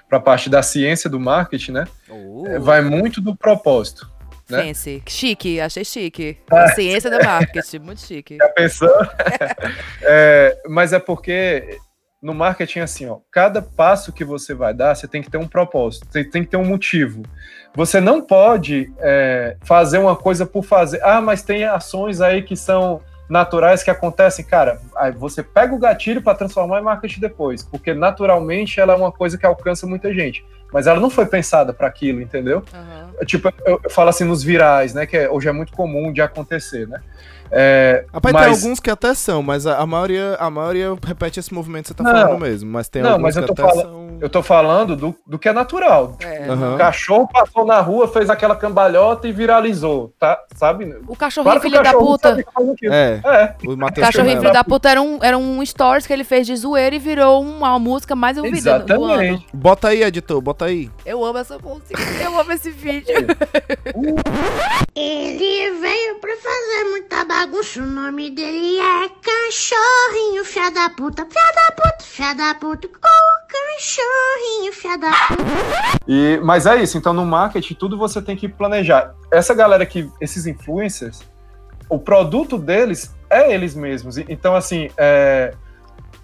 para 0.08 0.20
a 0.20 0.22
parte 0.22 0.48
da 0.48 0.62
ciência 0.62 1.10
do 1.10 1.20
marketing, 1.20 1.72
né? 1.72 1.88
É, 2.46 2.60
Vai 2.60 2.82
muito 2.82 3.20
do 3.20 3.36
propósito. 3.36 4.08
né? 4.48 4.66
Fancy. 4.66 5.02
Chique, 5.08 5.60
achei 5.60 5.84
chique. 5.84 6.38
A 6.52 6.68
ciência 6.76 7.10
do 7.10 7.24
marketing, 7.26 7.80
muito 7.80 8.02
chique. 8.02 8.38
Já 8.38 8.50
pensou? 8.50 8.89
É, 10.04 10.58
mas 10.68 10.94
é 10.94 11.00
porque 11.00 11.80
no 12.22 12.34
marketing, 12.36 12.80
assim, 12.80 13.10
ó, 13.10 13.18
cada 13.32 13.62
passo 13.62 14.14
que 14.14 14.24
você 14.24 14.54
vai 14.54 14.74
dar, 14.74 14.96
você 14.96 15.08
tem 15.08 15.24
que 15.24 15.32
ter 15.32 15.38
um 15.38 15.48
propósito, 15.48 16.06
você 16.10 16.24
tem 16.24 16.44
que 16.44 16.50
ter 16.50 16.58
um 16.58 16.66
motivo. 16.66 17.24
Você 17.74 18.00
não 18.00 18.22
pode 18.22 18.92
é, 19.00 19.58
fazer 19.64 19.98
uma 19.98 20.16
coisa 20.16 20.46
por 20.46 20.64
fazer. 20.64 21.02
Ah, 21.04 21.20
mas 21.22 21.42
tem 21.42 21.64
ações 21.64 22.22
aí 22.22 22.44
que 22.44 22.56
são 22.56 23.02
naturais 23.28 23.82
que 23.82 23.90
acontecem, 23.90 24.44
cara. 24.44 24.80
Aí 24.96 25.12
você 25.14 25.42
pega 25.42 25.74
o 25.74 25.80
gatilho 25.80 26.22
para 26.22 26.38
transformar 26.38 26.80
em 26.80 26.84
marketing 26.84 27.22
depois, 27.22 27.64
porque 27.64 27.94
naturalmente 27.94 28.80
ela 28.80 28.94
é 28.94 28.96
uma 28.96 29.12
coisa 29.12 29.38
que 29.38 29.46
alcança 29.46 29.88
muita 29.88 30.14
gente, 30.14 30.46
mas 30.72 30.86
ela 30.86 31.00
não 31.00 31.10
foi 31.10 31.26
pensada 31.26 31.74
para 31.74 31.88
aquilo, 31.88 32.22
entendeu? 32.22 32.64
Aham. 32.74 33.26
Tipo, 33.26 33.54
eu, 33.66 33.80
eu 33.84 33.90
falo 33.90 34.10
assim 34.10 34.26
nos 34.26 34.44
virais, 34.44 34.94
né? 34.94 35.06
Que 35.06 35.16
é- 35.16 35.30
hoje 35.30 35.48
é 35.48 35.52
muito 35.54 35.72
comum 35.72 36.12
de 36.12 36.22
acontecer, 36.22 36.88
né? 36.88 37.02
É, 37.52 38.06
Rapaz, 38.14 38.34
tem 38.36 38.43
mas- 38.49 38.64
alguns 38.64 38.80
que 38.80 38.89
até 38.89 39.14
são, 39.14 39.43
mas 39.43 39.68
a, 39.68 39.78
a 39.78 39.86
maioria, 39.86 40.36
a 40.39 40.49
maioria 40.49 40.95
repete 41.06 41.39
esse 41.39 41.54
movimento 41.54 41.84
que 41.84 41.88
você 41.89 41.93
tá 41.95 42.04
Não. 42.04 42.12
falando 42.22 42.39
mesmo. 42.39 42.72
Mas 42.72 42.88
tem 42.88 43.02
Não, 43.02 43.12
alguns 43.12 43.24
mas 43.24 43.36
eu 43.36 43.41
que 43.43 43.47
tô 43.47 43.54
até 43.54 43.62
falando- 43.72 43.82
são. 43.89 44.02
Eu 44.22 44.30
tô 44.30 44.43
falando 44.43 44.95
do, 44.95 45.16
do 45.26 45.39
que 45.39 45.49
é 45.49 45.54
natural. 45.54 46.16
É. 46.22 46.45
Aham. 46.47 46.76
O 46.76 46.78
cachorro 46.78 47.28
passou 47.28 47.66
na 47.66 47.80
rua, 47.82 48.08
fez 48.08 48.30
aquela 48.30 48.56
cambalhota 48.56 49.28
e 49.28 49.32
viralizou, 49.32 50.14
tá? 50.20 50.39
Sabe? 50.56 50.95
O 51.08 51.16
cachorrinho, 51.16 51.45
Claro 51.54 51.60
que 51.60 51.68
o 51.68 51.70
filho 51.72 51.84
da 51.84 51.91
cachorro 51.91 52.06
puta. 52.06 52.36
que. 52.78 52.88
É, 52.88 53.20
É, 53.24 53.56
o 53.66 53.72
O 53.74 53.91
cachorrinho 53.93 54.39
filho 54.39 54.54
da 54.54 54.64
puta 54.64 54.89
era 54.89 55.02
um, 55.02 55.20
era 55.24 55.36
um 55.38 55.66
stories 55.66 56.06
que 56.06 56.14
ele 56.14 56.24
fez 56.24 56.45
de 56.45 56.56
zoeira 56.56 56.95
e 56.95 56.99
virou 56.99 57.41
uma 57.41 57.80
música 57.80 58.16
mais 58.16 58.38
ouvida 58.38 58.78
do- 58.80 58.86
do 58.86 58.93
ano. 59.06 59.14
exatamente. 59.24 59.47
Bota 59.54 59.88
aí, 59.88 60.04
editor, 60.04 60.39
bota 60.39 60.66
aí. 60.66 60.89
Eu 61.04 61.26
amo 61.26 61.39
essa 61.39 61.58
música, 61.58 61.99
eu 62.24 62.39
amo 62.39 62.52
esse 62.52 62.70
vídeo. 62.70 63.16
Ele 64.95 65.72
veio 65.80 66.16
pra 66.20 66.36
fazer 66.38 66.89
muita 66.91 67.26
bagunça. 67.42 67.82
O 67.82 67.86
nome 67.86 68.30
dele 68.30 68.78
é 68.78 69.10
Cachorrinho, 69.10 70.46
fia 70.46 70.70
da 70.70 70.89
puta, 70.89 71.26
fia 71.26 71.52
da 71.56 71.76
puta, 71.76 72.04
fia 72.04 72.34
da 72.34 72.56
puta. 72.56 72.88
O 72.88 72.92
cachorrinho, 73.48 74.74
fia 74.74 74.98
da 74.98 75.12
puta. 75.12 76.00
E, 76.08 76.39
mas 76.44 76.66
é 76.66 76.82
isso, 76.82 76.98
então 76.98 77.14
no 77.14 77.26
marketing 77.26 77.74
tudo 77.74 77.98
você 77.98 78.22
tem 78.22 78.36
que 78.36 78.48
planejar. 78.48 79.16
Essa 79.32 79.54
galera 79.56 79.86
que, 79.86 80.10
esses 80.20 80.46
influencers, 80.46 81.24
o 81.89 81.98
produto 81.98 82.58
deles 82.58 83.14
é 83.30 83.52
eles 83.54 83.74
mesmos. 83.74 84.18
Então, 84.18 84.56
assim, 84.56 84.89
é, 84.98 85.54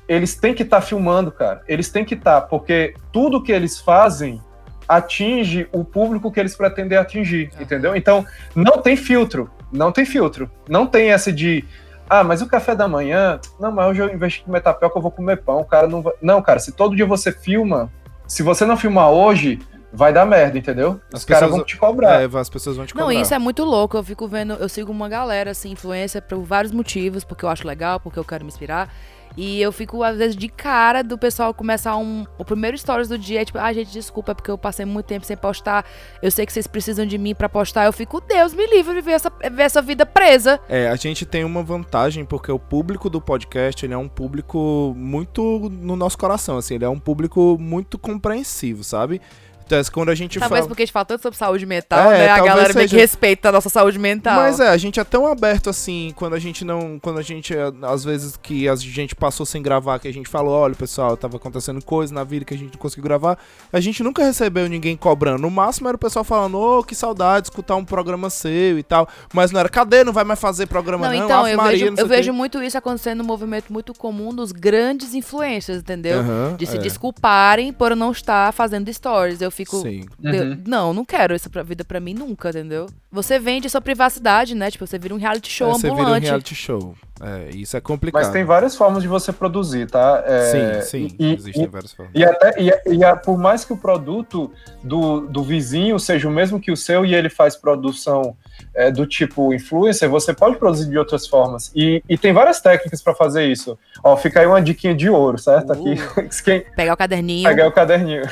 eles 0.07 0.35
têm 0.35 0.53
que 0.53 0.63
estar 0.63 0.81
filmando, 0.81 1.31
cara. 1.31 1.63
Eles 1.67 1.89
têm 1.89 2.05
que 2.05 2.13
estar, 2.13 2.41
porque 2.41 2.93
tudo 3.11 3.41
que 3.41 3.51
eles 3.51 3.79
fazem 3.79 4.41
atinge 4.87 5.67
o 5.71 5.83
público 5.83 6.31
que 6.31 6.39
eles 6.39 6.55
pretendem 6.55 6.97
atingir, 6.97 7.49
entendeu? 7.59 7.95
Então, 7.95 8.25
não 8.55 8.79
tem 8.81 8.95
filtro, 8.95 9.49
não 9.71 9.91
tem 9.91 10.05
filtro. 10.05 10.49
Não 10.69 10.85
tem 10.87 11.11
essa 11.11 11.31
de, 11.31 11.63
ah, 12.09 12.23
mas 12.23 12.41
o 12.41 12.47
café 12.47 12.73
da 12.75 12.87
manhã, 12.87 13.39
não, 13.59 13.71
mas 13.71 13.87
hoje 13.89 14.01
eu 14.01 14.13
investi 14.13 14.41
em 14.41 14.45
comer 14.45 14.61
tapioca, 14.61 14.97
eu 14.97 15.01
vou 15.01 15.11
comer 15.11 15.37
pão, 15.37 15.59
o 15.59 15.65
cara 15.65 15.87
não 15.87 16.01
vai... 16.01 16.13
Não, 16.21 16.41
cara, 16.41 16.59
se 16.59 16.71
todo 16.71 16.95
dia 16.95 17.05
você 17.05 17.31
filma, 17.31 17.91
se 18.27 18.41
você 18.43 18.65
não 18.65 18.77
filmar 18.77 19.09
hoje, 19.09 19.59
vai 19.91 20.11
dar 20.13 20.25
merda, 20.25 20.57
entendeu? 20.57 20.99
As 21.13 21.21
Os 21.21 21.25
caras 21.25 21.43
pessoas- 21.43 21.57
vão 21.57 21.65
te 21.65 21.77
cobrar. 21.77 22.21
É, 22.21 22.25
as 22.39 22.49
pessoas 22.49 22.77
vão 22.77 22.85
te 22.85 22.95
Não, 22.95 23.07
cobrar. 23.07 23.19
isso 23.21 23.33
é 23.33 23.39
muito 23.39 23.63
louco. 23.63 23.97
Eu 23.97 24.03
fico 24.03 24.27
vendo, 24.27 24.53
eu 24.53 24.69
sigo 24.69 24.91
uma 24.91 25.09
galera, 25.09 25.51
assim, 25.51 25.71
influência 25.71 26.21
por 26.21 26.39
vários 26.43 26.71
motivos, 26.71 27.23
porque 27.23 27.43
eu 27.45 27.49
acho 27.49 27.65
legal, 27.67 27.99
porque 27.99 28.19
eu 28.19 28.23
quero 28.25 28.43
me 28.43 28.49
inspirar. 28.49 28.93
E 29.37 29.61
eu 29.61 29.71
fico, 29.71 30.01
às 30.01 30.17
vezes, 30.17 30.35
de 30.35 30.49
cara 30.49 31.03
do 31.03 31.15
pessoal 31.15 31.53
começar 31.53 31.95
um. 31.95 32.25
O 32.39 32.43
primeiro 32.43 32.75
stories 32.75 33.07
do 33.07 33.19
dia 33.19 33.43
é 33.43 33.45
tipo, 33.45 33.59
ah, 33.59 33.71
gente, 33.71 33.91
desculpa, 33.91 34.31
é 34.31 34.35
porque 34.35 34.49
eu 34.49 34.57
passei 34.57 34.83
muito 34.83 35.05
tempo 35.05 35.25
sem 35.25 35.37
postar. 35.37 35.85
Eu 36.23 36.31
sei 36.31 36.43
que 36.43 36.51
vocês 36.51 36.65
precisam 36.65 37.05
de 37.05 37.19
mim 37.19 37.35
pra 37.35 37.47
postar. 37.47 37.85
Eu 37.85 37.93
fico, 37.93 38.19
Deus 38.19 38.55
me 38.55 38.65
livre 38.65 38.95
de 38.95 39.01
viver 39.01 39.11
essa, 39.11 39.29
ver 39.29 39.63
essa 39.63 39.81
vida 39.81 40.07
presa. 40.07 40.59
É, 40.67 40.87
a 40.89 40.95
gente 40.95 41.23
tem 41.23 41.43
uma 41.43 41.61
vantagem 41.61 42.25
porque 42.25 42.51
o 42.51 42.57
público 42.57 43.11
do 43.11 43.21
podcast, 43.21 43.85
ele 43.85 43.93
é 43.93 43.97
um 43.97 44.07
público 44.07 44.93
muito 44.97 45.69
no 45.69 45.95
nosso 45.95 46.17
coração, 46.17 46.57
assim, 46.57 46.75
ele 46.75 46.85
é 46.85 46.89
um 46.89 46.99
público 46.99 47.57
muito 47.59 47.99
compreensivo, 47.99 48.83
sabe? 48.83 49.21
Então, 49.67 49.81
quando 49.91 50.09
a 50.09 50.15
gente 50.15 50.39
Talvez 50.39 50.59
fala... 50.61 50.67
porque 50.69 50.83
a 50.83 50.85
gente 50.85 50.93
fala 50.93 51.05
tanto 51.05 51.21
sobre 51.21 51.37
saúde 51.37 51.65
mental, 51.65 52.11
É, 52.11 52.19
né? 52.19 52.29
A 52.29 52.37
galera 52.39 52.73
meio 52.73 52.85
que 52.87 52.91
seja. 52.91 52.97
respeita 52.97 53.49
a 53.49 53.51
nossa 53.51 53.69
saúde 53.69 53.99
mental. 53.99 54.35
Mas 54.37 54.59
é, 54.59 54.69
a 54.69 54.77
gente 54.77 54.99
é 54.99 55.03
tão 55.03 55.27
aberto 55.27 55.69
assim, 55.69 56.13
quando 56.15 56.33
a 56.33 56.39
gente 56.39 56.63
não. 56.63 56.97
Quando 56.99 57.19
a 57.19 57.21
gente, 57.21 57.53
é, 57.53 57.71
às 57.83 58.03
vezes, 58.03 58.37
que 58.41 58.67
a 58.69 58.75
gente 58.75 59.13
passou 59.15 59.45
sem 59.45 59.61
gravar, 59.61 59.99
que 59.99 60.07
a 60.07 60.13
gente 60.13 60.29
falou, 60.29 60.53
olha, 60.53 60.73
pessoal, 60.73 61.17
tava 61.17 61.37
acontecendo 61.37 61.83
coisa 61.83 62.13
na 62.13 62.23
vida 62.23 62.45
que 62.45 62.53
a 62.53 62.57
gente 62.57 62.71
não 62.73 62.79
conseguiu 62.79 63.03
gravar. 63.03 63.37
A 63.71 63.79
gente 63.79 64.01
nunca 64.01 64.23
recebeu 64.23 64.67
ninguém 64.69 64.95
cobrando. 64.95 65.41
No 65.41 65.51
máximo 65.51 65.87
era 65.89 65.95
o 65.95 65.99
pessoal 65.99 66.23
falando, 66.23 66.57
ô, 66.57 66.83
que 66.83 66.95
saudade 66.95 67.43
de 67.43 67.47
escutar 67.49 67.75
um 67.75 67.83
programa 67.85 68.29
seu 68.29 68.79
e 68.79 68.83
tal. 68.83 69.07
Mas 69.33 69.51
não 69.51 69.59
era, 69.59 69.67
cadê? 69.69 70.03
Não 70.03 70.13
vai 70.13 70.23
mais 70.23 70.39
fazer 70.39 70.65
programa, 70.67 71.09
Não, 71.09 71.17
não? 71.17 71.25
então, 71.25 71.39
Ave 71.41 71.51
eu, 71.51 71.57
Maria, 71.57 71.71
vejo, 71.71 71.85
eu 71.85 71.93
o 72.05 72.09
quê." 72.09 72.15
vejo 72.15 72.33
muito 72.33 72.63
isso 72.63 72.77
acontecendo 72.77 73.17
no 73.19 73.23
movimento 73.25 73.71
muito 73.73 73.93
comum 73.93 74.33
dos 74.33 74.51
grandes 74.51 75.13
influencers, 75.13 75.79
entendeu? 75.79 76.19
Aham, 76.19 76.55
De 76.57 76.65
se 76.65 76.77
é. 76.77 76.79
desculparem 76.79 77.73
por 77.73 77.95
não 77.95 78.11
estar 78.11 78.53
fazendo 78.53 78.91
stories. 78.93 79.41
Eu 79.41 79.51
fico. 79.57 79.81
Sim. 79.81 80.05
"Deus, 80.19 80.35
Uhum. 80.57 80.63
Não, 80.67 80.93
não 80.93 81.03
quero 81.05 81.35
isso 81.35 81.49
pra 81.49 81.63
vida 81.63 81.83
pra 81.83 81.99
mim 81.99 82.13
nunca, 82.13 82.49
entendeu? 82.49 82.87
Você 83.11 83.39
vende 83.39 83.69
sua 83.69 83.81
privacidade, 83.81 84.53
né? 84.55 84.69
Tipo, 84.71 84.85
você 84.85 84.97
vira 84.99 85.13
um 85.13 85.17
reality 85.17 85.49
show 85.51 85.69
É, 85.71 85.73
você 85.73 85.81
vira 85.81 85.93
um 85.93 85.99
ambulante. 86.01 86.25
reality 86.27 86.55
show. 86.55 86.95
É, 87.19 87.49
isso 87.55 87.75
é 87.75 87.81
complicado. 87.81 88.21
Mas 88.21 88.31
tem 88.31 88.43
várias 88.43 88.75
formas 88.75 89.01
de 89.01 89.07
você 89.09 89.33
produzir, 89.33 89.89
tá? 89.89 90.23
É, 90.27 90.81
Sim, 90.81 91.07
sim, 91.09 91.15
e- 91.19 91.33
existem 91.33 91.63
e- 91.63 91.67
várias 91.67 91.91
formas. 91.91 92.13
E 92.15 92.23
até 92.23 92.53
e, 92.61 92.71
e 92.95 93.03
a- 93.03 93.15
por 93.15 93.37
mais 93.39 93.65
que 93.65 93.73
o 93.73 93.77
produto 93.77 94.51
do, 94.83 95.21
do 95.21 95.41
vizinho 95.43 95.97
seja 95.99 96.27
o 96.27 96.31
mesmo 96.31 96.59
que 96.59 96.71
o 96.71 96.77
seu 96.77 97.03
e 97.03 97.15
ele 97.15 97.29
faz 97.29 97.55
produção 97.55 98.37
é, 98.75 98.91
do 98.91 99.07
tipo 99.07 99.51
influencer, 99.53 100.07
você 100.09 100.31
pode 100.33 100.57
produzir 100.57 100.89
de 100.89 100.97
outras 100.97 101.25
formas. 101.27 101.71
E, 101.75 102.03
e 102.07 102.17
tem 102.17 102.33
várias 102.33 102.61
técnicas 102.61 103.01
para 103.01 103.15
fazer 103.15 103.45
isso. 103.47 103.77
Ó, 104.03 104.15
fica 104.15 104.39
aí 104.41 104.45
uma 104.45 104.61
diquinha 104.61 104.93
de 104.93 105.09
ouro, 105.09 105.39
certo? 105.39 105.71
Aqui, 105.73 105.95
quem 106.43 106.63
Pegar 106.75 106.93
o 106.93 106.97
caderninho. 106.97 107.49
pegar 107.49 107.67
o 107.67 107.71
caderninho. 107.71 108.23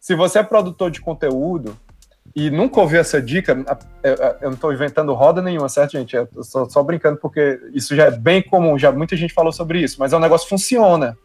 Se 0.00 0.14
você 0.14 0.38
é 0.38 0.42
produtor 0.42 0.90
de 0.90 1.00
conteúdo 1.00 1.76
e 2.34 2.50
nunca 2.50 2.80
ouviu 2.80 3.00
essa 3.00 3.20
dica, 3.20 3.52
a- 3.68 3.78
eu- 4.02 4.14
eu 4.14 4.48
não 4.48 4.52
estou 4.52 4.72
inventando 4.72 5.12
roda 5.12 5.42
nenhuma, 5.42 5.68
certo, 5.68 5.92
gente? 5.92 6.16
Eu 6.16 6.26
tô 6.26 6.42
só, 6.42 6.68
só 6.68 6.82
brincando 6.82 7.18
porque 7.18 7.60
isso 7.74 7.94
já 7.94 8.04
é 8.06 8.10
bem 8.10 8.42
comum, 8.42 8.78
já 8.78 8.90
muita 8.90 9.14
gente 9.16 9.34
falou 9.34 9.52
sobre 9.52 9.80
isso, 9.80 9.96
mas 9.98 10.12
é 10.12 10.16
um 10.16 10.20
negócio 10.20 10.46
que 10.46 10.50
funciona. 10.50 11.16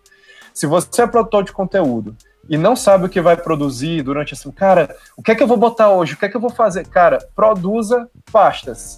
Se 0.54 0.68
você 0.68 1.04
é 1.04 1.08
produtor 1.08 1.44
de 1.44 1.52
conteúdo 1.54 2.16
e 2.50 2.58
não 2.58 2.76
sabe 2.76 3.06
o 3.06 3.10
que 3.10 3.22
vai 3.22 3.38
produzir 3.38 4.02
durante 4.02 4.34
assim, 4.34 4.52
cara, 4.52 4.96
o 5.18 5.24
que 5.24 5.32
é 5.32 5.36
que 5.36 5.42
eu 5.44 5.48
vou 5.48 5.58
botar 5.58 5.90
hoje? 5.92 6.14
O 6.14 6.18
que 6.18 6.26
é 6.26 6.30
que 6.30 6.36
eu 6.36 6.42
vou 6.42 6.50
fazer? 6.50 6.86
Cara, 6.88 7.18
produza 7.36 8.10
pastas. 8.32 8.98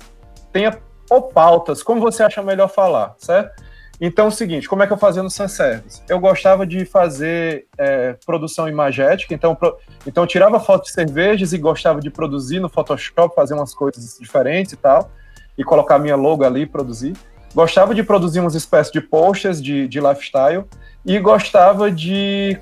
Tenha 0.51 0.77
ou 1.09 1.21
pautas, 1.21 1.81
como 1.83 2.01
você 2.01 2.23
acha 2.23 2.41
melhor 2.43 2.67
falar, 2.67 3.15
certo? 3.17 3.63
Então, 3.99 4.25
é 4.25 4.27
o 4.27 4.31
seguinte, 4.31 4.69
como 4.69 4.83
é 4.83 4.87
que 4.87 4.93
eu 4.93 4.97
fazia 4.97 5.23
no 5.23 5.29
Sunservice? 5.29 6.03
Eu 6.07 6.19
gostava 6.19 6.67
de 6.67 6.85
fazer 6.85 7.65
é, 7.77 8.15
produção 8.25 8.69
imagética, 8.69 9.33
então, 9.33 9.55
pro- 9.55 9.75
então 10.05 10.23
eu 10.23 10.27
tirava 10.27 10.59
foto 10.59 10.83
de 10.83 10.91
cervejas 10.91 11.51
e 11.51 11.57
gostava 11.57 11.99
de 11.99 12.11
produzir 12.11 12.59
no 12.59 12.69
Photoshop, 12.69 13.33
fazer 13.33 13.55
umas 13.55 13.73
coisas 13.73 14.17
diferentes 14.19 14.73
e 14.73 14.77
tal, 14.77 15.09
e 15.57 15.63
colocar 15.63 15.97
minha 15.97 16.15
logo 16.15 16.43
ali 16.43 16.61
e 16.61 16.65
produzir. 16.67 17.13
Gostava 17.55 17.95
de 17.95 18.03
produzir 18.03 18.39
umas 18.39 18.53
espécies 18.53 18.93
de 18.93 19.01
posters 19.01 19.59
de, 19.59 19.87
de 19.87 19.99
lifestyle 19.99 20.65
e 21.03 21.17
gostava 21.17 21.89
de 21.89 22.59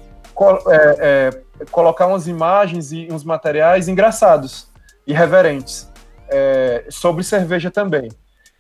é, 0.69 1.31
é, 1.59 1.65
colocar 1.69 2.07
umas 2.07 2.27
imagens 2.27 2.93
e 2.93 3.09
uns 3.11 3.25
materiais 3.25 3.89
engraçados, 3.89 4.69
irreverentes, 5.05 5.91
é, 6.29 6.85
sobre 6.89 7.23
cerveja 7.25 7.69
também. 7.69 8.09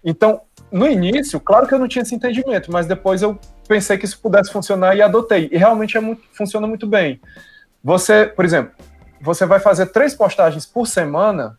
Então, 0.03 0.41
no 0.75 0.89
início, 0.89 1.39
claro 1.39 1.65
que 1.65 1.73
eu 1.73 1.79
não 1.79 1.87
tinha 1.87 2.03
esse 2.03 2.13
entendimento, 2.13 2.69
mas 2.69 2.85
depois 2.85 3.21
eu 3.21 3.39
pensei 3.65 3.97
que 3.97 4.03
isso 4.03 4.19
pudesse 4.19 4.51
funcionar 4.51 4.93
e 4.93 5.01
adotei. 5.01 5.47
E 5.49 5.57
realmente 5.57 5.95
é 5.95 6.01
muito- 6.01 6.23
funciona 6.33 6.67
muito 6.67 6.85
bem. 6.85 7.21
Você, 7.81 8.25
por 8.25 8.43
exemplo, 8.43 8.73
você 9.21 9.45
vai 9.45 9.61
fazer 9.61 9.85
três 9.87 10.13
postagens 10.13 10.65
por 10.65 10.85
semana, 10.85 11.57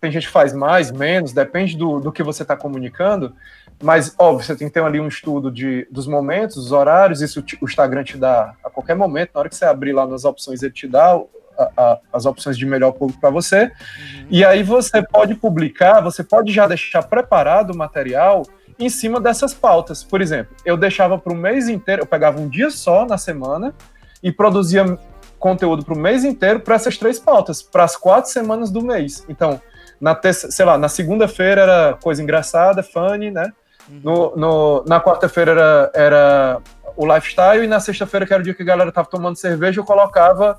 tem 0.00 0.12
gente 0.12 0.28
que 0.28 0.32
faz 0.32 0.52
mais, 0.52 0.92
menos, 0.92 1.32
depende 1.32 1.76
do, 1.76 1.98
do 1.98 2.12
que 2.12 2.22
você 2.22 2.42
está 2.42 2.56
comunicando, 2.56 3.34
mas, 3.82 4.14
óbvio, 4.16 4.46
você 4.46 4.54
tem 4.54 4.68
que 4.68 4.74
ter 4.74 4.82
ali 4.82 5.00
um 5.00 5.08
estudo 5.08 5.50
de, 5.50 5.88
dos 5.90 6.06
momentos, 6.06 6.54
dos 6.54 6.70
horários, 6.70 7.20
isso 7.20 7.44
o 7.60 7.64
Instagram 7.64 8.04
te 8.04 8.16
dá 8.16 8.54
a 8.62 8.70
qualquer 8.70 8.94
momento, 8.94 9.30
na 9.34 9.40
hora 9.40 9.48
que 9.48 9.56
você 9.56 9.64
abrir 9.64 9.92
lá 9.92 10.06
nas 10.06 10.24
opções, 10.24 10.62
ele 10.62 10.72
te 10.72 10.86
dá 10.86 11.20
a- 11.58 11.70
a- 11.76 11.98
as 12.12 12.26
opções 12.26 12.56
de 12.56 12.64
melhor 12.66 12.92
público 12.92 13.20
para 13.20 13.30
você, 13.30 13.70
e 14.30 14.44
aí 14.44 14.62
você 14.62 15.02
pode 15.02 15.34
publicar, 15.34 16.00
você 16.00 16.22
pode 16.24 16.52
já 16.52 16.66
deixar 16.66 17.02
preparado 17.02 17.70
o 17.72 17.76
material 17.76 18.42
em 18.78 18.88
cima 18.88 19.20
dessas 19.20 19.52
pautas. 19.54 20.02
Por 20.02 20.20
exemplo, 20.20 20.56
eu 20.64 20.76
deixava 20.76 21.18
para 21.18 21.32
o 21.32 21.36
mês 21.36 21.68
inteiro, 21.68 22.02
eu 22.02 22.06
pegava 22.06 22.40
um 22.40 22.48
dia 22.48 22.70
só 22.70 23.04
na 23.06 23.18
semana 23.18 23.74
e 24.22 24.32
produzia 24.32 24.98
conteúdo 25.38 25.84
para 25.84 25.94
o 25.94 25.98
mês 25.98 26.24
inteiro 26.24 26.60
para 26.60 26.76
essas 26.76 26.96
três 26.96 27.18
pautas, 27.18 27.60
para 27.62 27.84
as 27.84 27.96
quatro 27.96 28.30
semanas 28.30 28.70
do 28.70 28.80
mês. 28.82 29.24
Então, 29.28 29.60
na 30.00 30.14
terça, 30.14 30.50
sei 30.50 30.64
lá, 30.64 30.78
na 30.78 30.88
segunda-feira 30.88 31.60
era 31.62 31.98
coisa 32.00 32.22
engraçada, 32.22 32.82
funny, 32.82 33.30
né? 33.30 33.52
No, 33.88 34.34
no- 34.36 34.84
na 34.86 35.00
quarta-feira 35.00 35.50
era, 35.52 35.90
era 35.94 36.58
o 36.96 37.06
lifestyle 37.12 37.64
e 37.64 37.66
na 37.66 37.80
sexta-feira, 37.80 38.24
que 38.26 38.32
era 38.32 38.40
o 38.40 38.44
dia 38.44 38.54
que 38.54 38.62
a 38.62 38.66
galera 38.66 38.92
tava 38.92 39.08
tomando 39.08 39.36
cerveja, 39.36 39.80
eu 39.80 39.84
colocava. 39.84 40.56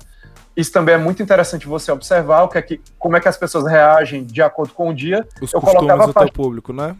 Isso 0.56 0.70
também 0.72 0.94
é 0.94 0.98
muito 0.98 1.22
interessante 1.22 1.66
você 1.66 1.90
observar 1.90 2.42
o 2.42 2.48
que 2.48 2.58
é 2.58 2.62
que, 2.62 2.80
como 2.98 3.16
é 3.16 3.20
que 3.20 3.28
as 3.28 3.36
pessoas 3.36 3.66
reagem 3.66 4.24
de 4.24 4.40
acordo 4.40 4.72
com 4.72 4.88
o 4.90 4.94
dia. 4.94 5.26
Os 5.40 5.52
eu 5.52 5.60
costumes 5.60 5.74
colocava 5.88 6.06
do 6.06 6.12
parte- 6.14 6.32
público, 6.32 6.72
né? 6.72 6.94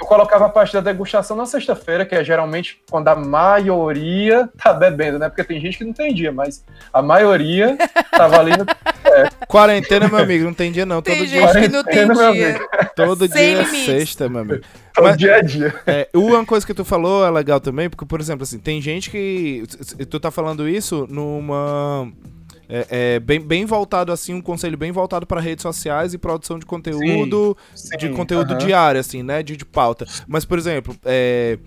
Eu 0.00 0.06
colocava 0.06 0.46
a 0.46 0.48
parte 0.48 0.72
da 0.72 0.80
degustação 0.80 1.36
na 1.36 1.44
sexta-feira, 1.44 2.06
que 2.06 2.14
é 2.14 2.24
geralmente 2.24 2.80
quando 2.90 3.08
a 3.08 3.14
maioria 3.14 4.48
tá 4.56 4.72
bebendo, 4.72 5.18
né? 5.18 5.28
Porque 5.28 5.44
tem 5.44 5.60
gente 5.60 5.76
que 5.76 5.84
não 5.84 5.92
tem 5.92 6.14
dia, 6.14 6.32
mas 6.32 6.64
a 6.92 7.02
maioria 7.02 7.76
tava 8.10 8.38
ali 8.38 8.52
no 8.56 8.64
Quarentena, 9.46 10.08
meu 10.08 10.18
amigo, 10.18 10.44
não 10.44 10.54
tem 10.54 10.72
dia 10.72 10.86
não. 10.86 11.02
Todo 11.02 11.14
Tem 11.14 11.26
dia, 11.26 11.40
gente 11.52 11.60
que 11.62 11.68
não 11.68 11.82
tem 11.84 12.08
dia. 12.10 12.28
amigo. 12.28 12.64
todo 12.96 13.26
sem 13.28 13.56
dia 13.56 13.60
é 13.62 13.64
sexta, 13.66 14.28
meu 14.28 14.40
amigo. 14.42 14.64
todo 14.94 15.04
Mas- 15.04 15.16
dia 15.18 15.36
a 15.36 15.40
dia. 15.42 15.74
É, 15.86 16.08
uma 16.14 16.44
coisa 16.46 16.64
que 16.66 16.72
tu 16.72 16.84
falou 16.84 17.26
é 17.26 17.30
legal 17.30 17.60
também, 17.60 17.90
porque, 17.90 18.06
por 18.06 18.20
exemplo, 18.20 18.44
assim, 18.44 18.58
tem 18.58 18.80
gente 18.80 19.10
que. 19.10 19.64
Tu 20.08 20.20
tá 20.20 20.30
falando 20.30 20.68
isso 20.68 21.06
numa. 21.10 22.10
É, 22.70 22.86
é 23.16 23.20
bem, 23.20 23.40
bem 23.40 23.64
voltado, 23.64 24.12
assim, 24.12 24.32
um 24.32 24.40
conselho 24.40 24.78
bem 24.78 24.92
voltado 24.92 25.26
para 25.26 25.40
redes 25.40 25.62
sociais 25.62 26.14
e 26.14 26.18
produção 26.18 26.58
de 26.58 26.64
conteúdo, 26.64 27.56
de 27.98 28.06
Sim, 28.06 28.14
conteúdo 28.14 28.52
aham. 28.52 28.58
diário, 28.58 29.00
assim, 29.00 29.22
né? 29.22 29.42
De, 29.42 29.56
de 29.56 29.64
pauta. 29.64 30.06
Mas, 30.28 30.44
por 30.44 30.56
exemplo, 30.58 30.96
é, 31.04 31.58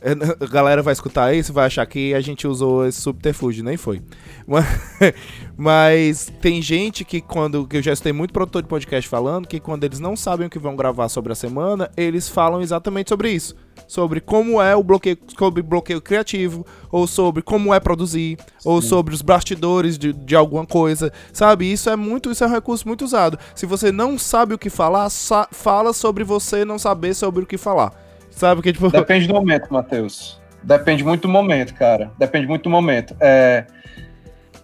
A 0.40 0.46
galera 0.46 0.82
vai 0.82 0.92
escutar 0.92 1.34
isso 1.34 1.52
vai 1.52 1.66
achar 1.66 1.84
que 1.86 2.14
a 2.14 2.20
gente 2.20 2.46
usou 2.46 2.86
esse 2.86 3.00
subterfúgio, 3.00 3.64
nem 3.64 3.76
foi. 3.76 4.00
Mas, 4.46 4.66
mas 5.56 6.32
tem 6.40 6.62
gente 6.62 7.04
que 7.04 7.20
quando. 7.20 7.66
que 7.66 7.78
eu 7.78 7.82
já 7.82 7.92
escutei 7.92 8.12
muito 8.12 8.32
produtor 8.32 8.62
de 8.62 8.68
podcast 8.68 9.08
falando 9.08 9.46
que 9.46 9.60
quando 9.60 9.84
eles 9.84 9.98
não 9.98 10.16
sabem 10.16 10.46
o 10.46 10.50
que 10.50 10.58
vão 10.58 10.76
gravar 10.76 11.08
sobre 11.08 11.32
a 11.32 11.36
semana, 11.36 11.90
eles 11.96 12.28
falam 12.28 12.60
exatamente 12.60 13.08
sobre 13.08 13.30
isso. 13.30 13.54
Sobre 13.86 14.20
como 14.20 14.60
é 14.60 14.74
o 14.76 14.82
bloqueio, 14.82 15.16
sobre 15.38 15.62
bloqueio 15.62 16.00
criativo, 16.00 16.66
ou 16.90 17.06
sobre 17.06 17.42
como 17.42 17.72
é 17.72 17.80
produzir, 17.80 18.36
ou 18.64 18.82
sobre 18.82 19.14
os 19.14 19.22
bastidores 19.22 19.96
de, 19.96 20.12
de 20.12 20.36
alguma 20.36 20.66
coisa. 20.66 21.12
Sabe? 21.32 21.70
Isso 21.72 21.88
é 21.88 21.96
muito, 21.96 22.30
isso 22.30 22.44
é 22.44 22.46
um 22.46 22.50
recurso 22.50 22.86
muito 22.86 23.04
usado. 23.04 23.38
Se 23.54 23.64
você 23.66 23.90
não 23.92 24.18
sabe 24.18 24.54
o 24.54 24.58
que 24.58 24.68
falar, 24.70 25.08
sa- 25.10 25.48
fala 25.50 25.92
sobre 25.92 26.24
você 26.24 26.64
não 26.64 26.78
saber 26.78 27.14
sobre 27.14 27.44
o 27.44 27.46
que 27.46 27.56
falar. 27.56 27.92
Sabe 28.30 28.62
que 28.62 28.72
tipo. 28.72 28.90
Depende 28.90 29.26
do 29.26 29.34
momento, 29.34 29.72
Matheus. 29.72 30.40
Depende 30.62 31.02
muito 31.04 31.22
do 31.22 31.28
momento, 31.28 31.74
cara. 31.74 32.12
Depende 32.18 32.46
muito 32.46 32.64
do 32.64 32.70
momento. 32.70 33.16
É, 33.20 33.64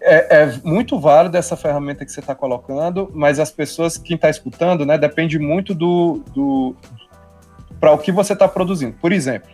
é, 0.01 0.43
é 0.43 0.59
muito 0.63 0.99
válido 0.99 1.35
essa 1.35 1.55
ferramenta 1.57 2.05
que 2.05 2.11
você 2.11 2.19
está 2.19 2.35
colocando, 2.35 3.09
mas 3.13 3.39
as 3.39 3.49
pessoas, 3.49 3.97
quem 3.97 4.15
está 4.15 4.29
escutando, 4.29 4.85
né, 4.85 4.97
depende 4.97 5.39
muito 5.39 5.73
do, 5.73 6.21
do 6.33 6.75
para 7.85 7.91
o 7.91 7.99
que 7.99 8.11
você 8.11 8.33
está 8.33 8.47
produzindo. 8.47 8.95
Por 8.99 9.11
exemplo, 9.11 9.51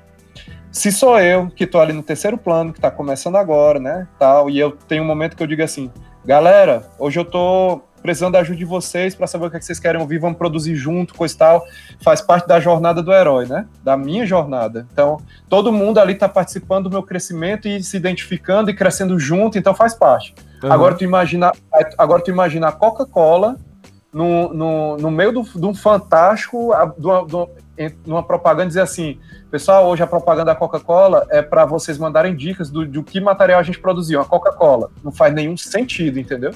se 0.72 0.90
sou 0.90 1.20
eu 1.20 1.50
que 1.50 1.66
estou 1.66 1.82
ali 1.82 1.92
no 1.92 2.02
terceiro 2.02 2.38
plano, 2.38 2.72
que 2.72 2.80
está 2.80 2.90
começando 2.90 3.36
agora, 3.36 3.78
né, 3.78 4.08
tal, 4.18 4.50
e 4.50 4.58
eu 4.58 4.72
tenho 4.72 5.04
um 5.04 5.06
momento 5.06 5.36
que 5.36 5.44
eu 5.44 5.48
digo 5.48 5.62
assim, 5.62 5.92
galera, 6.24 6.90
hoje 6.98 7.20
eu 7.20 7.26
tô 7.26 7.82
precisando 8.02 8.32
da 8.32 8.40
ajuda 8.40 8.58
de 8.58 8.64
vocês 8.64 9.14
para 9.14 9.28
saber 9.28 9.48
o 9.48 9.50
que, 9.52 9.58
é 9.58 9.60
que 9.60 9.66
vocês 9.66 9.82
querem 9.82 10.00
ouvir, 10.00 10.18
vamos 10.18 10.38
produzir 10.38 10.76
junto, 10.76 11.14
coisa 11.14 11.36
e 11.36 11.38
tal. 11.38 11.66
Faz 12.02 12.22
parte 12.22 12.48
da 12.48 12.58
jornada 12.58 13.04
do 13.04 13.12
herói, 13.12 13.46
né? 13.46 13.68
Da 13.84 13.98
minha 13.98 14.26
jornada. 14.26 14.88
Então, 14.94 15.18
todo 15.50 15.72
mundo 15.74 16.00
ali 16.00 16.16
tá 16.16 16.30
participando 16.30 16.86
do 16.86 16.94
meu 16.94 17.04
crescimento 17.04 17.68
e 17.68 17.84
se 17.84 17.98
identificando 17.98 18.72
e 18.72 18.74
crescendo 18.74 19.20
junto, 19.20 19.58
então 19.58 19.76
faz 19.76 19.94
parte. 19.94 20.34
Uhum. 20.64 20.72
Agora 20.72 20.96
tu 20.96 21.04
imagina, 21.04 21.52
agora 21.98 22.24
tu 22.24 22.32
imagina 22.32 22.70
a 22.70 22.72
Coca-Cola 22.72 23.58
no, 24.14 24.54
no, 24.54 24.98
no 24.98 25.12
meio 25.12 25.32
do- 25.32 25.44
de 25.44 25.66
um 25.66 25.74
fantástico, 25.74 26.72
de 26.98 27.06
uma, 27.06 27.26
de 27.26 27.36
uma- 27.36 27.48
em- 27.78 27.96
numa 28.06 28.22
propaganda 28.24 28.68
dizer 28.68 28.82
assim, 28.82 29.18
pessoal, 29.50 29.88
hoje 29.88 30.04
a 30.04 30.08
propaganda 30.08 30.46
da 30.52 30.56
Coca-Cola 30.56 31.26
é 31.30 31.42
para 31.42 31.66
vocês 31.66 31.98
mandarem 31.98 32.36
dicas 32.36 32.70
do, 32.70 32.86
de 32.86 33.02
que 33.04 33.20
material 33.22 33.60
a 33.60 33.64
gente 33.64 33.80
produziu, 33.80 34.20
a 34.22 34.26
Coca-Cola. 34.26 34.90
Não 35.04 35.12
faz 35.12 35.34
nenhum 35.34 35.56
sentido, 35.58 36.20
entendeu? 36.20 36.52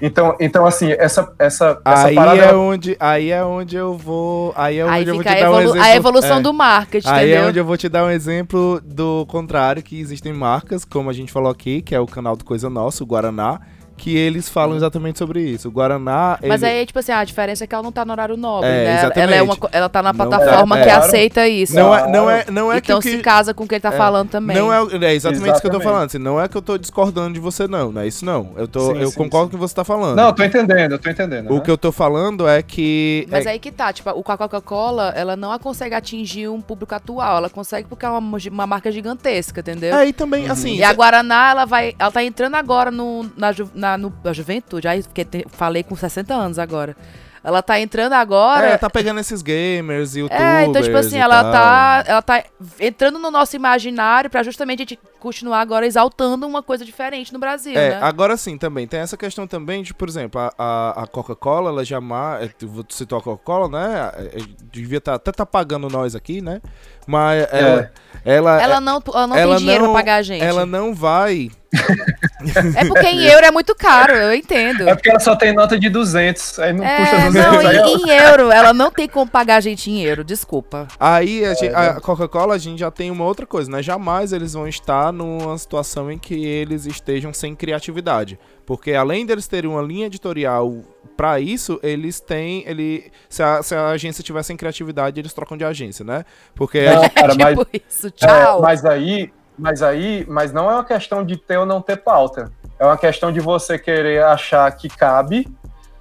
Então, 0.00 0.36
então 0.38 0.66
assim, 0.66 0.92
essa, 0.92 1.32
essa, 1.38 1.80
essa 1.82 2.06
Aí 2.08 2.14
parada... 2.14 2.42
é 2.42 2.54
onde, 2.54 2.96
aí 3.00 3.30
é 3.30 3.42
onde 3.42 3.76
eu 3.76 3.96
vou, 3.96 4.52
aí 4.54 4.78
é 4.78 4.84
onde 4.84 4.94
Aí 4.94 5.06
eu 5.08 5.14
vou 5.14 5.24
te 5.24 5.40
dar 5.40 5.50
um 5.50 5.60
exemplo. 5.60 5.82
a 5.82 5.96
evolução 5.96 6.36
é. 6.36 6.40
do 6.42 6.52
marketing, 6.52 7.08
Aí 7.08 7.30
é 7.30 7.32
entendeu? 7.32 7.48
onde 7.48 7.58
eu 7.60 7.64
vou 7.64 7.76
te 7.78 7.88
dar 7.88 8.04
um 8.04 8.10
exemplo 8.10 8.78
do 8.84 9.24
contrário, 9.26 9.82
que 9.82 9.98
existem 9.98 10.34
marcas, 10.34 10.84
como 10.84 11.08
a 11.08 11.14
gente 11.14 11.32
falou 11.32 11.50
aqui, 11.50 11.80
que 11.80 11.94
é 11.94 12.00
o 12.00 12.06
canal 12.06 12.36
do 12.36 12.44
Coisa 12.44 12.68
Nossa, 12.68 13.02
o 13.02 13.06
Guaraná, 13.06 13.58
que 13.96 14.16
eles 14.16 14.48
falam 14.48 14.76
exatamente 14.76 15.18
sobre 15.18 15.40
isso. 15.42 15.68
O 15.68 15.70
Guaraná, 15.70 16.38
Mas 16.46 16.62
ele- 16.62 16.72
aí, 16.80 16.86
tipo 16.86 16.98
assim, 16.98 17.12
a 17.12 17.24
diferença 17.24 17.64
é 17.64 17.66
que 17.66 17.74
ela 17.74 17.82
não 17.82 17.90
tá 17.92 18.04
no 18.04 18.12
horário 18.12 18.36
nobre, 18.36 18.68
É, 18.68 18.72
né? 18.72 18.84
Ela- 18.84 18.90
Ela, 18.90 19.02
é 19.04 19.08
exatamente. 19.40 19.42
uma, 19.60 19.68
ela 19.72 19.88
tá 19.88 20.02
na 20.02 20.12
Não 20.12 20.16
plataforma 20.28 20.78
é, 20.78 20.82
que 20.82 20.88
é. 20.88 20.92
aceita 20.92 21.48
isso. 21.48 21.74
não 21.74 21.94
é, 21.94 22.10
não 22.10 22.30
é, 22.30 22.44
não 22.50 22.72
é 22.72 22.78
então 22.78 23.00
que 23.00 23.10
se 23.10 23.16
que 23.16 23.22
casa 23.22 23.54
com 23.54 23.64
o 23.64 23.68
que 23.68 23.74
ele 23.74 23.80
tá 23.80 23.92
é, 23.92 23.96
falando 23.96 24.28
também. 24.28 24.56
Não 24.56 24.72
é, 24.72 24.76
é 24.78 25.14
exatamente 25.14 25.50
isso 25.52 25.60
que 25.60 25.66
eu 25.66 25.70
tô 25.70 25.76
Exatamente. 25.78 25.82
falando. 25.84 26.06
assim, 26.06 26.18
não 26.18 26.40
é 26.40 26.46
que 26.48 26.56
eu 26.56 26.62
tô 26.62 26.76
discordando 26.78 27.32
de 27.34 27.40
você, 27.40 27.66
não. 27.66 27.90
Não 27.92 28.02
é 28.02 28.06
isso, 28.06 28.24
não. 28.24 28.50
Eu, 28.56 28.68
tô, 28.68 28.92
Sim, 28.94 29.00
eu 29.00 29.10
sim, 29.10 29.16
concordo 29.16 29.46
sim. 29.46 29.50
com 29.52 29.56
o 29.56 29.60
que 29.60 29.68
você 29.68 29.74
tá 29.74 29.84
falando. 29.84 30.16
Não, 30.16 30.26
eu 30.28 30.32
tô 30.34 30.42
entendendo, 30.44 30.92
eu 30.92 30.98
tô 30.98 31.10
entendendo. 31.10 31.50
o 31.50 31.54
né? 31.54 31.60
que 31.60 31.70
eu 31.70 31.78
tô 31.78 31.90
falando 31.90 32.46
é 32.48 32.62
que. 32.62 33.26
Mas 33.30 33.46
é- 33.46 33.50
aí 33.50 33.58
que 33.58 33.72
tá, 33.72 33.92
tipo, 33.92 34.10
o- 34.10 34.22
com 34.22 34.32
a 34.32 34.36
Coca-Cola, 34.36 35.12
ela 35.16 35.36
não 35.36 35.56
consegue 35.58 35.94
atingir 35.94 36.48
um 36.48 36.60
público 36.60 36.94
atual, 36.94 37.38
ela 37.38 37.48
consegue 37.50 37.88
porque 37.88 38.04
é 38.04 38.08
uma, 38.08 38.38
uma 38.50 38.66
marca 38.66 38.92
gigantesca, 38.92 39.60
entendeu? 39.60 39.94
é, 39.96 40.06
e 40.06 40.12
também, 40.12 40.48
assim. 40.50 40.76
E 40.76 40.84
a 40.84 40.92
Guaraná, 40.92 41.50
ela 41.50 41.64
vai. 41.64 41.94
Ela 41.98 42.10
tá 42.10 42.22
entrando 42.22 42.54
agora 42.56 42.90
no, 42.90 43.26
na, 43.36 43.52
ju- 43.52 43.70
na, 43.90 43.98
no- 43.98 44.12
na 44.24 44.32
juventude. 44.32 44.88
Aí 44.88 45.02
porque 45.02 45.24
te- 45.24 45.46
falei 45.48 45.82
com 45.82 45.94
60 45.94 46.34
anos 46.34 46.58
agora. 46.58 46.96
Ela 47.44 47.62
tá 47.62 47.78
entrando 47.78 48.12
agora. 48.14 48.66
É, 48.70 48.76
tá 48.76 48.90
pegando 48.90 49.20
esses 49.20 49.40
gamers, 49.40 50.16
youtubers. 50.16 50.42
É, 50.44 50.64
então, 50.64 50.82
tipo 50.82 50.96
assim, 50.96 51.14
e 51.14 51.20
ela 51.20 51.44
tal. 51.44 51.52
tá, 51.52 52.04
ela 52.04 52.20
tá 52.22 52.44
entrando 52.80 53.20
no 53.20 53.30
nosso 53.30 53.54
imaginário 53.54 54.28
pra 54.28 54.42
justamente 54.42 54.80
a 54.80 54.82
gente 54.84 54.98
continuar 55.20 55.60
agora 55.60 55.86
exaltando 55.86 56.44
uma 56.44 56.60
coisa 56.60 56.84
diferente 56.84 57.32
no 57.32 57.38
Brasil, 57.38 57.72
É, 57.78 57.90
né? 57.90 57.98
agora 58.02 58.36
sim, 58.36 58.58
também. 58.58 58.88
Tem 58.88 58.98
essa 58.98 59.16
questão 59.16 59.46
também 59.46 59.84
de, 59.84 59.94
por 59.94 60.08
exemplo, 60.08 60.40
a, 60.40 60.52
a, 60.58 61.02
a 61.04 61.06
Coca-Cola, 61.06 61.70
ela 61.70 61.84
jamais. 61.84 62.50
Tu 62.58 62.68
citou 62.88 63.18
a 63.18 63.22
Coca-Cola, 63.22 63.68
né? 63.68 64.10
É, 64.16 64.40
é, 64.40 64.44
Devia 64.72 65.00
tá, 65.00 65.14
até 65.14 65.30
tá 65.30 65.46
pagando 65.46 65.88
nós 65.88 66.16
aqui, 66.16 66.40
né? 66.42 66.60
Mas 67.06 67.46
ela. 67.52 67.92
Ela, 68.24 68.60
Ela 68.60 68.80
não, 68.80 69.00
ela 69.14 69.26
não 69.28 69.36
ela 69.36 69.54
tem 69.54 69.58
dinheiro 69.64 69.84
não- 69.84 69.92
pra 69.92 70.00
pagar 70.02 70.16
a 70.16 70.22
gente. 70.22 70.42
ela 70.42 70.66
não 70.66 70.92
vai. 70.92 71.48
É 72.76 72.84
porque 72.84 73.06
em 73.06 73.24
euro 73.24 73.46
é 73.46 73.50
muito 73.50 73.74
caro, 73.74 74.12
eu 74.14 74.34
entendo. 74.34 74.88
É 74.88 74.94
porque 74.94 75.10
ela 75.10 75.20
só 75.20 75.34
tem 75.36 75.52
nota 75.54 75.78
de 75.78 75.88
200, 75.88 76.58
aí 76.58 76.72
não 76.72 76.80
puxa 76.84 77.16
É, 77.16 77.30
200. 77.30 77.34
não, 77.34 77.58
aí 77.58 77.76
em, 77.76 77.78
ela- 77.78 77.88
em 77.88 78.10
euro, 78.28 78.50
ela 78.50 78.72
não 78.74 78.90
tem 78.90 79.08
como 79.08 79.30
pagar 79.30 79.56
a 79.56 79.60
gente 79.60 79.90
em 79.90 80.02
euro, 80.02 80.24
desculpa. 80.24 80.88
Aí 80.98 81.44
a, 81.44 81.48
É, 81.50 81.54
gente- 81.54 81.72
né? 81.72 81.88
a 81.88 82.00
Coca-Cola, 82.00 82.54
a 82.54 82.58
gente 82.58 82.78
já 82.80 82.90
tem 82.90 83.10
uma 83.10 83.24
outra 83.24 83.46
coisa, 83.46 83.70
né? 83.70 83.82
Jamais 83.82 84.32
eles 84.32 84.52
vão 84.52 84.66
estar 84.68 85.12
numa 85.12 85.56
situação 85.58 86.10
em 86.10 86.18
que 86.18 86.44
eles 86.46 86.86
estejam 86.86 87.32
sem 87.32 87.54
criatividade. 87.54 88.38
Porque 88.64 88.92
além 88.94 89.24
deles 89.24 89.46
terem 89.46 89.70
uma 89.70 89.80
linha 89.82 90.06
editorial 90.06 90.74
pra 91.16 91.38
isso, 91.38 91.78
eles 91.84 92.18
têm. 92.18 92.64
Ele, 92.66 93.12
se, 93.28 93.40
a, 93.42 93.62
se 93.62 93.74
a 93.76 93.90
agência 93.90 94.24
tiver 94.24 94.42
sem 94.42 94.56
criatividade, 94.56 95.20
eles 95.20 95.32
trocam 95.32 95.56
de 95.56 95.64
agência, 95.64 96.04
né? 96.04 96.24
Porque 96.54 96.80
a 96.80 96.94
Não, 96.96 97.08
cara, 97.10 97.34
mas, 97.38 97.56
tipo 97.58 97.66
isso, 97.88 98.06
é, 98.08 98.10
tchau. 98.10 98.60
mas 98.60 98.84
aí, 98.84 99.30
mas 99.58 99.82
aí, 99.82 100.24
mas 100.28 100.52
não 100.52 100.70
é 100.70 100.74
uma 100.74 100.84
questão 100.84 101.24
de 101.24 101.36
ter 101.36 101.56
ou 101.58 101.66
não 101.66 101.80
ter 101.80 101.96
pauta. 101.96 102.50
É 102.78 102.84
uma 102.84 102.96
questão 102.96 103.32
de 103.32 103.40
você 103.40 103.78
querer 103.78 104.22
achar 104.22 104.70
que 104.72 104.88
cabe 104.88 105.48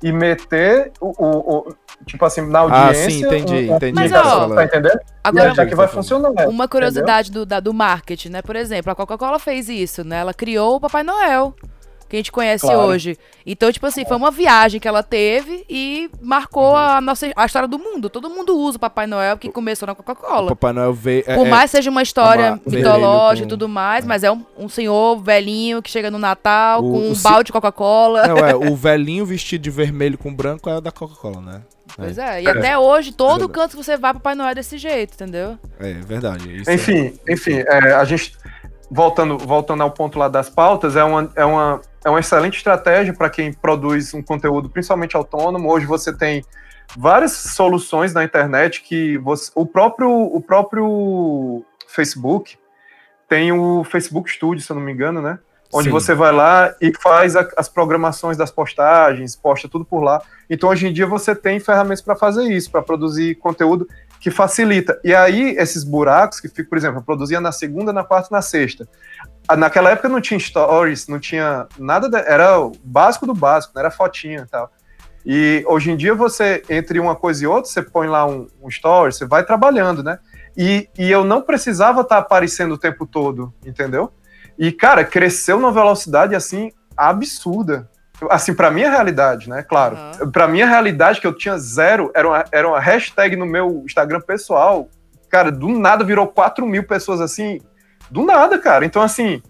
e 0.03 0.11
meter 0.11 0.91
o, 0.99 1.07
o- 1.17 1.57
o- 1.69 1.75
tipo 2.05 2.23
assim, 2.25 2.41
na 2.41 2.59
Ah, 2.59 2.61
audiência. 2.63 3.09
sim, 3.09 3.25
entendi, 3.25 3.71
entendi 3.71 3.93
Mas, 3.99 4.11
tá 4.11 4.37
ó. 4.45 4.53
Tá 4.53 4.63
entendendo? 4.65 4.99
e 4.99 5.05
Agora, 5.23 5.51
achar 5.51 5.65
que 5.65 5.73
vai 5.75 5.87
funcionar. 5.87 6.31
uma 6.49 6.67
curiosidade 6.67 7.31
do, 7.31 7.45
da- 7.45 7.59
do 7.61 7.73
marketing, 7.73 8.29
né? 8.29 8.41
Por 8.41 8.55
exemplo, 8.55 8.91
a 8.91 8.95
Coca-Cola 8.95 9.39
fez 9.39 9.69
isso, 9.69 10.03
né? 10.03 10.17
Ela 10.19 10.33
criou 10.33 10.75
o 10.75 10.79
Papai 10.81 11.01
Noel. 11.03 11.55
Que 12.15 12.19
a 12.19 12.21
gente 12.21 12.31
conhece 12.31 12.65
Claro. 12.65 12.79
hoje. 12.87 13.17
Então, 13.45 13.69
tipo 13.71 13.85
assim, 13.85 14.05
foi 14.05 14.15
uma 14.15 14.31
viagem 14.31 14.79
que 14.79 14.87
ela 14.87 15.03
teve 15.03 15.65
e 15.69 16.09
marcou 16.21 16.73
a 16.75 17.01
nossa 17.01 17.29
a 17.35 17.45
história 17.45 17.67
do 17.67 17.77
mundo. 17.77 18.09
Todo 18.09 18.29
mundo 18.29 18.57
usa 18.57 18.77
o 18.77 18.79
Papai 18.79 19.05
Noel 19.05 19.37
que 19.37 19.49
começou 19.49 19.85
na 19.85 19.91
O 19.91 19.95
Coca-Cola. 19.97 20.47
Papai 20.49 20.71
Noel 20.71 20.93
veio. 20.93 21.23
é- 21.27 21.35
Por 21.35 21.45
é- 21.45 21.49
mais 21.49 21.69
seja 21.71 21.89
uma 21.89 22.01
história 22.01 22.53
uma- 22.65 22.75
mitológica 22.77 23.45
e 23.45 23.49
tudo 23.49 23.67
mais, 23.67 24.05
mas 24.05 24.23
é 24.23 24.31
um, 24.31 24.45
um 24.57 24.69
senhor 24.69 25.17
velhinho 25.21 25.81
que 25.81 25.91
chega 25.91 26.09
no 26.09 26.17
Natal 26.17 26.79
O- 26.85 26.91
com 26.91 26.97
o 26.99 27.09
um 27.11 27.15
ci- 27.15 27.21
balde 27.23 27.47
de 27.47 27.51
Coca-Cola. 27.51 28.27
Não, 28.27 28.37
é, 28.37 28.55
o 28.55 28.73
velhinho 28.77 29.25
vestido 29.25 29.61
de 29.61 29.69
vermelho 29.69 30.17
com 30.17 30.33
branco 30.33 30.69
é 30.69 30.77
o 30.77 30.81
da 30.81 30.91
Coca-Cola, 30.91 31.41
né? 31.41 31.61
Pois 31.97 32.17
é, 32.17 32.41
e 32.43 32.47
até 32.47 32.77
hoje, 32.77 33.11
todo 33.11 33.39
verdade. 33.39 33.51
canto 33.53 33.71
que 33.77 33.83
você 33.83 33.95
vai, 33.97 34.13
Papai 34.13 34.35
Noel 34.35 34.49
é 34.51 34.55
desse 34.55 34.77
jeito, 34.77 35.13
entendeu? 35.15 35.57
É, 35.79 35.93
verdade. 35.93 36.61
isso 36.61 36.69
é- 36.69 36.73
Enfim, 36.75 37.13
enfim, 37.29 37.57
é, 37.59 37.93
a 37.93 38.03
gente 38.05 38.33
voltando, 38.89 39.37
voltando 39.37 39.83
ao 39.83 39.91
ponto 39.91 40.17
lá 40.17 40.27
das 40.27 40.49
pautas, 40.49 40.95
é 40.95 41.03
uma, 41.03 41.31
é 41.35 41.45
uma, 41.45 41.81
é 42.03 42.09
uma 42.09 42.19
excelente 42.19 42.57
estratégia 42.57 43.13
para 43.13 43.29
quem 43.29 43.51
produz 43.53 44.13
um 44.13 44.21
conteúdo 44.21 44.69
principalmente 44.69 45.15
autônomo. 45.15 45.71
Hoje 45.71 45.85
você 45.85 46.11
tem 46.15 46.43
várias 46.95 47.31
soluções 47.31 48.13
na 48.13 48.23
internet 48.23 48.81
que 48.81 49.17
você, 49.17 49.51
o 49.55 49.65
próprio 49.65 50.09
o 50.09 50.41
próprio 50.41 51.63
Facebook 51.87 52.57
tem 53.27 53.51
o 53.51 53.83
Facebook 53.83 54.29
Studio, 54.29 54.63
se 54.63 54.71
eu 54.71 54.75
não 54.75 54.83
me 54.83 54.91
engano, 54.91 55.21
né? 55.21 55.39
Onde 55.73 55.85
Sim. 55.85 55.91
você 55.91 56.13
vai 56.13 56.31
lá 56.31 56.73
e 56.79 56.93
faz 57.01 57.35
a- 57.35 57.49
as 57.57 57.67
programações 57.67 58.37
das 58.37 58.51
postagens, 58.51 59.35
posta 59.35 59.67
tudo 59.67 59.83
por 59.83 60.01
lá. 60.01 60.21
Então 60.47 60.69
hoje 60.69 60.87
em 60.87 60.93
dia 60.93 61.07
você 61.07 61.35
tem 61.35 61.59
ferramentas 61.59 62.01
para 62.01 62.15
fazer 62.15 62.43
isso, 62.43 62.69
para 62.69 62.83
produzir 62.83 63.35
conteúdo 63.35 63.87
que 64.25 64.31
facilita. 64.31 64.99
E 65.03 65.13
aí, 65.13 65.51
esses 65.55 65.83
buracos 65.83 66.39
que 66.39 66.47
ficam, 66.49 66.65
por 66.65 66.79
exemplo, 66.79 66.97
eu 66.97 67.03
produzia 67.03 67.39
na 67.39 67.51
segunda, 67.51 67.93
na 67.93 68.03
quarta 68.03 68.29
na 68.31 68.41
sexta. 68.41 68.89
Ah, 69.47 69.55
Naquela 69.55 69.91
época 69.91 70.09
não 70.09 70.19
tinha 70.19 70.39
stories, 70.39 71.07
não 71.07 71.19
tinha 71.19 71.67
nada, 71.77 72.09
de- 72.09 72.17
era 72.27 72.59
o 72.59 72.71
básico 72.83 73.27
do 73.27 73.35
básico, 73.35 73.73
não 73.75 73.81
era 73.81 73.91
fotinha 73.91 74.39
e 74.39 74.49
tal. 74.49 74.71
E 75.23 75.63
hoje 75.67 75.91
em 75.91 75.95
dia 75.95 76.15
você, 76.15 76.63
entre 76.71 76.99
uma 76.99 77.15
coisa 77.15 77.43
e 77.43 77.45
outra, 77.45 77.69
você 77.69 77.83
põe 77.83 78.07
lá 78.07 78.25
um, 78.25 78.47
um 78.63 78.67
story, 78.67 79.13
você 79.13 79.27
vai 79.27 79.45
trabalhando, 79.45 80.01
né? 80.01 80.17
E, 80.57 80.89
e 80.97 81.11
eu 81.11 81.23
não 81.23 81.43
precisava 81.43 82.01
estar 82.01 82.17
aparecendo 82.17 82.71
o 82.73 82.79
tempo 82.79 83.05
todo, 83.05 83.53
entendeu? 83.63 84.11
E, 84.57 84.71
cara, 84.71 85.05
cresceu 85.05 85.59
numa 85.59 85.71
velocidade, 85.71 86.33
assim, 86.33 86.71
absurda. 86.97 87.87
Assim, 88.29 88.53
pra 88.53 88.71
minha 88.71 88.89
realidade, 88.89 89.49
né? 89.49 89.63
Claro. 89.63 89.95
Aham. 89.95 90.31
Pra 90.31 90.47
minha 90.47 90.65
realidade, 90.65 91.19
que 91.19 91.27
eu 91.27 91.35
tinha 91.35 91.57
zero, 91.57 92.11
era 92.15 92.27
uma, 92.27 92.45
era 92.51 92.67
uma 92.67 92.79
hashtag 92.79 93.35
no 93.35 93.45
meu 93.45 93.83
Instagram 93.85 94.21
pessoal. 94.21 94.89
Cara, 95.29 95.51
do 95.51 95.67
nada 95.69 96.03
virou 96.03 96.27
4 96.27 96.65
mil 96.65 96.83
pessoas 96.83 97.19
assim. 97.19 97.59
Do 98.09 98.23
nada, 98.23 98.57
cara. 98.57 98.85
Então, 98.85 99.01
assim, 99.01 99.41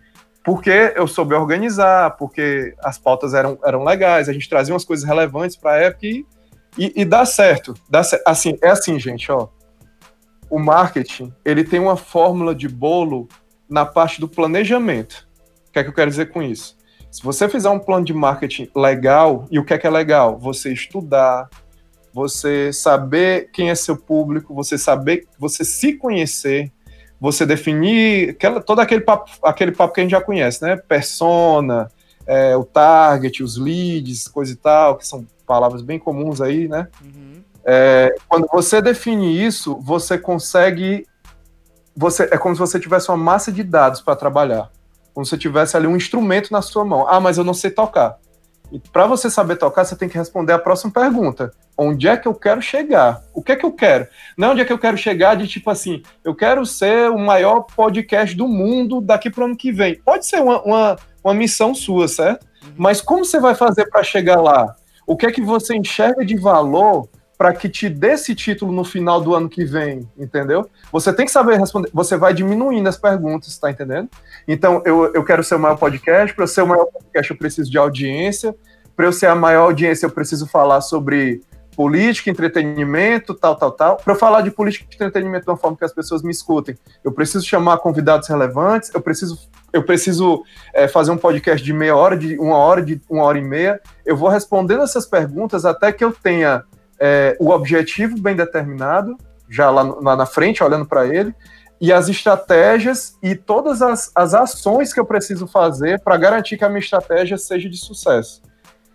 porque 0.44 0.94
eu 0.96 1.08
soube 1.08 1.34
organizar, 1.34 2.18
porque 2.18 2.76
as 2.84 2.98
pautas 2.98 3.34
eram, 3.34 3.58
eram 3.64 3.84
legais, 3.84 4.30
a 4.30 4.34
gente 4.34 4.48
trazia 4.48 4.74
umas 4.74 4.86
coisas 4.86 5.04
relevantes 5.04 5.56
pra 5.56 5.78
época 5.78 6.06
e, 6.06 6.26
e, 6.78 7.02
e 7.02 7.04
dá 7.04 7.26
certo. 7.26 7.74
Dá 7.90 8.02
assim, 8.26 8.58
é 8.62 8.70
assim, 8.70 9.00
gente, 9.00 9.32
ó. 9.32 9.48
O 10.50 10.60
marketing, 10.60 11.34
ele 11.44 11.64
tem 11.64 11.80
uma 11.80 11.98
fórmula 11.98 12.54
de 12.54 12.70
bolo 12.70 13.28
na 13.68 13.86
parte 13.86 14.22
do 14.22 14.28
planejamento. 14.28 15.28
O 15.68 15.72
que 15.72 15.80
é 15.80 15.84
que 15.84 15.90
eu 15.90 15.94
quero 15.94 16.12
dizer 16.12 16.28
com 16.28 16.42
isso? 16.44 16.75
Se 17.16 17.24
você 17.24 17.48
fizer 17.48 17.70
um 17.70 17.80
plano 17.80 18.04
de 18.04 18.14
marketing 18.14 18.70
legal, 18.76 19.48
e 19.50 19.58
o 19.58 19.64
que 19.64 19.74
é 19.74 19.78
que 19.78 19.88
é 19.88 19.90
legal? 19.90 20.38
Você 20.38 20.74
estudar, 20.74 21.50
você 22.14 22.74
saber 22.74 23.50
quem 23.54 23.70
é 23.70 23.76
seu 23.76 23.96
público, 23.96 24.54
você 24.54 24.78
saber, 24.78 25.26
você 25.40 25.64
se 25.64 25.94
conhecer, 25.94 26.70
você 27.18 27.46
definir 27.46 28.32
aquela, 28.32 28.60
todo 28.60 28.82
aquele 28.82 29.00
papo, 29.00 29.32
aquele 29.42 29.72
papo 29.72 29.94
que 29.94 30.02
a 30.02 30.04
gente 30.04 30.12
já 30.12 30.20
conhece, 30.20 30.62
né? 30.62 30.76
Persona, 30.76 31.90
é, 32.28 32.58
o 32.58 32.66
target, 32.66 33.42
os 33.42 33.56
leads, 33.56 34.28
coisa 34.28 34.52
e 34.52 34.58
tal, 34.58 34.98
que 34.98 35.08
são 35.08 35.26
palavras 35.48 35.82
bem 35.82 35.98
comuns 35.98 36.42
aí, 36.42 36.68
né? 36.68 36.90
Uhum. 37.02 37.42
Quando 38.28 38.46
você 38.52 38.82
define 38.82 39.42
isso, 39.42 39.80
você 39.80 40.18
consegue. 40.18 41.08
Você, 41.96 42.24
é 42.24 42.38
como 42.38 42.54
se 42.56 42.60
você 42.60 42.78
tivesse 42.78 43.08
uma 43.08 43.16
massa 43.16 43.54
de 43.54 43.64
dados 43.64 44.02
para 44.02 44.18
trabalhar. 44.18 44.70
Como 45.16 45.26
se 45.26 45.32
você 45.32 45.38
tivesse 45.38 45.76
ali 45.76 45.88
um 45.88 45.96
instrumento 45.96 46.52
na 46.52 46.62
sua 46.62 46.86
mão. 46.86 47.08
Ah, 47.08 47.20
mas 47.20 47.38
eu 47.38 47.44
não 47.44 47.54
sei 47.54 47.72
tocar. 47.72 48.18
E 48.72 48.80
para 48.80 49.08
você 49.08 49.30
saber 49.30 49.56
tocar, 49.56 49.86
você 49.86 49.96
tem 49.96 50.10
que 50.10 50.18
responder 50.18 50.52
a 50.52 50.60
próxima 50.60 50.92
pergunta. 50.92 51.52
Onde 51.78 52.08
é 52.08 52.18
que 52.18 52.28
eu 52.28 52.34
quero 52.34 52.62
chegar? 52.62 53.22
O 53.34 53.42
que 53.42 53.54
é 53.54 53.56
que 53.56 53.66
eu 53.66 53.72
quero? 53.72 54.08
Não 54.38 54.52
onde 54.52 54.62
é 54.62 54.66
que 54.66 54.74
eu 54.74 54.78
quero 54.78 54.98
chegar 54.98 55.36
de 55.36 55.48
tipo 55.48 55.70
assim, 55.70 56.04
eu 56.24 56.36
quero 56.36 56.66
ser 56.66 57.10
o 57.10 57.18
maior 57.18 57.62
podcast 57.62 58.36
do 58.36 58.48
mundo 58.48 59.00
daqui 59.00 59.30
para 59.30 59.44
o 59.44 59.46
ano 59.46 59.56
que 59.56 59.72
vem. 59.72 59.96
Pode 59.96 60.26
ser 60.26 60.42
uma, 60.42 60.62
uma, 60.64 60.96
uma 61.24 61.34
missão 61.34 61.74
sua, 61.74 62.08
certo? 62.08 62.46
Mas 62.76 63.02
como 63.02 63.24
você 63.24 63.40
vai 63.40 63.56
fazer 63.56 63.86
para 63.90 64.04
chegar 64.04 64.42
lá? 64.42 64.76
O 65.08 65.16
que 65.16 65.26
é 65.26 65.32
que 65.32 65.42
você 65.42 65.76
enxerga 65.76 66.26
de 66.26 66.36
valor 66.36 67.08
para 67.38 67.54
que 67.54 67.68
te 67.68 67.90
dê 67.90 68.14
esse 68.14 68.34
título 68.34 68.72
no 68.72 68.84
final 68.84 69.20
do 69.22 69.36
ano 69.36 69.50
que 69.50 69.66
vem, 69.66 70.10
entendeu? 70.18 70.70
Você 70.92 71.12
tem 71.14 71.26
que 71.26 71.32
saber 71.32 71.58
responder, 71.58 71.90
você 71.94 72.16
vai 72.16 72.34
diminuindo 72.34 72.88
as 72.88 72.98
perguntas, 72.98 73.58
tá 73.58 73.70
entendendo? 73.70 74.10
Então, 74.48 74.82
eu, 74.86 75.14
eu 75.14 75.24
quero 75.24 75.44
ser 75.44 75.56
o 75.56 75.60
maior 75.60 75.78
podcast, 75.78 76.34
para 76.34 76.48
ser 76.48 76.62
o 76.62 76.68
maior 76.68 76.86
podcast 76.86 77.32
eu 77.32 77.38
preciso 77.38 77.70
de 77.70 77.78
audiência, 77.78 78.56
para 78.96 79.06
eu 79.06 79.12
ser 79.12 79.28
a 79.28 79.36
maior 79.36 79.64
audiência 79.64 80.06
eu 80.06 80.12
preciso 80.12 80.48
falar 80.48 80.80
sobre 80.82 81.42
política, 81.76 82.30
entretenimento, 82.30 83.34
tal, 83.34 83.56
tal, 83.56 83.72
tal. 83.72 83.98
Para 83.98 84.14
eu 84.14 84.18
falar 84.18 84.42
de 84.42 84.50
política 84.50 84.86
e 84.90 84.96
entretenimento 84.96 85.46
de 85.46 85.52
uma 85.52 85.58
forma 85.58 85.76
que 85.78 85.84
as 85.84 85.94
pessoas 85.94 86.24
me 86.24 86.32
escutem, 86.32 86.76
eu 87.04 87.12
preciso 87.12 87.46
chamar 87.46 87.80
convidados 87.80 88.30
relevantes, 88.30 88.90
eu 88.94 89.02
preciso, 89.02 89.50
eu 89.74 89.84
preciso 89.84 90.44
é, 90.74 90.88
fazer 90.88 91.12
um 91.12 91.18
podcast 91.18 91.64
de 91.64 91.74
meia 91.74 91.96
hora, 91.96 92.16
de 92.16 92.40
uma 92.40 92.56
hora, 92.56 92.82
de 92.82 93.02
uma 93.10 93.24
hora 93.24 93.38
e 93.38 93.44
meia. 93.44 93.82
Eu 94.06 94.16
vou 94.16 94.30
respondendo 94.30 94.84
essas 94.84 95.06
perguntas 95.06 95.66
até 95.66 95.92
que 95.92 96.04
eu 96.04 96.14
tenha 96.14 96.64
é, 97.00 97.36
o 97.40 97.50
objetivo 97.50 98.20
bem 98.20 98.36
determinado, 98.36 99.18
já 99.50 99.70
lá, 99.70 99.84
lá 99.84 100.16
na 100.16 100.26
frente, 100.26 100.64
olhando 100.64 100.86
para 100.86 101.06
ele, 101.06 101.34
e 101.80 101.92
as 101.92 102.08
estratégias 102.08 103.18
e 103.22 103.36
todas 103.36 103.82
as, 103.82 104.12
as 104.16 104.34
ações 104.34 104.94
que 104.94 105.00
eu 105.00 105.06
preciso 105.06 105.46
fazer 105.46 106.00
para 106.02 106.18
garantir 106.18 106.58
que 106.58 106.64
a 106.64 106.70
minha 106.70 106.80
estratégia 106.80 107.38
seja 107.38 107.70
de 107.70 107.78
sucesso. 107.78 108.42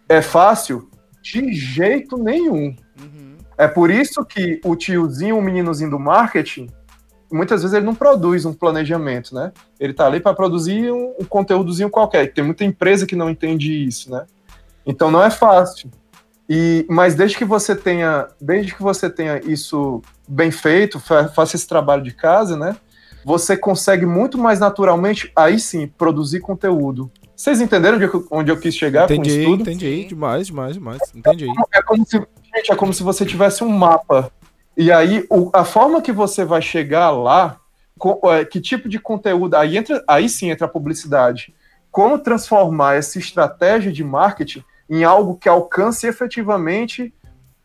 É 0.09 0.23
fácil? 0.23 0.89
De 1.23 1.53
jeito 1.53 2.17
nenhum. 2.17 2.75
Uhum. 3.01 3.37
É 3.57 3.69
por 3.69 3.91
isso 3.91 4.25
que 4.25 4.61
o 4.65 4.75
tiozinho, 4.75 5.37
o 5.37 5.43
meninozinho 5.43 5.91
do 5.91 5.99
marketing, 5.99 6.69
muitas 7.31 7.63
vezes 7.63 7.77
ele 7.77 7.87
não 7.87 7.95
produz 7.95 8.45
um 8.45 8.55
planejamento, 8.55 9.35
né? 9.35 9.53
Ele 9.79 9.93
está 9.93 10.07
ali 10.07 10.19
para 10.19 10.35
produzir 10.35 10.91
um, 10.91 11.15
um 11.21 11.25
conteúdozinho 11.25 11.91
qualquer. 11.91 12.33
Tem 12.33 12.43
muita 12.43 12.65
empresa 12.65 13.07
que 13.07 13.15
não 13.15 13.29
entende 13.29 13.85
isso, 13.85 14.11
né? 14.11 14.25
Então 14.85 15.11
não 15.11 15.23
é 15.23 15.31
fácil. 15.31 15.91
E, 16.53 16.85
mas 16.91 17.15
desde 17.15 17.39
que 17.39 17.45
você 17.45 17.77
tenha, 17.77 18.27
desde 18.41 18.75
que 18.75 18.83
você 18.83 19.09
tenha 19.09 19.41
isso 19.45 20.03
bem 20.27 20.51
feito, 20.51 20.99
faça 20.99 21.55
esse 21.55 21.65
trabalho 21.65 22.03
de 22.03 22.11
casa, 22.11 22.57
né? 22.57 22.77
Você 23.25 23.57
consegue 23.57 24.05
muito 24.05 24.37
mais 24.37 24.59
naturalmente, 24.59 25.31
aí 25.37 25.61
sim, 25.61 25.87
produzir 25.87 26.41
conteúdo. 26.41 27.09
Vocês 27.37 27.61
entenderam 27.61 27.99
onde 27.99 28.05
eu, 28.05 28.27
onde 28.33 28.51
eu 28.51 28.59
quis 28.59 28.75
chegar 28.75 29.05
entendi, 29.05 29.31
com 29.31 29.37
isso 29.37 29.51
tudo? 29.51 29.63
Entendi, 29.63 30.05
demais, 30.07 30.49
demais, 30.49 30.75
demais. 30.75 31.01
Entendi. 31.15 31.47
É 31.73 31.81
como 31.83 32.05
se, 32.05 32.19
gente, 32.19 32.73
é 32.73 32.75
como 32.75 32.93
se 32.93 33.05
você 33.05 33.25
tivesse 33.25 33.63
um 33.63 33.69
mapa. 33.69 34.33
E 34.77 34.91
aí, 34.91 35.25
o, 35.31 35.51
a 35.53 35.65
forma 35.65 36.03
que 36.03 36.11
você 36.11 36.45
vai 36.45 36.61
chegar 36.61 37.11
lá, 37.11 37.61
com, 37.97 38.19
é, 38.25 38.45
que 38.45 38.61
tipo 38.61 38.89
de 38.89 38.99
conteúdo, 38.99 39.55
aí, 39.55 39.77
entra, 39.77 40.03
aí 40.09 40.29
sim 40.29 40.51
entra 40.51 40.67
a 40.67 40.71
publicidade. 40.71 41.55
Como 41.93 42.19
transformar 42.19 42.97
essa 42.97 43.21
estratégia 43.21 43.93
de 43.93 44.03
marketing 44.03 44.65
em 44.91 45.05
algo 45.05 45.37
que 45.37 45.49
alcance 45.49 46.05
efetivamente 46.09 47.15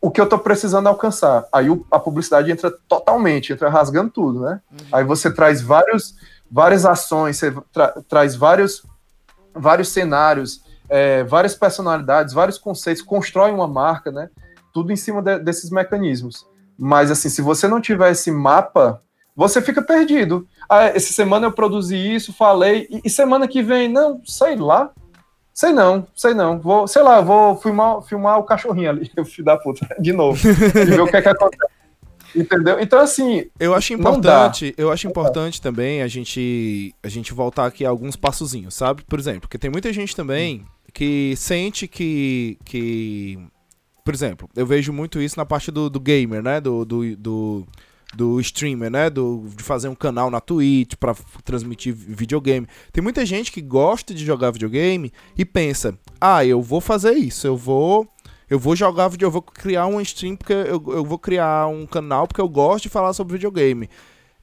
o 0.00 0.12
que 0.12 0.20
eu 0.20 0.24
estou 0.24 0.38
precisando 0.38 0.86
alcançar. 0.86 1.44
Aí 1.52 1.68
o, 1.68 1.84
a 1.90 1.98
publicidade 1.98 2.52
entra 2.52 2.70
totalmente, 2.70 3.52
entra 3.52 3.68
rasgando 3.68 4.10
tudo, 4.10 4.40
né? 4.42 4.60
Uhum. 4.70 4.86
Aí 4.92 5.04
você 5.04 5.28
traz 5.28 5.60
vários, 5.60 6.14
várias 6.48 6.86
ações, 6.86 7.36
você 7.36 7.52
tra, 7.72 7.88
traz 8.08 8.36
vários, 8.36 8.86
vários 9.52 9.88
cenários, 9.88 10.62
é, 10.88 11.24
várias 11.24 11.56
personalidades, 11.56 12.32
vários 12.32 12.58
conceitos, 12.58 13.02
constrói 13.02 13.50
uma 13.50 13.66
marca, 13.66 14.12
né? 14.12 14.30
Tudo 14.72 14.92
em 14.92 14.96
cima 14.96 15.20
de, 15.20 15.40
desses 15.40 15.70
mecanismos. 15.70 16.46
Mas 16.78 17.10
assim, 17.10 17.28
se 17.28 17.42
você 17.42 17.66
não 17.66 17.80
tiver 17.80 18.12
esse 18.12 18.30
mapa, 18.30 19.02
você 19.34 19.60
fica 19.60 19.82
perdido. 19.82 20.46
Ah, 20.68 20.84
essa 20.84 21.12
semana 21.12 21.46
eu 21.46 21.52
produzi 21.52 21.96
isso, 21.96 22.32
falei, 22.32 22.86
e, 22.88 23.00
e 23.04 23.10
semana 23.10 23.48
que 23.48 23.62
vem, 23.62 23.88
não, 23.88 24.20
sei 24.24 24.54
lá, 24.54 24.92
Sei 25.56 25.72
não, 25.72 26.06
sei 26.14 26.34
não. 26.34 26.60
Vou, 26.60 26.86
sei 26.86 27.00
lá, 27.00 27.22
vou 27.22 27.56
filmar, 27.56 28.02
filmar 28.02 28.38
o 28.38 28.42
cachorrinho 28.42 28.90
ali, 28.90 29.10
o 29.16 29.24
filho 29.24 29.46
da 29.46 29.56
puta, 29.56 29.88
de 29.98 30.12
novo. 30.12 30.38
e 30.46 30.84
ver 30.84 31.00
o 31.00 31.06
que 31.06 31.16
é 31.16 31.22
que 31.22 31.28
acontece. 31.30 31.72
Entendeu? 32.34 32.78
Então, 32.78 32.98
assim. 32.98 33.46
Eu 33.58 33.74
acho 33.74 33.94
importante, 33.94 34.74
eu 34.76 34.92
acho 34.92 35.06
importante 35.06 35.62
também 35.62 36.02
a 36.02 36.08
gente, 36.08 36.94
a 37.02 37.08
gente 37.08 37.32
voltar 37.32 37.64
aqui 37.64 37.86
a 37.86 37.88
alguns 37.88 38.16
passozinhos, 38.16 38.74
sabe? 38.74 39.02
Por 39.04 39.18
exemplo, 39.18 39.42
porque 39.42 39.56
tem 39.56 39.70
muita 39.70 39.90
gente 39.94 40.14
também 40.14 40.62
que 40.92 41.34
sente 41.36 41.88
que. 41.88 42.58
que 42.62 43.38
por 44.04 44.12
exemplo, 44.12 44.50
eu 44.54 44.66
vejo 44.66 44.92
muito 44.92 45.22
isso 45.22 45.38
na 45.38 45.46
parte 45.46 45.70
do, 45.70 45.88
do 45.88 45.98
gamer, 45.98 46.42
né? 46.42 46.60
Do, 46.60 46.84
do, 46.84 47.16
do 47.16 47.66
do 48.16 48.40
streamer, 48.40 48.90
né? 48.90 49.10
Do, 49.10 49.44
de 49.54 49.62
fazer 49.62 49.88
um 49.88 49.94
canal 49.94 50.30
na 50.30 50.40
Twitch 50.40 50.94
para 50.98 51.14
transmitir 51.44 51.94
videogame. 51.94 52.66
Tem 52.92 53.02
muita 53.02 53.26
gente 53.26 53.52
que 53.52 53.60
gosta 53.60 54.14
de 54.14 54.24
jogar 54.24 54.50
videogame 54.50 55.12
e 55.36 55.44
pensa: 55.44 55.96
ah, 56.20 56.44
eu 56.44 56.62
vou 56.62 56.80
fazer 56.80 57.12
isso, 57.12 57.46
eu 57.46 57.56
vou. 57.56 58.08
Eu 58.48 58.60
vou 58.60 58.76
jogar 58.76 59.08
vídeo, 59.08 59.26
eu 59.26 59.30
vou 59.30 59.42
criar 59.42 59.86
um 59.86 60.00
stream 60.00 60.36
porque 60.36 60.52
eu, 60.52 60.80
eu 60.86 61.04
vou 61.04 61.18
criar 61.18 61.66
um 61.66 61.84
canal 61.84 62.28
porque 62.28 62.40
eu 62.40 62.48
gosto 62.48 62.84
de 62.84 62.88
falar 62.88 63.12
sobre 63.12 63.32
videogame. 63.32 63.90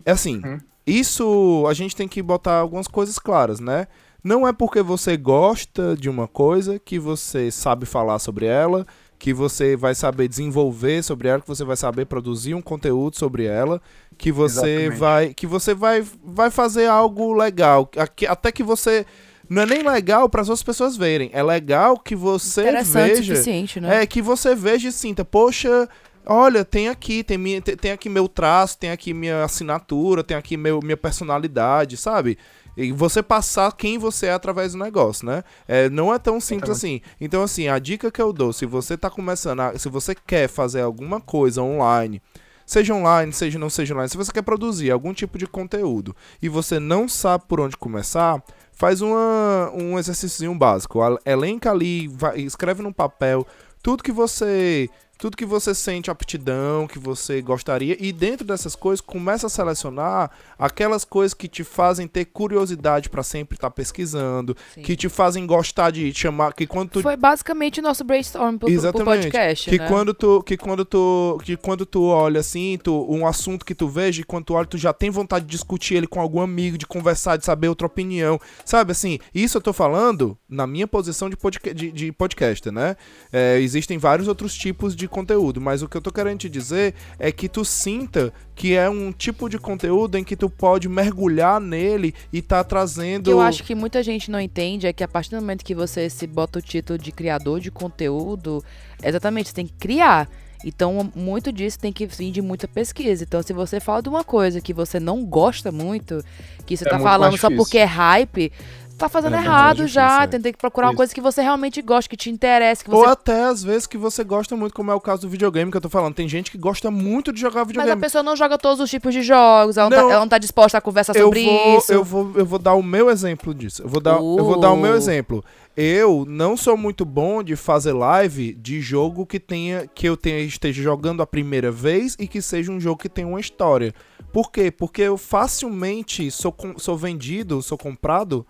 É 0.05 0.11
assim, 0.11 0.41
uhum. 0.43 0.59
isso 0.85 1.65
a 1.69 1.73
gente 1.73 1.95
tem 1.95 2.05
que 2.05 2.21
botar 2.21 2.59
algumas 2.59 2.85
coisas 2.85 3.17
claras, 3.17 3.61
né? 3.61 3.87
Não 4.21 4.45
é 4.45 4.51
porque 4.51 4.81
você 4.81 5.15
gosta 5.15 5.95
de 5.95 6.09
uma 6.09 6.27
coisa 6.27 6.77
que 6.79 6.99
você 6.99 7.49
sabe 7.49 7.85
falar 7.85 8.19
sobre 8.19 8.45
ela, 8.45 8.85
que 9.23 9.33
você 9.33 9.77
vai 9.77 9.95
saber 9.95 10.27
desenvolver 10.27 11.01
sobre 11.01 11.29
ela, 11.29 11.39
que 11.39 11.47
você 11.47 11.63
vai 11.63 11.77
saber 11.77 12.07
produzir 12.07 12.55
um 12.55 12.61
conteúdo 12.61 13.17
sobre 13.17 13.45
ela, 13.45 13.81
que 14.17 14.33
você 14.33 14.59
Exatamente. 14.59 14.99
vai 14.99 15.33
que 15.33 15.47
você 15.47 15.73
vai 15.73 16.05
vai 16.21 16.51
fazer 16.51 16.87
algo 16.87 17.31
legal, 17.31 17.89
até 18.27 18.51
que 18.51 18.61
você 18.61 19.05
não 19.47 19.61
é 19.61 19.65
nem 19.65 19.81
legal 19.81 20.27
para 20.27 20.41
as 20.41 20.49
outras 20.49 20.61
pessoas 20.61 20.97
verem, 20.97 21.29
é 21.31 21.41
legal 21.41 21.97
que 21.97 22.17
você 22.17 22.63
veja, 22.83 23.33
né? 23.79 24.03
é 24.03 24.05
que 24.05 24.21
você 24.21 24.53
veja 24.53 24.89
e 24.89 24.91
sinta, 24.91 25.23
poxa, 25.23 25.87
Olha, 26.25 26.63
tem 26.63 26.87
aqui, 26.87 27.21
tem, 27.21 27.37
minha, 27.37 27.61
tem, 27.61 27.75
tem 27.75 27.91
aqui 27.91 28.07
meu 28.07 28.29
traço, 28.29 28.77
tem 28.77 28.91
aqui 28.91 29.13
minha 29.13 29.43
assinatura, 29.43 30.23
tem 30.23 30.37
aqui 30.37 30.55
meu, 30.55 30.79
minha 30.81 30.95
personalidade, 30.95 31.97
sabe? 31.97 32.37
E 32.75 32.91
você 32.91 33.21
passar 33.21 33.71
quem 33.73 33.97
você 33.97 34.27
é 34.27 34.33
através 34.33 34.73
do 34.73 34.79
negócio, 34.79 35.25
né? 35.25 35.43
É, 35.67 35.89
não 35.89 36.13
é 36.13 36.17
tão 36.17 36.39
simples 36.39 36.71
assim. 36.71 37.01
Então, 37.19 37.43
assim, 37.43 37.67
a 37.67 37.77
dica 37.79 38.11
que 38.11 38.21
eu 38.21 38.33
dou, 38.33 38.51
se 38.51 38.65
você 38.65 38.97
tá 38.97 39.09
começando, 39.09 39.59
a, 39.59 39.77
se 39.77 39.89
você 39.89 40.15
quer 40.15 40.47
fazer 40.47 40.81
alguma 40.81 41.21
coisa 41.21 41.61
online, 41.61 42.21
seja 42.65 42.93
online, 42.93 43.31
seja 43.31 43.59
não 43.59 43.69
seja 43.69 43.93
online, 43.93 44.09
se 44.09 44.17
você 44.17 44.31
quer 44.31 44.41
produzir 44.41 44.91
algum 44.91 45.13
tipo 45.13 45.37
de 45.37 45.45
conteúdo 45.45 46.15
e 46.41 46.49
você 46.49 46.79
não 46.79 47.07
sabe 47.07 47.45
por 47.47 47.59
onde 47.59 47.77
começar, 47.77 48.41
faz 48.71 49.01
uma, 49.01 49.71
um 49.73 49.99
exercício 49.99 50.53
básico. 50.55 50.99
Elenca 51.25 51.71
ali, 51.71 52.07
vai, 52.07 52.39
escreve 52.39 52.81
num 52.81 52.93
papel 52.93 53.45
tudo 53.81 54.01
que 54.01 54.11
você 54.11 54.89
tudo 55.23 55.37
que 55.37 55.45
você 55.45 55.73
sente 55.73 56.11
aptidão, 56.11 56.85
que 56.85 56.99
você 56.99 57.41
gostaria, 57.41 57.95
e 57.97 58.11
dentro 58.11 58.45
dessas 58.45 58.75
coisas 58.75 58.99
começa 58.99 59.47
a 59.47 59.49
selecionar 59.49 60.29
aquelas 60.59 61.05
coisas 61.05 61.33
que 61.33 61.47
te 61.47 61.63
fazem 61.63 62.09
ter 62.09 62.25
curiosidade 62.25 63.09
para 63.09 63.23
sempre 63.23 63.55
estar 63.55 63.69
tá 63.69 63.73
pesquisando, 63.73 64.53
Sim. 64.73 64.81
que 64.81 64.97
te 64.97 65.07
fazem 65.07 65.47
gostar 65.47 65.91
de 65.91 66.13
chamar, 66.13 66.51
que 66.51 66.67
quando 66.67 66.89
tu... 66.89 67.01
Foi 67.01 67.15
basicamente 67.15 67.79
o 67.79 67.83
nosso 67.83 68.03
brainstorm 68.03 68.57
pro, 68.57 68.69
Exatamente. 68.69 69.05
pro 69.05 69.05
podcast, 69.05 69.69
que 69.69 69.77
né? 69.77 69.87
quando 69.87 70.13
tu 70.13 70.43
que 70.43 70.57
quando 70.57 70.83
tu 70.83 71.39
que 71.41 71.55
quando 71.55 71.85
tu 71.85 72.03
olha 72.03 72.41
assim, 72.41 72.77
tu, 72.83 73.07
um 73.09 73.25
assunto 73.25 73.65
que 73.65 73.73
tu 73.73 73.87
veja 73.87 74.19
e 74.19 74.25
quando 74.25 74.43
tu 74.43 74.55
olha 74.55 74.67
tu 74.67 74.77
já 74.77 74.91
tem 74.91 75.09
vontade 75.09 75.45
de 75.45 75.51
discutir 75.51 75.95
ele 75.95 76.07
com 76.07 76.19
algum 76.19 76.41
amigo, 76.41 76.77
de 76.77 76.85
conversar, 76.85 77.37
de 77.37 77.45
saber 77.45 77.69
outra 77.69 77.87
opinião, 77.87 78.37
sabe 78.65 78.91
assim? 78.91 79.19
Isso 79.33 79.57
eu 79.57 79.61
tô 79.61 79.71
falando 79.71 80.37
na 80.49 80.67
minha 80.67 80.85
posição 80.85 81.29
de, 81.29 81.37
podca 81.37 81.73
de, 81.73 81.93
de 81.93 82.11
podcaster, 82.11 82.73
né? 82.73 82.97
É, 83.31 83.57
existem 83.61 83.97
vários 83.97 84.27
outros 84.27 84.53
tipos 84.53 84.93
de 84.93 85.12
conteúdo, 85.13 85.61
mas 85.61 85.81
o 85.81 85.87
que 85.87 85.95
eu 85.95 86.01
tô 86.01 86.11
querendo 86.11 86.39
te 86.39 86.49
dizer 86.49 86.93
é 87.19 87.31
que 87.31 87.47
tu 87.47 87.63
sinta 87.63 88.33
que 88.55 88.75
é 88.75 88.89
um 88.89 89.11
tipo 89.11 89.47
de 89.47 89.57
conteúdo 89.57 90.17
em 90.17 90.23
que 90.23 90.35
tu 90.35 90.49
pode 90.49 90.89
mergulhar 90.89 91.61
nele 91.61 92.13
e 92.31 92.41
tá 92.41 92.63
trazendo. 92.63 93.21
O 93.21 93.23
que 93.25 93.31
eu 93.31 93.41
acho 93.41 93.63
que 93.63 93.75
muita 93.75 94.03
gente 94.03 94.29
não 94.29 94.39
entende 94.39 94.87
é 94.87 94.93
que 94.93 95.03
a 95.03 95.07
partir 95.07 95.29
do 95.29 95.37
momento 95.37 95.63
que 95.63 95.75
você 95.75 96.09
se 96.09 96.27
bota 96.27 96.59
o 96.59 96.61
título 96.61 96.97
de 96.97 97.11
criador 97.11 97.59
de 97.59 97.71
conteúdo, 97.71 98.63
exatamente, 99.01 99.49
você 99.49 99.55
tem 99.55 99.67
que 99.67 99.73
criar. 99.73 100.29
Então, 100.65 101.11
muito 101.13 101.51
disso 101.51 101.77
tem 101.77 101.91
que 101.91 102.05
vir 102.05 102.31
de 102.31 102.41
muita 102.41 102.67
pesquisa. 102.67 103.23
Então, 103.23 103.43
se 103.43 103.51
você 103.51 103.79
fala 103.79 104.01
de 104.01 104.07
uma 104.07 104.23
coisa 104.23 104.61
que 104.61 104.73
você 104.73 104.99
não 104.99 105.25
gosta 105.25 105.71
muito, 105.71 106.23
que 106.65 106.77
você 106.77 106.87
é 106.87 106.89
tá 106.89 106.99
falando 106.99 107.37
só 107.37 107.49
porque 107.49 107.77
é 107.77 107.83
hype, 107.83 108.51
tá 108.97 109.09
fazendo 109.09 109.35
é 109.35 109.39
errado 109.39 109.87
já. 109.87 110.27
Tem 110.27 110.41
que 110.41 110.57
procurar 110.57 110.87
Isso. 110.87 110.93
uma 110.93 110.97
coisa 110.97 111.13
que 111.13 111.21
você 111.21 111.41
realmente 111.41 111.81
gosta, 111.81 112.09
que 112.09 112.17
te 112.17 112.29
interessa. 112.29 112.83
Que 112.83 112.89
você... 112.89 113.05
Ou 113.05 113.05
até 113.05 113.43
às 113.43 113.63
vezes 113.63 113.87
que 113.87 113.97
você 113.97 114.23
gosta 114.23 114.55
muito, 114.55 114.73
como 114.73 114.91
é 114.91 114.95
o 114.95 115.01
caso 115.01 115.23
do 115.23 115.29
videogame 115.29 115.71
que 115.71 115.77
eu 115.77 115.81
tô 115.81 115.89
falando. 115.89 116.13
Tem 116.13 116.27
gente 116.27 116.51
que 116.51 116.57
gosta 116.57 116.89
muito 116.89 117.31
de 117.31 117.41
jogar 117.41 117.63
videogame. 117.63 117.95
Mas 117.95 117.97
a 117.97 118.05
pessoa 118.05 118.23
não 118.23 118.35
joga 118.35 118.57
todos 118.57 118.79
os 118.79 118.89
tipos 118.89 119.13
de 119.13 119.21
jogos, 119.21 119.77
ela 119.77 119.89
não, 119.89 119.97
não, 119.97 120.07
tá, 120.07 120.11
ela 120.11 120.21
não 120.21 120.29
tá, 120.29 120.37
disposta 120.37 120.77
a 120.77 120.81
conversar 120.81 121.13
sobre 121.13 121.43
vou, 121.43 121.77
isso. 121.77 121.91
Eu 121.91 122.03
vou, 122.03 122.31
eu 122.35 122.45
vou 122.45 122.59
dar 122.59 122.73
o 122.73 122.83
meu 122.83 123.09
exemplo 123.09 123.53
disso. 123.53 123.83
Eu 123.83 123.89
vou 123.89 124.01
dar, 124.01 124.19
uh. 124.19 124.37
eu 124.37 124.45
vou 124.45 124.59
dar 124.59 124.71
o 124.71 124.77
meu 124.77 124.93
uh. 124.93 124.97
exemplo. 124.97 125.43
Eu 125.75 126.23
não 126.27 126.55
sou 126.55 126.77
muito 126.77 127.03
bom 127.03 127.41
de 127.41 127.55
fazer 127.55 127.93
live 127.93 128.53
de 128.53 128.79
jogo 128.79 129.25
que 129.25 129.39
tenha 129.39 129.87
que 129.87 130.07
eu 130.07 130.15
tenha, 130.15 130.39
esteja 130.39 130.83
jogando 130.83 131.23
a 131.23 131.27
primeira 131.27 131.71
vez 131.71 132.15
e 132.19 132.27
que 132.27 132.43
seja 132.43 132.71
um 132.71 132.79
jogo 132.79 133.01
que 133.01 133.09
tenha 133.09 133.27
uma 133.27 133.39
história. 133.39 133.91
Por 134.31 134.51
quê? 134.51 134.69
Porque 134.69 135.01
eu 135.01 135.17
facilmente 135.17 136.29
sou, 136.29 136.55
sou 136.77 136.95
vendido, 136.95 137.61
sou 137.63 137.77
comprado 137.77 138.45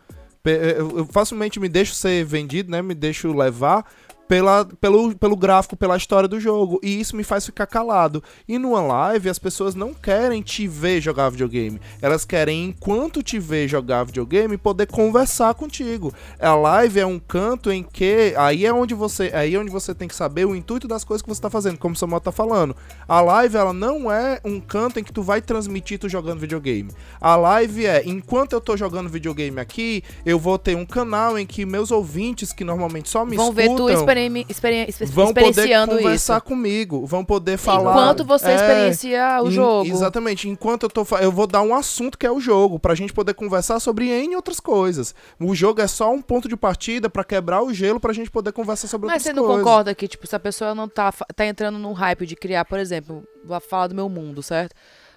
Eu, 0.46 0.98
eu 1.00 1.06
facilmente 1.06 1.60
me 1.60 1.70
deixo 1.70 1.94
ser 1.96 2.26
vendido, 2.26 2.70
né? 2.70 2.82
Me 2.82 2.94
deixo 2.94 3.32
levar 3.32 3.90
pela, 4.34 4.66
pelo, 4.66 5.16
pelo 5.16 5.36
gráfico, 5.36 5.78
pela 5.78 5.96
história 5.96 6.28
do 6.28 6.40
jogo. 6.40 6.80
E 6.82 7.00
isso 7.00 7.16
me 7.16 7.24
faz 7.24 7.46
ficar 7.46 7.68
calado. 7.68 8.24
E 8.48 8.58
numa 8.58 8.82
live, 8.82 9.30
as 9.30 9.38
pessoas 9.38 9.76
não 9.76 9.94
querem 9.94 10.42
te 10.42 10.68
ver 10.68 11.00
jogar 11.00 11.30
videogame. 11.30 11.80
Elas 12.02 12.26
querem, 12.26 12.66
enquanto 12.66 13.22
te 13.22 13.38
ver 13.38 13.68
jogar 13.68 14.06
videogame, 14.06 14.58
poder 14.58 14.88
conversar 14.88 15.54
contigo. 15.54 16.12
A 16.40 16.56
live 16.56 17.00
é 17.00 17.06
um 17.06 17.20
canto 17.20 17.72
em 17.72 17.84
que. 17.84 18.34
Aí 18.36 18.66
é 18.66 18.74
onde 18.74 18.96
você. 18.96 19.30
Aí 19.36 19.54
é 19.54 19.60
onde 19.60 19.70
você 19.70 19.94
tem 19.94 20.08
que 20.08 20.16
saber 20.16 20.48
o 20.48 20.56
intuito 20.56 20.88
das 20.88 21.04
coisas 21.04 21.22
que 21.22 21.30
você 21.30 21.40
tá 21.40 21.52
fazendo, 21.52 21.78
como 21.78 21.94
o 21.94 21.98
Samuel 21.98 22.20
tá 22.20 22.32
falando. 22.32 22.76
A 23.08 23.22
live, 23.22 23.56
ela 23.56 23.72
não 23.72 24.12
é 24.12 24.42
um 24.44 24.60
canto 24.60 25.00
em 25.00 25.04
que 25.04 25.14
tu 25.14 25.22
vai 25.22 25.44
transmitir 25.44 26.00
tu 26.00 26.10
jogando 26.10 26.40
videogame. 26.40 26.90
A 27.22 27.36
live 27.36 27.86
é, 27.86 28.02
enquanto 28.04 28.54
eu 28.54 28.62
tô 28.62 28.76
jogando 28.76 29.10
videogame 29.10 29.60
aqui, 29.60 30.04
eu 30.26 30.40
vou 30.40 30.58
ter 30.58 30.76
um 30.76 30.88
canal 30.88 31.38
em 31.38 31.46
que 31.46 31.68
meus 31.68 31.92
ouvintes, 31.92 32.52
que 32.52 32.64
normalmente 32.64 33.10
só 33.10 33.24
me 33.24 33.36
Vão 33.36 33.52
ver 33.52 33.66
escutam, 33.66 33.86
tu 33.86 33.92
experi 34.28 34.46
experi 34.50 34.76
exper- 34.90 35.08
vão 35.10 35.28
poder 35.34 35.50
experienciando 35.50 35.98
conversar 35.98 36.38
isso. 36.38 36.46
comigo, 36.46 37.06
vão 37.06 37.24
poder 37.26 37.58
falar. 37.58 37.92
Enquanto 37.92 38.24
você 38.26 38.48
É, 38.50 38.56
experiencia 38.56 39.42
o 39.42 39.48
em- 39.48 39.52
jogo. 39.52 39.90
Exatamente. 39.90 40.50
Enquanto 40.50 40.84
eu 40.84 40.90
tô 40.90 41.06
eu 41.22 41.32
vou 41.32 41.48
dar 41.48 41.62
um 41.62 41.74
assunto 41.76 42.18
que 42.18 42.26
é 42.26 42.32
o 42.32 42.40
jogo, 42.40 42.80
pra 42.80 42.96
gente 42.96 43.14
poder 43.14 43.34
conversar 43.34 43.80
sobre 43.80 44.08
N 44.10 44.36
outras 44.36 44.60
coisas. 44.60 45.14
O 45.40 45.54
jogo 45.56 45.82
é 45.82 45.88
só 45.88 46.12
um 46.12 46.22
ponto 46.22 46.48
de 46.48 46.56
partida 46.58 47.10
pra 47.10 47.24
quebrar 47.24 47.62
o 47.64 47.74
gelo 47.74 48.00
pra 48.00 48.14
gente 48.14 48.32
poder 48.32 48.52
conversar 48.52 48.88
sobre 48.88 49.08
Mas 49.08 49.16
outras 49.22 49.24
você 49.26 49.34
não 49.34 49.44
coisas. 49.46 49.64
concorda 49.64 49.96
que, 49.96 50.08
tipo, 50.08 50.26
se 50.28 50.36
a 50.36 50.40
pessoa 50.40 50.74
não 50.76 50.88
tá, 50.88 51.12
tá 51.36 51.46
entrando 51.46 51.78
num 51.78 51.94
hype 51.94 52.26
de 52.26 52.36
criar, 52.36 52.66
por 52.66 52.80
exemplo, 52.80 53.24
vou 53.46 53.60
falar 53.60 53.88
do 53.88 53.96
meu 53.96 54.10
mundo, 54.10 54.42
certo? 54.44 54.74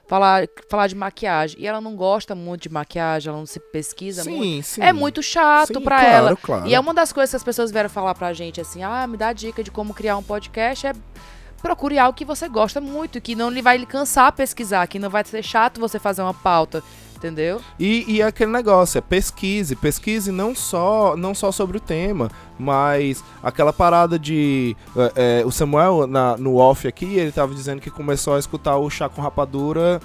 Falar, 0.08 0.46
falar 0.68 0.86
de 0.86 0.94
maquiagem. 0.94 1.60
E 1.60 1.66
ela 1.66 1.80
não 1.80 1.96
gosta 1.96 2.34
muito 2.34 2.62
de 2.62 2.68
maquiagem, 2.68 3.28
ela 3.28 3.38
não 3.38 3.46
se 3.46 3.58
pesquisa 3.58 4.24
muito. 4.24 4.42
Sim, 4.42 4.62
sim. 4.62 4.82
É 4.82 4.92
muito 4.92 5.22
chato 5.22 5.78
Sim, 5.78 5.80
pra 5.80 5.98
claro, 5.98 6.14
ela. 6.14 6.36
claro. 6.36 6.66
E 6.66 6.74
é 6.74 6.78
uma 6.80 6.94
das 6.94 7.12
coisas 7.12 7.30
que 7.30 7.36
as 7.36 7.44
pessoas 7.44 7.72
vieram 7.72 7.88
falar 7.88 8.14
pra 8.14 8.32
gente, 8.32 8.60
assim, 8.60 8.82
ah, 8.84 9.06
me 9.06 9.16
dá 9.16 9.32
dica 9.32 9.64
de 9.64 9.70
como 9.70 9.92
criar 9.92 10.16
um 10.16 10.22
podcast, 10.22 10.86
é 10.86 10.92
procure 11.60 11.98
algo 11.98 12.16
que 12.16 12.24
você 12.24 12.48
gosta 12.48 12.80
muito, 12.80 13.20
que 13.20 13.34
não 13.34 13.50
lhe 13.50 13.60
vai 13.60 13.76
lhe 13.76 13.86
cansar 13.86 14.30
pesquisar, 14.32 14.86
que 14.86 14.98
não 14.98 15.10
vai 15.10 15.24
ser 15.24 15.42
chato 15.42 15.80
você 15.80 15.98
fazer 15.98 16.22
uma 16.22 16.34
pauta, 16.34 16.82
entendeu? 17.16 17.60
E, 17.78 18.04
e 18.16 18.22
aquele 18.22 18.50
negócio, 18.52 18.98
é 18.98 19.00
pesquise, 19.00 19.74
pesquise 19.76 20.30
não 20.30 20.54
só, 20.54 21.16
não 21.16 21.34
só 21.34 21.50
sobre 21.50 21.76
o 21.78 21.80
tema, 21.80 22.30
mas 22.58 23.22
aquela 23.42 23.72
parada 23.72 24.18
de. 24.18 24.76
é, 24.96 25.40
é, 25.40 25.46
o 25.46 25.50
Samuel, 25.50 26.06
na- 26.06 26.36
no 26.36 26.56
off 26.56 26.86
aqui, 26.86 27.16
ele 27.16 27.32
tava 27.32 27.54
dizendo 27.54 27.80
que 27.80 27.90
começou 27.90 28.34
a 28.34 28.38
escutar 28.38 28.76
o 28.76 28.88
chá 28.90 29.08
com 29.08 29.20
rapadura 29.22 30.00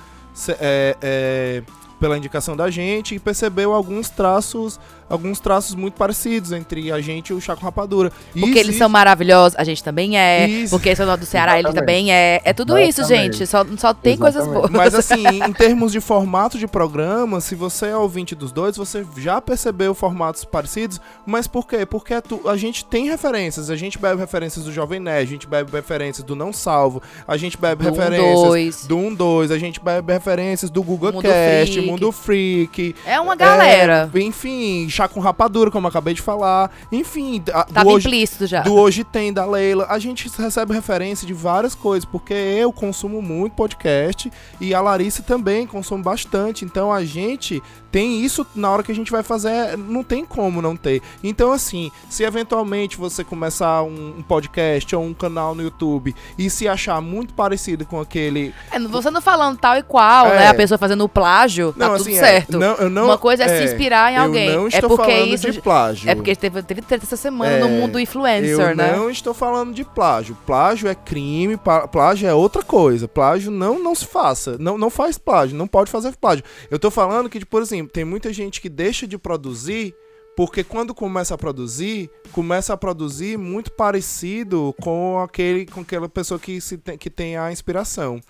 é, 0.60 0.96
é, 1.02 1.64
pela 2.00 2.18
indicação 2.18 2.56
da 2.56 2.70
gente 2.70 3.14
e 3.16 3.20
percebeu 3.20 3.74
alguns 3.74 4.10
traços, 4.10 4.80
alguns 5.12 5.40
traços 5.40 5.76
muito 5.76 5.94
parecidos 5.96 6.52
entre 6.52 6.92
a 6.92 7.02
gente 7.02 7.30
e 7.30 7.34
o 7.34 7.42
chá 7.42 7.56
com 7.56 7.66
rapadura. 7.66 8.12
E 8.36 8.40
Porque 8.40 8.54
eles 8.54 8.62
existe- 8.70 8.80
são 8.80 8.90
maravilhosos, 8.90 9.58
a 9.60 9.64
gente 9.64 9.84
também 9.84 10.18
é. 10.18 10.48
Isso. 10.48 10.70
Porque 10.72 10.96
são 10.96 11.12
do 11.18 11.26
Ceará, 11.26 11.60
ele 11.60 11.72
também 11.74 12.12
é. 12.12 12.42
É 12.44 12.54
tudo 12.54 12.78
isso, 12.78 13.02
Exatamente. 13.02 13.38
gente. 13.38 13.48
Só, 13.48 13.66
só 13.78 13.94
tem 13.94 14.18
coisas 14.18 14.44
Exatamente. 14.44 14.72
boas. 14.72 14.92
Mas 14.92 14.96
assim, 14.96 15.24
em 15.46 15.54
termos 15.54 15.92
de 15.92 16.00
formato 16.00 16.58
de 16.58 16.68
programa, 16.68 17.42
se 17.42 17.54
você 17.56 17.88
é 17.88 17.98
ouvinte 17.98 18.34
dos 18.34 18.52
dois, 18.52 18.78
você 18.78 19.06
já 19.18 19.42
percebeu 19.42 19.94
formatos 19.94 20.46
parecidos, 20.46 21.00
mas 21.26 21.48
por 21.48 21.68
quê? 21.68 21.86
Porque 21.86 22.14
a, 22.14 22.22
tu- 22.22 22.48
a 22.48 22.56
gente 22.56 22.86
tem 22.86 23.10
referências, 23.10 23.70
a 23.70 23.76
gente 23.76 24.00
bebe 24.00 24.20
referências 24.20 24.66
do 24.66 24.72
Jovem 24.72 25.00
Nerd, 25.00 25.28
a 25.28 25.32
gente 25.32 25.48
bebe 25.48 25.72
referências 25.72 26.24
do 26.26 26.36
Não 26.36 26.54
Salvo, 26.54 27.02
a 27.28 27.36
gente 27.38 27.58
bebe 27.58 27.84
Do 27.84 27.90
um, 27.90 27.94
referências 27.94 28.42
dois. 28.42 28.86
do 28.86 28.98
1 28.98 29.14
2, 29.14 29.52
a 29.52 29.58
gente 29.58 29.80
bebe 29.80 30.14
referências 30.14 30.70
do 30.72 30.82
Google 30.82 31.12
Mundo 31.14 31.24
Cast, 31.24 31.74
Freak. 31.74 31.90
Mundo 31.90 32.12
Freak. 32.12 32.96
É 33.06 33.20
uma 33.20 33.36
galera. 33.36 34.10
é, 34.14 34.20
enfim, 34.22 34.88
chá 35.02 35.08
com 35.08 35.20
rapadura, 35.20 35.72
como 35.72 35.88
eu 35.88 35.90
acabei 35.90 36.14
de 36.14 36.22
falar. 36.22 36.70
Enfim, 36.92 37.42
a- 37.54 37.64
do 37.64 37.74
Tava 37.74 37.90
hoje, 37.90 38.08
implícito 38.08 38.46
já. 38.46 38.62
do 38.62 38.74
Hoje 38.74 39.04
Tem, 39.04 39.34
da 39.34 39.46
Leila. 39.46 39.88
A 39.90 39.98
gente 40.00 40.30
recebe 40.38 40.74
referência 40.74 41.26
de 41.26 41.34
várias 41.34 41.74
coisas, 41.74 42.06
porque 42.06 42.34
eu 42.34 42.72
consumo 42.72 43.22
muito 43.22 43.54
podcast 43.54 44.32
e 44.60 44.74
a 44.74 44.82
Larissa 44.82 45.24
também 45.24 45.66
consome 45.66 46.04
bastante. 46.04 46.64
Então 46.66 46.92
a 46.92 47.04
gente 47.04 47.62
tem 47.92 48.22
isso 48.24 48.46
na 48.56 48.70
hora 48.70 48.84
que 48.84 48.92
a 48.92 48.96
gente 48.96 49.12
vai 49.12 49.22
fazer, 49.24 49.78
não 49.78 50.04
tem 50.04 50.24
como 50.26 50.62
não 50.62 50.76
ter. 50.76 51.02
Então, 51.24 51.52
assim, 51.52 51.92
se 52.10 52.24
eventualmente 52.24 52.98
você 52.98 53.24
começar 53.24 53.84
um, 53.84 54.16
um 54.20 54.22
podcast 54.22 54.96
ou 54.96 55.04
um 55.04 55.14
canal 55.14 55.54
no 55.54 55.62
YouTube 55.62 56.16
e 56.38 56.50
se 56.50 56.68
achar 56.68 57.02
muito 57.02 57.34
parecido 57.34 57.86
com 57.86 58.00
aquele. 58.00 58.54
É, 58.72 58.80
você 58.80 59.10
não 59.12 59.22
falando 59.22 59.58
tal 59.58 59.76
e 59.78 59.84
qual, 59.84 60.28
É. 60.28 60.40
né? 60.40 60.48
A 60.48 60.54
pessoa 60.54 60.78
fazendo 60.78 61.04
o 61.04 61.10
plágio, 61.10 61.74
tá 61.74 61.88
Não, 61.90 61.98
tudo 61.98 62.08
assim, 62.08 62.18
é, 62.18 62.20
certo. 62.20 62.58
não, 62.58 62.76
eu 62.76 62.90
não, 62.90 63.06
Uma 63.06 63.18
coisa 63.18 63.44
é, 63.44 63.58
se 63.58 63.64
inspirar 63.66 64.12
em 64.12 64.16
eu 64.16 64.24
alguém. 64.24 64.50
não 64.56 64.66
é 64.66 64.70
estou 64.70 64.90
porque 64.90 65.12
falando 65.12 65.34
isso. 65.34 65.52
de 65.52 65.62
plágio. 65.62 66.10
É 66.10 66.16
porque 66.16 66.36
teve, 66.36 66.64
teve 66.64 66.82
treta 66.82 67.06
essa 67.06 67.18
semana 67.18 67.52
É, 67.52 67.60
no 67.60 67.70
mundo 67.70 68.00
influencer, 68.00 68.50
Eu 68.70 68.76
né? 68.76 68.96
não 68.96 69.10
estou 69.10 69.34
falando 69.34 69.74
de 69.74 69.84
plágio. 69.84 70.38
Plágio 70.46 70.88
é 70.90 70.96
crime, 70.96 71.58
plágio 71.92 72.28
é 72.28 72.34
outra 72.34 72.64
coisa. 72.64 73.08
Plágio 73.08 73.52
não, 73.52 73.80
não 73.80 73.94
se 73.96 74.06
faça. 74.06 74.56
Não, 74.60 74.78
não 74.78 74.90
faz 74.90 75.18
plágio, 75.18 75.58
não 75.58 75.68
pode 75.68 75.92
fazer 75.92 76.16
plágio. 76.16 76.44
Eu 76.70 76.80
tô 76.80 76.90
falando 76.92 77.30
que, 77.30 77.44
por 77.46 77.62
exemplo, 77.62 77.81
tem 77.88 78.06
muita 78.06 78.32
gente 78.34 78.60
que 78.62 78.70
deixa 78.70 79.08
de 79.08 79.18
produzir 79.18 79.96
porque 80.36 80.64
quando 80.64 80.94
começa 80.94 81.36
a 81.36 81.38
produzir, 81.38 82.10
começa 82.32 82.74
a 82.74 82.78
produzir 82.78 83.38
muito 83.38 83.72
parecido 83.72 84.74
com 84.82 85.20
aquele 85.20 85.66
com 85.66 85.82
aquela 85.82 86.08
pessoa 86.08 86.40
que, 86.40 86.60
se 86.62 86.78
tem, 86.78 86.98
que 86.98 87.10
tem 87.10 87.38
a 87.38 87.52
inspiração. 87.52 88.22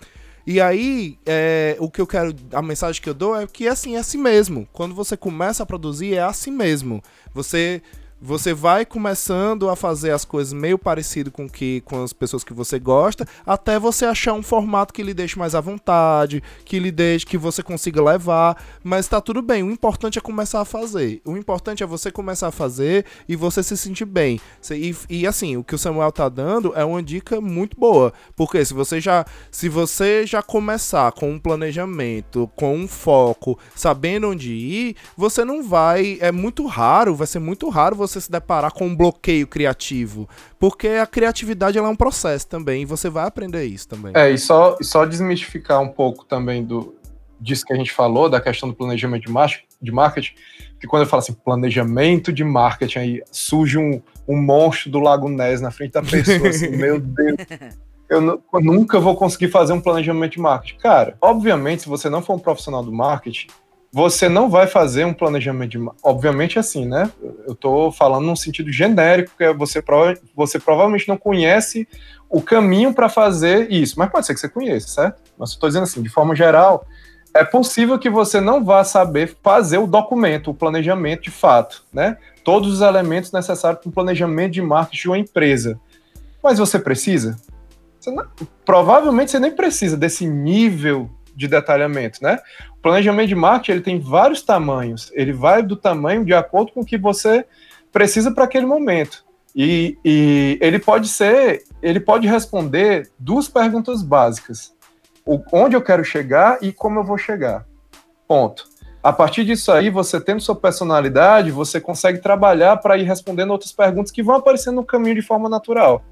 E 0.44 0.60
aí, 0.60 1.16
é, 1.24 1.76
o 1.78 1.88
que 1.88 2.00
eu 2.00 2.06
quero, 2.06 2.34
a 2.52 2.60
mensagem 2.60 3.00
que 3.00 3.08
eu 3.08 3.14
dou 3.14 3.36
é 3.36 3.46
que 3.46 3.68
assim, 3.68 3.94
é 3.94 3.98
assim 4.00 4.18
mesmo. 4.18 4.68
Quando 4.72 4.94
você 4.94 5.16
começa 5.16 5.62
a 5.62 5.66
produzir, 5.66 6.14
é 6.14 6.22
assim 6.22 6.50
mesmo. 6.50 7.00
Você 7.32 7.80
você 8.22 8.54
vai 8.54 8.86
começando 8.86 9.68
a 9.68 9.74
fazer 9.74 10.12
as 10.12 10.24
coisas 10.24 10.52
meio 10.52 10.78
parecido 10.78 11.30
com 11.30 11.48
que 11.48 11.80
com 11.84 12.04
as 12.04 12.12
pessoas 12.12 12.44
que 12.44 12.54
você 12.54 12.78
gosta, 12.78 13.26
até 13.44 13.78
você 13.80 14.04
achar 14.04 14.32
um 14.32 14.42
formato 14.42 14.94
que 14.94 15.02
lhe 15.02 15.12
deixe 15.12 15.36
mais 15.36 15.56
à 15.56 15.60
vontade, 15.60 16.42
que 16.64 16.78
lhe 16.78 16.92
deixe 16.92 17.26
que 17.26 17.36
você 17.36 17.62
consiga 17.62 18.02
levar, 18.02 18.62
mas 18.84 19.08
tá 19.08 19.20
tudo 19.20 19.42
bem. 19.42 19.62
O 19.64 19.70
importante 19.72 20.18
é 20.18 20.22
começar 20.22 20.60
a 20.60 20.64
fazer. 20.64 21.20
O 21.24 21.36
importante 21.36 21.82
é 21.82 21.86
você 21.86 22.12
começar 22.12 22.48
a 22.48 22.52
fazer 22.52 23.04
e 23.28 23.34
você 23.34 23.62
se 23.62 23.76
sentir 23.76 24.04
bem. 24.04 24.40
E, 24.70 24.94
e 25.10 25.26
assim, 25.26 25.56
o 25.56 25.64
que 25.64 25.74
o 25.74 25.78
Samuel 25.78 26.12
tá 26.12 26.28
dando 26.28 26.72
é 26.76 26.84
uma 26.84 27.02
dica 27.02 27.40
muito 27.40 27.76
boa, 27.76 28.12
porque 28.36 28.64
se 28.64 28.72
você 28.72 29.00
já 29.00 29.24
se 29.50 29.68
você 29.68 30.24
já 30.24 30.42
começar 30.42 31.10
com 31.12 31.30
um 31.30 31.38
planejamento, 31.38 32.48
com 32.54 32.76
um 32.76 32.86
foco, 32.86 33.58
sabendo 33.74 34.28
onde 34.28 34.52
ir, 34.52 34.96
você 35.16 35.44
não 35.44 35.62
vai, 35.62 36.18
é 36.20 36.30
muito 36.30 36.66
raro, 36.66 37.16
vai 37.16 37.26
ser 37.26 37.40
muito 37.40 37.68
raro 37.68 37.96
você 37.96 38.11
se 38.20 38.30
deparar 38.30 38.72
com 38.72 38.86
um 38.86 38.96
bloqueio 38.96 39.46
criativo, 39.46 40.28
porque 40.58 40.88
a 40.88 41.06
criatividade 41.06 41.78
ela 41.78 41.88
é 41.88 41.90
um 41.90 41.96
processo 41.96 42.46
também, 42.46 42.82
e 42.82 42.84
você 42.84 43.08
vai 43.08 43.26
aprender 43.26 43.64
isso 43.64 43.88
também. 43.88 44.12
É, 44.14 44.30
e 44.30 44.38
só, 44.38 44.76
e 44.80 44.84
só 44.84 45.04
desmistificar 45.04 45.80
um 45.80 45.88
pouco 45.88 46.24
também 46.24 46.64
do, 46.64 46.94
disso 47.42 47.64
que 47.64 47.72
a 47.72 47.76
gente 47.76 47.92
falou, 47.92 48.28
da 48.28 48.40
questão 48.40 48.68
do 48.68 48.74
planejamento 48.74 49.26
de, 49.26 49.30
mar 49.30 49.50
de 49.80 49.92
marketing, 49.92 50.34
que 50.80 50.86
quando 50.86 51.02
eu 51.02 51.08
falo 51.08 51.22
assim, 51.22 51.32
planejamento 51.32 52.32
de 52.32 52.44
marketing, 52.44 52.98
aí 52.98 53.22
surge 53.30 53.78
um, 53.78 54.00
um 54.26 54.40
monstro 54.40 54.90
do 54.90 55.00
Lago 55.00 55.28
Ness 55.28 55.60
na 55.60 55.70
frente 55.70 55.92
da 55.92 56.02
pessoa, 56.02 56.48
assim, 56.48 56.70
meu 56.76 57.00
Deus. 57.00 57.36
Eu 58.08 58.42
nunca 58.60 59.00
vou 59.00 59.16
conseguir 59.16 59.48
fazer 59.48 59.72
um 59.72 59.80
planejamento 59.80 60.32
de 60.32 60.40
marketing. 60.40 60.78
Cara, 60.78 61.16
obviamente, 61.20 61.82
se 61.82 61.88
você 61.88 62.10
não 62.10 62.20
for 62.20 62.34
um 62.34 62.38
profissional 62.38 62.82
do 62.82 62.92
marketing, 62.92 63.46
você 63.92 64.26
não 64.26 64.48
vai 64.48 64.66
fazer 64.66 65.04
um 65.04 65.12
planejamento 65.12 65.72
de 65.72 65.90
Obviamente, 66.02 66.58
assim, 66.58 66.86
né? 66.86 67.10
Eu 67.46 67.54
tô 67.54 67.92
falando 67.92 68.24
num 68.24 68.34
sentido 68.34 68.72
genérico, 68.72 69.30
porque 69.30 69.52
você, 69.52 69.82
prova 69.82 70.14
você 70.34 70.58
provavelmente 70.58 71.06
não 71.06 71.18
conhece 71.18 71.86
o 72.30 72.40
caminho 72.40 72.94
para 72.94 73.10
fazer 73.10 73.70
isso, 73.70 73.98
mas 73.98 74.10
pode 74.10 74.24
ser 74.24 74.32
que 74.32 74.40
você 74.40 74.48
conheça, 74.48 74.88
certo? 74.88 75.20
Mas 75.38 75.50
estou 75.50 75.68
dizendo 75.68 75.82
assim, 75.82 76.00
de 76.00 76.08
forma 76.08 76.34
geral, 76.34 76.86
é 77.34 77.44
possível 77.44 77.98
que 77.98 78.08
você 78.08 78.40
não 78.40 78.64
vá 78.64 78.82
saber 78.82 79.36
fazer 79.42 79.76
o 79.76 79.86
documento, 79.86 80.50
o 80.50 80.54
planejamento 80.54 81.24
de 81.24 81.30
fato, 81.30 81.84
né? 81.92 82.16
Todos 82.42 82.72
os 82.72 82.80
elementos 82.80 83.30
necessários 83.30 83.82
para 83.82 83.90
um 83.90 83.92
planejamento 83.92 84.52
de 84.52 84.62
marketing 84.62 85.02
de 85.02 85.08
uma 85.08 85.18
empresa. 85.18 85.78
Mas 86.42 86.58
você 86.58 86.78
precisa? 86.78 87.36
Você 88.00 88.10
não- 88.10 88.26
provavelmente 88.64 89.30
você 89.30 89.38
nem 89.38 89.52
precisa 89.52 89.96
desse 89.98 90.26
nível 90.26 91.10
de 91.34 91.48
detalhamento, 91.48 92.22
né? 92.22 92.38
O 92.78 92.82
planejamento 92.82 93.28
de 93.28 93.34
marketing 93.34 93.72
ele 93.72 93.80
tem 93.80 94.00
vários 94.00 94.42
tamanhos. 94.42 95.10
Ele 95.14 95.32
vai 95.32 95.62
do 95.62 95.76
tamanho 95.76 96.24
de 96.24 96.34
acordo 96.34 96.72
com 96.72 96.80
o 96.80 96.84
que 96.84 96.98
você 96.98 97.44
precisa 97.92 98.32
para 98.32 98.44
aquele 98.44 98.66
momento. 98.66 99.24
E, 99.54 99.98
e 100.04 100.58
ele 100.60 100.78
pode 100.78 101.08
ser, 101.08 101.64
ele 101.82 102.00
pode 102.00 102.26
responder 102.26 103.10
duas 103.18 103.48
perguntas 103.48 104.02
básicas: 104.02 104.74
o, 105.26 105.40
onde 105.52 105.76
eu 105.76 105.82
quero 105.82 106.04
chegar 106.04 106.58
e 106.62 106.72
como 106.72 107.00
eu 107.00 107.04
vou 107.04 107.18
chegar. 107.18 107.66
Ponto. 108.26 108.72
A 109.02 109.12
partir 109.12 109.44
disso 109.44 109.72
aí, 109.72 109.90
você 109.90 110.20
tendo 110.20 110.40
sua 110.40 110.54
personalidade, 110.54 111.50
você 111.50 111.80
consegue 111.80 112.20
trabalhar 112.20 112.76
para 112.76 112.96
ir 112.96 113.02
respondendo 113.02 113.50
outras 113.50 113.72
perguntas 113.72 114.12
que 114.12 114.22
vão 114.22 114.36
aparecendo 114.36 114.76
no 114.76 114.84
caminho 114.84 115.16
de 115.16 115.22
forma 115.22 115.48
natural. 115.48 116.04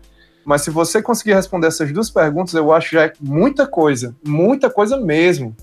Mas 0.45 0.63
se 0.63 0.71
você 0.71 1.03
conseguir 1.03 1.35
responder 1.35 1.67
essas 1.67 1.93
duas 1.93 2.11
perguntas, 2.11 2.55
eu 2.55 2.73
acho 2.73 2.91
que 2.91 2.97
já 2.97 3.05
é 3.05 3.13
muita 3.21 3.67
coisa, 3.67 4.17
muita 4.27 4.71
coisa 4.71 4.99
mesmo. 4.99 5.55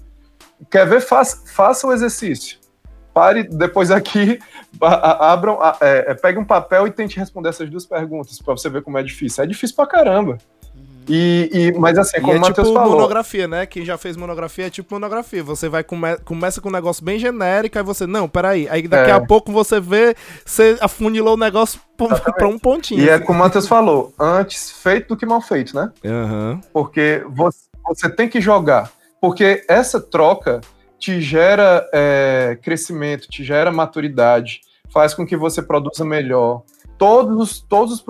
Quer 0.69 0.87
ver? 0.87 1.01
Faça, 1.01 1.43
faça 1.47 1.87
o 1.87 1.93
exercício. 1.93 2.57
pare 3.13 3.43
depois 3.43 3.89
aqui, 3.89 4.39
abram, 4.81 5.59
é, 5.81 6.11
é, 6.11 6.13
pegue 6.13 6.39
um 6.39 6.45
papel 6.45 6.87
e 6.87 6.91
tente 6.91 7.17
responder 7.17 7.49
essas 7.49 7.69
duas 7.69 7.85
perguntas 7.85 8.39
pra 8.39 8.53
você 8.53 8.69
ver 8.69 8.83
como 8.83 8.97
é 8.97 9.03
difícil. 9.03 9.43
É 9.43 9.47
difícil 9.47 9.75
pra 9.75 9.87
caramba. 9.87 10.37
E, 11.09 11.49
e- 11.53 11.71
mas 11.79 11.97
assim, 11.97 12.17
E 12.17 12.21
como 12.21 12.33
é 12.33 12.37
o 12.37 12.41
Matheus 12.41 12.67
tipo 12.67 12.79
falou, 12.79 12.95
monografia, 12.95 13.47
né? 13.47 13.65
Quem 13.65 13.85
já 13.85 13.97
fez 13.97 14.17
monografia 14.17 14.67
é 14.67 14.69
tipo 14.69 14.93
monografia. 14.93 15.43
Você 15.43 15.69
vai 15.69 15.83
come 15.83 16.17
começa 16.25 16.59
com 16.61 16.69
um 16.69 16.71
negócio 16.71 17.03
bem 17.03 17.17
genérico, 17.19 17.77
aí 17.77 17.83
você, 17.83 18.05
não, 18.07 18.27
peraí. 18.27 18.67
Aí 18.69 18.87
daqui 18.87 19.09
É. 19.11 19.13
a 19.13 19.19
pouco 19.25 19.51
você 19.51 19.79
vê, 19.79 20.15
você 20.45 20.77
afunilou 20.81 21.35
o 21.35 21.37
negócio 21.37 21.79
pra- 21.95 22.19
pra 22.19 22.47
um 22.47 22.59
pontinho. 22.59 23.01
e 23.01 23.09
é 23.09 23.19
como 23.19 23.39
o 23.39 23.41
Matheus 23.43 23.67
falou, 23.67 24.13
antes 24.19 24.71
feito 24.71 25.09
do 25.09 25.17
que 25.17 25.25
mal 25.25 25.41
feito, 25.41 25.75
né? 25.75 25.91
Aham. 26.05 26.59
porque 26.73 27.23
você, 27.29 27.59
você 27.87 28.09
tem 28.09 28.27
que 28.29 28.41
jogar. 28.41 28.91
Porque 29.21 29.63
essa 29.67 29.99
troca 29.99 30.61
te 30.99 31.21
gera 31.21 31.87
é, 31.93 32.57
crescimento, 32.61 33.27
te 33.27 33.43
gera 33.43 33.71
maturidade, 33.71 34.61
faz 34.91 35.13
com 35.13 35.25
que 35.25 35.37
você 35.37 35.61
produza 35.61 36.03
melhor. 36.05 36.61
Todos, 36.97 37.39
os- 37.39 37.59
todos, 37.59 37.93
os, 37.93 38.01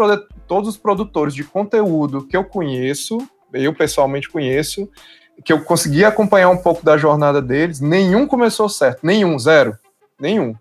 todos 0.47 0.69
os 0.69 0.77
produtores 0.77 1.33
de 1.33 1.43
conteúdo 1.43 2.25
que 2.25 2.35
eu 2.35 2.43
conheço, 2.43 3.17
eu 3.53 3.73
pessoalmente 3.73 4.29
conheço, 4.29 4.89
que 5.43 5.53
eu 5.53 5.63
consegui 5.63 6.03
acompanhar 6.03 6.49
um 6.49 6.57
pouco 6.57 6.83
da 6.83 6.97
jornada 6.97 7.41
deles, 7.41 7.79
nenhum 7.79 8.25
começou 8.25 8.67
certo, 8.67 9.05
nenhum, 9.05 9.37
zero, 9.37 9.77
nenhum. 10.19 10.55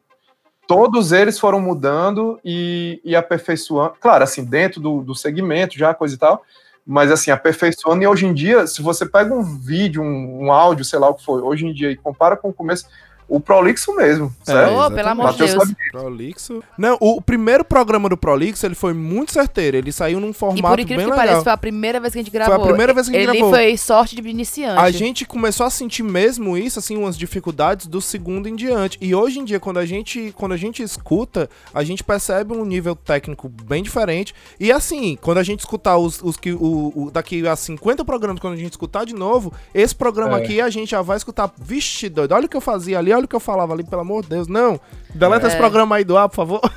Todos 0.66 1.12
eles 1.12 1.38
foram 1.38 1.60
mudando 1.60 2.40
e, 2.44 3.00
e 3.04 3.14
aperfeiçoando, 3.14 3.94
claro, 4.00 4.24
assim, 4.24 4.44
dentro 4.44 4.80
do, 4.80 5.00
do 5.02 5.14
segmento, 5.14 5.78
já 5.78 5.94
coisa 5.94 6.14
e 6.14 6.18
tal, 6.18 6.42
mas 6.84 7.10
assim, 7.10 7.30
aperfeiçoando. 7.30 8.02
E 8.02 8.06
hoje 8.06 8.26
em 8.26 8.34
dia, 8.34 8.66
se 8.66 8.82
você 8.82 9.06
pega 9.06 9.32
um 9.32 9.42
vídeo, 9.42 10.02
um, 10.02 10.46
um 10.46 10.52
áudio, 10.52 10.84
sei 10.84 10.98
lá 10.98 11.08
o 11.08 11.14
que 11.14 11.24
foi, 11.24 11.40
hoje 11.40 11.66
em 11.66 11.72
dia, 11.72 11.90
e 11.90 11.96
compara 11.96 12.36
com 12.36 12.48
o 12.48 12.52
começo, 12.52 12.86
o 13.28 13.40
Prolixo 13.40 13.94
mesmo, 13.97 14.35
É, 14.47 14.53
certo? 14.53 14.94
Pelo 14.94 15.09
amor 15.09 15.32
de 15.32 15.39
Deus. 15.39 15.51
sabe 15.53 15.77
Prolixo. 15.90 16.62
Não, 16.78 16.97
o 17.01 17.20
primeiro 17.20 17.65
programa 17.65 18.09
do 18.09 18.16
Prolixo, 18.16 18.65
ele 18.65 18.74
foi 18.74 18.93
muito 18.94 19.32
certeiro. 19.32 19.77
Ele 19.77 19.90
saiu 19.90 20.20
num 20.20 20.31
E 20.31 20.32
formato 20.32 20.62
por 20.62 20.77
bem 20.77 20.85
incrível 20.85 21.05
que 21.07 21.11
legal. 21.11 21.27
pareça, 21.27 21.43
foi 21.43 21.53
a 21.53 21.57
primeira 21.57 21.98
vez 22.01 22.12
que 22.12 22.19
a 22.19 22.23
gente 22.23 22.32
gravou. 22.32 22.55
a 22.55 22.66
primeira 22.69 22.93
vez 22.94 23.09
que 23.09 23.16
a 23.16 23.19
gente 23.20 23.28
Ele 23.31 23.39
gravou. 23.39 23.55
foi 23.55 23.77
sorte 23.77 24.15
de 24.20 24.28
iniciante. 24.28 24.81
A 24.81 24.90
gente 24.90 25.24
começou 25.24 25.66
a 25.66 25.70
sentir 25.70 26.03
mesmo 26.03 26.57
isso, 26.57 26.78
assim, 26.78 26.97
umas 26.97 27.16
dificuldades 27.19 27.86
do 27.86 28.01
segundo 28.01 28.48
em 28.48 28.55
diante. 28.55 28.97
E 29.01 29.15
hoje 29.15 29.40
em 29.40 29.44
dia, 29.44 29.59
quando 29.59 29.78
a 29.78 29.86
gente, 29.86 30.32
quando 30.36 30.53
a 30.53 30.57
gente 30.57 30.82
escuta, 30.82 31.48
a 31.74 31.82
gente 31.82 32.05
percebe 32.05 32.53
um 32.55 32.65
nível 32.65 32.94
técnico 32.94 33.48
bem 33.48 33.82
diferente. 33.82 34.35
E 34.61 34.70
assim, 34.73 35.19
quando 35.20 35.39
a 35.39 35.43
gente 35.43 35.61
escutar 35.61 35.97
os, 35.98 36.23
os 36.23 36.36
que 36.36 36.53
o, 36.53 36.93
o- 36.94 37.11
daqui 37.11 37.47
a 37.47 37.57
50 37.57 38.05
programas, 38.05 38.40
quando 38.40 38.55
a 38.55 38.57
gente 38.57 38.70
escutar 38.73 39.05
de 39.05 39.15
novo, 39.15 39.53
esse 39.74 39.94
programa 39.94 40.39
É. 40.39 40.43
aqui 40.43 40.61
a 40.61 40.70
gente 40.70 40.90
já 40.90 41.03
vai 41.03 41.16
escutar. 41.16 41.51
Vixe, 41.59 42.09
doido, 42.09 42.32
olha 42.32 42.47
o 42.47 42.48
que 42.48 42.57
eu 42.57 42.61
fazia 42.61 42.98
ali, 42.98 43.12
olha 43.16 43.24
o 43.24 43.28
que 43.28 43.36
eu 43.36 43.40
falava 43.40 43.72
ali, 43.72 43.84
pelo 43.84 44.02
amor 44.02 44.22
de 44.22 44.28
Deus. 44.30 44.47
Não, 44.48 44.78
deleta 45.14 45.47
É. 45.47 45.48
esse 45.48 45.56
programa 45.56 45.97
aí 45.97 46.05
do 46.05 46.16
ar, 46.16 46.28
por 46.28 46.36
favor. 46.36 46.60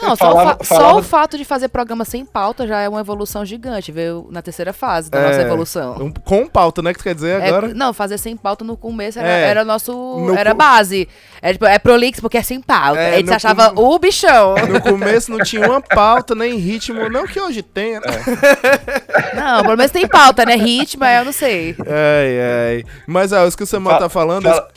Não, 0.00 0.16
só, 0.16 0.30
Falava- 0.32 0.56
o 0.58 0.64
fa- 0.64 0.64
só 0.64 0.74
falava- 0.80 0.98
o 0.98 1.02
fato 1.02 1.36
de 1.36 1.44
fazer 1.44 1.68
programa 1.68 2.02
sem 2.02 2.24
pauta 2.24 2.66
já 2.66 2.80
é 2.80 2.88
uma 2.88 3.00
evolução 3.00 3.44
gigante, 3.44 3.92
veio 3.92 4.26
na 4.30 4.40
terceira 4.40 4.72
fase 4.72 5.10
da 5.10 5.18
É. 5.18 5.26
nossa 5.28 5.42
evolução. 5.42 5.96
Um- 6.00 6.10
Com 6.10 6.46
pauta, 6.46 6.80
né, 6.80 6.90
que 6.94 6.98
tu 7.00 7.02
quer 7.02 7.14
dizer 7.14 7.38
É, 7.42 7.48
agora? 7.48 7.74
não, 7.74 7.92
fazer 7.92 8.16
sem 8.16 8.34
pauta 8.34 8.64
no 8.64 8.78
começo 8.78 9.18
era, 9.18 9.28
É. 9.28 9.42
era 9.46 9.64
nosso. 9.66 9.92
No 9.92 10.34
era 10.34 10.52
co- 10.52 10.56
base. 10.56 11.06
É, 11.42 11.52
tipo, 11.52 11.66
é 11.66 11.78
prolix 11.78 12.18
porque 12.18 12.38
é 12.38 12.42
sem 12.42 12.62
pauta. 12.62 12.98
É, 12.98 13.16
a 13.16 13.18
gente 13.18 13.30
achava 13.30 13.70
com- 13.74 13.82
o 13.82 13.98
bichão. 13.98 14.54
No 14.70 14.80
começo 14.80 15.30
não 15.30 15.40
tinha 15.40 15.68
uma 15.68 15.82
pauta, 15.82 16.34
nem 16.34 16.56
ritmo, 16.56 17.06
não 17.10 17.26
que 17.26 17.38
hoje 17.38 17.60
tenha, 17.62 18.00
né? 18.00 18.06
Não, 19.34 19.62
pelo 19.62 19.76
menos 19.76 19.92
tem 19.92 20.08
pauta, 20.08 20.46
né? 20.46 20.56
Ritmo, 20.56 21.04
eu 21.04 21.24
não 21.26 21.32
sei. 21.32 21.76
Ai, 21.80 22.76
ai. 22.78 22.84
Mas, 23.06 23.32
ó, 23.32 23.46
isso 23.46 23.56
que 23.56 23.62
o 23.62 23.66
Samuel 23.66 23.98
tá 23.98 24.08
falando... 24.08 24.44
fala- 24.44 24.68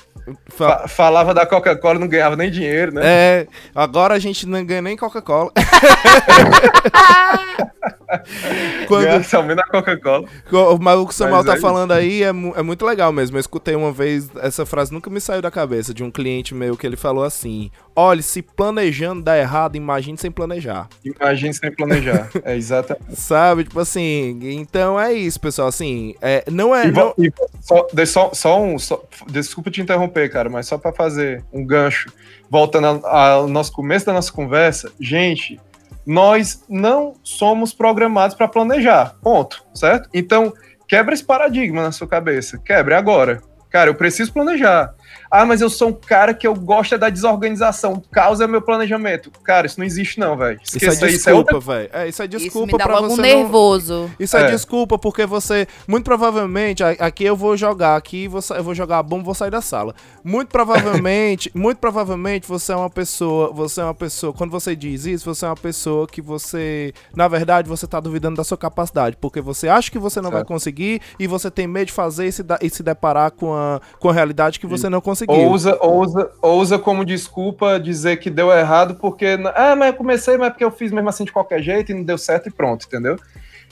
fa- 0.50 0.80
Fa- 0.80 0.88
falava 0.88 1.34
da 1.34 1.46
Coca-Cola, 1.46 2.00
não 2.00 2.08
ganhava 2.08 2.36
nem 2.36 2.50
dinheiro, 2.52 2.94
né? 2.94 3.02
É, 3.04 3.48
agora 3.76 4.14
a 4.16 4.20
gente 4.20 4.46
não 4.48 4.64
ganha 4.66 4.82
nem 4.82 4.96
Coca-Cola. 4.98 5.52
Quando, 8.88 9.24
somente 9.24 9.58
na 9.58 9.64
Coca-Cola. 9.64 10.28
o 10.50 11.06
que 11.06 11.12
o 11.12 11.12
Samuel 11.12 11.38
Mas 11.38 11.46
tá 11.46 11.56
é 11.56 11.60
falando 11.60 11.92
aí 11.92 12.24
é, 12.24 12.28
é 12.28 12.62
muito 12.62 12.86
legal 12.86 13.12
mesmo. 13.12 13.38
Eu 13.38 13.42
escutei 13.42 13.76
uma 13.76 13.92
vez, 13.92 14.30
essa 14.42 14.66
frase 14.66 14.94
nunca 14.94 15.10
me 15.10 15.20
saiu 15.22 15.42
da 15.42 15.52
cabeça, 15.52 15.94
de 15.94 16.04
um 16.04 16.12
cliente 16.12 16.54
meu 16.54 16.76
que 16.76 16.86
ele 16.86 16.96
falou 16.98 17.24
assim: 17.24 17.72
Olha, 17.96 18.22
se 18.22 18.42
planejando 18.42 19.22
dá 19.22 19.38
errado, 19.38 19.76
imagine 19.76 20.18
sem 20.18 20.32
planejar. 20.32 20.88
Imagine 21.04 21.54
sem 21.54 21.72
planejar. 21.72 22.30
É 22.44 22.56
exatamente. 22.56 23.16
Sabe? 23.20 23.64
Tipo 23.66 23.80
assim, 23.80 24.40
então 24.42 25.00
é 25.00 25.14
isso, 25.14 25.40
pessoal. 25.40 25.68
Assim, 25.68 26.16
é, 26.22 26.44
não 26.50 26.76
é. 26.76 26.88
E, 26.88 26.92
não- 26.92 27.14
e 27.18 27.32
só, 27.62 27.88
só, 28.06 28.32
só 28.34 28.62
um. 28.62 28.80
só- 28.80 29.04
desculpa 29.28 29.70
te 29.70 29.82
interromper, 29.82 30.30
cara, 30.30 30.50
mas 30.50 30.68
só 30.68 30.78
para 30.78 30.92
fazer 30.92 31.44
um 31.54 31.64
gancho, 31.66 32.12
voltando 32.50 33.06
ao 33.06 33.48
nosso 33.48 33.72
começo 33.72 34.06
da 34.06 34.14
nossa 34.14 34.32
conversa, 34.32 34.92
gente, 35.00 35.60
nós 36.06 36.64
não 36.70 37.14
somos 37.24 37.74
programados 37.74 38.36
para 38.36 38.48
planejar. 38.48 39.16
Ponto, 39.22 39.64
certo? 39.74 40.10
Então, 40.14 40.54
quebra 40.88 41.14
esse 41.14 41.24
paradigma 41.24 41.84
na 41.84 41.92
sua 41.92 42.08
cabeça. 42.08 42.58
Quebre 42.58 42.94
agora. 42.94 43.42
Cara, 43.70 43.90
eu 43.90 43.96
preciso 43.96 44.34
planejar. 44.34 44.94
Ah, 45.32 45.46
mas 45.46 45.62
eu 45.62 45.70
sou 45.70 45.88
um 45.90 45.94
cara 45.94 46.34
que 46.34 46.46
eu 46.46 46.54
gosto 46.54 46.94
é 46.96 46.98
da 46.98 47.10
desorganização. 47.10 48.02
Causa 48.12 48.44
é 48.44 48.48
meu 48.48 48.62
planejamento. 48.62 49.32
Cara, 49.44 49.66
isso 49.66 49.80
não 49.80 49.86
existe, 49.86 50.20
não, 50.20 50.36
velho. 50.36 50.60
Isso 50.62 50.76
é 50.76 50.78
Esqueça 50.78 51.08
isso. 51.08 51.30
É 51.30 51.34
desculpa, 51.34 51.60
velho. 51.60 51.90
É, 51.94 52.08
isso 52.10 52.22
é 52.22 52.26
Isso 52.26 52.38
desculpa 52.38 52.72
me 52.74 52.78
dá 52.78 52.84
pra 52.86 53.00
você 53.02 53.16
não- 53.16 53.24
nervoso. 53.24 54.12
Isso 54.20 54.36
é, 54.36 54.42
É. 54.42 54.52
desculpa, 54.52 55.00
porque 55.00 55.26
você, 55.26 55.68
muito 55.88 56.04
provavelmente, 56.04 56.84
a- 56.84 56.90
aqui 57.00 57.24
eu 57.24 57.36
vou 57.38 57.56
jogar, 57.56 57.96
aqui 57.96 58.28
vou 58.28 58.42
sa- 58.42 58.56
eu 58.56 58.64
vou 58.64 58.76
jogar 58.76 59.00
a 59.00 59.04
bomba, 59.04 59.24
vou 59.24 59.34
sair 59.34 59.52
da 59.52 59.62
sala. 59.62 59.96
Muito 60.24 60.50
provavelmente, 60.50 61.50
muito 61.56 61.78
provavelmente 61.78 62.48
você 62.48 62.74
é 62.74 62.76
uma 62.76 62.90
pessoa, 62.90 63.52
você 63.54 63.80
é 63.82 63.84
uma 63.86 63.94
pessoa, 63.94 64.34
quando 64.34 64.52
você 64.52 64.76
diz 64.76 65.06
isso, 65.06 65.24
você 65.34 65.46
é 65.46 65.48
uma 65.50 65.56
pessoa 65.56 66.08
que 66.08 66.22
você, 66.22 66.94
na 67.16 67.28
verdade, 67.28 67.70
você 67.70 67.88
tá 67.88 68.00
duvidando 68.00 68.36
da 68.36 68.44
sua 68.44 68.58
capacidade, 68.58 69.16
porque 69.20 69.40
você 69.40 69.68
acha 69.70 69.90
que 69.90 69.98
você 70.00 70.20
não 70.20 70.30
vai 70.30 70.40
Certo. 70.40 70.48
conseguir 70.50 71.02
e 71.18 71.26
você 71.28 71.50
tem 71.50 71.68
medo 71.68 71.88
de 71.88 71.94
fazer 71.94 72.28
e 72.28 72.32
se, 72.32 72.44
da- 72.44 72.60
e 72.62 72.70
se 72.70 72.84
deparar 72.84 73.32
com 73.32 73.54
a, 73.54 73.80
com 74.00 74.10
a 74.10 74.14
realidade 74.14 74.60
que 74.60 74.68
você 74.68 74.90
não 74.90 75.00
conseguiu. 75.26 75.50
Ousa, 75.50 75.78
ousa, 75.82 76.32
ousa 76.42 76.80
como 76.80 77.06
desculpa 77.06 77.80
dizer 77.80 78.18
que 78.18 78.30
deu 78.30 78.52
errado 78.52 78.96
porque. 78.96 79.38
Ah, 79.56 79.76
mas 79.76 79.90
eu 79.90 79.94
comecei, 79.96 80.38
mas 80.38 80.48
é 80.48 80.50
porque 80.52 80.64
eu 80.64 80.72
fiz 80.72 80.92
mesmo 80.92 81.10
assim 81.10 81.26
de 81.26 81.32
qualquer 81.32 81.62
jeito 81.62 81.92
e 81.92 81.96
não 81.96 82.04
deu 82.04 82.18
certo 82.18 82.48
e 82.48 82.52
pronto, 82.52 82.86
entendeu? 82.86 83.18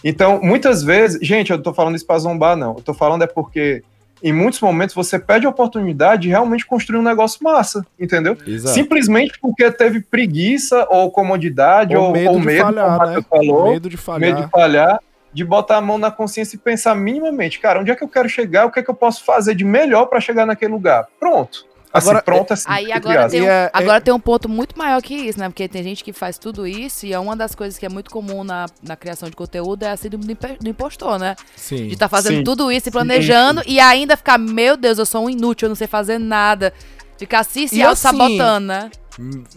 Então, 0.03 0.39
muitas 0.41 0.83
vezes, 0.83 1.19
gente, 1.21 1.51
eu 1.51 1.57
não 1.57 1.63
tô 1.63 1.73
falando 1.73 1.95
isso 1.95 2.05
pra 2.05 2.17
zombar, 2.17 2.55
não. 2.55 2.75
Eu 2.77 2.81
tô 2.81 2.93
falando 2.93 3.23
é 3.23 3.27
porque 3.27 3.83
em 4.21 4.33
muitos 4.33 4.59
momentos 4.59 4.93
você 4.93 5.17
perde 5.17 5.45
a 5.45 5.49
oportunidade 5.49 6.23
de 6.23 6.29
realmente 6.29 6.65
construir 6.65 6.99
um 6.99 7.03
negócio 7.03 7.39
massa, 7.41 7.85
entendeu? 7.99 8.37
Exato. 8.45 8.73
Simplesmente 8.73 9.39
porque 9.41 9.69
teve 9.71 10.01
preguiça 10.01 10.85
ou 10.89 11.09
comodidade 11.09 11.95
Ou 11.95 12.07
ou, 12.07 12.11
medo 12.11 12.31
ou 12.31 12.39
de 12.39 12.45
medo, 12.45 12.63
falhar, 12.63 13.07
né? 13.07 13.21
Falou, 13.29 13.71
Medo 13.71 13.89
de 13.89 13.97
falhar. 13.97 14.19
medo 14.19 14.45
de 14.45 14.51
falhar, 14.51 14.99
de 15.33 15.43
botar 15.45 15.77
a 15.77 15.81
mão 15.81 15.97
na 15.97 16.09
consciência 16.11 16.55
e 16.55 16.59
pensar 16.59 16.95
minimamente, 16.95 17.59
cara, 17.59 17.79
onde 17.79 17.91
é 17.91 17.95
que 17.95 18.03
eu 18.03 18.07
quero 18.07 18.27
chegar, 18.27 18.65
o 18.65 18.71
que 18.71 18.79
é 18.79 18.83
que 18.83 18.89
eu 18.89 18.95
posso 18.95 19.23
fazer 19.23 19.55
de 19.55 19.63
melhor 19.63 20.05
para 20.07 20.19
chegar 20.19 20.45
naquele 20.45 20.71
lugar? 20.73 21.07
Pronto. 21.19 21.67
Assim, 21.91 22.09
Agora, 22.09 22.23
pronto 22.23 22.53
assim. 22.53 22.65
Aí 22.67 22.91
agora, 22.91 23.27
tem 23.27 23.41
um, 23.41 23.45
E 23.45 23.47
é- 23.47 23.69
agora 23.73 23.99
tem 23.99 24.13
um 24.13 24.19
ponto 24.19 24.47
muito 24.47 24.77
maior 24.77 25.01
que 25.01 25.15
isso, 25.15 25.39
né? 25.39 25.49
Porque 25.49 25.67
tem 25.67 25.81
gente 25.81 26.03
que 26.03 26.13
faz 26.13 26.37
tudo 26.37 26.67
isso 26.67 27.07
e 27.07 27.13
é 27.13 27.19
uma 27.19 27.35
das 27.35 27.55
coisas 27.55 27.79
que 27.79 27.85
é 27.85 27.89
muito 27.89 28.11
comum 28.11 28.43
na, 28.43 28.67
na 28.83 28.95
criação 28.95 29.27
de 29.27 29.35
conteúdo 29.35 29.81
é 29.81 29.89
a 29.89 29.97
síndrome 29.97 30.23
do 30.59 30.69
impostor, 30.69 31.17
né? 31.17 31.35
Sim. 31.55 31.87
De 31.87 31.93
estar 31.93 32.07
fazendo 32.07 32.37
Sim. 32.37 32.43
tudo 32.43 32.71
isso 32.71 32.89
e 32.89 32.91
planejando 32.91 33.63
e 33.65 33.79
ainda 33.79 34.15
ficar, 34.15 34.37
meu 34.37 34.77
Deus, 34.77 34.99
eu 34.99 35.05
sou 35.05 35.25
um 35.25 35.29
inútil, 35.31 35.65
eu 35.65 35.69
não 35.69 35.75
sei 35.75 35.87
fazer 35.87 36.19
nada. 36.19 36.71
Ficar 37.17 37.43
se, 37.43 37.67
se 37.67 37.77
E 37.79 37.81
auto-sabotando, 37.81 38.67
né? 38.67 38.91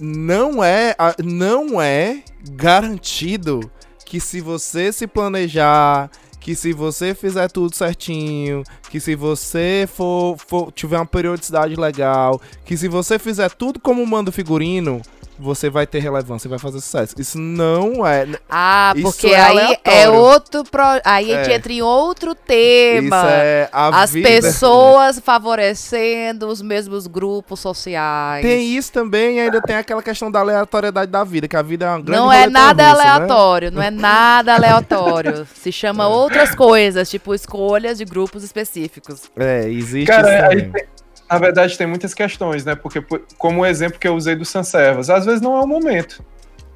não 0.01 0.65
é, 0.65 0.97
não 1.23 1.81
é 1.81 2.23
garantido 2.51 3.71
que 4.13 4.21
se 4.21 4.43
você 4.43 4.93
se 4.93 5.07
planejar, 5.07 6.11
que 6.39 6.55
se 6.55 6.71
você 6.75 7.15
fizer 7.15 7.51
tudo 7.51 7.75
certinho, 7.75 8.63
que 8.91 9.01
se 9.01 9.15
você 9.15 9.89
for, 9.91 10.37
for- 10.37 10.71
tiver 10.71 10.97
uma 10.99 11.07
periodicidade 11.07 11.77
legal, 11.77 12.39
que 12.63 12.77
se 12.77 12.89
você 12.89 13.19
fizer 13.19 13.51
tudo 13.53 13.81
como 13.81 14.07
manda 14.07 14.29
o 14.29 14.33
figurino, 14.33 15.01
você 15.39 15.69
vai 15.71 15.87
ter 15.87 15.99
relevância, 16.01 16.49
vai 16.49 16.59
fazer 16.59 16.81
sucesso. 16.81 17.15
Isso 17.19 17.39
não 17.39 18.07
é. 18.07 18.27
Ah, 18.49 18.95
porque 19.03 19.29
é 19.29 19.41
aí 19.41 19.77
é 19.85 20.09
outro. 20.09 20.63
Pro... 20.65 20.83
Aí 21.05 21.33
a 21.35 21.39
gente 21.45 21.53
É. 21.53 21.57
entra 21.57 21.73
em 21.73 21.83
outro 21.83 22.35
tema. 22.35 23.17
Isso 23.17 23.27
é 23.29 23.69
a 23.73 24.03
As 24.03 24.13
vida. 24.13 24.29
pessoas 24.29 25.19
favorecendo 25.19 26.49
os 26.49 26.61
mesmos 26.63 27.07
grupos 27.07 27.61
sociais. 27.61 28.45
Tem 28.45 28.77
isso 28.77 28.93
também 28.93 29.37
e 29.37 29.41
ainda 29.41 29.61
tem 29.63 29.77
aquela 29.77 30.03
questão 30.03 30.31
da 30.31 30.41
aleatoriedade 30.41 31.11
da 31.11 31.25
vida, 31.25 31.47
que 31.49 31.57
a 31.57 31.63
vida 31.63 31.87
é 31.87 31.89
uma 31.89 32.01
grande 32.01 32.21
Não 32.21 32.33
é 32.33 32.49
nada 32.49 32.91
russa, 32.91 33.03
né? 33.05 33.11
aleatório, 33.11 33.71
não 33.71 33.83
é 33.83 33.91
nada 33.91 34.55
aleatório. 34.57 35.47
Se 35.55 35.71
chama 35.73 36.07
outras 36.09 36.55
coisas, 36.55 37.09
tipo 37.11 37.35
escolhas 37.35 37.99
de 37.99 38.05
grupos 38.05 38.43
específicos. 38.45 39.23
É, 39.37 39.69
existe 39.69 40.07
Cara, 40.07 40.29
isso 40.29 40.45
aí 40.47 40.63
também. 40.63 40.73
tem- 40.73 41.02
na 41.33 41.39
verdade 41.39 41.77
tem 41.79 41.87
muitas 41.87 42.13
questões, 42.15 42.65
né? 42.65 42.75
Porque, 42.75 43.01
por- 43.01 43.23
como 43.39 43.63
o 43.63 43.67
exemplo 43.67 43.99
que 43.99 44.07
eu 44.09 44.15
usei 44.15 44.35
do 44.37 44.45
Sanservas, 44.45 45.09
às 45.11 45.25
vezes 45.25 45.41
não 45.41 45.57
é 45.57 45.61
o 45.61 45.67
momento. 45.67 46.23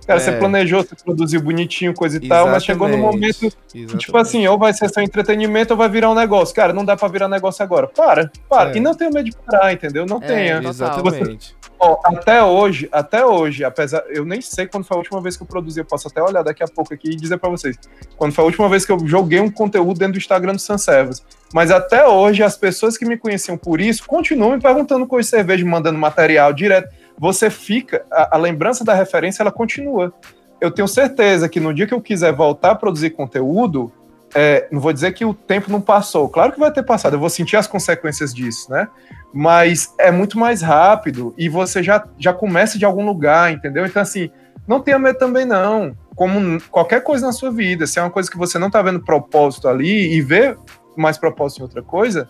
Cara, 0.06 0.20
É. 0.20 0.22
você 0.22 0.32
planejou, 0.32 0.84
você 0.84 0.94
produziu 1.04 1.40
bonitinho, 1.42 1.92
coisa 1.92 2.16
e 2.16 2.28
tal, 2.28 2.46
mas 2.48 2.64
chegou 2.64 2.86
no 2.86 2.94
Exatamente, 2.94 3.16
momento, 3.42 3.56
exatamente. 3.74 4.06
tipo 4.06 4.16
assim, 4.16 4.46
ou 4.46 4.56
vai 4.56 4.72
ser 4.72 4.88
seu 4.88 5.02
entretenimento 5.02 5.72
ou 5.72 5.76
vai 5.76 5.88
virar 5.88 6.08
um 6.10 6.14
negócio. 6.14 6.54
Cara, 6.54 6.72
não 6.72 6.84
dá 6.84 6.96
pra 6.96 7.08
virar 7.08 7.26
negócio 7.26 7.60
agora. 7.64 7.88
Para, 7.88 8.30
para. 8.48 8.70
É. 8.70 8.76
E 8.76 8.80
não 8.80 8.94
tenha 8.94 9.10
medo 9.10 9.28
de 9.28 9.36
parar, 9.36 9.72
entendeu? 9.72 10.06
Não 10.06 10.18
É, 10.18 10.20
tenha. 10.26 10.60
Exatamente. 10.68 11.56
Ó, 11.78 11.98
até 12.04 12.42
hoje, 12.42 12.88
até 12.90 13.24
hoje, 13.24 13.62
apesar. 13.62 14.02
Eu 14.08 14.24
nem 14.24 14.40
sei 14.40 14.66
quando 14.66 14.84
foi 14.84 14.96
a 14.96 14.98
última 14.98 15.20
vez 15.20 15.36
que 15.36 15.42
eu 15.42 15.46
produzi, 15.46 15.80
eu 15.80 15.84
posso 15.84 16.08
até 16.08 16.22
olhar 16.22 16.42
daqui 16.42 16.62
a 16.62 16.68
pouco 16.68 16.92
aqui 16.94 17.10
e 17.10 17.16
dizer 17.16 17.36
pra 17.38 17.50
vocês. 17.50 17.78
Quando 18.16 18.32
foi 18.32 18.42
a 18.42 18.46
última 18.46 18.68
vez 18.68 18.86
que 18.86 18.92
eu 18.92 18.98
joguei 19.06 19.40
um 19.40 19.50
conteúdo 19.50 19.98
dentro 19.98 20.14
do 20.14 20.18
Instagram 20.18 20.54
do 20.54 20.58
Sanservas. 20.58 21.22
Mas 21.52 21.70
até 21.70 22.06
hoje, 22.06 22.42
as 22.42 22.56
pessoas 22.56 22.96
que 22.96 23.04
me 23.04 23.18
conheciam 23.18 23.56
por 23.58 23.80
isso 23.80 24.04
continuam 24.06 24.52
me 24.52 24.60
perguntando 24.60 25.06
coisa 25.06 25.26
de 25.26 25.30
cerveja, 25.30 25.64
mandando 25.66 25.98
material 25.98 26.52
direto. 26.52 26.88
Você 27.18 27.50
fica. 27.50 28.04
A, 28.10 28.36
a 28.36 28.38
lembrança 28.38 28.84
da 28.84 28.94
referência, 28.94 29.42
ela 29.42 29.52
continua. 29.52 30.12
Eu 30.60 30.70
tenho 30.70 30.88
certeza 30.88 31.48
que 31.48 31.60
no 31.60 31.74
dia 31.74 31.86
que 31.86 31.94
eu 31.94 32.00
quiser 32.00 32.32
voltar 32.32 32.70
a 32.70 32.74
produzir 32.74 33.10
conteúdo, 33.10 33.92
é, 34.34 34.68
não 34.70 34.80
vou 34.80 34.92
dizer 34.92 35.12
que 35.12 35.24
o 35.24 35.32
tempo 35.32 35.70
não 35.70 35.80
passou, 35.80 36.28
claro 36.28 36.52
que 36.52 36.58
vai 36.58 36.70
ter 36.70 36.82
passado, 36.82 37.14
eu 37.14 37.20
vou 37.20 37.30
sentir 37.30 37.56
as 37.56 37.66
consequências 37.66 38.34
disso, 38.34 38.70
né? 38.70 38.88
Mas 39.32 39.94
é 39.98 40.10
muito 40.10 40.38
mais 40.38 40.62
rápido 40.62 41.34
e 41.36 41.48
você 41.48 41.82
já, 41.82 42.06
já 42.18 42.32
começa 42.32 42.78
de 42.78 42.84
algum 42.84 43.04
lugar, 43.04 43.52
entendeu? 43.52 43.86
Então, 43.86 44.02
assim, 44.02 44.30
não 44.66 44.80
tenha 44.80 44.98
medo 44.98 45.18
também, 45.18 45.44
não. 45.44 45.96
Como 46.14 46.60
qualquer 46.70 47.02
coisa 47.02 47.26
na 47.26 47.32
sua 47.32 47.50
vida, 47.50 47.86
se 47.86 47.98
é 47.98 48.02
uma 48.02 48.10
coisa 48.10 48.30
que 48.30 48.38
você 48.38 48.58
não 48.58 48.70
tá 48.70 48.82
vendo 48.82 49.04
propósito 49.04 49.68
ali 49.68 50.14
e 50.14 50.20
vê 50.20 50.56
mais 50.96 51.18
propósito 51.18 51.60
em 51.60 51.62
outra 51.62 51.82
coisa, 51.82 52.28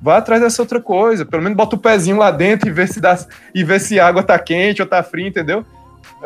vá 0.00 0.18
atrás 0.18 0.40
dessa 0.40 0.62
outra 0.62 0.80
coisa. 0.80 1.26
Pelo 1.26 1.42
menos 1.42 1.56
bota 1.56 1.76
o 1.76 1.78
pezinho 1.78 2.16
lá 2.16 2.30
dentro 2.30 2.68
e 2.68 2.72
vê 2.72 2.86
se, 2.86 3.00
dá, 3.00 3.18
e 3.54 3.64
vê 3.64 3.78
se 3.78 3.98
a 3.98 4.06
água 4.06 4.22
tá 4.22 4.38
quente 4.38 4.80
ou 4.80 4.88
tá 4.88 5.02
fria, 5.02 5.28
entendeu? 5.28 5.64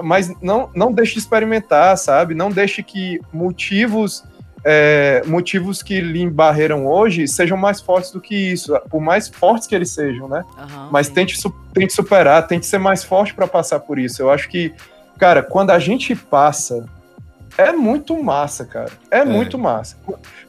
Mas 0.03 0.31
não, 0.41 0.71
não 0.75 0.93
deixe 0.93 1.15
de 1.15 1.21
experimentar, 1.21 1.97
sabe? 1.97 2.35
Não 2.35 2.51
deixe 2.51 2.83
que 2.83 3.21
motivos 3.33 4.23
é, 4.71 5.23
motivos 5.25 5.83
que 5.83 5.99
lhe 5.99 6.21
embarreiram 6.21 6.87
hoje 6.87 7.27
sejam 7.27 7.57
mais 7.57 7.81
fortes 7.81 8.11
do 8.11 8.21
que 8.21 8.35
isso, 8.35 8.79
por 8.91 9.01
mais 9.01 9.27
fortes 9.27 9.67
que 9.67 9.75
eles 9.75 9.89
sejam, 9.89 10.29
né? 10.29 10.45
Uhum, 10.59 10.89
Mas 10.91 11.09
tente, 11.09 11.41
tente 11.73 11.95
superar, 11.95 12.47
tente 12.47 12.67
ser 12.67 12.77
mais 12.77 13.03
forte 13.03 13.33
para 13.33 13.47
passar 13.47 13.81
por 13.81 13.99
isso. 13.99 14.21
Eu 14.21 14.31
acho 14.31 14.47
que, 14.47 14.75
cara, 15.19 15.43
quando 15.43 15.71
a 15.71 15.79
gente 15.79 16.15
passa, 16.15 16.85
é 17.57 17.73
muito 17.73 18.23
massa, 18.23 18.67
cara. 18.67 18.91
É, 19.11 19.21
é. 19.21 19.25
muito 19.25 19.57
massa. 19.57 19.97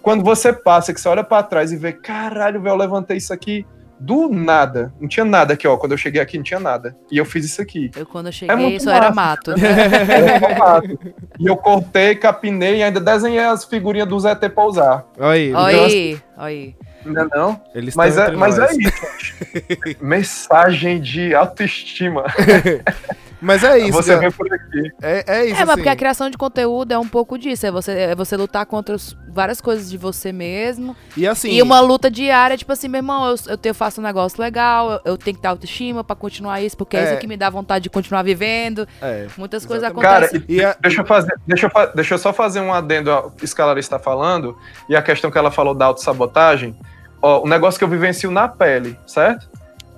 Quando 0.01 0.21
você 0.21 0.51
passa, 0.51 0.93
que 0.93 0.99
você 0.99 1.07
olha 1.07 1.23
para 1.23 1.41
trás 1.41 1.71
e 1.71 1.77
vê, 1.77 1.93
caralho, 1.93 2.61
velho, 2.61 2.73
eu 2.73 2.77
levantei 2.77 3.15
isso 3.15 3.33
aqui 3.33 3.65
do 3.99 4.29
nada. 4.29 4.93
Não 4.99 5.07
tinha 5.07 5.25
nada 5.25 5.53
aqui, 5.53 5.67
ó. 5.67 5.77
Quando 5.77 5.91
eu 5.91 5.97
cheguei 5.97 6.21
aqui, 6.21 6.37
não 6.37 6.43
tinha 6.43 6.59
nada. 6.59 6.95
E 7.11 7.17
eu 7.17 7.25
fiz 7.25 7.45
isso 7.45 7.61
aqui. 7.61 7.91
Eu, 7.95 8.05
quando 8.05 8.27
eu 8.27 8.29
é 8.29 8.33
cheguei, 8.33 8.75
é 8.75 8.79
só 8.79 8.91
era 8.91 9.11
mato. 9.11 9.51
era 9.51 10.57
mato. 10.57 10.99
E 11.39 11.45
eu 11.45 11.57
cortei, 11.57 12.15
capinei 12.15 12.77
e 12.77 12.83
ainda 12.83 12.99
desenhei 12.99 13.43
as 13.43 13.65
figurinhas 13.65 14.07
do 14.07 14.19
ZT 14.19 14.49
pra 14.53 14.65
usar. 14.65 15.05
Oi, 15.17 15.53
oi, 15.53 16.21
oi. 16.37 16.75
Ainda 17.05 17.27
não? 17.33 17.61
Eles 17.73 17.95
mas 17.95 18.17
é, 18.17 18.31
mas 18.31 18.59
é 18.59 18.67
isso. 18.73 19.97
Mensagem 20.03 20.99
de 20.99 21.33
autoestima. 21.33 22.25
Mas 23.41 23.63
é 23.63 23.79
isso. 23.79 23.93
Você 23.93 24.17
vem 24.17 24.31
por 24.31 24.51
aqui. 24.51 24.91
É, 25.01 25.23
é 25.27 25.45
isso. 25.45 25.55
É, 25.55 25.59
mas 25.59 25.69
assim. 25.69 25.77
porque 25.77 25.89
a 25.89 25.95
criação 25.95 26.29
de 26.29 26.37
conteúdo 26.37 26.91
é 26.91 26.99
um 26.99 27.07
pouco 27.07 27.37
disso. 27.37 27.65
É 27.65 27.71
você, 27.71 27.91
é 27.91 28.15
você 28.15 28.35
lutar 28.35 28.65
contra 28.65 28.95
os, 28.95 29.17
várias 29.29 29.61
coisas 29.61 29.89
de 29.89 29.97
você 29.97 30.31
mesmo. 30.31 30.95
E 31.15 31.25
assim. 31.25 31.51
E 31.51 31.61
uma 31.61 31.79
luta 31.79 32.11
diária, 32.11 32.57
tipo 32.57 32.71
assim, 32.71 32.87
meu 32.87 32.99
irmão, 32.99 33.29
eu, 33.29 33.35
eu, 33.47 33.59
eu 33.63 33.73
faço 33.73 34.01
um 34.01 34.03
negócio 34.03 34.41
legal, 34.41 34.91
eu, 34.91 35.01
eu, 35.05 35.17
tenho 35.17 35.35
que 35.35 35.41
ter 35.41 35.47
autoestima 35.47 36.03
pra 36.03 36.15
continuar 36.15 36.61
isso, 36.61 36.75
porque 36.75 36.97
é, 36.97 36.99
é 36.99 37.11
isso 37.11 37.21
que 37.21 37.27
me 37.27 37.37
dá 37.37 37.49
vontade 37.49 37.83
de 37.83 37.89
continuar 37.89 38.23
vivendo. 38.23 38.87
É, 39.01 39.27
Muitas 39.37 39.65
coisas 39.65 39.89
acontecem. 39.89 40.41
Cara, 40.41 40.45
e, 40.49 40.61
e 40.61 40.75
deixa, 40.81 41.01
eu 41.01 41.05
fazer, 41.05 41.33
deixa, 41.47 41.67
eu, 41.67 41.91
deixa 41.95 42.13
eu 42.15 42.17
só 42.17 42.33
fazer 42.33 42.59
um 42.59 42.73
adendo 42.73 43.11
ao 43.11 43.31
que 43.31 43.45
a 43.61 43.79
está 43.79 43.99
falando, 43.99 44.57
e 44.89 44.95
a 44.95 45.01
questão 45.01 45.31
que 45.31 45.37
ela 45.37 45.51
falou 45.51 45.73
da 45.73 45.85
autossabotagem. 45.85 46.75
Ó, 47.21 47.43
o 47.43 47.47
negócio 47.47 47.77
que 47.77 47.83
eu 47.83 47.89
vivencio 47.89 48.31
na 48.31 48.47
pele, 48.47 48.97
certo? 49.05 49.49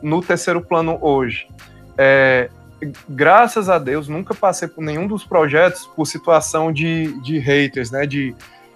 No 0.02 0.22
terceiro 0.22 0.62
plano 0.62 0.98
hoje. 1.02 1.48
É, 1.98 2.50
graças 3.08 3.70
a 3.70 3.78
Deus, 3.78 4.08
nunca 4.08 4.34
passei 4.34 4.68
por 4.68 4.84
nenhum 4.84 5.08
dos 5.08 5.24
projetos 5.24 5.88
por 5.96 6.06
situação 6.06 6.72
de, 6.72 7.20
de 7.22 7.38
haters, 7.40 7.92
né? 7.92 8.06
De, 8.06 8.36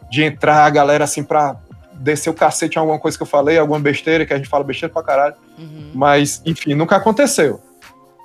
de 0.10 0.23
entrar 0.23 0.65
a 0.65 0.69
galera 0.69 1.03
assim 1.03 1.23
pra 1.23 1.57
descer 1.94 2.30
o 2.30 2.34
cacete 2.34 2.77
em 2.77 2.80
alguma 2.80 2.99
coisa 2.99 3.18
que 3.18 3.23
eu 3.23 3.27
falei, 3.27 3.57
alguma 3.57 3.80
besteira, 3.80 4.26
que 4.26 4.34
a 4.34 4.38
gente 4.38 4.49
fala 4.49 4.64
besteira 4.64 4.94
pra 4.94 5.03
caralho. 5.03 5.36
Uhum. 5.57 5.91
Mas, 5.94 6.41
enfim, 6.45 6.73
nunca 6.73 6.95
aconteceu. 6.95 7.61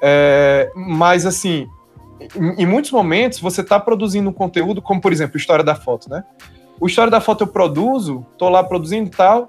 É, 0.03 0.71
mas, 0.75 1.25
assim, 1.25 1.67
em, 2.35 2.63
em, 2.63 2.67
muitos 2.67 2.91
momentos 2.91 3.39
você 3.39 3.63
tá 3.63 3.79
produzindo 3.79 4.29
um 4.29 4.33
conteúdo, 4.33 4.83
como 4.83 5.01
por 5.01 5.13
exemplo, 5.13 5.37
História 5.37 5.65
da 5.65 5.75
Foto, 5.75 6.11
né? 6.11 6.25
O 6.81 6.87
História 6.87 7.11
da 7.11 7.21
Foto 7.21 7.45
eu 7.45 7.49
produzo, 7.49 8.27
tô 8.39 8.49
lá 8.49 8.65
produzindo 8.65 9.09
e 9.09 9.11
tal. 9.11 9.49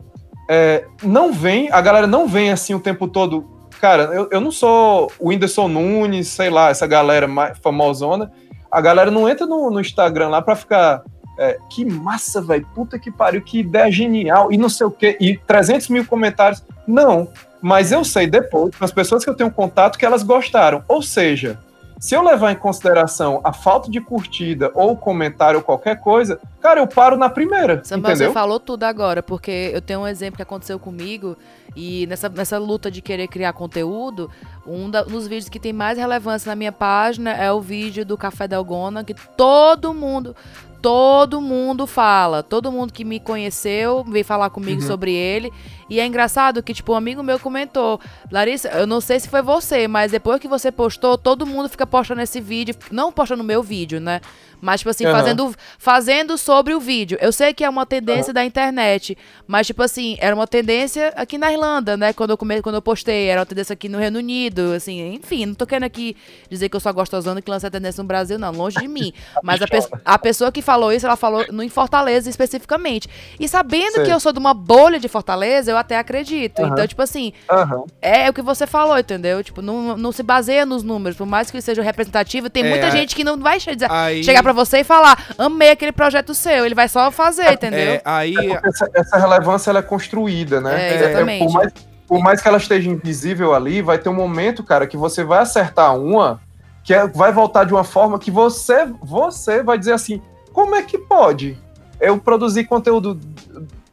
É, 0.50 0.86
não 1.02 1.32
vem, 1.32 1.72
a 1.72 1.80
galera 1.80 2.08
não 2.08 2.28
vem 2.28 2.52
assim 2.52 2.74
o 2.74 2.80
tempo 2.80 3.08
todo 3.08 3.61
cara, 3.82 4.04
eu, 4.14 4.30
eu 4.32 4.40
não 4.40 4.52
sou 4.52 5.12
o 5.20 5.30
Whindersson 5.30 5.68
Nunes, 5.68 6.28
sei 6.28 6.52
lá, 6.52 6.70
essa 6.70 6.86
galera 6.86 7.28
mais 7.28 7.58
famosona. 7.58 8.32
A 8.72 8.80
galera 8.80 9.10
não 9.10 9.28
entra 9.28 9.48
no, 9.48 9.72
no 9.72 9.82
Instagram 9.82 10.30
lá 10.30 10.40
pra 10.40 10.56
ficar. 10.56 11.02
É, 11.40 11.58
que 11.72 11.84
massa, 11.84 12.40
velho. 12.40 12.66
Puta 12.76 13.00
que 13.00 13.10
pariu, 13.10 13.42
que 13.42 13.60
ideia 13.60 13.92
genial. 13.92 14.52
E 14.52 14.58
não 14.58 14.70
sei 14.70 14.86
o 14.86 14.92
quê. 14.92 15.18
E 15.20 15.36
300 15.36 15.90
mil 15.90 16.06
comentários. 16.06 16.64
Não. 16.86 17.28
Mas 17.60 17.92
eu 17.92 18.04
sei 18.04 18.28
depois, 18.28 18.76
com 18.76 18.86
as 18.86 18.92
pessoas 18.92 19.24
que 19.24 19.30
eu 19.30 19.36
tenho 19.36 19.50
contato, 19.50 19.98
que 19.98 20.06
elas 20.06 20.22
gostaram. 20.22 20.84
Ou 20.88 21.02
seja, 21.02 21.60
se 22.00 22.14
eu 22.16 22.22
levar 22.22 22.52
em 22.52 22.56
consideração 22.56 23.42
a 23.44 23.52
falta 23.52 23.90
de 23.90 24.00
curtida 24.00 24.72
ou 24.76 24.96
comentário 24.96 25.58
ou 25.60 25.64
qualquer 25.64 26.00
coisa, 26.00 26.40
cara, 26.62 26.80
eu 26.80 26.88
paro 26.88 27.18
na 27.18 27.30
primeira. 27.30 27.84
Samuel, 27.84 28.12
entendeu? 28.12 28.30
você 28.30 28.34
falou 28.34 28.60
tudo 28.60 28.84
agora, 28.84 29.24
porque 29.24 29.72
eu 29.74 29.82
tenho 29.82 30.02
um 30.02 30.08
exemplo 30.08 30.38
que 30.38 30.44
aconteceu 30.44 30.78
comigo 30.78 31.36
e 31.76 32.06
nessa, 32.08 32.28
nessa 32.30 32.58
luta 32.58 32.92
de 32.92 33.02
querer 33.02 33.28
criar 33.28 33.54
conteúdo, 33.54 34.30
um 34.66 34.90
da, 34.90 35.04
dos 35.04 35.28
vídeos 35.28 35.50
que 35.50 35.60
tem 35.60 35.72
mais 35.72 35.98
relevância 35.98 36.50
na 36.50 36.56
minha 36.56 36.72
página 36.72 37.32
é 37.32 37.52
o 37.52 37.62
vídeo 37.62 38.06
do 38.06 38.18
Café 38.18 38.48
Delgona, 38.48 39.04
que 39.04 39.14
todo 39.38 39.94
mundo, 39.94 40.36
todo 40.82 41.40
mundo 41.40 41.88
fala. 41.88 42.44
Todo 42.44 42.72
mundo 42.72 42.92
que 42.92 43.06
me 43.06 43.20
conheceu 43.20 44.04
veio 44.04 44.26
falar 44.26 44.50
comigo 44.50 44.82
uhum. 44.82 44.88
sobre 44.88 45.14
ele. 45.14 45.52
E 45.90 46.00
é 46.00 46.06
engraçado 46.06 46.64
que, 46.64 46.74
tipo, 46.74 46.94
um 46.94 46.96
amigo 46.96 47.24
meu 47.24 47.40
comentou: 47.40 48.00
Larissa, 48.32 48.70
eu 48.70 48.88
não 48.88 49.00
sei 49.00 49.20
se 49.20 49.30
foi 49.30 49.42
você, 49.42 49.88
mas 49.88 50.12
depois 50.12 50.40
que 50.40 50.48
você 50.48 50.72
postou, 50.72 51.18
todo 51.18 51.46
mundo 51.46 51.70
fica 51.70 51.88
postando 51.88 52.22
esse 52.22 52.42
vídeo. 52.42 52.76
Não 52.92 53.12
postando 53.12 53.44
no 53.44 53.48
meu 53.48 53.64
vídeo, 53.64 54.00
né? 54.00 54.20
Mas, 54.62 54.82
tipo 54.82 54.90
assim, 54.90 55.06
uhum. 55.06 55.12
fazendo, 55.12 55.56
fazendo 55.78 56.38
sobre 56.38 56.74
o 56.74 56.80
vídeo. 56.80 57.18
Eu 57.20 57.32
sei 57.32 57.54
que 57.54 57.64
é 57.64 57.70
uma 57.70 57.86
tendência 57.86 58.30
uhum. 58.30 58.36
da 58.36 58.46
internet, 58.46 59.18
mas, 59.48 59.68
tipo 59.68 59.82
assim, 59.82 60.18
era 60.20 60.36
uma 60.36 60.48
tendência 60.48 61.12
aqui 61.16 61.38
na 61.38 61.52
Irlanda, 61.52 61.98
né? 61.98 62.14
Quando 62.14 62.30
eu, 62.30 62.38
come, 62.38 62.62
quando 62.62 62.76
eu 62.76 62.82
postei, 62.82 63.28
era 63.28 63.42
uma 63.42 63.46
tendência 63.46 63.74
aqui 63.74 63.90
no 63.90 63.98
Reino 63.98 64.20
Unido, 64.20 64.74
assim, 64.74 65.16
enfim, 65.16 65.48
não 65.48 65.56
tô 65.56 65.66
querendo 65.66 65.86
aqui 65.86 66.16
dizer 66.50 66.70
que 66.70 66.76
eu 66.76 66.80
sou 66.80 66.94
gostosando 66.94 67.42
que 67.42 67.50
lança 67.50 67.68
a 67.68 67.72
tendência 67.72 68.02
no 68.02 68.08
Brasil, 68.08 68.38
não, 68.38 68.52
longe 68.52 68.80
de 68.80 68.88
mim. 68.88 69.12
Mas 69.44 69.62
a, 69.62 69.68
pe 69.68 69.80
a 70.06 70.20
pessoa 70.20 70.52
que 70.52 70.62
falou 70.62 70.94
isso, 70.94 71.06
ela 71.06 71.16
falou 71.16 71.46
no, 71.52 71.64
em 71.64 71.70
Fortaleza 71.70 72.30
especificamente. 72.30 73.10
E 73.40 73.48
sabendo 73.48 73.96
sei. 73.96 74.06
que 74.06 74.12
eu 74.12 74.20
sou 74.20 74.32
de 74.32 74.40
uma 74.40 74.54
bolha 74.54 75.00
de 75.00 75.08
Fortaleza, 75.08 75.72
eu 75.72 75.78
até 75.78 75.98
acredito. 75.98 76.62
Uhum. 76.62 76.68
Então, 76.68 76.88
tipo 76.88 77.02
assim, 77.02 77.34
é, 78.02 78.30
o 78.30 78.34
que 78.34 78.42
você 78.42 78.68
falou, 78.68 78.98
entendeu? 78.98 79.44
Tipo, 79.44 79.62
não, 79.62 79.98
não 79.98 80.12
se 80.12 80.22
baseia 80.22 80.66
nos 80.66 80.84
números, 80.84 81.18
por 81.18 81.26
mais 81.26 81.50
que 81.50 81.60
seja 81.62 81.82
representativo, 81.82 82.50
tem 82.50 82.66
é, 82.66 82.70
muita 82.70 82.92
gente 82.92 83.16
que 83.16 83.24
não 83.24 83.38
vai 83.38 83.60
chegar, 83.60 83.92
aí... 83.92 84.24
chegar 84.24 84.44
pra 84.44 84.51
para 84.54 84.66
você 84.66 84.80
e 84.80 84.84
falar, 84.84 85.34
amei 85.38 85.72
aquele 85.72 85.92
projeto 85.92 86.34
seu. 86.34 86.66
Ele 86.66 86.76
vai 86.76 86.88
só 86.88 87.10
fazer, 87.12 87.44
é, 87.44 87.54
entendeu? 87.54 87.80
É, 87.80 88.02
aí... 88.04 88.36
Essa, 88.64 88.90
essa, 88.94 89.18
relevância 89.18 89.70
ela 89.70 89.80
é 89.80 89.84
construída, 89.84 90.60
né? 90.60 90.90
É, 90.90 90.96
exatamente. 90.96 91.46
por, 91.46 91.54
mais, 91.54 91.74
por 92.08 92.20
mais 92.20 92.42
que 92.42 92.48
ela 92.48 92.58
esteja 92.58 92.90
invisível 92.90 93.54
ali, 93.54 93.82
vai 93.82 93.98
ter 93.98 94.10
um 94.10 94.14
momento, 94.14 94.64
cara, 94.64 94.86
que 94.86 94.98
você 94.98 95.24
vai 95.24 95.40
acertar 95.40 95.98
uma 95.98 96.40
que 96.84 96.94
é, 96.94 97.08
vai 97.08 97.32
voltar 97.32 97.64
de 97.64 97.74
uma 97.74 97.84
forma 97.84 98.18
que 98.18 98.32
você, 98.32 98.88
você 99.02 99.62
vai 99.62 99.78
dizer 99.78 99.94
assim, 99.94 100.22
como 100.52 100.74
é 100.74 100.82
que 100.82 100.98
pode? 100.98 101.58
Eu 102.00 102.18
produzir 102.18 102.64
conteúdo 102.66 103.20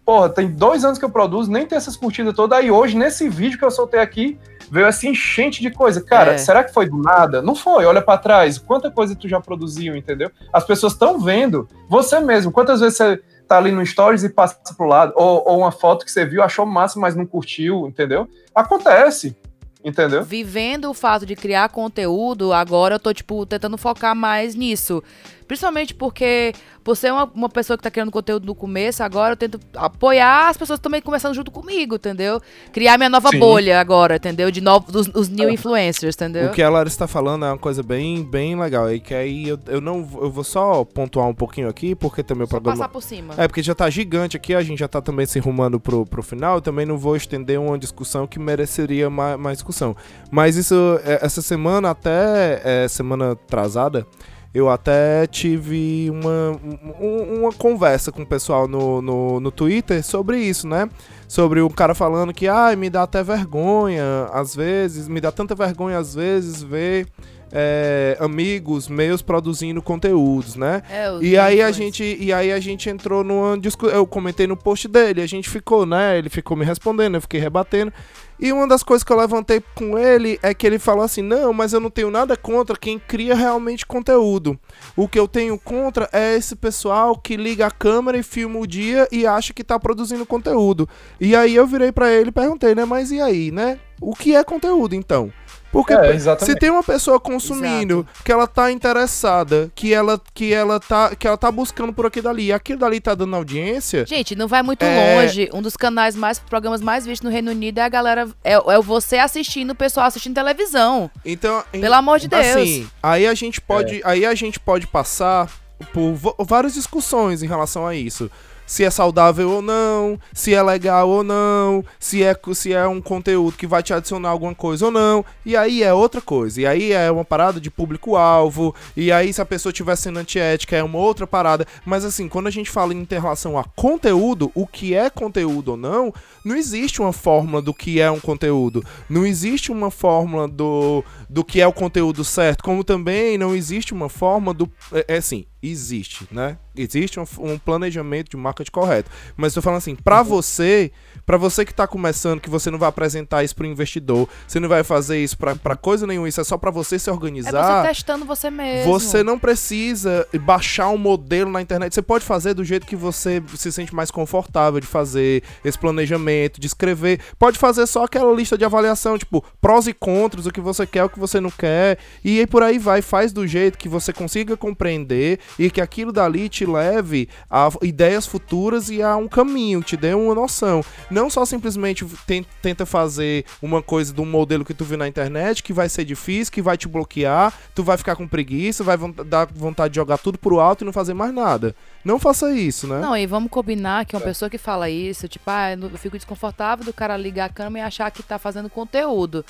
porra, 0.09 0.31
tem 0.31 0.51
dois 0.51 0.87
anos 0.87 0.99
que 0.99 1.05
eu 1.05 1.11
produzo, 1.11 1.51
nem 1.51 1.67
tem 1.67 1.77
essas 1.77 1.95
curtidas 1.95 2.35
todas. 2.35 2.59
Aí 2.59 2.71
hoje, 2.71 2.97
nesse 2.97 3.29
vídeo 3.29 3.59
que 3.59 3.65
eu 3.65 3.71
soltei 3.71 4.01
aqui, 4.01 4.39
veio 4.70 4.86
essa 4.86 5.07
enchente 5.07 5.61
de 5.61 5.70
coisa. 5.70 6.01
Cara, 6.01 6.32
é. 6.32 6.39
será 6.39 6.62
que 6.65 6.73
foi 6.73 6.89
do 6.89 6.97
nada? 6.97 7.43
Não 7.43 7.55
foi, 7.55 7.85
olha 7.85 8.03
para 8.03 8.19
trás. 8.19 8.59
Quanta 8.59 8.90
coisa 8.90 9.15
tu 9.15 9.28
já 9.28 9.40
produziu, 9.40 9.97
entendeu? 9.97 10.31
As 10.53 10.65
pessoas 10.65 10.93
estão 10.93 11.19
vendo. 11.19 11.69
Você 11.89 12.20
mesmo, 12.20 12.53
quantas 12.53 12.81
vezes 12.81 12.97
você 12.97 13.20
tá 13.47 13.57
ali 13.57 13.73
no 13.73 13.85
Stories 13.85 14.23
e 14.24 14.28
passa 14.28 14.59
pro 14.77 14.86
lado, 14.86 15.12
ou, 15.16 15.43
ou 15.47 15.59
uma 15.61 15.73
foto 15.73 16.05
que 16.05 16.11
você 16.11 16.24
viu, 16.27 16.43
achou 16.43 16.66
massa, 16.66 17.01
mas 17.01 17.16
não 17.16 17.24
curtiu, 17.24 17.89
entendeu? 17.89 18.28
Acontece. 18.55 19.35
Entendeu? 19.82 20.24
Vivendo 20.24 20.90
o 20.90 20.95
fato 20.95 21.24
de 21.24 21.36
criar 21.36 21.69
conteúdo, 21.69 22.53
agora 22.53 22.97
eu 22.97 22.99
tô, 22.99 23.15
tipo, 23.15 23.47
tentando 23.47 23.78
focar 23.78 24.15
mais 24.15 24.55
nisso. 24.55 25.03
Principalmente 25.49 25.95
porque, 25.95 26.53
por 26.85 26.95
ser 26.95 27.11
uma, 27.11 27.25
uma 27.35 27.49
pessoa 27.49 27.77
que 27.77 27.83
tá 27.83 27.91
criando 27.91 28.11
conteúdo 28.11 28.45
no 28.45 28.55
começo, 28.55 29.03
agora 29.03 29.33
eu 29.33 29.37
tento 29.37 29.59
apoiar 29.75 30.51
as 30.51 30.57
pessoas 30.59 30.79
também 30.79 31.01
começando 31.01 31.35
junto 31.35 31.51
comigo, 31.51 31.95
entendeu? 31.95 32.39
Criar 32.70 32.99
minha 32.99 33.09
nova 33.09 33.31
Sim. 33.31 33.39
bolha 33.39 33.81
agora, 33.81 34.16
entendeu? 34.16 34.51
De 34.51 34.61
novos, 34.61 35.09
os, 35.15 35.29
new 35.31 35.49
influencers, 35.49 36.15
entendeu? 36.15 36.49
O 36.49 36.53
que 36.53 36.62
a 36.62 36.69
Larissa 36.69 36.99
tá 36.99 37.07
falando 37.09 37.47
é 37.47 37.49
uma 37.49 37.59
coisa 37.59 37.83
bem, 37.83 38.23
bem 38.23 38.61
legal. 38.61 38.85
aí 38.85 39.01
que 39.01 39.15
aí 39.15 39.49
eu, 39.49 39.59
eu 39.66 39.81
não 39.81 40.05
vou- 40.05 40.25
eu 40.25 40.31
vou 40.31 40.45
só 40.45 40.85
pontuar 40.85 41.27
um 41.27 41.35
pouquinho 41.35 41.69
aqui, 41.69 41.95
porque 41.95 42.23
também 42.23 42.45
o 42.45 42.49
programa. 42.49 42.77
passar 42.77 42.89
por 42.91 43.03
cima. 43.03 43.33
É, 43.39 43.49
porque 43.49 43.62
já 43.62 43.75
tá 43.75 43.89
gigante 43.89 44.37
aqui, 44.37 44.55
a 44.55 44.62
gente 44.62 44.79
já 44.79 44.89
tá 44.89 45.01
também 45.01 45.25
se 45.25 45.39
rumando 45.39 45.81
pro, 45.81 46.05
pro 46.05 46.23
final, 46.23 46.57
eu 46.57 46.61
também 46.61 46.85
não 46.85 46.99
vou 46.99 47.16
estender 47.16 47.59
uma 47.59 47.79
discussão 47.79 48.27
que 48.27 48.39
mereceria 48.39 49.09
mais, 49.09 49.39
mais 49.39 49.57
discussão. 49.57 49.97
Mas 50.31 50.57
isso, 50.57 50.75
é, 51.05 51.25
essa 51.25 51.41
semana, 51.41 51.91
até 51.91 52.61
é, 52.62 52.89
semana 52.89 53.33
atrasada, 53.33 54.07
eu 54.55 54.69
até 54.69 55.27
tive 55.27 56.09
uma, 56.11 56.59
um- 57.01 57.41
uma 57.41 57.53
conversa 57.53 58.11
com 58.11 58.23
o 58.23 58.27
pessoal 58.27 58.66
no, 58.66 59.01
no, 59.03 59.41
no 59.41 59.51
Twitter 59.51 60.03
sobre 60.03 60.39
isso, 60.41 60.66
né? 60.66 60.89
Sobre 61.29 61.61
o 61.61 61.69
cara 61.70 61.95
falando 61.95 62.33
que, 62.33 62.49
ai, 62.49 62.75
me 62.75 62.89
dá 62.89 63.03
até 63.03 63.23
vergonha, 63.23 64.29
às 64.33 64.55
vezes, 64.57 65.07
me 65.09 65.20
dá 65.20 65.31
tanta 65.31 65.55
vergonha 65.55 65.99
às 65.99 66.15
vezes 66.15 66.62
ver 66.62 67.07
é, 67.53 68.16
amigos 68.20 68.89
meus 68.89 69.23
produzindo 69.23 69.81
conteúdos, 69.83 70.55
né? 70.57 70.83
É, 70.91 71.09
E 71.23 71.39
aí 71.39 71.62
a 71.62 71.70
gente, 71.73 72.16
e 72.20 72.33
aí 72.33 72.53
a 72.53 72.61
gente 72.61 72.89
entrou 72.91 73.23
numa 73.25 73.59
discussão, 73.59 73.95
eu 73.97 74.07
comentei 74.07 74.47
no 74.47 74.57
post 74.57 74.87
dele, 74.89 75.20
a 75.23 75.27
gente 75.27 75.49
ficou, 75.49 75.87
né, 75.87 76.19
ele 76.19 76.29
ficou 76.29 76.57
me 76.57 76.65
respondendo, 76.65 77.15
eu 77.16 77.20
fiquei 77.23 77.41
rebatendo. 77.41 77.93
E 78.40 78.52
uma 78.52 78.69
das 78.69 78.82
coisas 78.82 79.02
que 79.02 79.12
eu 79.12 79.16
levantei 79.16 79.62
com 79.74 79.98
ele 79.98 80.39
é 80.43 80.55
que 80.55 80.66
ele 80.66 80.78
falou 80.78 81.05
assim: 81.05 81.23
"Não, 81.23 81.52
mas 81.52 81.73
eu 81.73 81.81
não 81.81 81.90
tenho 81.90 82.10
nada 82.10 82.36
contra 82.36 82.77
quem 82.77 82.98
cria 82.98 83.35
realmente 83.35 83.85
conteúdo. 83.85 84.59
O 84.97 85.09
que 85.09 85.19
eu 85.19 85.27
tenho 85.27 85.59
contra 85.59 86.09
é 86.12 86.36
esse 86.36 86.55
pessoal 86.55 87.16
que 87.16 87.36
liga 87.36 87.66
a 87.66 87.70
câmera 87.70 88.16
e 88.16 88.23
filma 88.23 88.59
o 88.59 88.66
dia 88.66 89.09
e 89.10 89.27
acha 89.27 89.52
que 89.52 89.65
tá 89.65 89.78
produzindo 89.78 90.24
conteúdo". 90.24 90.89
E 91.20 91.35
aí 91.35 91.55
eu 91.55 91.66
virei 91.66 91.90
pra 91.90 92.10
ele 92.10 92.28
e 92.28 92.32
perguntei, 92.32 92.74
né, 92.74 92.85
mas 92.85 93.10
e 93.10 93.20
aí, 93.20 93.51
né? 93.51 93.81
O 94.01 94.15
que 94.15 94.36
é 94.36 94.44
conteúdo 94.44 94.94
então? 94.94 95.32
Porque 95.70 95.93
É, 95.93 96.19
se 96.39 96.55
tem 96.57 96.70
uma 96.70 96.82
pessoa 96.82 97.20
consumindo, 97.20 98.07
que 98.24 98.32
ela 98.32 98.47
tá 98.47 98.73
interessada, 98.73 99.70
que 99.74 99.93
ela, 99.93 100.20
que 100.32 100.53
ela 100.53 100.81
tá, 100.81 101.15
que 101.15 101.27
ela 101.27 101.36
tá 101.36 101.51
buscando 101.53 101.93
por 101.93 102.07
aquilo 102.07 102.24
dali, 102.24 102.47
e 102.47 102.53
aquilo 102.53 102.78
dali 102.78 103.01
tá 103.01 103.15
dando 103.15 103.36
audiência, 103.36 104.07
Gente, 104.07 104.35
não 104.35 104.49
vai 104.49 104.62
muito 104.62 104.82
É- 104.82 105.16
longe. 105.23 105.51
Um 105.53 105.61
dos 105.61 105.77
canais 105.77 106.16
mais, 106.16 106.39
programas 106.39 106.81
mais 106.81 107.05
vistos 107.05 107.24
no 107.24 107.31
Reino 107.31 107.51
Unido 107.51 107.78
é 107.78 107.82
a 107.82 107.89
galera. 107.89 108.28
É, 108.43 108.55
é 108.55 108.81
você 108.81 109.19
assistindo, 109.19 109.70
o 109.73 109.74
pessoal 109.74 110.07
assistindo 110.07 110.35
televisão. 110.35 111.11
então, 111.24 111.62
em- 111.73 111.81
Pelo 111.81 111.95
amor 111.95 112.19
de 112.19 112.28
Deus. 112.28 112.47
assim, 112.47 112.89
aí 113.03 113.27
a 113.27 113.35
gente 113.35 113.61
pode, 113.61 114.01
aí 114.05 114.24
a 114.24 114.35
gente 114.35 114.59
pode 114.59 114.86
passar 114.86 115.51
por 115.93 116.15
várias 116.45 116.74
discussões 116.74 117.43
em 117.43 117.47
relação 117.47 117.86
a 117.86 117.95
isso. 117.95 118.31
Se 118.69 118.85
é 118.85 118.90
saudável 118.90 119.51
ou 119.51 119.62
não, 119.62 120.20
se 120.32 120.53
é 120.53 120.62
legal 120.62 121.09
ou 121.09 121.24
não, 121.24 121.82
se 121.99 122.23
é, 122.23 122.36
se 122.53 122.73
é 122.73 122.86
um 122.86 123.01
conteúdo 123.01 123.57
que 123.57 123.66
vai 123.66 123.82
te 123.82 123.95
adicionar 123.95 124.28
alguma 124.28 124.55
coisa 124.55 124.85
ou 124.85 124.90
não. 124.93 125.24
E 125.45 125.57
aí 125.57 125.82
é 125.82 125.93
outra 125.93 126.20
coisa. 126.20 126.61
E 126.61 126.66
aí 126.66 126.93
é 126.93 127.11
uma 127.11 127.24
parada 127.24 127.59
de 127.59 127.70
público-alvo. 127.70 128.74
E 128.95 129.11
aí, 129.11 129.32
se 129.32 129.40
a 129.40 129.47
pessoa 129.47 129.73
estiver 129.73 129.97
sendo 129.97 130.19
antiética, 130.19 130.77
é 130.77 130.82
uma 130.82 130.99
outra 130.99 131.27
parada. 131.27 131.66
Mas 131.85 132.05
assim, 132.05 132.28
quando 132.28 132.47
a 132.47 132.51
gente 132.51 132.70
fala 132.70 132.93
em 132.93 133.07
relação 133.09 133.59
a 133.59 133.65
conteúdo, 133.65 134.53
o 134.55 134.66
que 134.66 134.95
é 134.95 135.09
conteúdo 135.09 135.70
ou 135.70 135.77
não, 135.77 136.12
não 136.45 136.55
existe 136.55 137.01
uma 137.01 137.12
fórmula 137.12 137.62
do 137.62 137.73
que 137.73 138.01
é 138.01 138.11
um 138.11 138.20
conteúdo. 138.20 138.85
Não 139.09 139.24
existe 139.24 139.73
uma 139.73 139.90
fórmula 139.90 140.47
do, 140.47 141.03
do 141.28 141.43
que 141.43 141.61
é 141.61 141.66
o 141.66 141.73
conteúdo 141.73 142.23
certo. 142.23 142.62
Como 142.62 142.85
também 142.85 143.39
não 143.39 143.55
existe 143.55 143.95
uma 143.95 144.11
forma 144.11 144.53
do. 144.53 144.70
É, 144.93 145.07
é 145.09 145.16
assim, 145.16 145.47
existe, 145.63 146.27
né? 146.31 146.57
Existe 146.77 147.19
um, 147.19 147.25
um 147.41 147.59
planejamento 147.59 148.31
de 148.31 148.37
marketing 148.37 148.71
correto. 148.71 149.11
Mas 149.37 149.53
tô 149.53 149.61
falando 149.61 149.79
assim, 149.79 149.97
pra 149.97 150.23
você, 150.23 150.93
pra 151.27 151.37
você 151.37 151.65
que 151.65 151.75
tá 151.75 151.87
começando, 151.87 152.41
que 152.41 152.49
você 152.49 152.71
não 152.71 152.79
vai 152.79 152.89
apresentar 152.89 153.43
isso 153.43 153.57
pro 153.57 153.67
investidor, 153.67 154.29
você 154.47 154.61
não 154.61 154.69
vai 154.69 154.85
fazer 154.85 155.19
isso 155.23 155.37
pra 155.37 155.77
coisa 155.77 156.07
nenhuma, 156.07 156.29
isso 156.29 156.41
é 156.41 156.45
só 156.45 156.57
pra 156.57 156.71
você 156.71 156.99
se 156.99 157.11
É 157.11 157.13
organizar. 157.13 157.83
você 157.83 157.89
testando 157.89 158.25
você 158.25 158.51
mesmo. 158.51 158.93
Você 158.93 159.23
não 159.25 159.39
precisa 159.39 160.27
baixar 160.41 160.89
um 160.91 160.99
modelo 160.99 161.51
na 161.51 161.61
internet. 161.61 161.93
Você 161.95 162.03
pode 162.03 162.25
fazer 162.25 162.55
do 162.55 162.65
jeito 162.65 162.87
que 162.87 162.95
você 162.97 163.43
se 163.57 163.73
sente 163.73 163.95
mais 163.95 164.11
confortável 164.11 164.81
de 164.81 164.87
fazer 164.87 165.43
esse 165.65 165.79
planejamento, 165.79 166.61
de 166.61 166.67
escrever. 166.69 167.21
Pode 167.39 167.59
fazer 167.59 167.87
só 167.87 168.05
aquela 168.05 168.33
lista 168.33 168.57
de 168.57 168.65
avaliação, 168.65 169.19
tipo, 169.19 169.45
prós 169.61 169.87
e 169.89 169.93
contras, 169.93 170.47
o 170.47 170.53
que 170.53 170.61
você 170.61 170.87
quer, 170.87 171.05
o 171.05 171.09
que 171.11 171.19
você 171.19 171.41
não 171.41 171.51
quer. 171.51 171.99
E 172.25 172.39
aí 172.39 172.47
por 172.47 172.63
aí 172.63 172.79
vai. 172.79 173.03
Faz 173.03 173.33
do 173.33 173.47
jeito 173.47 173.79
que 173.79 173.89
você 173.89 174.13
consiga 174.13 174.57
compreender 174.57 175.39
e 175.59 175.70
que 175.70 175.81
aquilo 175.81 176.12
dali 176.12 176.49
te 176.49 176.66
leve 176.66 177.29
a 177.51 177.69
ideias 177.83 178.27
futuras 178.27 178.89
e 178.91 179.03
a 179.03 179.16
um 179.16 179.29
caminho, 179.29 179.83
te 179.83 179.97
dê 179.97 180.15
uma 180.15 180.35
noção. 180.35 180.85
Não 181.11 181.31
só 181.31 181.45
simplesmente 181.45 182.05
ten- 182.27 182.45
tenta 182.62 182.85
fazer 182.85 183.45
uma 183.62 183.83
coisa 183.83 184.12
de 184.12 184.20
um 184.20 184.27
modelo 184.27 184.65
que 184.65 184.75
tu 184.75 184.85
viu 184.85 184.99
na 184.99 185.07
internet, 185.07 185.62
que 185.62 185.73
vai 185.73 185.89
ser 185.89 186.05
difícil, 186.05 186.53
que 186.53 186.62
vai 186.62 186.77
te 186.77 186.89
bloquear, 186.89 187.53
tu 187.75 187.83
vai 187.83 187.97
ficar 187.97 188.16
com 188.16 188.27
preguiça, 188.27 188.83
vai 188.83 188.97
dar 189.27 189.47
vontade 189.55 189.93
de 189.93 189.97
jogar 189.97 190.19
tudo 190.19 190.39
pro 190.39 190.59
alto 190.61 190.83
e 190.83 190.87
não 190.87 190.93
fazer 190.93 191.15
mais 191.15 191.33
nada. 191.33 191.75
Não 192.05 192.19
faça 192.19 192.53
isso, 192.53 192.87
né? 192.87 193.01
Não, 193.01 193.16
e 193.16 193.27
vamos 193.27 193.51
combinar 193.51 194.05
que 194.07 194.16
uma 194.16 194.23
pessoa 194.23 194.49
que 194.49 194.59
fala 194.59 194.89
isso, 194.89 195.29
tipo, 195.29 195.45
ah, 195.51 195.73
eu 195.73 195.91
fico 195.99 196.16
desconfortável 196.16 196.85
do 196.85 196.93
cara 196.93 197.16
ligar 197.16 197.47
a 197.47 197.53
câmera 197.53 197.85
e 197.85 197.89
achar 197.89 198.11
que 198.11 198.23
tá 198.23 198.39
fazendo 198.39 198.70
conteúdo. 198.70 199.45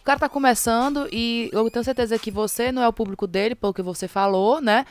O 0.00 0.04
cara 0.08 0.20
tá 0.20 0.28
começando 0.28 1.06
e 1.12 1.50
eu 1.52 1.70
tenho 1.70 1.84
certeza 1.84 2.18
que 2.18 2.30
você 2.30 2.72
não 2.72 2.82
é 2.82 2.88
o 2.88 2.92
público 2.92 3.26
dele, 3.26 3.54
pelo 3.54 3.74
que 3.74 3.82
você 3.82 4.08
falou, 4.08 4.58
né? 4.58 4.86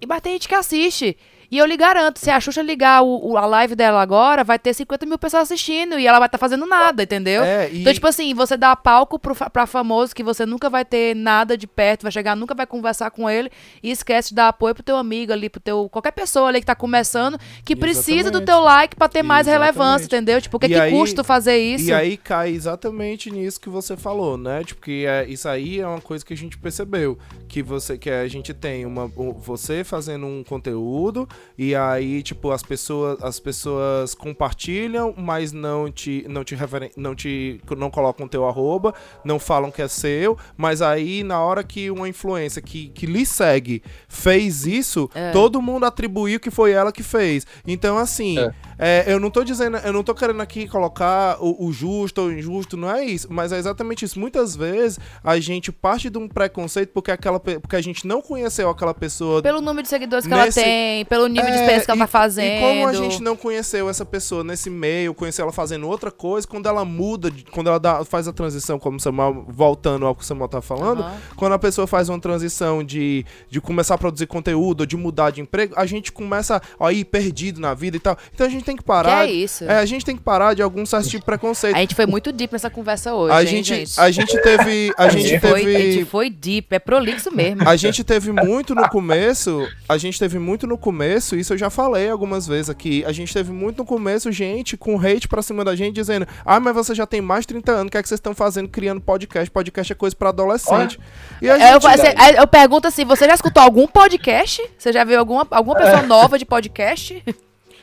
E 0.00 0.06
mas 0.06 0.20
tem 0.20 0.32
gente 0.32 0.48
que 0.48 0.54
assiste. 0.54 1.16
E 1.54 1.58
eu 1.58 1.66
lhe 1.66 1.76
garanto, 1.76 2.18
se 2.18 2.30
a 2.30 2.40
Xuxa 2.40 2.62
ligar 2.62 3.02
o, 3.04 3.30
o- 3.32 3.36
a 3.38 3.46
live 3.46 3.76
dela 3.76 4.02
agora, 4.02 4.42
vai 4.42 4.58
ter 4.58 4.74
50 4.74 5.06
mil 5.06 5.16
pessoas 5.16 5.44
assistindo 5.44 5.96
e 5.96 6.04
ela 6.04 6.18
vai 6.18 6.26
estar 6.26 6.36
fazendo 6.36 6.66
nada, 6.66 7.04
entendeu? 7.04 7.44
É, 7.44 7.70
e- 7.70 7.80
Então, 7.80 7.94
tipo 7.94 8.08
assim, 8.08 8.34
você 8.34 8.56
dá 8.56 8.74
palco 8.74 9.20
pro, 9.20 9.36
pra 9.50 9.64
famoso 9.64 10.12
que 10.12 10.24
você 10.24 10.44
nunca 10.44 10.68
vai 10.68 10.84
ter 10.84 11.14
nada 11.14 11.56
de 11.56 11.68
perto, 11.68 12.02
vai 12.02 12.10
chegar, 12.10 12.34
nunca 12.34 12.56
vai 12.56 12.66
conversar 12.66 13.08
com 13.12 13.30
ele 13.30 13.50
e 13.80 13.92
esquece 13.92 14.30
de 14.30 14.34
dar 14.34 14.48
apoio 14.48 14.74
pro 14.74 14.82
teu 14.82 14.96
amigo 14.96 15.32
ali, 15.32 15.48
pro 15.48 15.60
teu. 15.60 15.88
qualquer 15.88 16.10
pessoa 16.10 16.48
ali 16.48 16.58
que 16.58 16.66
tá 16.66 16.74
começando, 16.74 17.38
que 17.64 17.76
precisa 17.76 18.32
do 18.32 18.38
Exatamente. 18.38 18.46
teu 18.46 18.58
like 18.60 18.96
pra 18.96 19.08
ter 19.08 19.22
mais 19.22 19.46
Exatamente. 19.46 19.74
relevância, 19.76 20.06
entendeu? 20.06 20.42
Tipo, 20.42 20.56
o 20.56 20.60
que, 20.60 20.66
que 20.66 20.74
aí- 20.74 20.90
custa 20.90 21.22
fazer 21.22 21.56
isso? 21.56 21.84
E 21.88 21.92
aí 21.92 22.16
cai 22.16 22.50
exatamente 22.50 23.30
nisso 23.30 23.60
que 23.60 23.68
você 23.68 23.96
falou, 23.96 24.36
né? 24.36 24.64
Tipo, 24.64 24.80
que 24.80 25.06
é, 25.06 25.24
isso 25.28 25.48
aí 25.48 25.78
é 25.78 25.86
uma 25.86 26.00
coisa 26.00 26.24
que 26.24 26.34
a 26.34 26.36
gente 26.36 26.58
percebeu. 26.58 27.16
Que 27.46 27.62
você 27.62 27.96
que 27.96 28.10
a 28.10 28.26
gente 28.26 28.52
tem 28.52 28.84
uma. 28.84 29.04
um- 29.16 29.32
você 29.32 29.84
fazendo 29.84 30.26
um 30.26 30.42
conteúdo, 30.42 31.28
e 31.56 31.74
aí, 31.74 32.22
tipo, 32.22 32.50
as 32.50 32.62
pessoas, 32.62 33.22
as 33.22 33.38
pessoas 33.38 34.14
compartilham, 34.14 35.14
mas 35.16 35.52
não 35.52 35.90
te, 35.90 36.24
não 36.28 36.42
te 36.44 36.54
referen 36.54 36.90
não 36.96 37.14
te. 37.14 37.60
não 37.76 37.90
colocam 37.90 38.26
teu 38.28 38.46
arroba, 38.48 38.94
não 39.24 39.38
falam 39.38 39.70
que 39.70 39.82
é 39.82 39.88
seu, 39.88 40.36
mas 40.56 40.82
aí 40.82 41.22
na 41.22 41.40
hora 41.40 41.62
que 41.62 41.90
uma 41.90 42.08
influência 42.08 42.60
que, 42.60 42.88
que 42.88 43.06
lhe 43.06 43.24
segue 43.24 43.82
fez 44.08 44.66
isso, 44.66 45.08
É. 45.14 45.30
todo 45.30 45.62
mundo 45.62 45.84
atribuiu 45.86 46.40
que 46.40 46.50
foi 46.50 46.72
ela 46.72 46.92
que 46.92 47.02
fez. 47.02 47.46
Então, 47.66 47.98
assim. 47.98 48.38
É. 48.38 48.52
É, 48.78 49.04
eu 49.06 49.20
não 49.20 49.30
tô 49.30 49.44
dizendo, 49.44 49.76
eu 49.78 49.92
não 49.92 50.02
tô 50.02 50.14
querendo 50.14 50.40
aqui 50.40 50.66
colocar 50.68 51.36
o, 51.40 51.66
o 51.66 51.72
justo 51.72 52.20
ou 52.22 52.28
o 52.28 52.32
injusto, 52.32 52.76
não 52.76 52.90
é 52.90 53.04
isso, 53.04 53.28
mas 53.30 53.52
é 53.52 53.58
exatamente 53.58 54.04
isso. 54.04 54.18
Muitas 54.18 54.56
vezes 54.56 54.98
a 55.22 55.38
gente 55.38 55.70
parte 55.70 56.10
de 56.10 56.18
um 56.18 56.28
preconceito 56.28 56.90
porque, 56.92 57.10
aquela, 57.10 57.38
porque 57.38 57.76
a 57.76 57.80
gente 57.80 58.06
não 58.06 58.20
conheceu 58.20 58.68
aquela 58.68 58.94
pessoa. 58.94 59.42
Pelo 59.42 59.60
número 59.60 59.82
de 59.82 59.88
seguidores 59.88 60.26
que 60.26 60.34
Nesse- 60.34 60.60
ela 60.60 60.68
tem, 60.68 61.04
pelo 61.06 61.26
nível 61.26 61.44
de 61.44 61.50
É, 61.50 61.54
experiência 61.56 61.84
que 61.84 61.90
ela 61.90 61.98
e- 61.98 62.00
tá 62.00 62.06
fazendo. 62.06 62.44
E 62.56 62.60
como 62.60 62.88
a 62.88 62.92
gente 62.92 63.22
não 63.22 63.36
conheceu 63.36 63.88
essa 63.88 64.04
pessoa 64.04 64.42
nesse 64.44 64.68
meio, 64.70 65.14
conheceu 65.14 65.44
ela 65.44 65.52
fazendo 65.52 65.86
outra 65.88 66.10
coisa, 66.10 66.46
quando 66.46 66.68
ela 66.68 66.84
muda, 66.84 67.30
de- 67.30 67.44
quando 67.44 67.68
ela 67.68 67.78
dá- 67.78 68.04
faz 68.04 68.26
a 68.28 68.32
transição, 68.32 68.78
como 68.78 68.96
o 68.96 69.00
Samuel, 69.00 69.44
voltando 69.48 70.06
ao 70.06 70.14
que 70.14 70.22
o 70.22 70.26
Samuel 70.26 70.48
tá 70.48 70.60
falando, 70.60 71.02
Aham. 71.02 71.14
quando 71.36 71.52
a 71.52 71.58
pessoa 71.58 71.86
faz 71.86 72.08
uma 72.08 72.18
transição 72.20 72.82
de, 72.82 73.24
de 73.50 73.60
começar 73.60 73.94
a 73.94 73.98
produzir 73.98 74.26
conteúdo, 74.26 74.80
ou 74.80 74.86
de 74.86 74.96
mudar 74.96 75.30
de 75.30 75.40
emprego, 75.40 75.74
a 75.76 75.86
gente 75.86 76.10
começa 76.12 76.60
a 76.80 76.92
ir 76.92 77.04
perdido 77.04 77.60
na 77.60 77.74
vida 77.74 77.96
e 77.96 78.00
tal. 78.00 78.16
Então 78.34 78.46
a 78.46 78.50
gente 78.50 78.64
tem 78.64 78.73
que 78.76 78.82
Que 78.82 78.86
parar. 78.86 79.26
é 79.28 79.30
isso? 79.32 79.64
É, 79.64 79.78
a 79.78 79.84
gente 79.86 80.04
tem 80.04 80.16
que 80.16 80.22
parar 80.22 80.54
de 80.54 80.62
algum 80.62 80.84
certo 80.86 81.04
tipo 81.08 81.20
de 81.20 81.24
preconceito. 81.26 81.74
A 81.76 81.80
gente 81.80 81.94
foi 81.94 82.06
muito 82.06 82.30
deep 82.32 82.52
nessa 82.52 82.68
conversa 82.70 83.14
hoje. 83.14 83.34
A 83.34 83.42
hein, 83.42 83.62
gente, 83.64 84.00
a 84.00 84.10
gente 84.10 84.38
teve. 84.42 84.92
A 84.96 85.04
A 85.04 85.08
gente 85.08 85.28
gente, 85.28 85.40
foi, 85.40 85.50
a 85.50 85.78
gente 85.78 85.92
teve. 85.94 86.04
foi 86.04 86.30
deep, 86.30 86.74
é 86.74 86.78
prolixo 86.78 87.30
mesmo. 87.34 87.68
A 87.68 87.76
gente 87.76 88.02
teve 88.04 88.32
muito 88.32 88.74
no 88.74 88.88
começo. 88.88 89.66
A 89.88 89.96
gente 89.98 90.18
teve 90.18 90.38
muito 90.38 90.66
no 90.66 90.76
começo, 90.78 91.36
isso 91.36 91.52
eu 91.52 91.58
já 91.58 91.70
falei 91.70 92.08
algumas 92.08 92.46
vezes 92.46 92.70
aqui. 92.70 93.04
A 93.06 93.12
gente 93.12 93.32
teve 93.32 93.52
muito 93.52 93.78
no 93.78 93.84
começo 93.84 94.30
gente 94.32 94.76
com 94.76 94.98
hate 94.98 95.28
pra 95.28 95.42
cima 95.42 95.64
da 95.64 95.74
gente 95.76 95.94
dizendo: 95.94 96.26
Ah, 96.44 96.58
mas 96.60 96.74
você 96.74 96.94
já 96.94 97.06
tem 97.06 97.20
mais 97.20 97.42
de 97.42 97.48
30 97.48 97.72
anos, 97.72 97.86
o 97.88 97.90
que 97.90 97.96
é 97.98 98.02
que 98.02 98.08
vocês 98.08 98.18
estão 98.18 98.34
fazendo 98.34 98.68
criando 98.68 99.00
podcast? 99.00 99.50
Podcast 99.50 99.92
é 99.92 99.96
coisa 99.96 100.14
pra 100.16 100.30
adolescente. 100.30 100.98
E 101.40 101.48
a 101.50 101.58
É, 101.58 101.74
Eu, 101.74 101.80
gente. 101.80 101.96
você- 101.96 102.14
aí 102.16 102.36
eu 102.36 102.46
pergunto 102.46 102.88
assim, 102.88 103.04
você 103.04 103.26
já 103.26 103.34
escutou 103.34 103.62
algum 103.62 103.86
podcast? 103.86 104.62
Você 104.78 104.92
já 104.92 105.04
viu 105.04 105.18
alguma, 105.18 105.46
alguma 105.50 105.76
pessoa 105.76 106.02
nova 106.02 106.38
de 106.38 106.44
podcast? 106.44 107.22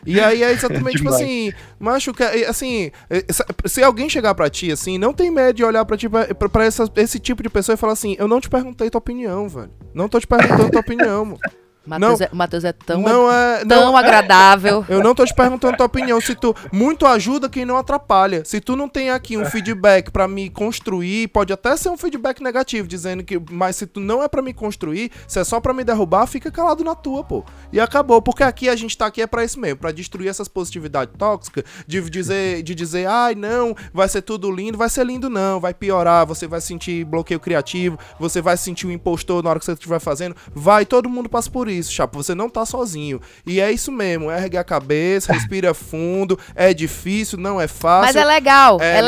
E 0.05 0.19
aí 0.19 0.41
é 0.43 0.51
exatamente 0.53 0.97
tipo 0.97 1.03
Demais. 1.11 1.21
assim, 1.21 1.53
macho, 1.79 2.13
que- 2.13 2.23
é, 2.23 2.47
assim, 2.47 2.91
é, 3.09 3.23
se- 3.67 3.83
alguém 3.83 4.09
chegar 4.09 4.33
pra 4.35 4.49
ti 4.49 4.71
assim, 4.71 4.97
não 4.97 5.13
tem 5.13 5.29
medo 5.31 5.53
de 5.55 5.63
olhar 5.63 5.83
pra 5.85 5.97
ti, 5.97 6.07
pra, 6.09 6.33
pra- 6.33 6.49
pra 6.49 6.65
essa- 6.65 6.89
esse 6.95 7.19
tipo 7.19 7.41
de 7.43 7.49
pessoa 7.49 7.73
e 7.75 7.77
falar 7.77 7.93
assim, 7.93 8.15
eu 8.19 8.27
não 8.27 8.39
te 8.41 8.49
perguntei 8.49 8.89
tua 8.89 8.99
opinião, 8.99 9.47
velho. 9.47 9.71
Não 9.93 10.07
tô 10.09 10.19
te 10.19 10.27
perguntando 10.27 10.69
tua 10.71 10.81
opinião, 10.81 11.25
mano. 11.25 11.39
Matheus 11.85 12.21
é, 12.21 12.29
o 12.31 12.35
Matheus 12.35 12.63
é 12.63 12.71
tão, 12.71 13.01
Não 13.01 13.31
é. 13.31 13.65
tão 13.65 13.85
Não, 13.85 13.97
agradável. 13.97 14.85
Eu 14.87 15.01
não 15.01 15.15
tô 15.15 15.25
te 15.25 15.33
perguntando 15.33 15.77
tua 15.77 15.87
opinião. 15.87 16.21
Se 16.21 16.35
tu 16.35 16.55
muito 16.71 17.05
ajuda 17.05 17.49
quem 17.49 17.65
não 17.65 17.77
atrapalha. 17.77 18.43
Se 18.45 18.61
tu 18.61 18.75
não 18.75 18.87
tem 18.87 19.09
aqui 19.09 19.35
um 19.35 19.45
feedback 19.45 20.11
pra 20.11 20.27
me 20.27 20.49
construir, 20.49 21.27
pode 21.29 21.51
até 21.51 21.75
ser 21.75 21.89
um 21.89 21.97
feedback 21.97 22.41
negativo, 22.41 22.87
dizendo 22.87 23.23
que, 23.23 23.41
mas 23.51 23.75
se 23.75 23.87
tu 23.87 23.99
não 23.99 24.21
é 24.21 24.27
pra 24.27 24.41
me 24.41 24.53
construir, 24.53 25.11
se 25.27 25.39
é 25.39 25.43
só 25.43 25.59
pra 25.59 25.73
me 25.73 25.83
derrubar, 25.83 26.27
fica 26.27 26.51
calado 26.51 26.83
na 26.83 26.93
tua, 26.93 27.23
pô. 27.23 27.43
E 27.71 27.79
acabou, 27.79 28.21
porque 28.21 28.43
aqui 28.43 28.69
a 28.69 28.75
gente 28.75 28.95
tá 28.97 29.07
aqui 29.07 29.21
é 29.21 29.27
pra 29.27 29.43
isso 29.43 29.59
mesmo, 29.59 29.77
pra 29.79 29.91
destruir 29.91 30.27
essas 30.27 30.47
positividades 30.47 31.15
tóxicas, 31.17 31.63
de 31.87 32.01
dizer, 32.09 32.61
de 32.61 32.75
dizer, 32.75 33.07
ai, 33.07 33.33
não, 33.33 33.75
vai 33.93 34.07
ser 34.07 34.21
tudo 34.21 34.51
lindo, 34.51 34.77
vai 34.77 34.89
ser 34.89 35.05
lindo 35.05 35.29
não, 35.29 35.59
vai 35.59 35.73
piorar, 35.73 36.25
você 36.25 36.47
vai 36.47 36.61
sentir 36.61 37.03
bloqueio 37.05 37.39
criativo, 37.39 37.97
você 38.19 38.41
vai 38.41 38.55
sentir 38.55 38.85
o 38.85 38.91
impostor 38.91 39.43
na 39.43 39.49
hora 39.49 39.59
que 39.59 39.65
você 39.65 39.73
estiver 39.73 39.99
fazendo, 39.99 40.35
vai, 40.53 40.85
todo 40.85 41.09
mundo 41.09 41.29
passa 41.29 41.49
por 41.49 41.67
isso, 41.67 41.70
chapa, 41.83 42.17
você 42.17 42.33
não 42.35 42.49
tá 42.49 42.65
sozinho. 42.65 43.21
E 43.45 43.59
é 43.61 43.71
isso 43.71 43.91
mesmo, 43.91 44.31
ergue 44.31 44.57
a 44.57 44.63
cabeça, 44.63 45.31
respira 45.33 45.73
fundo, 45.73 46.37
é 46.55 46.73
difícil, 46.73 47.37
não 47.37 47.59
é 47.59 47.67
fácil. 47.67 48.07
Mas 48.07 48.15
é 48.15 48.25
legal, 48.25 48.77
é, 48.81 48.97
É, 48.97 49.01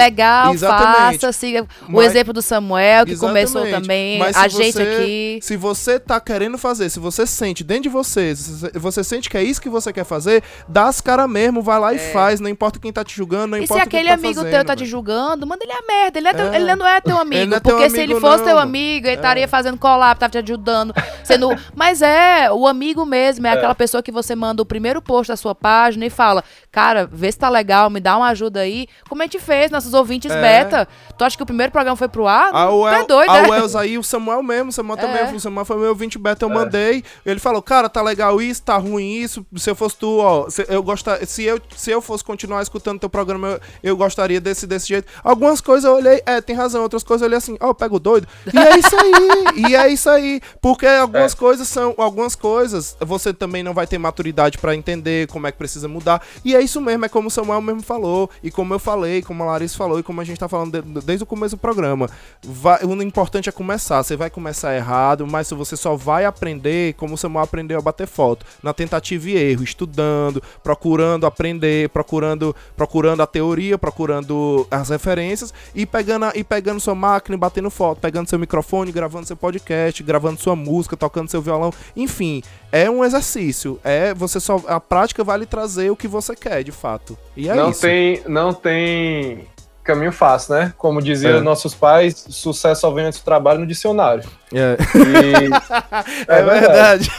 exatamente. 0.54 0.56
exatamente. 0.56 1.20
faça, 1.22 1.32
siga 1.34 1.64
o 1.64 1.92
Mas- 1.92 2.06
exemplo 2.08 2.34
do 2.34 2.42
Samuel, 2.42 3.06
que 3.06 3.16
começou 3.18 3.62
Exatamente. 3.62 3.82
também, 3.88 4.20
Mas 4.20 4.36
a 4.38 4.50
se 4.50 4.58
gente 4.58 4.74
você- 4.74 4.82
aqui. 4.82 5.40
Se 5.42 5.58
você 5.58 6.00
tá 6.00 6.20
querendo 6.20 6.58
fazer, 6.58 6.90
se 6.90 7.00
você 7.00 7.26
sente 7.26 7.64
dentro 7.64 7.84
de 7.84 7.90
você, 7.90 8.36
se 8.36 8.72
você 8.76 9.04
sente 9.04 9.30
que 9.30 9.38
é 9.38 9.44
isso 9.44 9.62
que 9.62 9.70
você 9.70 9.92
quer 9.92 10.06
fazer, 10.06 10.44
dá 10.68 10.86
as 10.88 11.02
cara 11.02 11.28
mesmo, 11.28 11.62
vai 11.62 11.80
lá 11.80 11.94
e 11.94 12.00
faz, 12.00 12.40
não 12.40 12.50
importa 12.50 12.80
quem 12.80 12.92
tá 12.92 13.04
te 13.04 13.16
julgando, 13.16 13.48
não 13.48 13.58
É. 13.58 13.62
E 13.64 13.68
se 13.68 13.74
importa 13.74 13.90
quem 13.90 14.00
aquele 14.00 14.10
tá 14.10 14.16
amigo 14.16 14.36
fazendo, 14.36 14.52
teu 14.52 14.66
tá 14.66 14.76
te 14.76 14.86
julgando, 14.86 15.48
manda 15.48 15.64
ele 15.64 15.72
a 15.74 15.82
merda. 15.88 16.20
Ele, 16.20 16.28
é 16.28 16.34
teu- 16.34 16.54
É. 16.54 16.56
ele 16.56 16.76
não 16.76 16.88
é 16.88 17.02
teu 17.02 17.18
amigo. 17.20 17.54
é 17.56 17.60
teu 17.60 17.76
porque 17.76 17.90
se 17.90 17.98
ele 18.00 18.14
amigo, 18.14 18.22
fosse 18.28 18.44
teu 18.44 18.56
não. 18.56 18.62
amigo, 18.62 19.08
ele 19.08 19.16
estaria 19.16 19.48
fazendo 19.48 19.78
collab, 19.78 20.20
tava 20.20 20.32
te 20.32 20.38
ajudando. 20.38 20.94
Sendo... 21.24 21.50
Mas 21.76 22.02
é, 22.02 22.52
o 22.54 22.68
amigo 22.68 23.06
mesmo, 23.06 23.46
é, 23.48 23.52
aquela 23.52 23.76
pessoa 23.76 24.02
que 24.04 24.12
você 24.12 24.36
manda 24.36 24.62
o 24.62 24.66
primeiro 24.66 25.02
post 25.02 25.30
da 25.30 25.38
sua 25.38 25.54
página 25.56 26.06
e 26.06 26.10
fala: 26.10 26.44
Cara, 26.72 27.08
vê 27.12 27.32
se 27.32 27.38
tá 27.38 27.50
legal, 27.50 27.90
me 27.90 28.00
dá 28.00 28.18
uma 28.18 28.30
ajuda 28.30 28.62
aí. 28.62 28.88
Como 29.10 29.22
a 29.22 29.26
gente 29.26 29.40
fez, 29.40 29.70
nossos 29.72 29.94
ouvintes 29.94 30.32
É. 30.32 30.42
beta. 30.42 30.88
Tu 31.18 31.24
acha 31.24 31.38
que 31.38 31.44
o 31.44 31.46
primeiro 31.46 31.72
programa 31.72 31.96
foi 31.96 32.08
pro 32.08 32.28
ar? 32.28 32.50
A 32.54 32.70
Uel, 32.74 32.94
é 32.94 33.06
doido, 33.06 33.30
a 33.30 33.42
né? 33.42 33.50
Wells 33.50 33.76
aí, 33.76 33.98
o 33.98 34.04
Samuel 34.04 34.42
mesmo, 34.44 34.70
o 34.70 34.74
Samuel 34.74 34.98
também, 34.98 35.22
É. 35.22 35.32
o 35.34 35.40
Samuel 35.40 35.66
foi 35.66 35.78
meu 35.78 35.90
ouvinte 35.90 36.18
beta, 36.18 36.46
eu 36.46 36.50
mandei, 36.50 37.04
ele 37.26 37.40
falou, 37.40 37.62
cara, 37.62 37.90
tá 37.90 38.02
legal 38.02 38.42
isso, 38.42 38.62
tá 38.62 38.78
ruim 38.78 39.14
isso, 39.16 39.46
se 39.56 39.70
eu 39.70 39.76
fosse 39.76 39.96
tu, 39.98 40.20
ó, 40.20 40.50
se 40.50 40.66
eu 40.68 40.82
gostar, 40.84 41.26
se 41.26 41.44
eu, 41.44 41.60
se 41.76 41.92
eu 41.92 42.02
fosse 42.02 42.24
continuar 42.24 42.62
escutando 42.62 43.00
teu 43.00 43.10
programa, 43.10 43.48
eu, 43.48 43.60
eu 43.84 43.98
gostaria 43.98 44.42
desse, 44.42 44.66
desse 44.66 44.88
jeito. 44.88 45.08
Algumas 45.24 45.62
coisas 45.62 45.86
eu 45.86 45.96
olhei, 45.96 46.22
é, 46.26 46.42
tem 46.42 46.56
razão, 46.56 46.82
outras 46.82 47.04
coisas 47.04 47.22
eu 47.22 47.28
olhei 47.28 47.38
assim, 47.38 47.58
ó, 47.60 47.74
pega 47.74 47.96
o 47.96 48.00
doido, 48.00 48.28
e 48.52 48.58
é 48.58 48.78
isso 48.78 48.96
aí, 48.96 49.68
e 49.70 49.76
é 49.76 49.88
isso 49.90 50.10
aí, 50.10 50.42
porque 50.62 50.86
algumas 50.88 51.34
coisas 51.34 51.68
são, 51.68 51.94
algumas 51.98 52.36
coisas, 52.44 52.98
você 53.00 53.34
também 53.34 53.64
não 53.64 53.74
vai 53.74 53.88
ter 53.88 53.98
maturidade 53.98 54.58
pra 54.58 54.76
entender 54.76 55.28
como 55.30 55.48
é 55.48 55.52
que 55.52 55.58
precisa 55.58 55.88
mudar, 55.88 56.22
e 56.44 56.54
é 56.54 56.60
isso 56.62 56.82
mesmo, 56.82 57.06
é 57.06 57.08
como 57.08 57.30
o 57.30 57.32
Samuel 57.32 57.62
mesmo 57.62 57.82
falou, 57.82 58.30
e 58.44 58.52
como 58.52 58.74
eu 58.74 58.80
falei, 58.80 59.22
como 59.22 59.44
a 59.44 59.46
Larissa 59.46 59.78
falou, 59.78 59.98
e 59.98 60.04
como 60.04 60.20
a 60.20 60.26
gente 60.26 60.38
tá 60.38 60.50
falando 60.50 60.82
de- 60.82 61.02
desde 61.06 61.24
o 61.24 61.26
começo 61.26 61.56
do 61.56 61.60
programa, 61.60 62.10
vai- 62.44 62.84
o 62.84 63.02
importante 63.02 63.48
é 63.48 63.52
começar. 63.52 64.04
Você 64.04 64.18
vai 64.18 64.30
começar 64.30 64.76
errado, 64.76 65.26
mas 65.26 65.50
você 65.52 65.78
só 65.78 65.96
vai 65.96 66.26
aprender 66.26 66.96
como 66.96 67.14
o 67.14 67.18
Samuel 67.18 67.46
aprendeu 67.46 67.80
a 67.80 67.82
bater 67.82 68.08
foto, 68.08 68.46
na 68.62 68.74
tentativa 68.74 69.30
e 69.30 69.38
erro, 69.38 69.64
estudando, 69.64 70.44
procurando 70.62 71.26
aprender, 71.26 71.88
procurando, 71.90 72.54
procurando 72.76 73.22
a 73.22 73.28
teoria, 73.28 73.78
procurando 73.78 74.68
as 74.70 74.90
referências 74.90 75.54
e 75.74 75.86
pegando, 75.86 76.26
e 76.36 76.44
pegando 76.44 76.82
sua 76.82 76.96
máquina 76.96 77.36
e 77.36 77.40
batendo 77.40 77.70
foto, 77.70 78.02
pegando 78.02 78.30
seu 78.30 78.38
microfone, 78.38 78.92
gravando 78.92 79.26
seu 79.28 79.38
podcast, 79.38 80.04
gravando 80.04 80.42
sua 80.42 80.56
música, 80.58 80.98
tocando 80.98 81.30
seu 81.30 81.42
violão, 81.42 81.72
enfim, 81.96 82.33
é 82.72 82.90
um 82.90 83.04
exercício. 83.04 83.80
É 83.84 84.14
você 84.14 84.40
só 84.40 84.62
a 84.68 84.80
prática 84.80 85.24
vai 85.24 85.38
lhe 85.40 85.46
trazer 85.46 85.90
o 85.92 85.96
que 85.96 86.08
você 86.08 86.36
quer, 86.36 86.64
de 86.64 86.72
fato. 86.72 87.18
E 87.36 87.50
é 87.50 87.54
não 87.56 87.72
isso. 87.72 87.82
tem, 87.82 88.22
não 88.28 88.54
tem 88.54 89.46
caminho 89.84 90.14
fácil, 90.14 90.56
né? 90.56 90.74
Como 90.78 91.02
diziam 91.02 91.38
É. 91.38 91.42
nossos 91.42 91.76
pais, 91.76 92.26
sucesso 92.30 92.82
só 92.82 92.92
vem 92.92 93.06
antes 93.06 93.20
do 93.20 93.26
trabalho 93.26 93.60
no 93.60 93.68
dicionário. 93.68 94.24
É, 94.54 94.78
E, 94.96 95.50
é 96.32 96.42
verdade. 96.44 97.12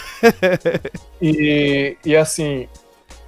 E, 1.20 1.96
e 2.04 2.16
assim, 2.16 2.68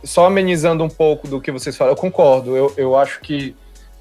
só 0.02 0.26
amenizando 0.26 0.82
um 0.84 0.88
pouco 0.88 1.28
do 1.28 1.40
que 1.40 1.50
vocês 1.52 1.76
falam, 1.76 1.92
eu 1.92 1.96
concordo. 1.96 2.56
Eu, 2.56 2.72
eu 2.76 2.96
acho 2.96 3.20
que 3.20 3.54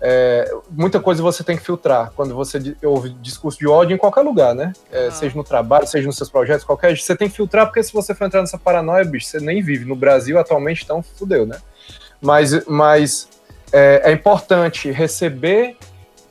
é, 0.07 0.55
muita 0.69 0.99
coisa 0.99 1.23
você 1.23 1.43
tem 1.43 1.57
que 1.57 1.63
filtrar 1.63 2.11
quando 2.15 2.35
você 2.35 2.75
ouve 2.83 3.09
discurso 3.21 3.57
de 3.57 3.67
ódio 3.67 3.95
em 3.95 3.97
qualquer 3.97 4.21
lugar, 4.21 4.53
né? 4.53 4.71
É, 4.91 5.07
Ah. 5.07 5.11
Seja 5.11 5.35
no 5.35 5.43
trabalho, 5.43 5.87
seja 5.87 6.05
nos 6.05 6.15
seus 6.15 6.29
projetos, 6.29 6.63
qualquer. 6.63 6.95
Você 6.95 7.15
tem 7.15 7.27
que 7.27 7.35
filtrar, 7.35 7.65
porque 7.65 7.81
se 7.81 7.91
você 7.91 8.13
for 8.13 8.25
entrar 8.25 8.41
nessa 8.41 8.59
paranoia, 8.59 9.03
bicho, 9.03 9.25
você 9.25 9.39
nem 9.39 9.63
vive. 9.63 9.83
No 9.83 9.95
Brasil, 9.95 10.37
atualmente, 10.37 10.83
então 10.83 11.01
fudeu, 11.01 11.47
né? 11.47 11.57
Mas, 12.21 12.65
mas 12.67 13.27
é, 13.73 14.03
é 14.05 14.11
importante 14.11 14.91
receber 14.91 15.75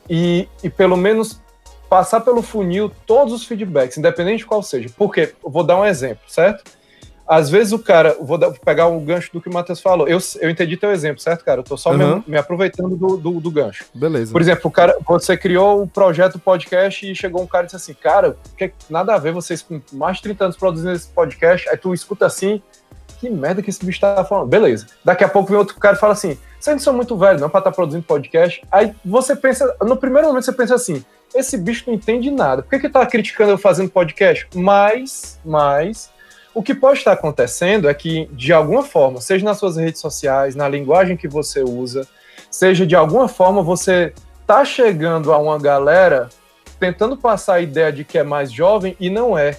e, 0.09 0.47
e 0.63 0.69
pelo 0.69 0.95
menos 0.95 1.41
passar 1.89 2.21
pelo 2.21 2.41
funil 2.41 2.89
todos 3.05 3.33
os 3.33 3.45
feedbacks, 3.45 3.97
independente 3.97 4.39
de 4.39 4.45
qual 4.45 4.63
seja. 4.63 4.89
Porque, 4.95 5.33
vou 5.43 5.65
dar 5.65 5.77
um 5.77 5.85
exemplo, 5.85 6.23
certo? 6.29 6.63
Às 7.27 7.49
vezes 7.49 7.73
o 7.73 7.79
cara, 7.79 8.15
vou 8.21 8.37
dar- 8.37 8.51
pegar 8.51 8.87
o 8.87 8.99
gancho 8.99 9.31
do 9.33 9.41
que 9.41 9.49
o 9.49 9.53
Matheus 9.53 9.81
falou. 9.81 10.07
Eu, 10.07 10.19
eu 10.41 10.49
entendi 10.49 10.77
teu 10.77 10.91
exemplo, 10.91 11.19
certo, 11.21 11.43
cara? 11.43 11.61
Eu 11.61 11.63
tô 11.63 11.75
só 11.75 11.91
Uhum. 11.91 12.17
me, 12.17 12.23
me 12.27 12.37
aproveitando 12.37 12.95
do, 12.95 13.17
do, 13.17 13.39
do 13.39 13.51
gancho. 13.51 13.85
Beleza. 13.93 14.31
Por 14.31 14.41
exemplo, 14.41 14.61
o 14.65 14.71
cara, 14.71 14.95
você 15.07 15.35
criou 15.35 15.81
o 15.83 15.87
projeto 15.87 16.37
podcast 16.37 17.09
e 17.09 17.15
chegou 17.15 17.41
um 17.41 17.47
cara 17.47 17.63
e 17.63 17.65
disse 17.65 17.77
assim, 17.77 17.93
cara, 17.93 18.37
que 18.57 18.71
nada 18.89 19.15
a 19.15 19.17
ver 19.17 19.31
vocês 19.33 19.61
com 19.61 19.81
mais 19.93 20.17
de 20.17 20.23
30 20.23 20.43
anos 20.45 20.57
produzindo 20.57 20.91
esse 20.93 21.07
podcast, 21.07 21.67
aí 21.69 21.77
tu 21.77 21.93
escuta 21.93 22.25
assim, 22.27 22.61
que 23.19 23.29
merda 23.29 23.61
que 23.61 23.69
esse 23.69 23.83
bicho 23.83 23.99
tá 24.01 24.23
falando. 24.23 24.47
Beleza. 24.47 24.85
Daqui 25.03 25.23
a 25.23 25.29
pouco 25.29 25.49
vem 25.49 25.57
outro 25.57 25.75
cara 25.79 25.95
e 25.95 25.99
fala 25.99 26.13
assim, 26.13 26.37
vocês 26.59 26.75
não 26.75 26.83
são 26.83 26.93
muito 26.93 27.17
velhos 27.17 27.41
não 27.41 27.49
pra 27.49 27.59
estar 27.59 27.71
produzindo 27.71 28.03
podcast. 28.03 28.61
Aí 28.71 28.93
você 29.03 29.35
pensa, 29.35 29.75
no 29.81 29.97
primeiro 29.97 30.27
momento 30.27 30.43
você 30.45 30.51
pensa 30.53 30.75
assim, 30.75 31.03
esse 31.33 31.57
bicho 31.57 31.85
não 31.87 31.93
entende 31.95 32.29
nada, 32.29 32.61
por 32.61 32.69
que 32.69 32.79
que 32.79 32.89
tá 32.89 33.05
criticando 33.05 33.51
eu 33.51 33.57
fazendo 33.57 33.89
podcast? 33.89 34.47
Mas, 34.53 35.39
mas, 35.43 36.09
o 36.55 36.63
que 36.63 36.73
pode 36.73 36.99
estar 36.99 37.11
acontecendo 37.11 37.89
é 37.89 37.93
que, 37.93 38.27
de 38.31 38.53
alguma 38.53 38.81
forma, 38.81 39.19
seja 39.19 39.43
nas 39.43 39.59
suas 39.59 39.75
redes 39.75 39.99
sociais, 39.99 40.55
na 40.55 40.69
linguagem 40.69 41.17
que 41.17 41.27
você 41.27 41.61
usa, 41.61 42.07
seja 42.49 42.87
de 42.87 42.95
alguma 42.95 43.27
forma 43.27 43.61
você 43.61 44.13
tá 44.47 44.63
chegando 44.63 45.33
a 45.33 45.37
uma 45.37 45.59
galera 45.59 46.29
tentando 46.79 47.17
passar 47.17 47.55
a 47.55 47.61
ideia 47.61 47.91
de 47.91 48.05
que 48.05 48.17
é 48.17 48.23
mais 48.23 48.53
jovem 48.53 48.95
e 49.01 49.09
não 49.09 49.37
é. 49.37 49.57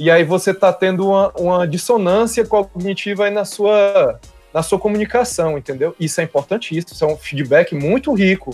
E 0.00 0.10
aí 0.10 0.24
você 0.24 0.52
tá 0.52 0.72
tendo 0.72 1.06
uma, 1.06 1.32
uma 1.38 1.66
dissonância 1.66 2.44
cognitiva 2.44 3.30
na 3.30 3.44
sua, 3.44 4.18
na 4.52 4.64
sua 4.64 4.80
comunicação, 4.80 5.56
entendeu? 5.56 5.94
Isso 5.98 6.20
é 6.20 6.24
importantíssimo, 6.24 6.92
isso 6.92 7.04
é 7.04 7.08
um 7.08 7.16
feedback 7.16 7.72
muito 7.72 8.12
rico, 8.12 8.50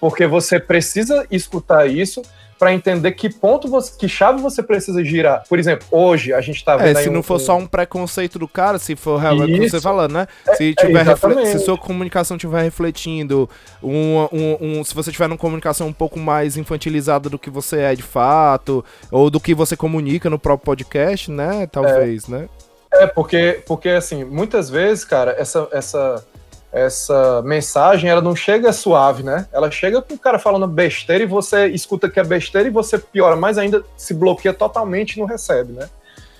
porque 0.00 0.26
você 0.26 0.58
precisa 0.58 1.26
escutar 1.30 1.86
isso 1.86 2.22
para 2.62 2.72
entender 2.72 3.10
que 3.10 3.28
ponto 3.28 3.66
você, 3.66 3.92
que 3.98 4.08
chave 4.08 4.40
você 4.40 4.62
precisa 4.62 5.04
girar. 5.04 5.42
Por 5.48 5.58
exemplo, 5.58 5.84
hoje 5.90 6.32
a 6.32 6.40
gente 6.40 6.64
tá 6.64 6.74
É, 6.74 6.76
vendo 6.78 6.96
aí 6.98 7.02
se 7.02 7.10
não 7.10 7.18
um- 7.18 7.22
for 7.24 7.40
só 7.40 7.56
um 7.56 7.66
preconceito 7.66 8.38
do 8.38 8.46
cara, 8.46 8.78
se 8.78 8.94
for 8.94 9.16
realmente 9.18 9.58
que 9.58 9.68
você 9.68 9.80
falando, 9.80 10.12
né? 10.12 10.28
Se, 10.54 10.72
tiver 10.72 11.00
exatamente. 11.00 11.48
se 11.48 11.58
sua 11.58 11.76
comunicação 11.76 12.36
estiver 12.36 12.62
refletindo 12.62 13.50
um, 13.82 14.28
um, 14.32 14.78
um- 14.78 14.84
Se 14.84 14.94
você 14.94 15.10
tiver 15.10 15.26
uma 15.26 15.36
comunicação 15.36 15.88
um 15.88 15.92
pouco 15.92 16.20
mais 16.20 16.56
infantilizada 16.56 17.28
do 17.28 17.36
que 17.36 17.50
você 17.50 17.80
é 17.80 17.96
de 17.96 18.02
fato, 18.04 18.84
ou 19.10 19.28
do 19.28 19.40
que 19.40 19.56
você 19.56 19.76
comunica 19.76 20.30
no 20.30 20.38
próprio 20.38 20.64
podcast, 20.66 21.32
né? 21.32 21.66
Talvez, 21.66 22.28
né? 22.28 22.48
É, 22.92 23.08
porque, 23.08 23.60
porque 23.66 23.88
assim, 23.88 24.22
muitas 24.22 24.70
vezes, 24.70 25.04
cara, 25.04 25.34
essa, 25.36 25.66
essa, 25.72 26.24
essa 26.72 27.42
mensagem, 27.42 28.08
ela 28.08 28.22
não 28.22 28.34
chega 28.34 28.72
suave, 28.72 29.22
né? 29.22 29.46
Ela 29.52 29.70
chega 29.70 30.00
com 30.00 30.14
o 30.14 30.18
cara 30.18 30.38
falando 30.38 30.66
besteira 30.66 31.22
e 31.22 31.26
você 31.26 31.66
escuta 31.66 32.08
que 32.08 32.18
é 32.18 32.24
besteira 32.24 32.66
e 32.66 32.70
você 32.70 32.98
piora 32.98 33.36
mais 33.36 33.58
ainda, 33.58 33.84
se 33.94 34.14
bloqueia 34.14 34.54
totalmente 34.54 35.12
e 35.12 35.20
não 35.20 35.26
recebe, 35.26 35.72
né? 35.72 35.88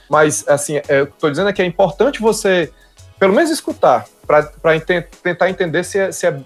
Mas, 0.09 0.47
assim, 0.49 0.77
é, 0.77 1.01
eu 1.01 1.07
tô 1.07 1.29
dizendo 1.29 1.51
é 1.51 1.53
que 1.53 1.61
é 1.61 1.67
importante 1.67 2.21
você, 2.21 2.73
pelo 3.19 3.35
menos, 3.35 3.51
escutar, 3.51 4.07
para 4.27 4.81
tentar 5.23 5.51
entender 5.51 5.85
se 5.85 5.99
é, 5.99 6.11
se 6.11 6.27
é 6.27 6.41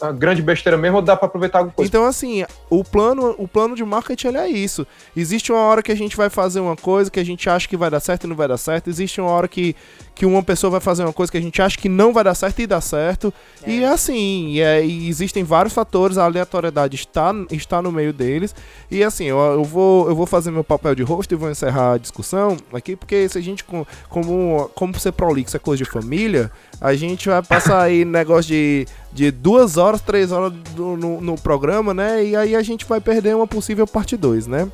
uma 0.00 0.12
grande 0.12 0.42
besteira 0.42 0.76
mesmo 0.76 0.96
ou 0.98 1.02
dá 1.02 1.16
para 1.16 1.26
aproveitar 1.26 1.58
alguma 1.58 1.74
coisa. 1.74 1.88
Então, 1.88 2.04
assim, 2.04 2.44
o 2.68 2.84
plano, 2.84 3.34
o 3.38 3.48
plano 3.48 3.74
de 3.74 3.84
marketing 3.84 4.28
ele 4.28 4.38
é 4.38 4.48
isso. 4.48 4.86
Existe 5.16 5.50
uma 5.50 5.60
hora 5.62 5.82
que 5.82 5.90
a 5.90 5.96
gente 5.96 6.16
vai 6.16 6.28
fazer 6.30 6.60
uma 6.60 6.76
coisa 6.76 7.10
que 7.10 7.18
a 7.18 7.24
gente 7.24 7.48
acha 7.48 7.66
que 7.68 7.76
vai 7.76 7.90
dar 7.90 7.98
certo 8.00 8.24
e 8.24 8.26
não 8.28 8.36
vai 8.36 8.46
dar 8.46 8.56
certo. 8.58 8.88
Existe 8.88 9.20
uma 9.20 9.30
hora 9.30 9.48
que, 9.48 9.74
que 10.14 10.24
uma 10.26 10.42
pessoa 10.42 10.70
vai 10.70 10.80
fazer 10.80 11.02
uma 11.02 11.12
coisa 11.12 11.32
que 11.32 11.38
a 11.38 11.40
gente 11.40 11.60
acha 11.62 11.76
que 11.78 11.88
não 11.88 12.12
vai 12.12 12.22
dar 12.22 12.34
certo 12.34 12.60
e 12.60 12.66
dá 12.66 12.80
certo. 12.80 13.32
E 13.66 13.82
é 13.82 13.88
assim, 13.88 14.48
e, 14.52 14.60
é- 14.60 14.84
e 14.84 15.08
existem 15.08 15.42
vários 15.42 15.72
fatores, 15.74 16.18
a 16.18 16.24
aleatoriedade 16.24 16.94
está, 16.96 17.32
está 17.50 17.80
no 17.82 17.90
meio 17.90 18.12
deles. 18.12 18.54
E 18.90 19.02
assim, 19.02 19.24
eu, 19.24 19.38
eu, 19.38 19.64
vou, 19.64 20.08
eu 20.08 20.14
vou 20.14 20.26
fazer 20.26 20.50
meu 20.50 20.62
papel 20.62 20.94
de 20.94 21.02
host 21.02 21.32
e 21.32 21.36
vou 21.36 21.50
encerrar 21.50 21.94
a 21.94 21.98
discussão 21.98 22.56
aqui, 22.72 22.94
porque 22.94 23.28
se 23.28 23.38
a 23.38 23.40
gente, 23.40 23.64
com- 23.64 23.86
como, 24.08 24.70
como 24.74 24.98
ser 24.98 25.12
prolixo 25.12 25.56
é 25.56 25.58
coisa 25.60 25.82
de 25.82 25.90
família, 25.90 26.50
a 26.80 26.94
gente 26.94 27.28
vai 27.28 27.42
passar 27.42 27.80
aí 27.82 28.04
negócio 28.04 28.48
de, 28.52 28.86
de 29.12 29.30
duas 29.30 29.76
horas, 29.76 30.00
três 30.00 30.30
horas 30.32 30.52
do- 30.74 30.96
no, 30.96 31.20
no 31.20 31.34
programa, 31.36 31.92
né? 31.92 32.24
E 32.24 32.36
aí 32.36 32.54
a 32.54 32.62
gente 32.62 32.84
vai 32.86 33.00
perder 33.00 33.34
uma 33.34 33.46
possível 33.46 33.86
parte 33.86 34.16
2, 34.16 34.46
né? 34.46 34.70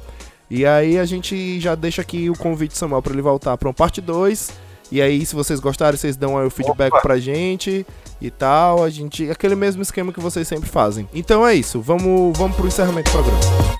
E 0.50 0.64
aí 0.64 0.98
a 0.98 1.04
gente 1.04 1.58
já 1.58 1.74
deixa 1.74 2.02
aqui 2.02 2.30
o 2.30 2.36
convite 2.36 2.76
Samuel 2.76 3.02
para 3.02 3.12
ele 3.12 3.22
voltar 3.22 3.56
para 3.56 3.68
uma 3.68 3.74
parte 3.74 4.00
2. 4.00 4.50
E 4.92 5.02
aí, 5.02 5.26
se 5.26 5.34
vocês 5.34 5.58
gostarem, 5.58 5.98
vocês 5.98 6.16
dão 6.16 6.38
aí 6.38 6.46
o 6.46 6.50
feedback 6.50 6.92
Opa. 6.92 7.00
pra 7.02 7.18
gente 7.18 7.84
e 8.20 8.30
tal. 8.30 8.84
A 8.84 8.88
gente. 8.90 9.28
Aquele 9.28 9.56
mesmo 9.56 9.82
esquema 9.82 10.12
que 10.12 10.20
vocês 10.20 10.46
sempre 10.46 10.68
fazem. 10.68 11.08
Então 11.12 11.44
é 11.44 11.54
isso. 11.54 11.80
Vamos, 11.80 12.38
vamos 12.38 12.56
pro 12.56 12.68
encerramento 12.68 13.10
do 13.10 13.12
programa. 13.18 13.76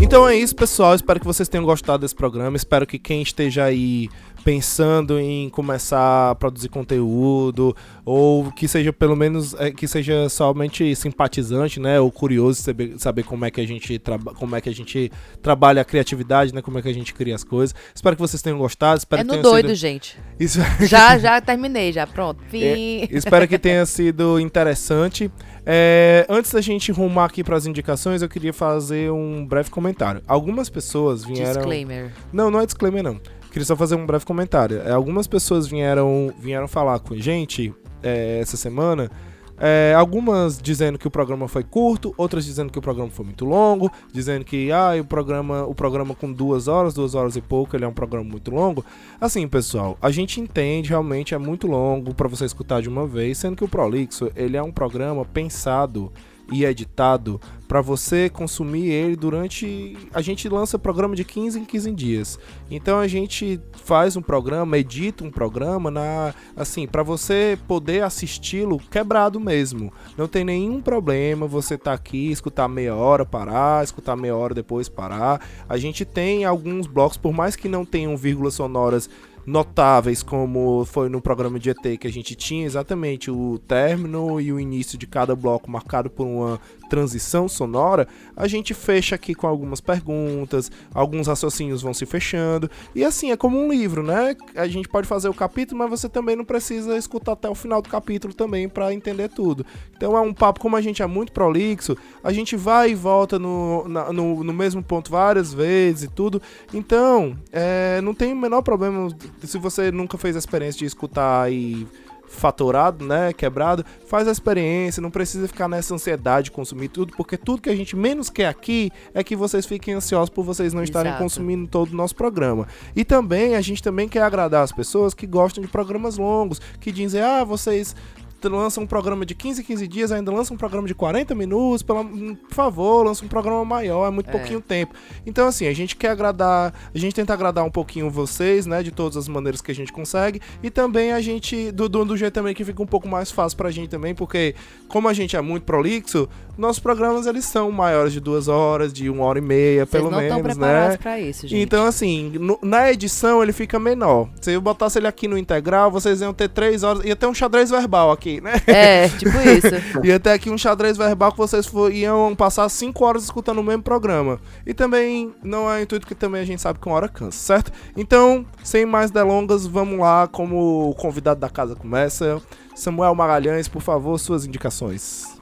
Então 0.00 0.28
é 0.28 0.36
isso, 0.36 0.54
pessoal. 0.54 0.94
Espero 0.94 1.18
que 1.18 1.26
vocês 1.26 1.48
tenham 1.48 1.64
gostado 1.64 2.02
desse 2.02 2.14
programa. 2.14 2.56
Espero 2.56 2.86
que 2.86 2.98
quem 2.98 3.20
esteja 3.20 3.64
aí 3.64 4.08
pensando 4.44 5.18
em 5.18 5.50
começar 5.50 6.30
a 6.30 6.34
produzir 6.34 6.68
conteúdo 6.68 7.76
ou 8.04 8.50
que 8.52 8.66
seja 8.66 8.92
pelo 8.92 9.16
menos 9.16 9.52
é, 9.54 9.70
que 9.70 9.86
seja 9.86 10.28
somente 10.28 10.94
simpatizante, 10.96 11.78
né, 11.78 12.00
ou 12.00 12.10
curioso 12.10 12.62
saber, 12.62 12.94
saber 12.98 13.24
como 13.24 13.44
é 13.44 13.50
que 13.50 13.60
a 13.60 13.66
gente 13.66 14.00
como 14.38 14.56
é 14.56 14.60
que 14.60 14.68
a 14.68 14.74
gente 14.74 15.12
trabalha 15.42 15.82
a 15.82 15.84
criatividade, 15.84 16.54
né, 16.54 16.62
como 16.62 16.78
é 16.78 16.82
que 16.82 16.88
a 16.88 16.94
gente 16.94 17.12
cria 17.12 17.34
as 17.34 17.44
coisas. 17.44 17.74
Espero 17.94 18.16
que 18.16 18.22
vocês 18.22 18.40
tenham 18.40 18.58
gostado. 18.58 18.98
Espero 18.98 19.20
é 19.20 19.24
no 19.24 19.42
doido, 19.42 19.66
sido... 19.66 19.76
gente. 19.76 20.18
Isso... 20.38 20.60
já 20.80 21.18
já 21.18 21.40
terminei 21.40 21.92
já, 21.92 22.06
pronto. 22.06 22.42
É, 22.52 23.08
espero 23.10 23.46
que 23.46 23.58
tenha 23.58 23.84
sido 23.84 24.40
interessante. 24.40 25.30
É, 25.70 26.24
antes 26.30 26.50
da 26.50 26.62
gente 26.62 26.90
rumar 26.90 27.26
aqui 27.26 27.44
para 27.44 27.54
as 27.54 27.66
indicações, 27.66 28.22
eu 28.22 28.28
queria 28.28 28.54
fazer 28.54 29.10
um 29.12 29.44
breve 29.44 29.68
comentário. 29.68 30.22
Algumas 30.26 30.70
pessoas 30.70 31.22
vieram. 31.22 31.52
Disclaimer. 31.52 32.10
Não, 32.32 32.50
não 32.50 32.58
é 32.58 32.64
disclaimer 32.64 33.02
não. 33.02 33.20
Queria 33.50 33.66
só 33.66 33.76
fazer 33.76 33.94
um 33.94 34.06
breve 34.06 34.24
comentário. 34.24 34.80
É, 34.80 34.92
algumas 34.92 35.26
pessoas 35.26 35.66
vieram, 35.66 36.32
vieram 36.40 36.66
falar 36.66 36.98
com 37.00 37.12
a 37.12 37.18
gente 37.18 37.74
é, 38.02 38.40
essa 38.40 38.56
semana. 38.56 39.10
É, 39.60 39.94
algumas 39.96 40.60
dizendo 40.60 40.98
que 40.98 41.08
o 41.08 41.10
programa 41.10 41.48
foi 41.48 41.64
curto, 41.64 42.14
outras 42.16 42.44
dizendo 42.44 42.72
que 42.72 42.78
o 42.78 42.82
programa 42.82 43.10
foi 43.10 43.24
muito 43.24 43.44
longo, 43.44 43.90
dizendo 44.12 44.44
que 44.44 44.70
ah, 44.70 44.92
o 45.00 45.04
programa, 45.04 45.64
o 45.64 45.74
programa 45.74 46.14
com 46.14 46.32
duas 46.32 46.68
horas, 46.68 46.94
duas 46.94 47.14
horas 47.14 47.36
e 47.36 47.40
pouco, 47.40 47.76
ele 47.76 47.84
é 47.84 47.88
um 47.88 47.92
programa 47.92 48.28
muito 48.28 48.50
longo. 48.50 48.84
Assim, 49.20 49.46
pessoal, 49.48 49.98
a 50.00 50.10
gente 50.10 50.40
entende 50.40 50.90
realmente 50.90 51.34
é 51.34 51.38
muito 51.38 51.66
longo 51.66 52.14
para 52.14 52.28
você 52.28 52.44
escutar 52.44 52.80
de 52.80 52.88
uma 52.88 53.06
vez, 53.06 53.38
sendo 53.38 53.56
que 53.56 53.64
o 53.64 53.68
Prolixo 53.68 54.30
ele 54.36 54.56
é 54.56 54.62
um 54.62 54.72
programa 54.72 55.24
pensado 55.24 56.12
e 56.50 56.64
editado 56.64 57.40
para 57.68 57.82
você 57.82 58.30
consumir 58.30 58.86
ele 58.86 59.14
durante. 59.14 59.96
A 60.12 60.22
gente 60.22 60.48
lança 60.48 60.78
programa 60.78 61.14
de 61.14 61.22
15 61.24 61.60
em 61.60 61.64
15 61.64 61.92
dias. 61.92 62.38
Então 62.70 62.98
a 62.98 63.06
gente 63.06 63.60
faz 63.84 64.16
um 64.16 64.22
programa, 64.22 64.78
edita 64.78 65.22
um 65.22 65.30
programa 65.30 65.90
na 65.90 66.34
assim, 66.56 66.86
para 66.86 67.02
você 67.02 67.58
poder 67.68 68.02
assisti-lo 68.02 68.78
quebrado 68.78 69.38
mesmo. 69.38 69.92
Não 70.16 70.26
tem 70.26 70.44
nenhum 70.44 70.80
problema 70.80 71.46
você 71.46 71.76
tá 71.76 71.92
aqui, 71.92 72.30
escutar 72.30 72.68
meia 72.68 72.94
hora, 72.94 73.26
parar, 73.26 73.84
escutar 73.84 74.16
meia 74.16 74.34
hora 74.34 74.54
depois 74.54 74.88
parar. 74.88 75.46
A 75.68 75.76
gente 75.76 76.04
tem 76.04 76.44
alguns 76.46 76.86
blocos, 76.86 77.18
por 77.18 77.32
mais 77.32 77.54
que 77.54 77.68
não 77.68 77.84
tenham 77.84 78.16
vírgulas 78.16 78.54
sonoras 78.54 79.10
notáveis, 79.48 80.22
como 80.22 80.84
foi 80.84 81.08
no 81.08 81.22
programa 81.22 81.58
de 81.58 81.70
ET 81.70 81.98
que 81.98 82.06
a 82.06 82.12
gente 82.12 82.34
tinha 82.34 82.66
exatamente 82.66 83.30
o 83.30 83.58
término 83.66 84.38
e 84.40 84.52
o 84.52 84.60
início 84.60 84.98
de 84.98 85.06
cada 85.06 85.34
bloco 85.34 85.70
marcado 85.70 86.10
por 86.10 86.26
uma 86.26 86.60
transição 86.88 87.48
sonora, 87.48 88.08
a 88.36 88.46
gente 88.48 88.74
fecha 88.74 89.14
aqui 89.14 89.34
com 89.34 89.46
algumas 89.46 89.80
perguntas, 89.80 90.70
alguns 90.92 91.26
raciocínios 91.26 91.82
vão 91.82 91.94
se 91.94 92.06
fechando, 92.06 92.70
e 92.94 93.04
assim, 93.04 93.30
é 93.30 93.36
como 93.36 93.58
um 93.58 93.70
livro, 93.70 94.02
né? 94.02 94.36
A 94.54 94.66
gente 94.66 94.88
pode 94.88 95.06
fazer 95.06 95.28
o 95.28 95.34
capítulo, 95.34 95.78
mas 95.78 95.90
você 95.90 96.08
também 96.08 96.36
não 96.36 96.44
precisa 96.44 96.96
escutar 96.96 97.32
até 97.32 97.48
o 97.48 97.54
final 97.54 97.82
do 97.82 97.88
capítulo 97.88 98.32
também 98.34 98.68
para 98.68 98.92
entender 98.92 99.28
tudo. 99.28 99.64
Então 99.96 100.16
é 100.16 100.20
um 100.20 100.32
papo, 100.32 100.60
como 100.60 100.76
a 100.76 100.80
gente 100.80 101.02
é 101.02 101.06
muito 101.06 101.32
prolixo, 101.32 101.96
a 102.22 102.32
gente 102.32 102.56
vai 102.56 102.90
e 102.90 102.94
volta 102.94 103.38
no, 103.38 103.86
na, 103.88 104.12
no, 104.12 104.42
no, 104.42 104.52
mesmo 104.52 104.82
ponto 104.82 105.10
várias 105.10 105.52
vezes 105.52 106.04
e 106.04 106.08
tudo. 106.08 106.40
Então, 106.72 107.36
é, 107.52 108.00
não 108.02 108.14
tem 108.14 108.32
o 108.32 108.36
menor 108.36 108.62
problema 108.62 109.08
se 109.42 109.58
você 109.58 109.90
nunca 109.90 110.16
fez 110.18 110.36
a 110.36 110.38
experiência 110.38 110.78
de 110.78 110.84
escutar 110.86 111.52
e 111.52 111.86
faturado, 112.28 113.04
né, 113.04 113.32
quebrado, 113.32 113.84
faz 114.06 114.28
a 114.28 114.32
experiência, 114.32 115.00
não 115.00 115.10
precisa 115.10 115.48
ficar 115.48 115.68
nessa 115.68 115.94
ansiedade 115.94 116.46
de 116.46 116.50
consumir 116.50 116.88
tudo, 116.88 117.12
porque 117.16 117.36
tudo 117.36 117.62
que 117.62 117.70
a 117.70 117.76
gente 117.76 117.96
menos 117.96 118.30
quer 118.30 118.46
aqui 118.46 118.90
é 119.14 119.24
que 119.24 119.34
vocês 119.34 119.66
fiquem 119.66 119.94
ansiosos 119.94 120.30
por 120.30 120.44
vocês 120.44 120.72
não 120.72 120.82
estarem 120.82 121.10
Exato. 121.10 121.22
consumindo 121.22 121.66
todo 121.66 121.92
o 121.92 121.96
nosso 121.96 122.14
programa. 122.14 122.68
E 122.94 123.04
também, 123.04 123.56
a 123.56 123.60
gente 123.60 123.82
também 123.82 124.08
quer 124.08 124.22
agradar 124.22 124.62
as 124.62 124.72
pessoas 124.72 125.14
que 125.14 125.26
gostam 125.26 125.62
de 125.62 125.68
programas 125.68 126.18
longos, 126.18 126.60
que 126.80 126.92
dizem, 126.92 127.20
ah, 127.20 127.44
vocês 127.44 127.96
lança 128.44 128.80
um 128.80 128.86
programa 128.86 129.26
de 129.26 129.34
15, 129.34 129.64
15 129.64 129.88
dias, 129.88 130.12
ainda 130.12 130.30
lança 130.30 130.54
um 130.54 130.56
programa 130.56 130.86
de 130.86 130.94
40 130.94 131.34
minutos, 131.34 131.82
pela, 131.82 132.04
por 132.04 132.54
favor, 132.54 133.04
lança 133.04 133.24
um 133.24 133.28
programa 133.28 133.64
maior, 133.64 134.06
é 134.06 134.10
muito 134.10 134.28
é. 134.28 134.32
pouquinho 134.32 134.60
tempo. 134.60 134.94
Então, 135.26 135.48
assim, 135.48 135.66
a 135.66 135.72
gente 135.72 135.96
quer 135.96 136.10
agradar, 136.10 136.72
a 136.94 136.98
gente 136.98 137.14
tenta 137.14 137.32
agradar 137.32 137.64
um 137.64 137.70
pouquinho 137.70 138.10
vocês, 138.10 138.66
né, 138.66 138.82
de 138.82 138.92
todas 138.92 139.16
as 139.16 139.26
maneiras 139.26 139.60
que 139.60 139.72
a 139.72 139.74
gente 139.74 139.92
consegue, 139.92 140.40
e 140.62 140.70
também 140.70 141.12
a 141.12 141.20
gente, 141.20 141.72
do, 141.72 141.88
do, 141.88 142.04
do 142.04 142.16
jeito 142.16 142.34
também 142.34 142.54
que 142.54 142.64
fica 142.64 142.82
um 142.82 142.86
pouco 142.86 143.08
mais 143.08 143.30
fácil 143.30 143.56
pra 143.56 143.70
gente 143.70 143.88
também, 143.88 144.14
porque 144.14 144.54
como 144.86 145.08
a 145.08 145.12
gente 145.12 145.34
é 145.36 145.40
muito 145.40 145.64
prolixo, 145.64 146.28
nossos 146.56 146.80
programas 146.80 147.26
eles 147.26 147.44
são 147.44 147.72
maiores 147.72 148.12
de 148.12 148.20
duas 148.20 148.46
horas, 148.46 148.92
de 148.92 149.08
uma 149.08 149.24
hora 149.24 149.38
e 149.38 149.42
meia, 149.42 149.86
Vocês 149.86 150.02
pelo 150.02 150.14
menos, 150.14 150.56
né? 150.56 150.96
Pra 150.96 151.20
isso, 151.20 151.46
gente. 151.46 151.60
Então, 151.60 151.86
assim, 151.86 152.30
no, 152.38 152.58
na 152.62 152.92
edição 152.92 153.42
ele 153.42 153.52
fica 153.52 153.78
menor. 153.78 154.28
Se 154.40 154.52
eu 154.52 154.60
botasse 154.60 154.98
ele 154.98 155.06
aqui 155.06 155.26
no 155.26 155.38
integral, 155.38 155.90
vocês 155.90 156.20
iam 156.20 156.34
ter 156.34 156.48
três 156.48 156.82
horas, 156.82 157.04
ia 157.04 157.16
ter 157.16 157.26
um 157.26 157.34
xadrez 157.34 157.70
verbal 157.70 158.10
aqui 158.10 158.27
aqui, 158.28 158.40
né? 158.40 158.52
É, 158.66 159.08
tipo 159.08 159.36
isso. 159.38 159.74
e 160.04 160.12
até 160.12 160.32
aqui 160.32 160.50
um 160.50 160.58
xadrez 160.58 160.96
verbal 160.96 161.32
que 161.32 161.38
vocês 161.38 161.66
for, 161.66 161.92
iam 161.92 162.34
passar 162.36 162.68
5 162.68 163.04
horas 163.04 163.24
escutando 163.24 163.58
o 163.58 163.64
mesmo 163.64 163.82
programa. 163.82 164.38
E 164.66 164.74
também 164.74 165.34
não 165.42 165.70
é 165.70 165.82
intuito 165.82 166.06
que 166.06 166.14
também 166.14 166.42
a 166.42 166.44
gente 166.44 166.60
sabe 166.60 166.78
que 166.78 166.86
uma 166.86 166.96
hora 166.96 167.08
cansa, 167.08 167.38
certo? 167.38 167.72
Então, 167.96 168.44
sem 168.62 168.84
mais 168.84 169.10
delongas, 169.10 169.66
vamos 169.66 169.98
lá 169.98 170.28
como 170.28 170.90
o 170.90 170.94
convidado 170.94 171.40
da 171.40 171.48
casa 171.48 171.74
começa. 171.74 172.40
Samuel 172.74 173.14
Magalhães, 173.14 173.66
por 173.66 173.82
favor, 173.82 174.18
suas 174.18 174.44
indicações. 174.44 175.38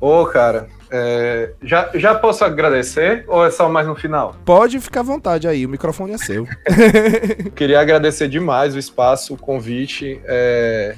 Ô, 0.00 0.22
oh, 0.22 0.26
cara, 0.26 0.68
é, 0.90 1.52
já, 1.62 1.90
já 1.94 2.14
posso 2.14 2.44
agradecer 2.44 3.24
ou 3.26 3.44
é 3.44 3.50
só 3.50 3.68
mais 3.68 3.86
no 3.86 3.94
final? 3.94 4.36
Pode 4.44 4.78
ficar 4.78 5.00
à 5.00 5.02
vontade 5.02 5.48
aí, 5.48 5.64
o 5.64 5.68
microfone 5.68 6.12
é 6.12 6.18
seu. 6.18 6.46
Queria 7.56 7.80
agradecer 7.80 8.28
demais 8.28 8.74
o 8.74 8.78
espaço, 8.78 9.34
o 9.34 9.38
convite. 9.38 10.20
É, 10.26 10.96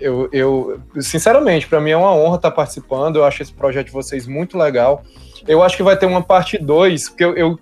eu, 0.00 0.28
eu 0.32 0.80
sinceramente, 1.00 1.66
para 1.66 1.80
mim 1.80 1.90
é 1.90 1.96
uma 1.96 2.14
honra 2.14 2.36
estar 2.36 2.50
participando. 2.50 3.16
Eu 3.16 3.24
acho 3.24 3.42
esse 3.42 3.52
projeto 3.52 3.86
de 3.86 3.92
vocês 3.92 4.26
muito 4.26 4.56
legal. 4.56 5.02
Eu 5.46 5.62
acho 5.62 5.76
que 5.76 5.82
vai 5.82 5.96
ter 5.96 6.06
uma 6.06 6.22
parte 6.22 6.58
2, 6.58 7.08
porque 7.10 7.24
eu, 7.24 7.36
eu 7.36 7.58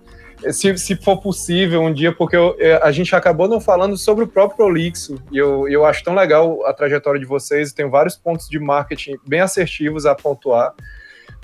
se, 0.51 0.77
se, 0.77 0.95
for 0.95 1.17
possível 1.17 1.81
um 1.81 1.93
dia, 1.93 2.13
porque 2.13 2.35
eu, 2.35 2.55
a 2.81 2.91
gente 2.91 3.13
acabou 3.15 3.47
não 3.47 3.59
falando 3.59 3.97
sobre 3.97 4.23
o 4.23 4.27
próprio 4.27 4.57
Prolixo, 4.57 5.21
e 5.31 5.37
eu, 5.37 5.67
eu 5.67 5.85
acho 5.85 6.03
tão 6.03 6.15
legal 6.15 6.65
a 6.65 6.73
trajetória 6.73 7.19
de 7.19 7.25
vocês, 7.25 7.73
tem 7.73 7.89
vários 7.89 8.15
pontos 8.15 8.47
de 8.47 8.57
marketing 8.57 9.17
bem 9.27 9.41
assertivos 9.41 10.05
a 10.05 10.15
pontuar, 10.15 10.73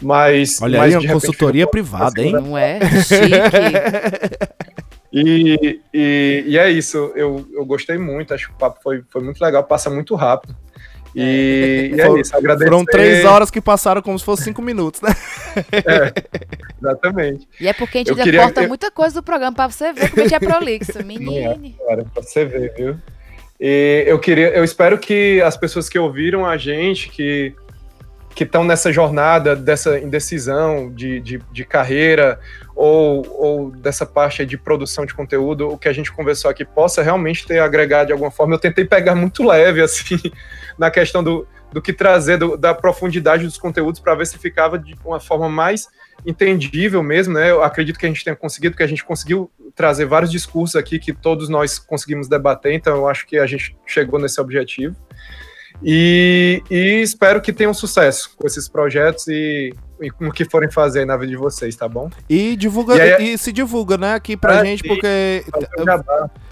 mas... 0.01 0.61
Olha 0.61 0.80
mas 0.80 0.95
aí, 0.95 1.05
uma 1.05 1.13
consultoria 1.13 1.67
privada, 1.67 2.22
hein? 2.22 2.31
Não 2.31 2.57
é? 2.57 2.80
Chique. 3.01 3.35
E, 5.17 5.80
e, 5.93 6.43
e, 6.45 6.57
é 6.57 6.69
isso, 6.69 7.13
eu, 7.15 7.47
eu 7.53 7.65
gostei 7.65 7.97
muito, 7.97 8.34
acho 8.34 8.49
que 8.49 8.53
o 8.53 8.57
papo 8.57 8.81
foi, 8.84 9.01
foi 9.07 9.23
muito 9.23 9.41
legal, 9.41 9.63
passa 9.63 9.89
muito 9.89 10.13
rápido. 10.13 10.53
E, 11.15 11.91
é. 11.93 11.95
e 11.95 12.01
é 12.01 12.19
isso, 12.19 12.35
agradecer. 12.35 12.65
Foram 12.65 12.83
três 12.83 13.23
horas 13.23 13.49
que 13.49 13.61
passaram 13.61 14.01
como 14.01 14.19
se 14.19 14.25
fosse 14.25 14.43
cinco 14.43 14.61
minutos, 14.61 14.99
né? 15.01 15.15
É, 15.71 16.13
exatamente. 16.77 17.47
E 17.59 17.67
é 17.67 17.73
porque 17.73 17.99
a 17.99 18.01
gente 18.01 18.09
eu 18.09 18.15
deporta 18.15 18.53
queria... 18.53 18.67
muita 18.67 18.91
coisa 18.91 19.15
do 19.15 19.23
programa 19.23 19.55
pra 19.55 19.69
você 19.69 19.93
ver 19.93 20.09
como 20.09 20.21
a 20.21 20.27
gente 20.27 20.35
é 20.35 20.39
prolixo, 20.39 20.99
menino. 21.05 21.73
É, 21.87 21.95
pra 21.95 22.21
você 22.21 22.43
ver, 22.43 22.73
viu? 22.75 22.97
E 23.57 24.03
eu 24.05 24.19
queria, 24.19 24.49
eu 24.49 24.65
espero 24.65 24.97
que 24.97 25.41
as 25.41 25.55
pessoas 25.55 25.87
que 25.87 25.97
ouviram 25.97 26.45
a 26.45 26.57
gente, 26.57 27.07
que 27.07 27.55
que 28.36 28.44
estão 28.44 28.66
nessa 28.66 28.91
jornada 28.91 29.56
dessa 29.56 29.98
indecisão 29.98 30.91
de, 30.91 31.22
de, 31.22 31.41
de 31.52 31.64
carreira 31.64 32.38
ou, 32.76 33.26
ou, 33.30 33.72
dessa 33.72 34.06
parte 34.06 34.45
de 34.45 34.57
produção 34.57 35.06
de 35.06 35.14
conteúdo, 35.14 35.70
o 35.70 35.78
que 35.78 35.88
a 35.88 35.94
gente 35.94 36.12
conversou 36.12 36.52
aqui 36.52 36.66
possa 36.66 37.02
realmente 37.02 37.48
ter 37.48 37.60
agregado 37.60 38.07
de 38.07 38.12
alguma 38.12 38.30
forma. 38.30 38.53
Eu 38.53 38.60
tentei 38.60 38.84
pegar 38.84 39.16
muito 39.16 39.41
leve, 39.41 39.82
assim, 39.82 40.20
na 40.78 40.91
questão 40.91 41.24
do, 41.24 41.48
do 41.72 41.82
que 41.82 41.94
trazer, 41.94 42.38
do, 42.38 42.57
da 42.57 42.74
profundidade 42.74 43.45
dos 43.45 43.57
conteúdos, 43.57 44.02
para 44.02 44.16
ver 44.16 44.28
se 44.28 44.38
ficava 44.38 44.78
de 44.78 44.94
uma 45.06 45.22
forma 45.22 45.48
mais 45.48 45.88
entendível 46.26 47.02
mesmo, 47.02 47.36
né? 47.36 47.52
Eu 47.52 47.64
acredito 47.64 47.98
que 47.98 48.06
a 48.06 48.10
gente 48.10 48.24
tenha 48.24 48.36
conseguido, 48.36 48.76
que 48.76 48.84
a 48.84 48.88
gente 48.88 49.06
conseguiu 49.06 49.49
trazer 49.74 50.06
vários 50.06 50.32
discursos 50.32 50.76
aqui 50.76 50.99
que 50.99 51.14
todos 51.14 51.48
nós 51.48 51.80
conseguimos 51.80 52.28
debater, 52.28 52.74
então 52.74 52.95
eu 52.95 53.07
acho 53.07 53.26
que 53.26 53.38
a 53.38 53.45
gente 53.45 53.78
chegou 53.86 54.20
nesse 54.20 54.41
objetivo. 54.41 54.95
E, 55.84 56.61
e 56.69 57.02
espero 57.02 57.41
que 57.41 57.53
tenham 57.53 57.73
sucesso 57.73 58.31
com 58.35 58.47
esses 58.47 58.68
projetos 58.68 59.27
e, 59.27 59.73
e 60.02 60.10
com 60.10 60.27
o 60.27 60.31
que 60.31 60.45
forem 60.45 60.69
fazer 60.69 61.06
na 61.06 61.15
vida 61.18 61.31
de 61.31 61.38
vocês, 61.38 61.76
tá 61.76 61.88
bom? 61.88 62.10
E 62.30 62.56
divulga 62.56 62.95
e, 62.95 63.02
aí, 63.02 63.34
e 63.34 63.38
se 63.38 63.52
divulga, 63.52 63.97
né, 63.97 64.14
aqui 64.14 64.35
pra 64.35 64.61
é, 64.61 64.65
gente, 64.65 64.84
porque 64.84 65.43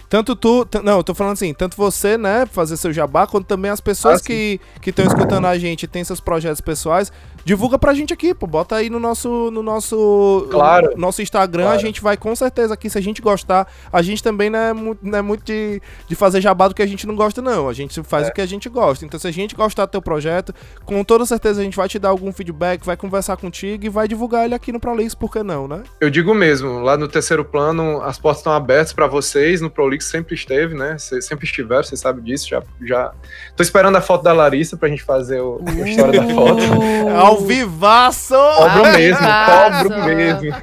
Tanto 0.09 0.35
tu, 0.35 0.67
não, 0.83 0.97
eu 0.97 1.03
tô 1.03 1.15
falando 1.15 1.33
assim, 1.33 1.53
tanto 1.55 1.75
você, 1.75 2.19
né, 2.19 2.45
fazer 2.45 2.77
seu 2.77 2.93
jabá, 2.93 3.25
quanto 3.25 3.47
também 3.47 3.71
as 3.71 3.81
pessoas 3.81 4.21
Ah, 4.21 4.23
que 4.23 4.59
que 4.79 4.91
estão 4.91 5.05
escutando 5.05 5.47
a 5.47 5.57
gente, 5.57 5.83
e 5.83 5.87
tem 5.87 6.03
seus 6.03 6.19
projetos 6.19 6.61
pessoais, 6.61 7.11
divulga 7.45 7.77
pra 7.77 7.93
gente 7.93 8.13
aqui, 8.13 8.33
pô, 8.33 8.47
bota 8.47 8.75
aí 8.75 8.89
no 8.89 8.99
nosso 8.99 9.49
no 9.51 9.61
nosso 9.63 10.47
Claro. 10.51 10.91
no 10.95 10.97
nosso 11.01 11.21
Instagram, 11.21 11.63
Claro. 11.63 11.77
a 11.77 11.81
gente 11.81 12.01
vai 12.01 12.15
com 12.17 12.35
certeza 12.35 12.73
aqui, 12.73 12.89
se 12.89 12.97
a 12.97 13.01
gente 13.01 13.21
gostar, 13.21 13.67
a 13.91 14.01
gente 14.01 14.21
também 14.23 14.49
não 14.49 14.59
é 14.59 14.73
muito, 14.73 14.99
não 15.05 15.17
é 15.17 15.21
muito 15.21 15.43
de, 15.43 15.81
de 16.07 16.15
fazer 16.15 16.41
jabá 16.41 16.67
do 16.67 16.75
que 16.75 16.81
a 16.81 16.85
gente 16.87 17.05
não 17.07 17.15
gosta 17.15 17.41
não, 17.41 17.67
a 17.69 17.73
gente 17.73 18.01
faz 18.03 18.27
É. 18.27 18.29
o 18.29 18.33
que 18.33 18.41
a 18.41 18.45
gente 18.45 18.69
gosta. 18.69 19.05
Então 19.05 19.19
se 19.19 19.27
a 19.27 19.31
gente 19.31 19.55
gostar 19.55 19.85
do 19.85 19.91
teu 19.91 20.01
projeto, 20.01 20.53
com 20.85 21.03
toda 21.03 21.25
certeza 21.25 21.61
a 21.61 21.63
gente 21.63 21.75
vai 21.77 21.87
te 21.87 21.99
dar 21.99 22.09
algum 22.09 22.31
feedback, 22.31 22.85
vai 22.85 22.95
conversar 22.97 23.37
contigo 23.37 23.85
e 23.85 23.89
vai 23.89 24.07
divulgar 24.07 24.45
ele 24.45 24.55
aqui 24.55 24.71
no 24.71 24.79
Prolix, 24.79 25.13
por 25.15 25.31
que 25.31 25.43
não, 25.43 25.67
né? 25.67 25.83
Eu 25.99 26.09
digo 26.09 26.33
mesmo, 26.33 26.79
lá 26.79 26.97
no 26.97 27.07
terceiro 27.07 27.43
plano, 27.43 28.01
as 28.01 28.17
portas 28.17 28.39
estão 28.39 28.53
abertas 28.53 28.93
para 28.93 29.07
vocês, 29.07 29.61
no 29.61 29.69
Prolix 29.69 30.05
sempre 30.05 30.35
esteve, 30.35 30.75
né? 30.75 30.97
Vocês 30.97 31.25
sempre 31.25 31.45
estiveram, 31.45 31.83
vocês 31.83 31.99
sabem 31.99 32.23
disso, 32.23 32.47
já, 32.49 32.61
já... 32.81 33.11
Tô 33.55 33.63
esperando 33.63 33.95
a 33.97 34.01
foto 34.01 34.23
da 34.23 34.33
Larissa 34.33 34.77
pra 34.77 34.89
gente 34.89 35.03
fazer 35.03 35.41
o- 35.41 35.59
a 35.65 35.89
história 35.89 36.21
da 36.21 36.33
foto. 36.33 36.61
Ao 37.33 37.41
vivaço! 37.41 38.35
Cobro 38.35 38.83
mesmo, 38.91 39.27
cobro 39.45 40.03
mesmo. 40.05 40.55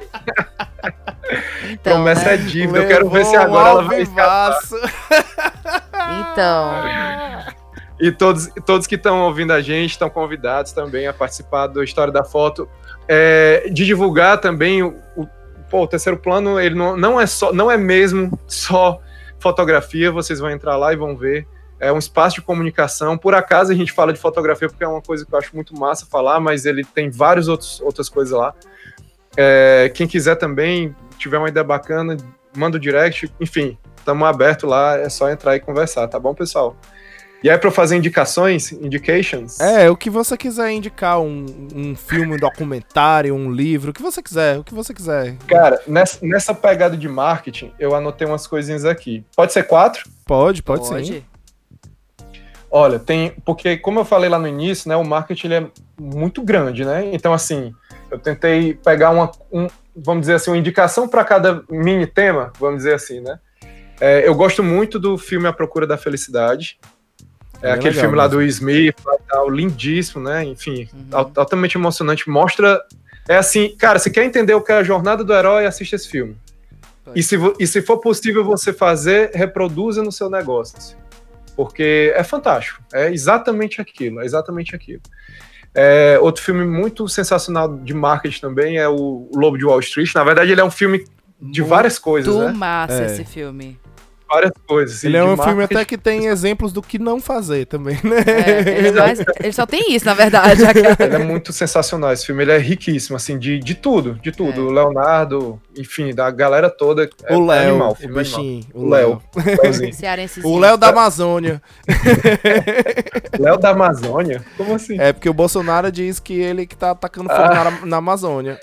Então, 1.69 1.93
Promessa 1.93 2.25
né? 2.25 2.33
é 2.33 2.37
dívida, 2.37 2.79
eu 2.79 2.87
quero 2.87 3.09
ver 3.09 3.25
se 3.25 3.35
agora 3.35 3.69
ela 3.69 3.83
vai 3.83 4.01
escapar. 4.01 4.59
vivaço. 4.59 4.75
Então, 6.31 6.71
E 7.99 8.11
todos, 8.11 8.49
todos 8.65 8.87
que 8.87 8.95
estão 8.95 9.21
ouvindo 9.21 9.53
a 9.53 9.61
gente 9.61 9.91
estão 9.91 10.09
convidados 10.09 10.71
também 10.71 11.07
a 11.07 11.13
participar 11.13 11.67
do 11.67 11.83
História 11.83 12.11
da 12.11 12.23
Foto. 12.23 12.67
É, 13.07 13.69
de 13.71 13.85
divulgar 13.85 14.39
também 14.39 14.83
o, 14.83 14.95
o, 15.15 15.27
pô, 15.69 15.83
o 15.83 15.87
terceiro 15.87 16.17
plano, 16.17 16.59
ele 16.59 16.75
não, 16.75 16.97
não 16.97 17.19
é 17.19 17.25
só, 17.25 17.53
não 17.53 17.69
é 17.69 17.77
mesmo 17.77 18.39
só 18.47 18.99
fotografia, 19.39 20.11
vocês 20.11 20.39
vão 20.39 20.49
entrar 20.49 20.77
lá 20.77 20.93
e 20.93 20.95
vão 20.95 21.15
ver. 21.15 21.47
É 21.81 21.91
um 21.91 21.97
espaço 21.97 22.35
de 22.35 22.41
comunicação. 22.43 23.17
Por 23.17 23.33
acaso 23.33 23.71
a 23.71 23.75
gente 23.75 23.91
fala 23.91 24.13
de 24.13 24.19
fotografia 24.19 24.69
porque 24.69 24.83
é 24.83 24.87
uma 24.87 25.01
coisa 25.01 25.25
que 25.25 25.33
eu 25.33 25.39
acho 25.39 25.55
muito 25.55 25.75
massa 25.75 26.05
falar, 26.05 26.39
mas 26.39 26.65
ele 26.65 26.85
tem 26.85 27.09
várias 27.09 27.47
outros, 27.47 27.81
outras 27.81 28.07
coisas 28.07 28.37
lá. 28.37 28.53
É, 29.35 29.91
quem 29.93 30.07
quiser 30.07 30.35
também, 30.35 30.95
tiver 31.17 31.39
uma 31.39 31.49
ideia 31.49 31.63
bacana, 31.63 32.15
manda 32.55 32.77
o 32.77 32.79
direct. 32.79 33.33
Enfim, 33.39 33.79
estamos 33.97 34.27
abertos 34.27 34.69
lá, 34.69 34.95
é 34.95 35.09
só 35.09 35.27
entrar 35.29 35.55
e 35.55 35.59
conversar, 35.59 36.07
tá 36.07 36.19
bom, 36.19 36.35
pessoal? 36.35 36.77
E 37.43 37.49
aí, 37.49 37.57
para 37.57 37.71
fazer 37.71 37.95
indicações, 37.95 38.71
indications, 38.71 39.59
É, 39.59 39.89
o 39.89 39.97
que 39.97 40.11
você 40.11 40.37
quiser 40.37 40.69
indicar, 40.73 41.19
um, 41.19 41.47
um 41.73 41.95
filme, 41.95 42.35
um 42.35 42.37
documentário, 42.37 43.33
um 43.33 43.51
livro, 43.51 43.89
o 43.89 43.93
que 43.93 44.01
você 44.03 44.21
quiser, 44.21 44.59
o 44.59 44.63
que 44.63 44.75
você 44.75 44.93
quiser. 44.93 45.37
cara, 45.47 45.81
nessa, 45.87 46.19
nessa 46.21 46.53
pegada 46.53 46.95
de 46.95 47.09
marketing, 47.09 47.73
eu 47.79 47.95
anotei 47.95 48.27
umas 48.27 48.45
coisinhas 48.45 48.85
aqui. 48.85 49.25
Pode 49.35 49.53
ser 49.53 49.63
quatro? 49.63 50.07
Pode, 50.23 50.61
pode, 50.61 50.85
sim. 50.85 51.23
Olha, 52.71 52.97
tem. 52.97 53.31
Porque, 53.45 53.75
como 53.77 53.99
eu 53.99 54.05
falei 54.05 54.29
lá 54.29 54.39
no 54.39 54.47
início, 54.47 54.87
né, 54.87 54.95
o 54.95 55.03
marketing 55.03 55.47
ele 55.47 55.55
é 55.55 55.67
muito 55.99 56.41
grande, 56.41 56.85
né? 56.85 57.09
Então, 57.13 57.33
assim, 57.33 57.73
eu 58.09 58.17
tentei 58.17 58.73
pegar 58.73 59.09
uma, 59.09 59.29
um, 59.51 59.67
vamos 59.95 60.21
dizer 60.21 60.35
assim, 60.35 60.51
uma 60.51 60.57
indicação 60.57 61.07
para 61.07 61.23
cada 61.25 61.63
mini 61.69 62.07
tema, 62.07 62.51
vamos 62.59 62.77
dizer 62.77 62.93
assim, 62.93 63.19
né? 63.19 63.37
É, 63.99 64.27
eu 64.27 64.33
gosto 64.33 64.63
muito 64.63 64.97
do 64.97 65.17
filme 65.17 65.47
A 65.47 65.53
Procura 65.53 65.85
da 65.85 65.97
Felicidade. 65.97 66.79
É 67.61 67.67
Bem 67.67 67.71
aquele 67.73 67.89
legal 67.89 68.01
filme 68.03 68.17
lá 68.17 68.23
mesmo. 68.23 68.39
do 68.39 68.43
Smith, 68.45 68.95
tal, 69.27 69.49
lindíssimo, 69.49 70.23
né? 70.23 70.43
Enfim, 70.45 70.89
Uhum. 70.93 71.05
al- 71.11 71.31
altamente 71.35 71.77
emocionante. 71.77 72.27
Mostra. 72.29 72.81
É 73.29 73.35
assim, 73.37 73.75
cara, 73.77 73.99
se 73.99 74.09
quer 74.09 74.23
entender 74.25 74.55
o 74.55 74.61
que 74.61 74.71
é 74.71 74.77
a 74.77 74.83
jornada 74.83 75.23
do 75.23 75.31
herói, 75.33 75.65
assiste 75.67 75.93
esse 75.93 76.07
filme. 76.09 76.35
E 77.13 77.21
se, 77.21 77.37
vo- 77.37 77.53
e 77.59 77.67
se 77.67 77.81
for 77.81 77.97
possível 77.99 78.43
você 78.43 78.73
fazer, 78.73 79.29
reproduza 79.35 80.01
no 80.01 80.11
seu 80.11 80.29
negócio. 80.29 80.97
Porque 81.61 82.11
é 82.15 82.23
fantástico. 82.23 82.81
É 82.91 83.13
exatamente 83.13 83.79
aquilo. 83.79 84.19
É 84.19 84.25
exatamente 84.25 84.75
aquilo. 84.75 85.01
É, 85.75 86.17
outro 86.19 86.43
filme 86.43 86.65
muito 86.65 87.07
sensacional 87.07 87.77
de 87.77 87.93
marketing 87.93 88.41
também 88.41 88.77
é 88.77 88.89
o 88.89 89.29
Lobo 89.31 89.59
de 89.59 89.63
Wall 89.63 89.79
Street. 89.79 90.11
Na 90.15 90.23
verdade, 90.23 90.51
ele 90.51 90.59
é 90.59 90.63
um 90.63 90.71
filme 90.71 91.05
de 91.39 91.61
várias 91.61 91.99
coisas, 91.99 92.33
do 92.33 92.47
né? 92.47 92.51
massa 92.51 93.03
É. 93.03 93.05
esse 93.05 93.25
filme. 93.25 93.79
Várias 94.31 94.51
coisas. 94.65 95.03
Ele 95.03 95.17
E 95.17 95.19
é 95.19 95.23
um 95.23 95.35
filme 95.35 95.53
marketing- 95.55 95.73
até 95.75 95.85
que 95.85 95.97
tem 95.97 96.27
exemplos 96.27 96.71
do 96.71 96.81
que 96.81 96.97
não 96.97 97.19
fazer 97.19 97.65
também, 97.65 97.97
né? 98.03 98.17
É, 98.25 98.77
ele, 98.77 98.87
é 98.87 98.91
mais- 99.01 99.19
ele 99.39 99.51
só 99.51 99.65
tem 99.65 99.93
isso, 99.93 100.05
na 100.05 100.13
verdade. 100.13 100.61
Ele 100.99 101.15
é 101.15 101.17
muito 101.19 101.51
sensacional, 101.51 102.11
esse 102.13 102.25
filme. 102.25 102.43
Ele 102.43 102.51
é 102.53 102.57
riquíssimo, 102.57 103.15
assim, 103.17 103.37
de, 103.37 103.59
de 103.59 103.75
tudo. 103.75 104.13
De 104.21 104.31
tudo. 104.31 104.59
É. 104.61 104.63
O 104.63 104.71
Leonardo, 104.71 105.61
enfim, 105.77 106.13
da 106.15 106.31
galera 106.31 106.69
toda. 106.69 107.09
É, 107.25 107.35
o 107.35 107.51
é 107.51 107.55
Léo, 107.55 107.69
animal, 107.71 107.91
o 107.91 107.95
filme 107.95 108.19
animal. 108.19 108.39
bichinho. 108.41 108.65
O 108.73 108.87
Léo. 108.89 109.21
O 110.43 110.57
Léo 110.59 110.77
da 110.77 110.89
Amazônia. 110.89 111.61
Léo 113.39 113.57
da 113.57 113.69
Amazônia? 113.71 114.43
Como 114.57 114.75
assim? 114.75 114.99
É 114.99 115.11
porque 115.13 115.29
o 115.29 115.33
Bolsonaro 115.33 115.91
diz 115.91 116.19
que 116.19 116.33
ele 116.39 116.65
que 116.65 116.75
tá 116.75 116.91
atacando 116.91 117.29
fogo 117.29 117.41
Ah. 117.41 117.63
na, 117.71 117.85
na 117.85 117.97
Amazônia. 117.97 118.59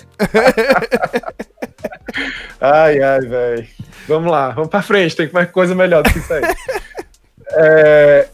Ai, 2.59 3.01
ai, 3.01 3.21
velho. 3.21 3.67
Vamos 4.07 4.31
lá, 4.31 4.49
vamos 4.49 4.69
pra 4.69 4.81
frente, 4.81 5.15
tem 5.15 5.29
mais 5.31 5.49
coisa 5.51 5.75
melhor 5.75 6.03
do 6.03 6.11
que 6.11 6.19
isso 6.19 6.33
aí. 6.33 6.41
É, 7.51 8.27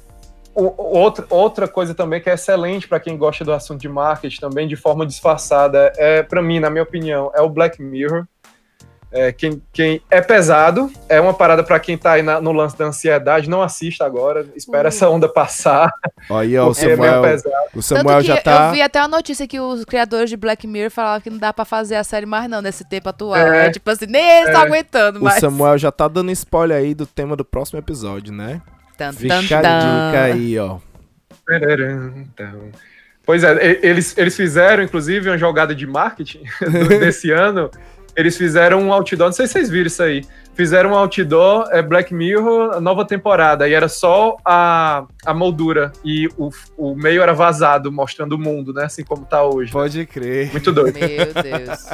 outra, 0.54 1.26
outra 1.30 1.68
coisa 1.68 1.94
também 1.94 2.22
que 2.22 2.30
é 2.30 2.34
excelente 2.34 2.88
para 2.88 3.00
quem 3.00 3.18
gosta 3.18 3.44
do 3.44 3.54
assunto 3.54 3.82
de 3.82 3.90
marketing 3.90 4.40
também, 4.40 4.68
de 4.68 4.76
forma 4.76 5.06
disfarçada, 5.06 5.92
é, 5.98 6.24
para 6.24 6.42
mim, 6.42 6.60
na 6.60 6.70
minha 6.70 6.84
opinião, 6.84 7.32
é 7.36 7.42
o 7.42 7.50
Black 7.50 7.82
Mirror. 7.82 8.26
É, 9.18 9.32
quem, 9.32 9.62
quem 9.72 10.02
é 10.12 10.20
pesado, 10.20 10.92
é 11.08 11.22
uma 11.22 11.34
parada 11.34 11.64
para 11.64 11.80
quem 11.80 11.98
tá 11.98 12.12
aí 12.14 12.22
na- 12.22 12.42
no 12.42 12.52
lance 12.52 12.78
da 12.78 12.84
ansiedade, 12.86 13.50
não 13.50 13.62
assista 13.62 14.06
agora, 14.06 14.46
espera 14.58 14.82
Uhum. 14.84 14.88
essa 14.90 15.10
onda 15.10 15.30
passar, 15.30 15.90
Aí, 16.30 16.58
ó, 16.58 16.68
o 16.68 16.72
é 16.72 16.74
Samuel, 16.74 17.22
pesado. 17.22 17.56
o 17.74 17.82
Samuel 17.82 18.22
já 18.22 18.42
tá. 18.42 18.68
eu 18.68 18.74
vi 18.74 18.82
até 18.82 19.00
a 19.00 19.08
notícia 19.08 19.48
que 19.48 19.58
os 19.58 19.86
criadores 19.86 20.30
de 20.30 20.36
Black 20.36 20.68
Mirror 20.68 20.92
falavam 20.92 21.22
que 21.22 21.30
não 21.30 21.38
dá 21.38 21.54
pra 21.54 21.64
fazer 21.64 21.96
a 21.96 22.04
série 22.04 22.26
mais 22.26 22.50
não, 22.50 22.62
nesse 22.62 22.84
tempo 22.84 23.08
atual. 23.08 23.38
É. 23.38 23.68
É, 23.68 23.72
tipo 23.72 23.90
assim, 23.90 24.06
nem 24.06 24.22
eles 24.40 24.48
estão 24.50 24.64
É. 24.64 24.66
aguentando 24.66 25.20
O 25.20 25.24
mais. 25.24 25.40
Samuel 25.40 25.78
já 25.78 25.92
tá 25.94 26.10
dando 26.10 26.30
spoiler 26.32 26.78
aí 26.78 26.94
do 26.94 27.06
tema 27.06 27.38
do 27.38 27.46
próximo 27.46 27.80
episódio, 27.80 28.34
né? 28.34 28.62
Tan, 28.98 29.14
Fica 29.14 29.36
tan, 29.40 29.70
a 29.70 29.80
dica 30.10 30.24
aí, 30.24 30.60
ó. 30.60 30.78
Então, 32.18 32.70
Pois 33.26 33.44
é, 33.44 33.80
eles, 33.82 34.16
eles 34.18 34.36
fizeram, 34.36 34.84
inclusive, 34.84 35.30
uma 35.30 35.38
jogada 35.38 35.74
de 35.74 35.88
marketing 35.88 36.44
desse 37.00 37.32
ano. 37.32 37.72
Eles 38.16 38.38
fizeram 38.38 38.82
um 38.82 38.94
outdoor, 38.94 39.28
não 39.28 39.34
sei 39.34 39.46
se 39.48 39.54
vocês 39.54 39.70
viram 39.70 39.88
isso 39.88 40.02
aí. 40.02 40.24
Fizeram 40.54 40.92
um 40.92 40.96
outdoor, 40.96 41.68
é 41.72 41.82
Black 41.82 42.14
Mirror, 42.14 42.80
nova 42.80 43.06
temporada, 43.06 43.68
e 43.68 43.74
era 43.74 43.90
só 43.90 44.38
a, 44.46 45.06
a 45.26 45.34
moldura, 45.34 45.92
e 46.04 46.30
o, 46.38 46.50
o 46.78 46.96
meio 46.96 47.22
era 47.22 47.34
vazado, 47.34 47.92
mostrando 47.92 48.34
o 48.34 48.40
mundo, 48.40 48.74
né? 48.74 48.86
Assim 48.86 49.04
como 49.04 49.26
tá 49.26 49.44
hoje. 49.44 49.72
Pode 49.72 50.06
crer. 50.06 50.52
Muito 50.52 50.72
doido. 50.72 50.98
Meu 50.98 51.08
Deus. 51.10 51.90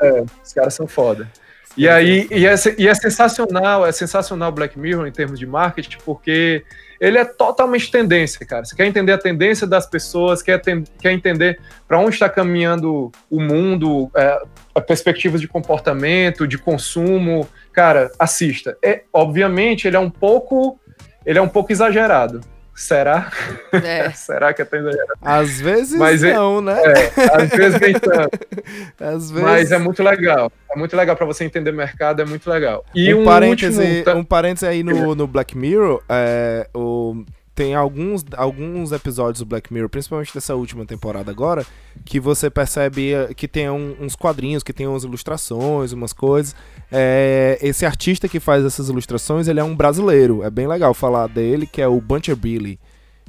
Os 0.42 0.52
caras 0.52 0.74
são 0.74 0.88
foda. 0.88 1.28
E 1.76 1.88
aí, 1.88 2.26
e 2.30 2.46
é, 2.46 2.54
e 2.78 2.88
é 2.88 2.94
sensacional, 2.94 3.86
é 3.86 3.92
sensacional 3.92 4.50
Black 4.50 4.78
Mirror 4.78 5.06
em 5.06 5.12
termos 5.12 5.38
de 5.38 5.46
marketing, 5.46 5.98
porque 6.04 6.64
ele 7.00 7.16
é 7.16 7.24
totalmente 7.24 7.90
tendência, 7.90 8.44
cara. 8.44 8.64
Você 8.64 8.76
quer 8.76 8.86
entender 8.86 9.12
a 9.12 9.18
tendência 9.18 9.66
das 9.66 9.86
pessoas, 9.86 10.42
quer, 10.42 10.60
ten- 10.60 10.84
quer 11.00 11.12
entender 11.12 11.58
para 11.88 11.98
onde 11.98 12.10
está 12.10 12.28
caminhando 12.28 13.10
o 13.30 13.40
mundo, 13.40 14.10
é, 14.14 14.38
perspectivas 14.86 15.40
de 15.40 15.48
comportamento, 15.48 16.46
de 16.46 16.58
consumo, 16.58 17.48
cara, 17.72 18.10
assista. 18.18 18.76
É, 18.84 19.02
obviamente, 19.12 19.86
ele 19.88 19.96
é 19.96 20.00
um 20.00 20.10
pouco, 20.10 20.78
ele 21.24 21.38
é 21.38 21.42
um 21.42 21.48
pouco 21.48 21.72
exagerado. 21.72 22.40
Será? 22.80 23.30
É. 23.72 24.08
Será 24.16 24.54
que 24.54 24.62
é 24.62 24.64
tão 24.64 24.78
exagerado? 24.80 25.18
Às 25.20 25.60
vezes 25.60 25.98
Mas 25.98 26.24
é- 26.24 26.32
não, 26.32 26.62
né? 26.62 26.80
É, 26.82 27.42
às 27.42 27.50
vezes 27.50 27.78
nem 27.78 27.92
tanto. 27.92 28.38
Às 28.98 29.30
vezes. 29.30 29.44
Mas 29.44 29.70
é 29.70 29.78
muito 29.78 30.02
legal. 30.02 30.50
É 30.74 30.78
muito 30.78 30.96
legal 30.96 31.14
para 31.14 31.26
você 31.26 31.44
entender 31.44 31.72
mercado, 31.72 32.22
é 32.22 32.24
muito 32.24 32.48
legal. 32.48 32.82
E 32.94 33.12
um, 33.12 33.20
um, 33.20 33.24
parêntese, 33.26 33.78
último. 33.80 34.04
tá- 34.04 34.14
um 34.14 34.24
parêntese 34.24 34.66
aí 34.66 34.82
no, 34.82 35.14
no 35.14 35.26
Black 35.26 35.56
Mirror, 35.58 36.02
é, 36.08 36.66
o, 36.72 37.22
tem 37.60 37.74
alguns, 37.74 38.24
alguns 38.38 38.90
episódios 38.90 39.40
do 39.40 39.44
Black 39.44 39.70
Mirror, 39.70 39.90
principalmente 39.90 40.32
dessa 40.32 40.54
última 40.54 40.86
temporada 40.86 41.30
agora, 41.30 41.66
que 42.06 42.18
você 42.18 42.48
percebe 42.48 43.12
eh, 43.12 43.34
que 43.34 43.46
tem 43.46 43.68
um- 43.68 43.94
uns 44.00 44.16
quadrinhos, 44.16 44.62
que 44.62 44.72
tem 44.72 44.86
umas 44.86 45.04
ilustrações, 45.04 45.92
umas 45.92 46.14
coisas. 46.14 46.56
É, 46.90 47.58
esse 47.60 47.84
artista 47.84 48.26
que 48.30 48.40
faz 48.40 48.64
essas 48.64 48.88
ilustrações, 48.88 49.46
ele 49.46 49.60
é 49.60 49.64
um 49.64 49.76
brasileiro. 49.76 50.42
É 50.42 50.48
bem 50.48 50.66
legal 50.66 50.94
falar 50.94 51.26
dele, 51.26 51.66
que 51.66 51.82
é 51.82 51.86
o 51.86 52.00
Buncher 52.00 52.34
Billy. 52.34 52.80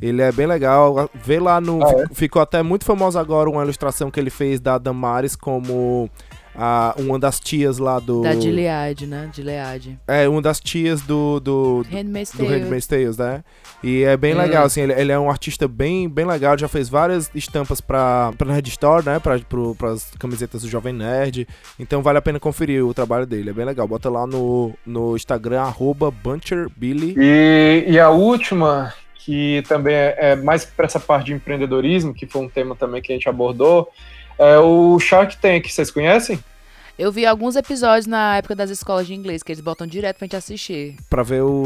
Ele 0.01 0.21
é 0.21 0.31
bem 0.31 0.47
legal. 0.47 1.09
Vê 1.13 1.37
lá 1.37 1.59
no. 1.59 1.83
Ah, 1.85 1.91
é? 2.09 2.13
Ficou 2.13 2.41
até 2.41 2.63
muito 2.63 2.85
famoso 2.85 3.19
agora 3.19 3.49
uma 3.49 3.61
ilustração 3.63 4.09
que 4.09 4.17
ele 4.19 4.29
fez 4.29 4.61
da 4.61 4.77
Damares 4.77 5.35
como 5.35 6.09
a, 6.55 6.93
uma 6.97 7.17
das 7.17 7.39
tias 7.39 7.77
lá 7.77 7.99
do. 7.99 8.21
Da 8.21 8.33
Gilead, 8.35 9.07
né? 9.07 9.29
Gilead. 9.33 9.99
É, 10.07 10.27
uma 10.27 10.41
das 10.41 10.59
tias 10.59 11.01
do. 11.01 11.39
do, 11.39 11.83
do 11.83 11.89
Handmaid's 11.95 12.31
do 12.31 12.37
Tale. 12.45 12.49
Handmaid's 12.59 12.87
Tales, 12.87 13.17
né? 13.17 13.43
E 13.83 14.03
é 14.03 14.15
bem 14.15 14.35
Hum. 14.35 14.37
legal, 14.37 14.65
assim, 14.65 14.81
ele, 14.81 14.93
ele 14.93 15.11
é 15.11 15.17
um 15.17 15.29
artista 15.29 15.67
bem, 15.67 16.07
bem 16.07 16.25
legal, 16.25 16.57
já 16.57 16.67
fez 16.67 16.87
várias 16.87 17.31
estampas 17.33 17.81
pra, 17.81 18.31
pra 18.37 18.47
Nerd 18.53 18.67
Store, 18.69 19.03
né? 19.05 19.19
Pra, 19.19 19.39
pro, 19.39 19.73
pras 19.75 20.11
camisetas 20.19 20.61
do 20.61 20.69
Jovem 20.69 20.93
Nerd. 20.93 21.47
Então 21.79 22.01
vale 22.03 22.17
a 22.19 22.21
pena 22.21 22.39
conferir 22.39 22.85
o 22.85 22.93
trabalho 22.93 23.25
dele, 23.25 23.49
é 23.49 23.53
bem 23.53 23.65
legal. 23.65 23.87
Bota 23.87 24.09
lá 24.09 24.27
no, 24.27 24.73
no 24.85 25.15
Instagram, 25.15 25.61
arroba 25.61 26.11
BuncherBilly. 26.11 27.15
E, 27.17 27.85
e 27.87 27.99
a 27.99 28.09
última, 28.09 28.93
que 29.15 29.63
também 29.67 29.95
é, 29.95 30.15
é 30.19 30.35
mais 30.35 30.63
para 30.65 30.85
essa 30.85 30.99
parte 30.99 31.27
de 31.27 31.33
empreendedorismo, 31.33 32.13
que 32.13 32.27
foi 32.27 32.41
um 32.43 32.49
tema 32.49 32.75
também 32.75 33.01
que 33.01 33.11
a 33.11 33.15
gente 33.15 33.27
abordou, 33.29 33.89
é 34.41 34.59
o 34.59 34.99
Shark 34.99 35.37
Tank. 35.37 35.69
Vocês 35.69 35.91
conhecem? 35.91 36.43
Eu 36.97 37.11
vi 37.11 37.25
alguns 37.25 37.55
episódios 37.55 38.07
na 38.07 38.37
época 38.37 38.55
das 38.55 38.69
escolas 38.69 39.07
de 39.07 39.13
inglês, 39.13 39.43
que 39.43 39.51
eles 39.51 39.61
botam 39.61 39.87
direto 39.87 40.17
pra 40.17 40.25
gente 40.25 40.35
assistir. 40.35 40.97
Pra 41.09 41.23
ver 41.23 41.41
o. 41.41 41.63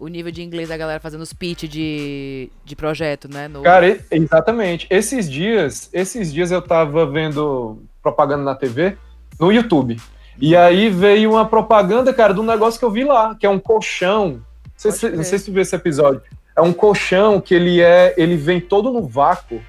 O 0.00 0.06
nível 0.06 0.30
de 0.30 0.44
inglês 0.44 0.68
da 0.68 0.76
galera 0.76 1.00
fazendo 1.00 1.22
os 1.22 1.32
pitch 1.32 1.64
de, 1.64 2.48
de 2.64 2.76
projeto, 2.76 3.28
né? 3.28 3.48
No... 3.48 3.62
Cara, 3.62 3.98
exatamente. 4.12 4.86
Esses 4.88 5.28
dias, 5.28 5.90
esses 5.92 6.32
dias 6.32 6.52
eu 6.52 6.62
tava 6.62 7.04
vendo 7.04 7.82
propaganda 8.00 8.44
na 8.44 8.54
TV, 8.54 8.96
no 9.40 9.50
YouTube. 9.50 10.00
E 10.40 10.54
aí 10.54 10.88
veio 10.88 11.32
uma 11.32 11.44
propaganda, 11.46 12.14
cara, 12.14 12.32
de 12.32 12.38
um 12.38 12.44
negócio 12.44 12.78
que 12.78 12.84
eu 12.84 12.92
vi 12.92 13.02
lá, 13.02 13.34
que 13.34 13.44
é 13.44 13.50
um 13.50 13.58
colchão. 13.58 14.34
Não 14.34 14.72
sei, 14.76 14.92
se, 14.92 15.10
não 15.10 15.24
sei 15.24 15.38
se 15.40 15.46
tu 15.46 15.52
viu 15.52 15.62
esse 15.62 15.74
episódio. 15.74 16.22
É 16.54 16.60
um 16.60 16.72
colchão 16.72 17.40
que 17.40 17.52
ele 17.52 17.80
é, 17.80 18.14
ele 18.16 18.36
vem 18.36 18.60
todo 18.60 18.92
no 18.92 19.02
vácuo. 19.02 19.60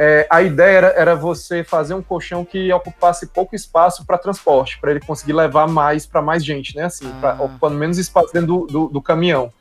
É, 0.00 0.26
a 0.30 0.40
ideia 0.42 0.76
era, 0.76 0.86
era 0.88 1.14
você 1.16 1.64
fazer 1.64 1.92
um 1.94 2.02
colchão 2.02 2.44
que 2.44 2.72
ocupasse 2.72 3.26
pouco 3.26 3.56
espaço 3.56 4.06
para 4.06 4.16
transporte, 4.16 4.78
para 4.80 4.92
ele 4.92 5.00
conseguir 5.00 5.32
levar 5.32 5.66
mais 5.66 6.06
para 6.06 6.22
mais 6.22 6.44
gente, 6.44 6.76
né? 6.76 6.84
Assim, 6.84 7.10
pra- 7.20 7.32
Ah. 7.32 7.42
ocupando 7.42 7.74
menos 7.76 7.98
espaço 7.98 8.32
dentro 8.32 8.46
do, 8.46 8.66
do, 8.66 8.88
do 8.88 9.02
caminhão. 9.02 9.52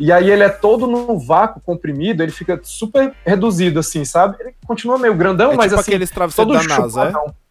E 0.00 0.10
aí 0.10 0.30
ele 0.30 0.42
é 0.42 0.48
todo 0.48 0.86
no 0.86 1.18
vácuo 1.18 1.60
comprimido, 1.60 2.22
ele 2.22 2.32
fica 2.32 2.58
super 2.62 3.12
reduzido, 3.24 3.78
assim, 3.80 4.04
sabe? 4.04 4.36
Ele 4.40 4.54
continua 4.66 4.98
meio 4.98 5.14
grandão, 5.14 5.52
é 5.52 5.56
mas 5.56 5.68
tipo 5.68 5.80
assim, 5.80 5.90
aqueles 5.90 6.10
travesseiros 6.10 6.52
todo 6.56 6.66
da 6.68 6.76
NASA, 6.80 6.90
chupadão. 7.06 7.26
É, 7.28 7.41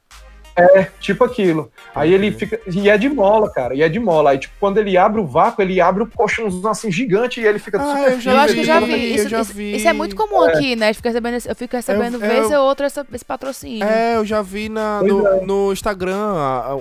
tipo 0.99 1.23
aquilo. 1.23 1.71
Aí 1.95 2.13
ele 2.13 2.31
fica. 2.31 2.59
E 2.67 2.89
é 2.89 2.97
de 2.97 3.09
mola, 3.09 3.49
cara. 3.49 3.73
E 3.73 3.81
é 3.81 3.89
de 3.89 3.99
mola. 3.99 4.31
Aí, 4.31 4.37
tipo, 4.37 4.53
quando 4.59 4.77
ele 4.77 4.97
abre 4.97 5.21
o 5.21 5.25
vácuo, 5.25 5.61
ele 5.61 5.79
abre 5.79 6.03
o 6.03 6.07
colchãozão 6.07 6.71
assim 6.71 6.91
gigante 6.91 7.39
e 7.39 7.45
ele 7.45 7.59
fica 7.59 7.81
Ah, 7.81 7.95
super 7.97 8.11
eu 8.13 8.19
já 8.21 8.31
Eu 8.31 8.37
acho 8.37 8.47
firme, 8.47 8.63
que 8.65 8.69
eu 8.69 8.73
já 8.73 8.79
vi. 8.79 8.91
eu 8.91 9.15
Isso, 9.15 9.29
já 9.29 9.41
isso- 9.41 9.53
vi. 9.53 9.75
isso 9.75 9.87
é 9.87 9.93
muito 9.93 10.15
comum 10.15 10.41
aqui, 10.43 10.75
né? 10.75 10.93
Fica 10.93 11.09
recebendo 11.09 11.35
esse- 11.35 11.49
eu 11.49 11.55
fico 11.55 11.75
recebendo 11.75 12.13
Eu- 12.15 12.19
vez 12.19 12.51
eu- 12.51 12.59
ou 12.61 12.67
outra 12.67 12.85
essa- 12.87 13.05
esse 13.13 13.25
patrocínio. 13.25 13.83
É, 13.83 14.15
eu 14.17 14.25
já 14.25 14.41
vi 14.41 14.69
na, 14.69 15.01
no, 15.01 15.25
é. 15.27 15.45
no 15.45 15.71
Instagram 15.73 16.17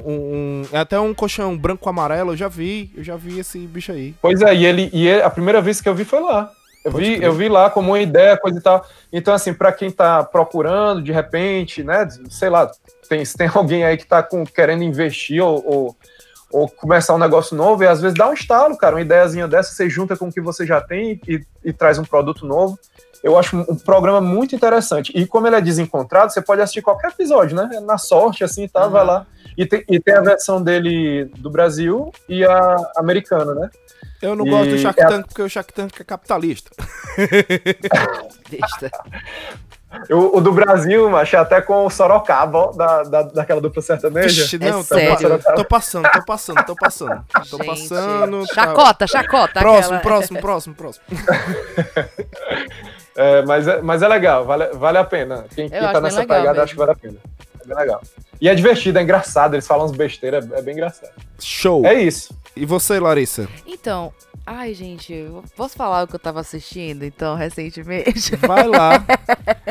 um, 0.05 0.11
um- 0.11 0.63
é 0.73 0.79
até 0.79 0.99
um 0.99 1.15
colchão 1.15 1.57
branco 1.57 1.83
com 1.83 1.91
amarelo, 1.91 2.33
eu 2.33 2.37
já 2.37 2.49
vi, 2.49 2.91
eu 2.97 3.05
já 3.05 3.17
vi 3.17 3.39
esse 3.39 3.59
bicho 3.59 3.93
aí. 3.93 4.15
Pois 4.21 4.41
é, 4.43 4.55
e 4.55 4.65
ele, 4.67 4.91
e 4.93 5.07
ele- 5.09 5.23
a 5.23 5.31
primeira 5.31 5.61
vez 5.61 5.81
que 5.81 5.89
eu 5.89 5.95
vi 5.95 6.05
foi 6.05 6.21
lá. 6.21 6.51
Eu 6.85 6.93
Pode 6.93 7.05
vi, 7.05 7.17
crer. 7.17 7.27
eu 7.27 7.33
vi 7.33 7.49
lá 7.49 7.69
como 7.69 7.91
uma 7.91 8.01
ideia, 8.01 8.37
coisa 8.37 8.59
e 8.59 8.63
tal. 8.63 8.87
Então, 9.13 9.35
assim, 9.35 9.53
pra 9.53 9.73
quem 9.73 9.91
tá 9.91 10.25
procurando, 10.25 11.03
de 11.03 11.13
repente, 11.13 11.85
né, 11.85 12.09
sei 12.31 12.49
lá, 12.49 12.71
tem, 13.09 13.25
se 13.25 13.37
tem 13.37 13.49
alguém 13.53 13.85
aí 13.85 13.97
que 13.97 14.07
tá 14.07 14.23
com, 14.23 14.45
querendo 14.45 14.83
investir 14.83 15.43
ou, 15.43 15.63
ou, 15.67 15.97
ou 16.53 16.69
começar 16.69 17.15
um 17.15 17.19
negócio 17.19 17.57
novo, 17.57 17.83
e 17.83 17.87
às 17.87 18.01
vezes 18.01 18.17
dá 18.17 18.29
um 18.29 18.33
estalo, 18.33 18.77
cara, 18.77 18.97
uma 18.97 19.03
ideiazinha 19.03 19.47
dessa, 19.47 19.73
você 19.73 19.89
junta 19.89 20.17
com 20.17 20.29
o 20.29 20.33
que 20.33 20.41
você 20.41 20.67
já 20.67 20.81
tem 20.81 21.21
e, 21.27 21.45
e 21.65 21.73
traz 21.73 21.99
um 21.99 22.05
produto 22.05 22.47
novo. 22.47 22.79
Eu 23.23 23.39
acho 23.39 23.55
um, 23.57 23.77
programa 23.77 24.21
muito 24.21 24.55
interessante. 24.57 25.13
E 25.15 25.27
como 25.27 25.47
ele 25.47 25.57
é 25.57 25.61
desencontrado, 25.61 26.33
você 26.33 26.41
pode 26.41 26.63
assistir 26.63 26.81
qualquer 26.81 27.11
episódio, 27.11 27.55
né? 27.55 27.69
Na 27.85 27.99
sorte, 27.99 28.43
assim, 28.43 28.67
tá, 28.67 28.87
Uhum. 28.87 28.91
vai 28.91 29.05
lá. 29.05 29.27
E 29.59 29.67
tem, 29.67 29.85
e 29.89 30.01
tem 30.01 30.15
a 30.15 30.23
versão 30.23 30.63
dele 30.63 31.27
do 31.37 31.51
Brasil 31.51 32.11
e 32.27 32.43
a 32.45 32.77
americana, 32.97 33.55
né? 33.55 33.71
Eu 34.23 34.35
não 34.35 34.47
E 34.47 34.51
gosto 34.51 34.71
do 34.71 34.79
Shark 34.79 35.01
é- 35.01 35.07
Tank 35.07 35.27
porque 35.29 35.43
o 35.43 35.49
Shark 35.51 35.73
Tank 35.73 36.01
é 36.01 36.05
capitalista. 36.05 36.71
O, 40.09 40.39
o 40.39 40.41
do 40.41 40.53
Brasil, 40.53 41.11
macho, 41.11 41.35
é 41.35 41.39
até 41.41 41.61
com 41.61 41.85
o 41.85 41.91
Sorocaba, 41.91 42.59
ó, 42.59 42.71
da, 42.73 43.03
da, 43.03 43.23
daquela 43.23 43.61
dupla 43.61 43.83
sertaneja. 43.83 44.43
Vixe, 44.43 44.57
É 44.57 44.71
não, 44.71 44.79
tô 44.85 44.95
sério? 44.95 45.13
passando, 45.19 45.43
tô 45.57 45.65
passando, 45.65 46.11
tô 46.13 46.25
passando, 46.25 46.65
tô 46.65 46.77
passando. 46.77 47.25
Tô 47.51 47.57
Gente, 47.57 47.67
passando. 47.67 48.47
tá- 48.47 48.55
Chacota, 48.55 49.07
chacota. 49.09 49.61
Próximo, 49.61 49.97
aquela. 49.97 50.01
próximo, 50.01 50.41
próximo, 50.41 50.75
próximo. 50.77 51.05
É, 53.17 53.43
mas, 53.45 53.67
é, 53.69 53.83
mas 53.83 54.03
é 54.03 54.09
legal, 54.09 54.45
vale, 54.47 54.67
vale 54.73 54.97
a 54.97 55.05
pena. 55.05 55.45
Quem, 55.55 55.69
quem 55.69 55.79
tá 55.81 56.01
nessa 56.01 56.21
legal 56.21 56.39
pegada, 56.39 56.49
mesmo. 56.53 56.63
acho 56.63 56.73
que 56.73 56.79
vale 56.79 56.93
a 56.93 56.95
pena. 56.95 57.17
É 57.71 57.75
bem 57.75 57.85
legal. 57.85 58.01
E 58.41 58.49
é 58.49 58.55
divertido, 58.55 58.99
é 58.99 59.03
engraçado, 59.03 59.55
eles 59.55 59.67
falam 59.67 59.87
uns 59.87 59.93
besteiras, 59.93 60.51
é 60.51 60.63
bem 60.63 60.75
engraçado. 60.75 61.11
Show. 61.39 61.85
É 61.87 61.95
isso. 62.03 62.35
E 62.57 62.65
você, 62.67 62.99
Larissa? 62.99 63.49
Então, 63.67 64.13
ai, 64.47 64.75
gente, 64.75 65.27
posso 65.57 65.77
falar 65.77 66.03
o 66.05 66.07
que 66.09 66.15
eu 66.17 66.19
tava 66.19 66.41
assistindo, 66.41 67.05
então, 67.05 67.37
recentemente? 67.37 68.35
Vai 68.37 68.67
lá. 68.67 69.05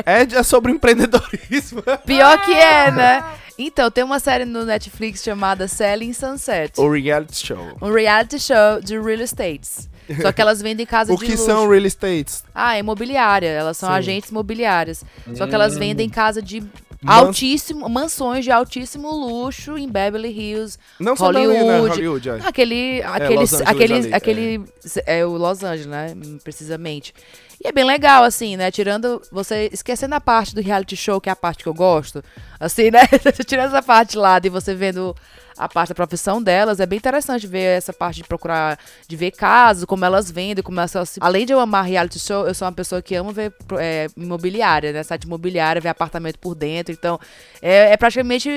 É, 0.06 0.22
é 0.22 0.42
sobre 0.42 0.72
empreendedorismo. 0.72 1.82
Pior 2.06 2.42
que 2.44 2.52
é, 2.54 2.90
né? 2.92 3.24
Então, 3.58 3.90
tem 3.90 4.02
uma 4.02 4.18
série 4.18 4.46
no 4.46 4.64
Netflix 4.64 5.22
chamada 5.22 5.68
Selling 5.68 6.12
Sunset. 6.14 6.80
o 6.80 6.90
reality 6.90 7.46
show. 7.46 7.58
Um 7.82 7.92
reality 7.92 8.38
show 8.40 8.80
de 8.82 8.98
real 8.98 9.20
estates. 9.20 9.90
Só 10.22 10.32
que 10.32 10.40
elas 10.40 10.62
vendem 10.62 10.86
casa 10.86 11.12
O 11.12 11.16
de 11.18 11.24
que 11.26 11.32
luxo. 11.32 11.44
são 11.44 11.68
real 11.68 11.84
estates? 11.84 12.42
Ah, 12.54 12.78
imobiliária. 12.78 13.48
Elas 13.48 13.76
são 13.76 13.90
Sim. 13.90 13.94
agentes 13.96 14.30
imobiliárias. 14.30 15.04
Só 15.34 15.46
que 15.46 15.54
elas 15.54 15.76
vendem 15.76 16.08
casa 16.08 16.40
de 16.40 16.62
altíssimo, 17.06 17.88
mansões 17.88 18.44
de 18.44 18.50
altíssimo 18.50 19.10
luxo 19.10 19.78
em 19.78 19.88
Beverly 19.88 20.28
Hills. 20.28 20.78
Não 20.98 21.16
só 21.16 21.32
dali, 21.32 21.46
né? 21.46 21.60
Hollywood. 21.60 21.88
Hollywood, 21.88 22.28
é. 22.28 22.38
Aquele, 22.46 23.02
aquele, 23.02 23.34
Los 23.36 23.52
Angeles 23.54 23.68
aquele, 23.68 23.94
ali, 23.94 24.14
aquele, 24.14 24.64
é 25.06 25.24
o 25.24 25.36
Los 25.36 25.62
Angeles, 25.62 25.86
né? 25.86 26.14
Precisamente. 26.44 27.14
E 27.62 27.68
é 27.68 27.72
bem 27.72 27.84
legal, 27.84 28.24
assim, 28.24 28.56
né? 28.56 28.70
Tirando, 28.70 29.20
você 29.30 29.68
esquecendo 29.72 30.14
a 30.14 30.20
parte 30.20 30.54
do 30.54 30.62
reality 30.62 30.96
show, 30.96 31.20
que 31.20 31.28
é 31.28 31.32
a 31.32 31.36
parte 31.36 31.62
que 31.62 31.68
eu 31.68 31.74
gosto, 31.74 32.24
assim, 32.58 32.90
né? 32.90 33.00
Tirando 33.46 33.68
essa 33.68 33.82
parte 33.82 34.16
lá 34.16 34.38
de 34.38 34.48
você 34.48 34.74
vendo 34.74 35.14
a 35.60 35.68
parte 35.68 35.90
da 35.90 35.94
profissão 35.94 36.42
delas, 36.42 36.80
é 36.80 36.86
bem 36.86 36.96
interessante 36.96 37.46
ver 37.46 37.76
essa 37.76 37.92
parte 37.92 38.16
de 38.16 38.24
procurar, 38.24 38.78
de 39.06 39.14
ver 39.14 39.30
casos, 39.30 39.84
como 39.84 40.04
elas 40.04 40.30
vendem, 40.30 40.64
como 40.64 40.80
elas 40.80 40.90
se... 40.90 41.20
Além 41.20 41.44
de 41.44 41.52
eu 41.52 41.60
amar 41.60 41.84
reality 41.84 42.18
show, 42.18 42.46
eu 42.46 42.54
sou 42.54 42.66
uma 42.66 42.72
pessoa 42.72 43.02
que 43.02 43.14
ama 43.14 43.30
ver 43.30 43.52
é, 43.78 44.06
imobiliária, 44.16 44.90
né? 44.90 45.02
Site 45.02 45.24
imobiliária, 45.24 45.80
ver 45.80 45.90
apartamento 45.90 46.38
por 46.38 46.54
dentro, 46.54 46.94
então 46.94 47.20
é, 47.60 47.92
é 47.92 47.96
praticamente 47.98 48.48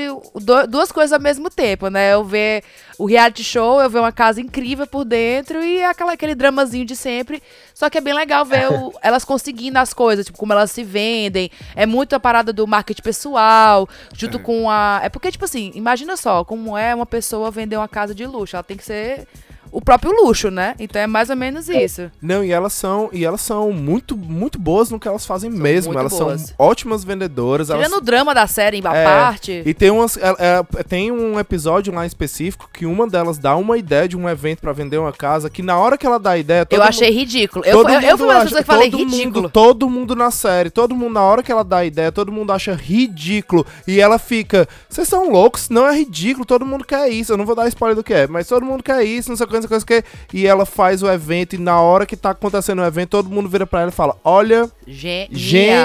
duas 0.70 0.92
coisas 0.94 1.12
ao 1.12 1.20
mesmo 1.20 1.50
tempo, 1.50 1.90
né? 1.90 2.14
Eu 2.14 2.24
ver 2.24 2.64
o 2.98 3.06
reality 3.06 3.44
show, 3.44 3.82
eu 3.82 3.90
ver 3.90 4.00
uma 4.00 4.12
casa 4.12 4.40
incrível 4.40 4.88
por 4.88 5.04
dentro 5.04 5.62
e 5.62 5.84
aquela, 5.84 6.14
aquele 6.14 6.36
dramazinho 6.36 6.86
de 6.86 6.96
sempre. 6.96 7.44
Só 7.74 7.90
que 7.90 7.98
é 7.98 8.02
bem 8.02 8.14
legal 8.14 8.46
ver 8.46 8.72
o- 8.72 8.94
elas 9.02 9.26
conseguindo 9.26 9.78
as 9.80 9.94
coisas, 9.94 10.26
tipo, 10.26 10.38
como 10.38 10.54
elas 10.54 10.72
se 10.72 10.84
vendem. 10.84 11.50
É 11.76 11.86
muito 11.86 12.14
a 12.14 12.20
parada 12.20 12.54
do 12.54 12.68
marketing 12.68 13.02
pessoal, 13.02 13.88
junto 14.16 14.40
com 14.40 14.70
a. 14.70 15.00
É 15.04 15.10
porque, 15.10 15.32
tipo 15.32 15.46
assim, 15.46 15.72
imagina 15.76 16.16
só 16.18 16.44
como 16.44 16.78
é 16.78 16.94
uma 16.94 17.06
pessoa 17.06 17.50
vender 17.52 17.78
uma 17.78 17.88
casa 17.88 18.14
de 18.14 18.26
luxo. 18.26 18.56
Ela 18.56 18.64
tem 18.64 18.78
que 18.78 18.84
ser 18.86 19.28
o 19.74 19.82
próprio 19.82 20.12
luxo, 20.24 20.50
né? 20.52 20.76
Então 20.80 21.02
é 21.02 21.08
mais 21.08 21.30
ou 21.30 21.36
menos 21.36 21.68
isso. 21.68 22.10
Não, 22.22 22.44
e 22.44 22.52
elas 22.52 22.74
são, 22.74 23.10
e 23.12 23.26
elas 23.26 23.42
são 23.42 23.72
muito, 23.72 24.16
muito 24.16 24.58
boas 24.60 24.90
no 24.90 25.00
que 25.00 25.08
elas 25.08 25.26
fazem 25.26 25.50
mesmo. 25.50 25.92
muito 25.94 26.00
Elas 26.00 26.14
boas. 26.14 26.42
são 26.42 26.56
ótimas 26.58 27.04
vendedoras. 27.04 27.70
Elas... 27.70 27.84
Tirando 27.86 28.00
o 28.00 28.06
drama 28.06 28.34
da 28.34 28.48
série 28.48 28.78
em 28.78 28.84
É, 28.86 29.04
parte. 29.04 29.64
E 29.66 29.74
tem 29.74 29.90
umas. 29.90 30.16
é, 30.18 30.36
é, 30.40 30.84
tem 30.84 31.12
um 31.12 31.40
episódio 31.40 31.94
lá 31.94 32.04
em 32.04 32.08
específico 32.08 32.70
que 32.72 32.86
uma 32.86 33.08
delas 33.08 33.38
dá 33.38 33.56
uma 33.56 33.78
ideia 33.78 34.08
de 34.08 34.16
um 34.16 34.30
evento 34.30 34.60
pra 34.62 34.72
vender 34.74 34.98
uma 34.98 35.12
casa 35.12 35.50
que 35.50 35.62
na 35.62 35.78
hora 35.78 35.98
que 35.98 36.06
ela 36.06 36.20
dá 36.20 36.32
a 36.32 36.38
ideia. 36.38 36.66
todo 36.66 36.78
Eu 36.78 36.84
mundo- 36.84 36.90
achei 36.90 37.10
ridículo. 37.10 37.66
Eu, 37.66 37.78
todo 37.78 37.90
eu, 37.90 37.96
eu 37.96 38.02
mundo 38.02 38.18
fui 38.18 38.28
uma 38.28 38.34
das 38.36 38.44
pessoas 38.44 38.62
que 38.62 38.68
falei 38.68 38.92
todo 38.92 39.00
ridículo. 39.04 39.36
Mundo, 39.44 39.50
todo 39.50 39.90
mundo 39.90 40.16
na 40.16 40.32
série, 40.32 40.70
todo 40.70 40.96
mundo, 40.96 41.14
na 41.14 41.22
hora 41.24 41.42
que 41.42 41.52
ela 41.52 41.64
dá 41.64 41.78
a 41.78 41.86
ideia, 41.86 42.12
todo 42.12 42.32
mundo 42.32 42.52
acha 42.52 42.74
ridículo. 42.74 43.66
E 43.88 44.00
ela 44.00 44.18
fica, 44.20 44.68
vocês 44.88 45.08
são 45.08 45.32
loucos, 45.32 45.70
não 45.70 45.88
é 45.88 45.96
ridículo, 45.98 46.46
todo 46.46 46.66
mundo 46.66 46.84
quer 46.86 47.10
isso. 47.10 47.34
Eu 47.34 47.38
não 47.38 47.46
vou 47.46 47.56
dar 47.56 47.68
spoiler 47.68 47.96
do 47.96 48.04
que 48.04 48.14
é, 48.14 48.28
mas 48.28 48.48
todo 48.48 48.66
mundo 48.66 48.84
quer 48.84 49.04
isso, 49.04 49.30
não 49.30 49.36
sei 49.36 49.46
o 49.46 49.50
que, 49.50 49.63
não 49.70 49.80
sei 49.80 49.98
o 50.00 50.02
que. 50.02 50.04
E 50.34 50.48
ela 50.48 50.66
faz 50.66 51.02
o 51.04 51.10
evento, 51.12 51.56
e 51.56 51.58
na 51.58 51.80
hora 51.82 52.06
que 52.06 52.16
tá 52.16 52.32
acontecendo 52.32 52.82
o 52.82 52.86
evento, 52.86 53.10
todo 53.10 53.30
mundo 53.30 53.48
vira 53.50 53.66
pra 53.68 53.82
ela 53.82 53.90
e 53.90 53.94
fala: 53.94 54.16
Olha, 54.24 54.70
Genial. 54.88 55.28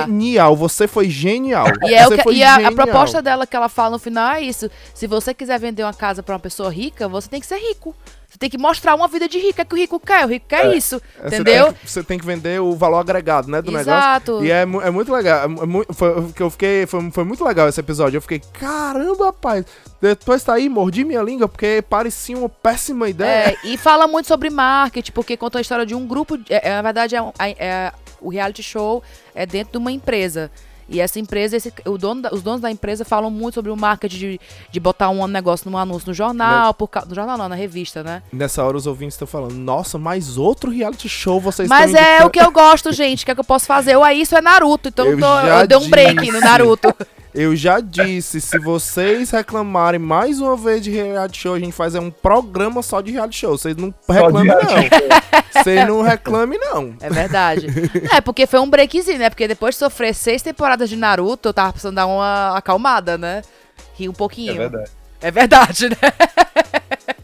genial, 0.06 0.56
você 0.56 0.86
foi 0.88 1.08
genial. 1.08 1.66
E, 1.84 1.94
é 1.94 2.06
que- 2.08 2.22
foi 2.22 2.36
e 2.36 2.42
a, 2.42 2.52
a 2.52 2.56
genial." 2.56 2.72
proposta 2.74 3.20
dela 3.22 3.46
que 3.46 3.56
ela 3.56 3.68
fala 3.68 3.90
no 3.90 3.98
final 3.98 4.32
é 4.34 4.40
isso. 4.42 4.70
Se 4.94 5.06
você 5.06 5.32
quiser 5.34 5.58
vender 5.58 5.82
uma 5.82 5.94
casa 5.94 6.22
pra 6.22 6.34
uma 6.34 6.40
pessoa 6.40 6.70
rica, 6.70 7.08
você 7.08 7.28
tem 7.28 7.40
que 7.40 7.46
ser 7.46 7.58
rico. 7.58 7.94
Você 8.38 8.40
tem 8.40 8.50
que 8.50 8.58
mostrar 8.58 8.94
uma 8.94 9.08
vida 9.08 9.28
de 9.28 9.36
rico. 9.36 9.60
É 9.60 9.64
que 9.64 9.74
o 9.74 9.76
rico 9.76 9.98
quer. 9.98 10.24
O 10.24 10.28
rico 10.28 10.46
quer 10.46 10.72
isso. 10.76 11.02
É, 11.18 11.28
você 11.28 11.34
entendeu? 11.40 11.64
tem 11.64 11.74
que- 11.74 11.90
Você 11.90 12.02
tem 12.04 12.18
que 12.20 12.24
vender 12.24 12.60
o 12.60 12.72
valor 12.76 12.98
agregado, 12.98 13.50
né, 13.50 13.60
do 13.60 13.72
negócio. 13.72 13.90
Exato. 13.90 14.44
E 14.44 14.50
é, 14.52 14.60
é 14.62 14.90
muito 14.90 15.12
legal. 15.12 15.42
É 15.42 15.48
mu- 15.48 15.84
foi, 15.92 16.30
que 16.32 16.40
eu 16.40 16.48
fiquei, 16.48 16.86
foi, 16.86 17.10
foi 17.10 17.24
muito 17.24 17.44
legal 17.44 17.68
esse 17.68 17.80
episódio. 17.80 18.16
Eu 18.18 18.22
fiquei, 18.22 18.38
caramba, 18.38 19.26
rapaz. 19.26 19.64
Depois 20.00 20.44
tá 20.44 20.54
aí, 20.54 20.68
mordi 20.68 21.02
minha 21.04 21.20
língua, 21.20 21.48
porque 21.48 21.82
parecia 21.90 22.38
uma 22.38 22.48
péssima 22.48 23.08
ideia. 23.08 23.50
É, 23.50 23.56
e 23.66 23.76
fala 23.76 24.06
muito 24.06 24.28
sobre 24.28 24.48
marketing, 24.50 25.10
porque 25.10 25.36
conta 25.36 25.58
a 25.58 25.60
história 25.60 25.84
de 25.84 25.96
um 25.96 26.06
grupo. 26.06 26.38
de- 26.38 26.44
é, 26.52 26.70
na 26.76 26.82
verdade, 26.82 27.16
é, 27.16 27.18
é- 27.40 27.56
é- 27.58 27.92
o 28.20 28.28
reality 28.30 28.62
show 28.62 29.02
é 29.34 29.44
dentro 29.46 29.72
de 29.72 29.78
uma 29.78 29.90
empresa. 29.90 30.48
E 30.88 31.00
essa 31.00 31.18
empresa, 31.20 31.56
esse, 31.56 31.72
o 31.84 31.98
dono 31.98 32.22
da- 32.22 32.30
os 32.32 32.40
donos 32.42 32.60
da 32.60 32.70
empresa 32.70 33.04
falam 33.04 33.30
muito 33.30 33.54
sobre 33.54 33.70
o 33.70 33.76
marketing 33.76 34.16
de, 34.18 34.40
de 34.72 34.80
botar 34.80 35.10
um 35.10 35.26
negócio 35.26 35.70
num 35.70 35.76
anúncio 35.76 36.08
no 36.08 36.14
jornal, 36.14 36.72
por, 36.72 36.88
no 37.06 37.14
jornal 37.14 37.36
não, 37.36 37.48
na 37.48 37.54
revista, 37.54 38.02
né? 38.02 38.22
Nessa 38.32 38.64
hora 38.64 38.76
os 38.76 38.86
ouvintes 38.86 39.14
estão 39.14 39.28
falando, 39.28 39.52
nossa, 39.54 39.98
mais 39.98 40.38
outro 40.38 40.70
reality 40.70 41.08
show 41.08 41.38
vocês 41.40 41.68
Mas 41.68 41.92
é 41.94 42.00
indicando." 42.20 42.28
o 42.28 42.30
que 42.30 42.40
eu 42.40 42.50
gosto, 42.50 42.92
gente. 42.92 43.22
O 43.22 43.26
que 43.26 43.32
é 43.32 43.34
que 43.34 43.40
eu 43.40 43.44
posso 43.44 43.66
fazer? 43.66 43.96
Ou 43.96 44.04
é 44.06 44.14
isso 44.14 44.34
é 44.36 44.40
Naruto. 44.40 44.88
Então 44.88 45.04
Eu 45.04 45.12
eu, 45.12 45.20
tô- 45.20 45.38
eu 45.40 45.66
dei 45.66 45.76
um 45.78 45.88
break 45.90 46.30
no 46.32 46.40
Naruto. 46.40 46.94
Eu 47.40 47.54
já 47.54 47.78
disse, 47.78 48.40
se 48.40 48.58
vocês 48.58 49.30
reclamarem 49.30 50.00
mais 50.00 50.40
uma 50.40 50.56
vez 50.56 50.82
de 50.82 50.90
reality 50.90 51.38
show, 51.38 51.54
a 51.54 51.58
gente 51.60 51.70
faz 51.70 51.94
é 51.94 52.00
um 52.00 52.10
programa 52.10 52.82
só 52.82 53.00
de 53.00 53.12
reality 53.12 53.38
show. 53.38 53.56
Vocês 53.56 53.76
não 53.76 53.94
reclamem, 54.08 54.44
não. 54.44 55.62
Vocês 55.62 55.86
não 55.86 56.02
reclamem, 56.02 56.58
não. 56.58 56.96
É 57.00 57.08
verdade. 57.08 57.68
é, 58.12 58.20
porque 58.20 58.44
foi 58.44 58.58
um 58.58 58.68
breakzinho, 58.68 59.20
né? 59.20 59.30
Porque 59.30 59.46
depois 59.46 59.76
de 59.76 59.78
sofrer 59.78 60.16
seis 60.16 60.42
temporadas 60.42 60.88
de 60.88 60.96
Naruto, 60.96 61.50
eu 61.50 61.54
tava 61.54 61.70
precisando 61.74 61.94
dar 61.94 62.06
uma 62.06 62.56
acalmada, 62.58 63.16
né? 63.16 63.42
Rir 63.94 64.08
um 64.08 64.12
É 64.12 64.14
pouquinho. 64.16 64.56
verdade. 64.56 64.90
É 65.20 65.30
verdade, 65.30 65.88
né? 65.90 65.96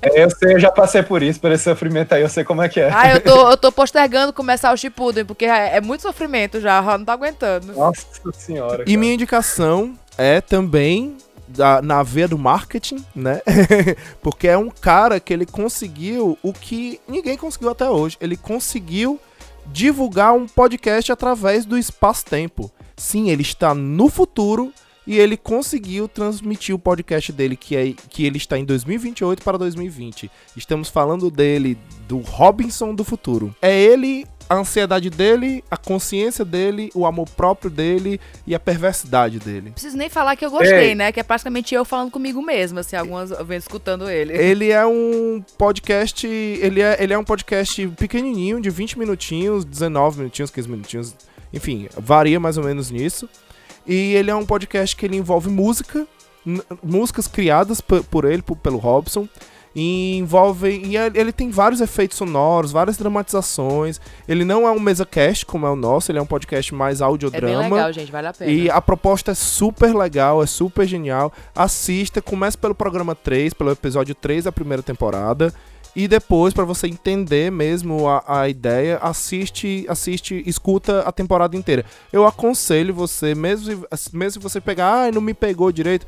É, 0.00 0.22
Eu 0.22 0.30
sei, 0.30 0.54
eu 0.54 0.60
já 0.60 0.70
passei 0.70 1.02
por 1.02 1.22
isso, 1.24 1.40
por 1.40 1.50
esse 1.50 1.64
sofrimento 1.64 2.12
aí, 2.14 2.22
eu 2.22 2.28
sei 2.28 2.44
como 2.44 2.62
é 2.62 2.68
que 2.68 2.78
é. 2.78 2.90
Ah, 2.92 3.10
eu 3.12 3.20
tô, 3.20 3.50
eu 3.50 3.56
tô 3.56 3.72
postergando 3.72 4.32
começar 4.32 4.72
o 4.72 4.76
Shippuden, 4.76 5.24
porque 5.24 5.44
é, 5.44 5.76
é 5.76 5.80
muito 5.80 6.02
sofrimento 6.02 6.60
já, 6.60 6.80
não 6.82 7.04
tô 7.04 7.10
aguentando. 7.10 7.72
Nossa 7.72 8.06
senhora. 8.32 8.82
E 8.82 8.86
cara. 8.86 8.98
minha 8.98 9.14
indicação 9.14 9.98
é 10.18 10.40
também 10.40 11.16
da- 11.48 11.82
na 11.82 12.02
veia 12.02 12.28
do 12.28 12.38
marketing, 12.38 13.04
né? 13.14 13.40
Porque 14.22 14.48
é 14.48 14.56
um 14.56 14.70
cara 14.70 15.20
que 15.20 15.32
ele 15.32 15.46
conseguiu 15.46 16.38
o 16.42 16.52
que 16.52 17.00
ninguém 17.08 17.36
conseguiu 17.36 17.70
até 17.70 17.88
hoje. 17.88 18.16
Ele 18.20 18.36
conseguiu 18.36 19.20
divulgar 19.66 20.34
um 20.34 20.46
podcast 20.46 21.10
através 21.10 21.64
do 21.64 21.76
espaço-tempo. 21.78 22.70
Sim, 22.96 23.30
ele 23.30 23.42
está 23.42 23.74
no 23.74 24.08
futuro 24.08 24.72
e 25.06 25.18
ele 25.18 25.36
conseguiu 25.36 26.08
transmitir 26.08 26.74
o 26.74 26.78
podcast 26.78 27.30
dele, 27.32 27.56
que, 27.56 27.76
é, 27.76 27.92
que 28.08 28.24
ele 28.24 28.38
está 28.38 28.58
em 28.58 28.64
2028 28.64 29.42
para 29.42 29.58
2020. 29.58 30.30
Estamos 30.56 30.88
falando 30.88 31.30
dele, 31.30 31.76
do 32.08 32.18
Robinson 32.18 32.94
do 32.94 33.04
futuro. 33.04 33.54
É 33.60 33.78
ele, 33.78 34.26
a 34.48 34.56
ansiedade 34.56 35.10
dele, 35.10 35.64
a 35.70 35.76
consciência 35.76 36.44
dele, 36.44 36.90
o 36.94 37.06
amor 37.06 37.28
próprio 37.28 37.70
dele 37.70 38.20
e 38.46 38.54
a 38.54 38.60
perversidade 38.60 39.38
dele. 39.38 39.66
Não 39.66 39.72
preciso 39.72 39.96
nem 39.96 40.08
falar 40.08 40.36
que 40.36 40.44
eu 40.44 40.50
gostei, 40.50 40.90
Ei. 40.90 40.94
né? 40.94 41.12
Que 41.12 41.20
é 41.20 41.22
praticamente 41.22 41.74
eu 41.74 41.84
falando 41.84 42.10
comigo 42.10 42.42
mesmo, 42.42 42.78
assim, 42.78 42.96
algumas 42.96 43.30
vezes 43.30 43.64
escutando 43.64 44.08
ele. 44.08 44.36
Ele 44.36 44.70
é 44.70 44.84
um 44.84 45.42
podcast. 45.56 46.26
Ele 46.26 46.80
é, 46.80 46.96
ele 47.02 47.12
é 47.12 47.18
um 47.18 47.24
podcast 47.24 47.86
pequenininho, 47.98 48.60
de 48.60 48.70
20 48.70 48.98
minutinhos, 48.98 49.64
19 49.64 50.18
minutinhos, 50.18 50.50
15 50.50 50.68
minutinhos. 50.68 51.14
Enfim, 51.52 51.88
varia 51.96 52.38
mais 52.38 52.58
ou 52.58 52.64
menos 52.64 52.90
nisso. 52.90 53.28
E 53.86 54.14
ele 54.14 54.30
é 54.30 54.34
um 54.34 54.46
podcast 54.46 54.94
que 54.96 55.06
ele 55.06 55.16
envolve 55.16 55.48
música, 55.48 56.06
músicas 56.82 57.26
criadas 57.26 57.80
por 57.80 58.24
ele, 58.24 58.42
pelo 58.42 58.78
Robson. 58.78 59.28
E 59.74 60.16
envolve. 60.16 60.68
E 60.70 60.96
ele 60.96 61.32
tem 61.32 61.50
vários 61.50 61.80
efeitos 61.80 62.16
sonoros, 62.16 62.70
várias 62.70 62.96
dramatizações. 62.96 64.00
Ele 64.28 64.44
não 64.44 64.66
é 64.66 64.70
um 64.70 64.78
mesa 64.78 65.04
cast 65.04 65.44
como 65.44 65.66
é 65.66 65.70
o 65.70 65.76
nosso, 65.76 66.10
ele 66.12 66.18
é 66.18 66.22
um 66.22 66.26
podcast 66.26 66.72
mais 66.74 67.00
É 67.00 67.04
bem 67.04 67.08
audiodrama. 67.08 67.62
legal, 67.62 67.92
gente, 67.92 68.12
vale 68.12 68.28
a 68.28 68.32
pena. 68.32 68.50
E 68.50 68.70
a 68.70 68.80
proposta 68.80 69.32
é 69.32 69.34
super 69.34 69.94
legal, 69.94 70.42
é 70.42 70.46
super 70.46 70.86
genial. 70.86 71.32
Assista, 71.54 72.22
comece 72.22 72.56
pelo 72.56 72.74
programa 72.74 73.14
3, 73.14 73.52
pelo 73.54 73.70
episódio 73.70 74.14
3 74.14 74.44
da 74.44 74.52
primeira 74.52 74.82
temporada. 74.82 75.52
E 75.96 76.08
depois, 76.08 76.52
pra 76.52 76.64
você 76.64 76.88
entender 76.88 77.52
mesmo 77.52 78.08
a, 78.08 78.40
a 78.40 78.48
ideia, 78.48 78.98
assiste, 79.00 79.86
assiste, 79.88 80.42
escuta 80.44 81.02
a 81.02 81.12
temporada 81.12 81.56
inteira. 81.56 81.84
Eu 82.12 82.26
aconselho 82.26 82.92
você, 82.92 83.32
mesmo, 83.32 83.86
mesmo 84.12 84.32
se 84.32 84.38
você 84.40 84.60
pegar, 84.60 85.04
ah, 85.04 85.12
não 85.12 85.20
me 85.20 85.32
pegou 85.32 85.70
direito, 85.70 86.04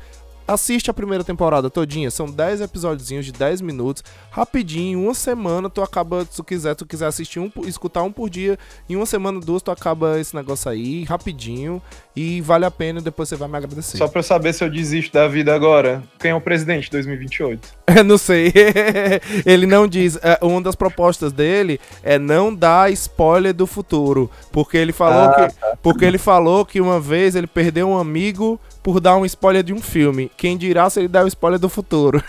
assiste 0.47 0.89
a 0.89 0.93
primeira 0.93 1.23
temporada 1.23 1.69
todinha. 1.69 2.09
São 2.09 2.27
10 2.27 2.61
episódios 2.61 3.07
de 3.07 3.31
10 3.31 3.61
minutos, 3.61 4.03
rapidinho, 4.31 5.01
uma 5.01 5.13
semana 5.13 5.69
tu 5.69 5.81
acaba, 5.81 6.23
se 6.25 6.35
tu 6.37 6.43
quiser, 6.43 6.75
tu 6.75 6.85
quiser 6.85 7.07
assistir 7.07 7.39
um, 7.39 7.51
escutar 7.65 8.03
um 8.03 8.11
por 8.11 8.29
dia, 8.29 8.57
em 8.89 8.95
uma 8.95 9.05
semana, 9.05 9.39
duas, 9.39 9.61
tu 9.61 9.71
acaba 9.71 10.19
esse 10.19 10.35
negócio 10.35 10.69
aí, 10.71 11.03
rapidinho, 11.03 11.81
e 12.15 12.41
vale 12.41 12.65
a 12.65 12.71
pena, 12.71 13.01
depois 13.01 13.29
você 13.29 13.35
vai 13.35 13.47
me 13.47 13.57
agradecer. 13.57 13.97
Só 13.97 14.07
pra 14.07 14.19
eu 14.19 14.23
saber 14.23 14.53
se 14.53 14.63
eu 14.63 14.69
desisto 14.69 15.13
da 15.13 15.27
vida 15.27 15.53
agora. 15.53 16.01
Quem 16.19 16.31
é 16.31 16.35
o 16.35 16.41
presidente 16.41 16.85
de 16.85 16.91
2028? 16.91 17.77
Eu 17.97 18.03
não 18.03 18.17
sei. 18.17 18.51
ele 19.45 19.65
não 19.65 19.87
diz. 19.87 20.17
É, 20.21 20.37
uma 20.41 20.61
das 20.61 20.75
propostas 20.75 21.31
dele 21.31 21.79
é 22.03 22.19
não 22.19 22.53
dar 22.53 22.91
spoiler 22.91 23.53
do 23.53 23.65
futuro. 23.65 24.29
Porque 24.51 24.77
ele 24.77 24.91
falou 24.91 25.29
Ah, 25.29 25.47
que. 25.47 25.77
Porque 25.81 26.03
ele 26.03 26.17
falou 26.17 26.65
que 26.65 26.81
uma 26.81 26.99
vez 26.99 27.33
ele 27.35 27.47
perdeu 27.47 27.87
um 27.87 27.97
amigo 27.97 28.59
por 28.83 28.99
dar 28.99 29.17
um 29.17 29.25
spoiler 29.25 29.63
de 29.63 29.73
um 29.73 29.81
filme. 29.81 30.31
Quem 30.37 30.57
dirá 30.57 30.89
se 30.89 30.99
ele 30.99 31.07
der 31.07 31.23
o 31.23 31.27
spoiler 31.27 31.59
do 31.59 31.69
futuro? 31.69 32.23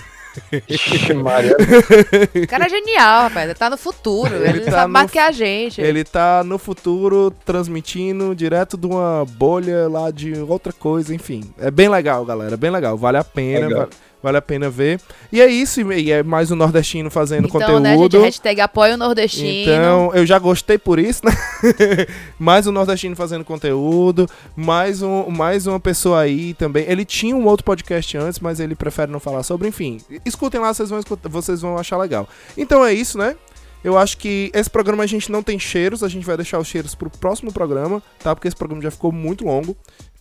Ixi, 0.69 1.15
Maria. 1.15 1.57
O 2.45 2.47
cara 2.47 2.67
é 2.67 2.69
genial, 2.69 3.23
rapaz. 3.25 3.47
Ele 3.47 3.55
tá 3.59 3.69
no 3.71 3.77
futuro. 3.77 4.35
Ele 4.35 4.49
Ele, 4.49 4.61
tá 4.67 4.71
sabe 4.73 4.87
no 4.87 4.93
mais 4.93 5.11
que 5.11 5.19
a 5.19 5.33
gente. 5.33 5.81
Ele 5.81 6.05
tá 6.05 6.45
no 6.45 6.59
futuro 6.59 7.33
transmitindo 7.45 8.35
direto 8.35 8.77
de 8.77 8.87
uma 8.87 9.25
bolha 9.25 9.89
lá 9.89 10.11
de 10.11 10.35
outra 10.41 10.73
coisa, 10.73 11.15
enfim. 11.15 11.43
É 11.59 11.71
bem 11.71 11.89
legal, 11.89 12.25
galera. 12.25 12.57
Bem 12.57 12.71
legal. 12.71 12.97
Vale 12.97 13.19
a 13.19 13.25
pena. 13.25 13.67
Legal. 13.67 13.81
va- 13.83 13.89
Vale 14.23 14.37
a 14.37 14.43
pena 14.43 14.69
ver. 14.69 15.01
E 15.31 15.41
é 15.41 15.47
isso, 15.47 15.81
e 15.93 16.11
é 16.11 16.23
mais 16.25 16.51
um 16.51 16.57
nordestino 16.57 17.09
fazendo 17.09 17.47
então, 17.47 17.61
conteúdo. 17.61 17.81
né, 17.83 17.97
gente? 17.97 18.17
Hashtag 18.19 18.61
apoia 18.61 18.95
o 18.95 18.97
nordestino. 18.97 19.49
Então, 19.73 20.11
eu 20.13 20.27
já 20.27 20.39
gostei 20.39 20.77
por 20.77 20.99
isso, 20.99 21.23
né? 21.25 21.33
mais 22.39 22.67
um 22.67 22.73
nordestino 22.73 23.15
fazendo 23.15 23.45
conteúdo, 23.45 24.29
mais, 24.57 25.03
um, 25.03 25.31
mais 25.31 25.67
uma 25.67 25.79
pessoa 25.79 26.21
aí 26.21 26.53
também. 26.55 26.85
Ele 26.89 27.05
tinha 27.05 27.37
um 27.37 27.47
outro 27.47 27.65
podcast 27.65 28.17
antes, 28.17 28.41
mas 28.41 28.59
ele 28.59 28.75
prefere 28.75 29.11
não 29.11 29.21
falar 29.21 29.43
sobre. 29.45 29.69
Enfim, 29.69 30.01
escutem 30.25 30.61
lá, 30.61 30.75
vocês 30.75 30.91
vão, 30.91 30.99
escutar- 30.99 31.29
vocês 31.29 31.61
vão 31.61 31.79
achar 31.79 31.97
legal. 31.97 32.29
Então 32.57 32.85
é 32.85 32.93
isso, 32.93 33.17
né? 33.19 33.37
Eu 33.85 33.97
acho 33.97 34.19
que 34.19 34.51
esse 34.53 34.69
programa 34.69 35.05
a 35.05 35.07
gente 35.07 35.31
não 35.31 35.43
tem 35.43 35.59
cheiros, 35.59 36.03
a 36.03 36.09
gente 36.09 36.27
vai 36.27 36.37
deixar 36.37 36.59
os 36.59 36.67
cheiros 36.67 36.97
pro 36.97 37.09
próximo 37.09 37.53
programa, 37.53 38.03
tá? 38.19 38.35
Porque 38.35 38.49
esse 38.49 38.57
programa 38.57 38.83
já 38.83 38.91
ficou 38.91 39.13
muito 39.13 39.45
longo. 39.45 39.77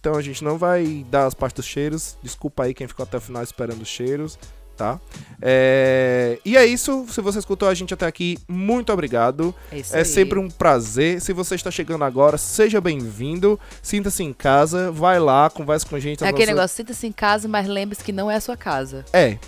Então 0.08 0.18
a 0.18 0.22
gente 0.22 0.42
não 0.42 0.58
vai 0.58 1.06
dar 1.10 1.26
as 1.26 1.34
partes 1.34 1.58
dos 1.58 1.66
cheiros. 1.66 2.18
Desculpa 2.24 2.64
aí 2.64 2.74
quem 2.74 2.88
ficou 2.88 3.04
até 3.04 3.18
o 3.18 3.22
final 3.22 3.44
esperando 3.44 3.82
os 3.82 3.90
cheiros, 3.90 4.40
tá? 4.78 5.00
É, 5.42 6.40
E 6.46 6.56
é 6.56 6.66
isso. 6.66 7.06
Se 7.10 7.20
você 7.22 7.40
escutou 7.40 7.68
a 7.68 7.74
gente 7.74 7.94
até 7.94 8.06
aqui, 8.06 8.38
muito 8.48 8.92
obrigado. 8.94 9.54
É 9.72 9.78
aí. 10.00 10.06
sempre 10.06 10.40
um 10.40 10.50
prazer. 10.50 11.20
Se 11.22 11.34
você 11.34 11.56
está 11.56 11.70
chegando 11.70 12.04
agora, 12.04 12.38
seja 12.38 12.80
bem-vindo. 12.80 13.60
Sinta-se 13.82 14.24
em 14.24 14.34
casa, 14.34 14.92
vai 14.92 15.20
lá, 15.20 15.50
converse 15.50 15.86
com 15.86 15.96
a 15.96 16.00
gente. 16.00 16.24
É 16.24 16.28
aquele 16.30 16.52
negócio, 16.54 16.76
sinta-se 16.78 17.06
em 17.08 17.12
casa, 17.12 17.48
mas 17.48 17.68
lembre-se 17.68 18.04
que 18.04 18.12
não 18.12 18.30
é 18.32 18.36
a 18.36 18.42
sua 18.42 18.56
casa. 18.58 19.04
É. 19.12 19.38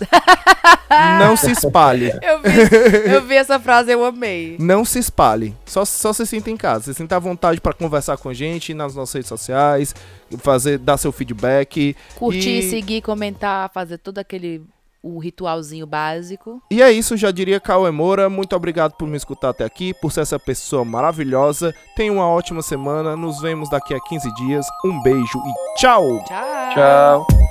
Não 1.20 1.36
se 1.36 1.52
espalhe. 1.52 2.10
Eu 2.20 2.40
vi, 2.42 3.12
eu 3.14 3.22
vi 3.24 3.34
essa 3.36 3.60
frase, 3.60 3.92
eu 3.92 4.04
amei. 4.04 4.56
Não 4.58 4.84
se 4.84 4.98
espalhe. 4.98 5.54
Só, 5.64 5.84
só 5.84 6.12
se 6.12 6.26
sinta 6.26 6.50
em 6.50 6.56
casa. 6.56 6.86
Se 6.86 6.94
sinta 6.94 7.14
à 7.14 7.18
vontade 7.20 7.60
para 7.60 7.72
conversar 7.72 8.16
com 8.16 8.28
a 8.28 8.34
gente 8.34 8.74
nas 8.74 8.96
nossas 8.96 9.14
redes 9.14 9.28
sociais, 9.28 9.94
fazer, 10.38 10.78
dar 10.78 10.96
seu 10.96 11.12
feedback. 11.12 11.96
Curtir, 12.16 12.58
E- 12.58 12.70
seguir, 12.70 13.02
comentar, 13.02 13.70
fazer 13.72 13.98
todo 13.98 14.18
aquele 14.18 14.62
o 15.02 15.18
ritualzinho 15.18 15.86
básico. 15.86 16.62
E 16.70 16.82
é 16.82 16.90
isso, 16.90 17.16
já 17.16 17.30
diria 17.30 17.60
Cauê 17.60 17.90
Moura. 17.90 18.28
Muito 18.28 18.54
obrigado 18.54 18.92
por 18.92 19.08
me 19.08 19.16
escutar 19.16 19.50
até 19.50 19.64
aqui, 19.64 19.94
por 19.94 20.12
ser 20.12 20.20
essa 20.20 20.38
pessoa 20.38 20.84
maravilhosa. 20.84 21.74
Tenha 21.96 22.12
uma 22.12 22.28
ótima 22.28 22.62
semana. 22.62 23.16
Nos 23.16 23.40
vemos 23.40 23.70
daqui 23.70 23.94
a 23.94 24.00
15 24.00 24.34
dias. 24.34 24.66
Um 24.84 25.02
beijo 25.02 25.38
e 25.38 25.78
tchau! 25.78 26.22
Tchau! 26.24 26.74
Tchau. 26.74 27.49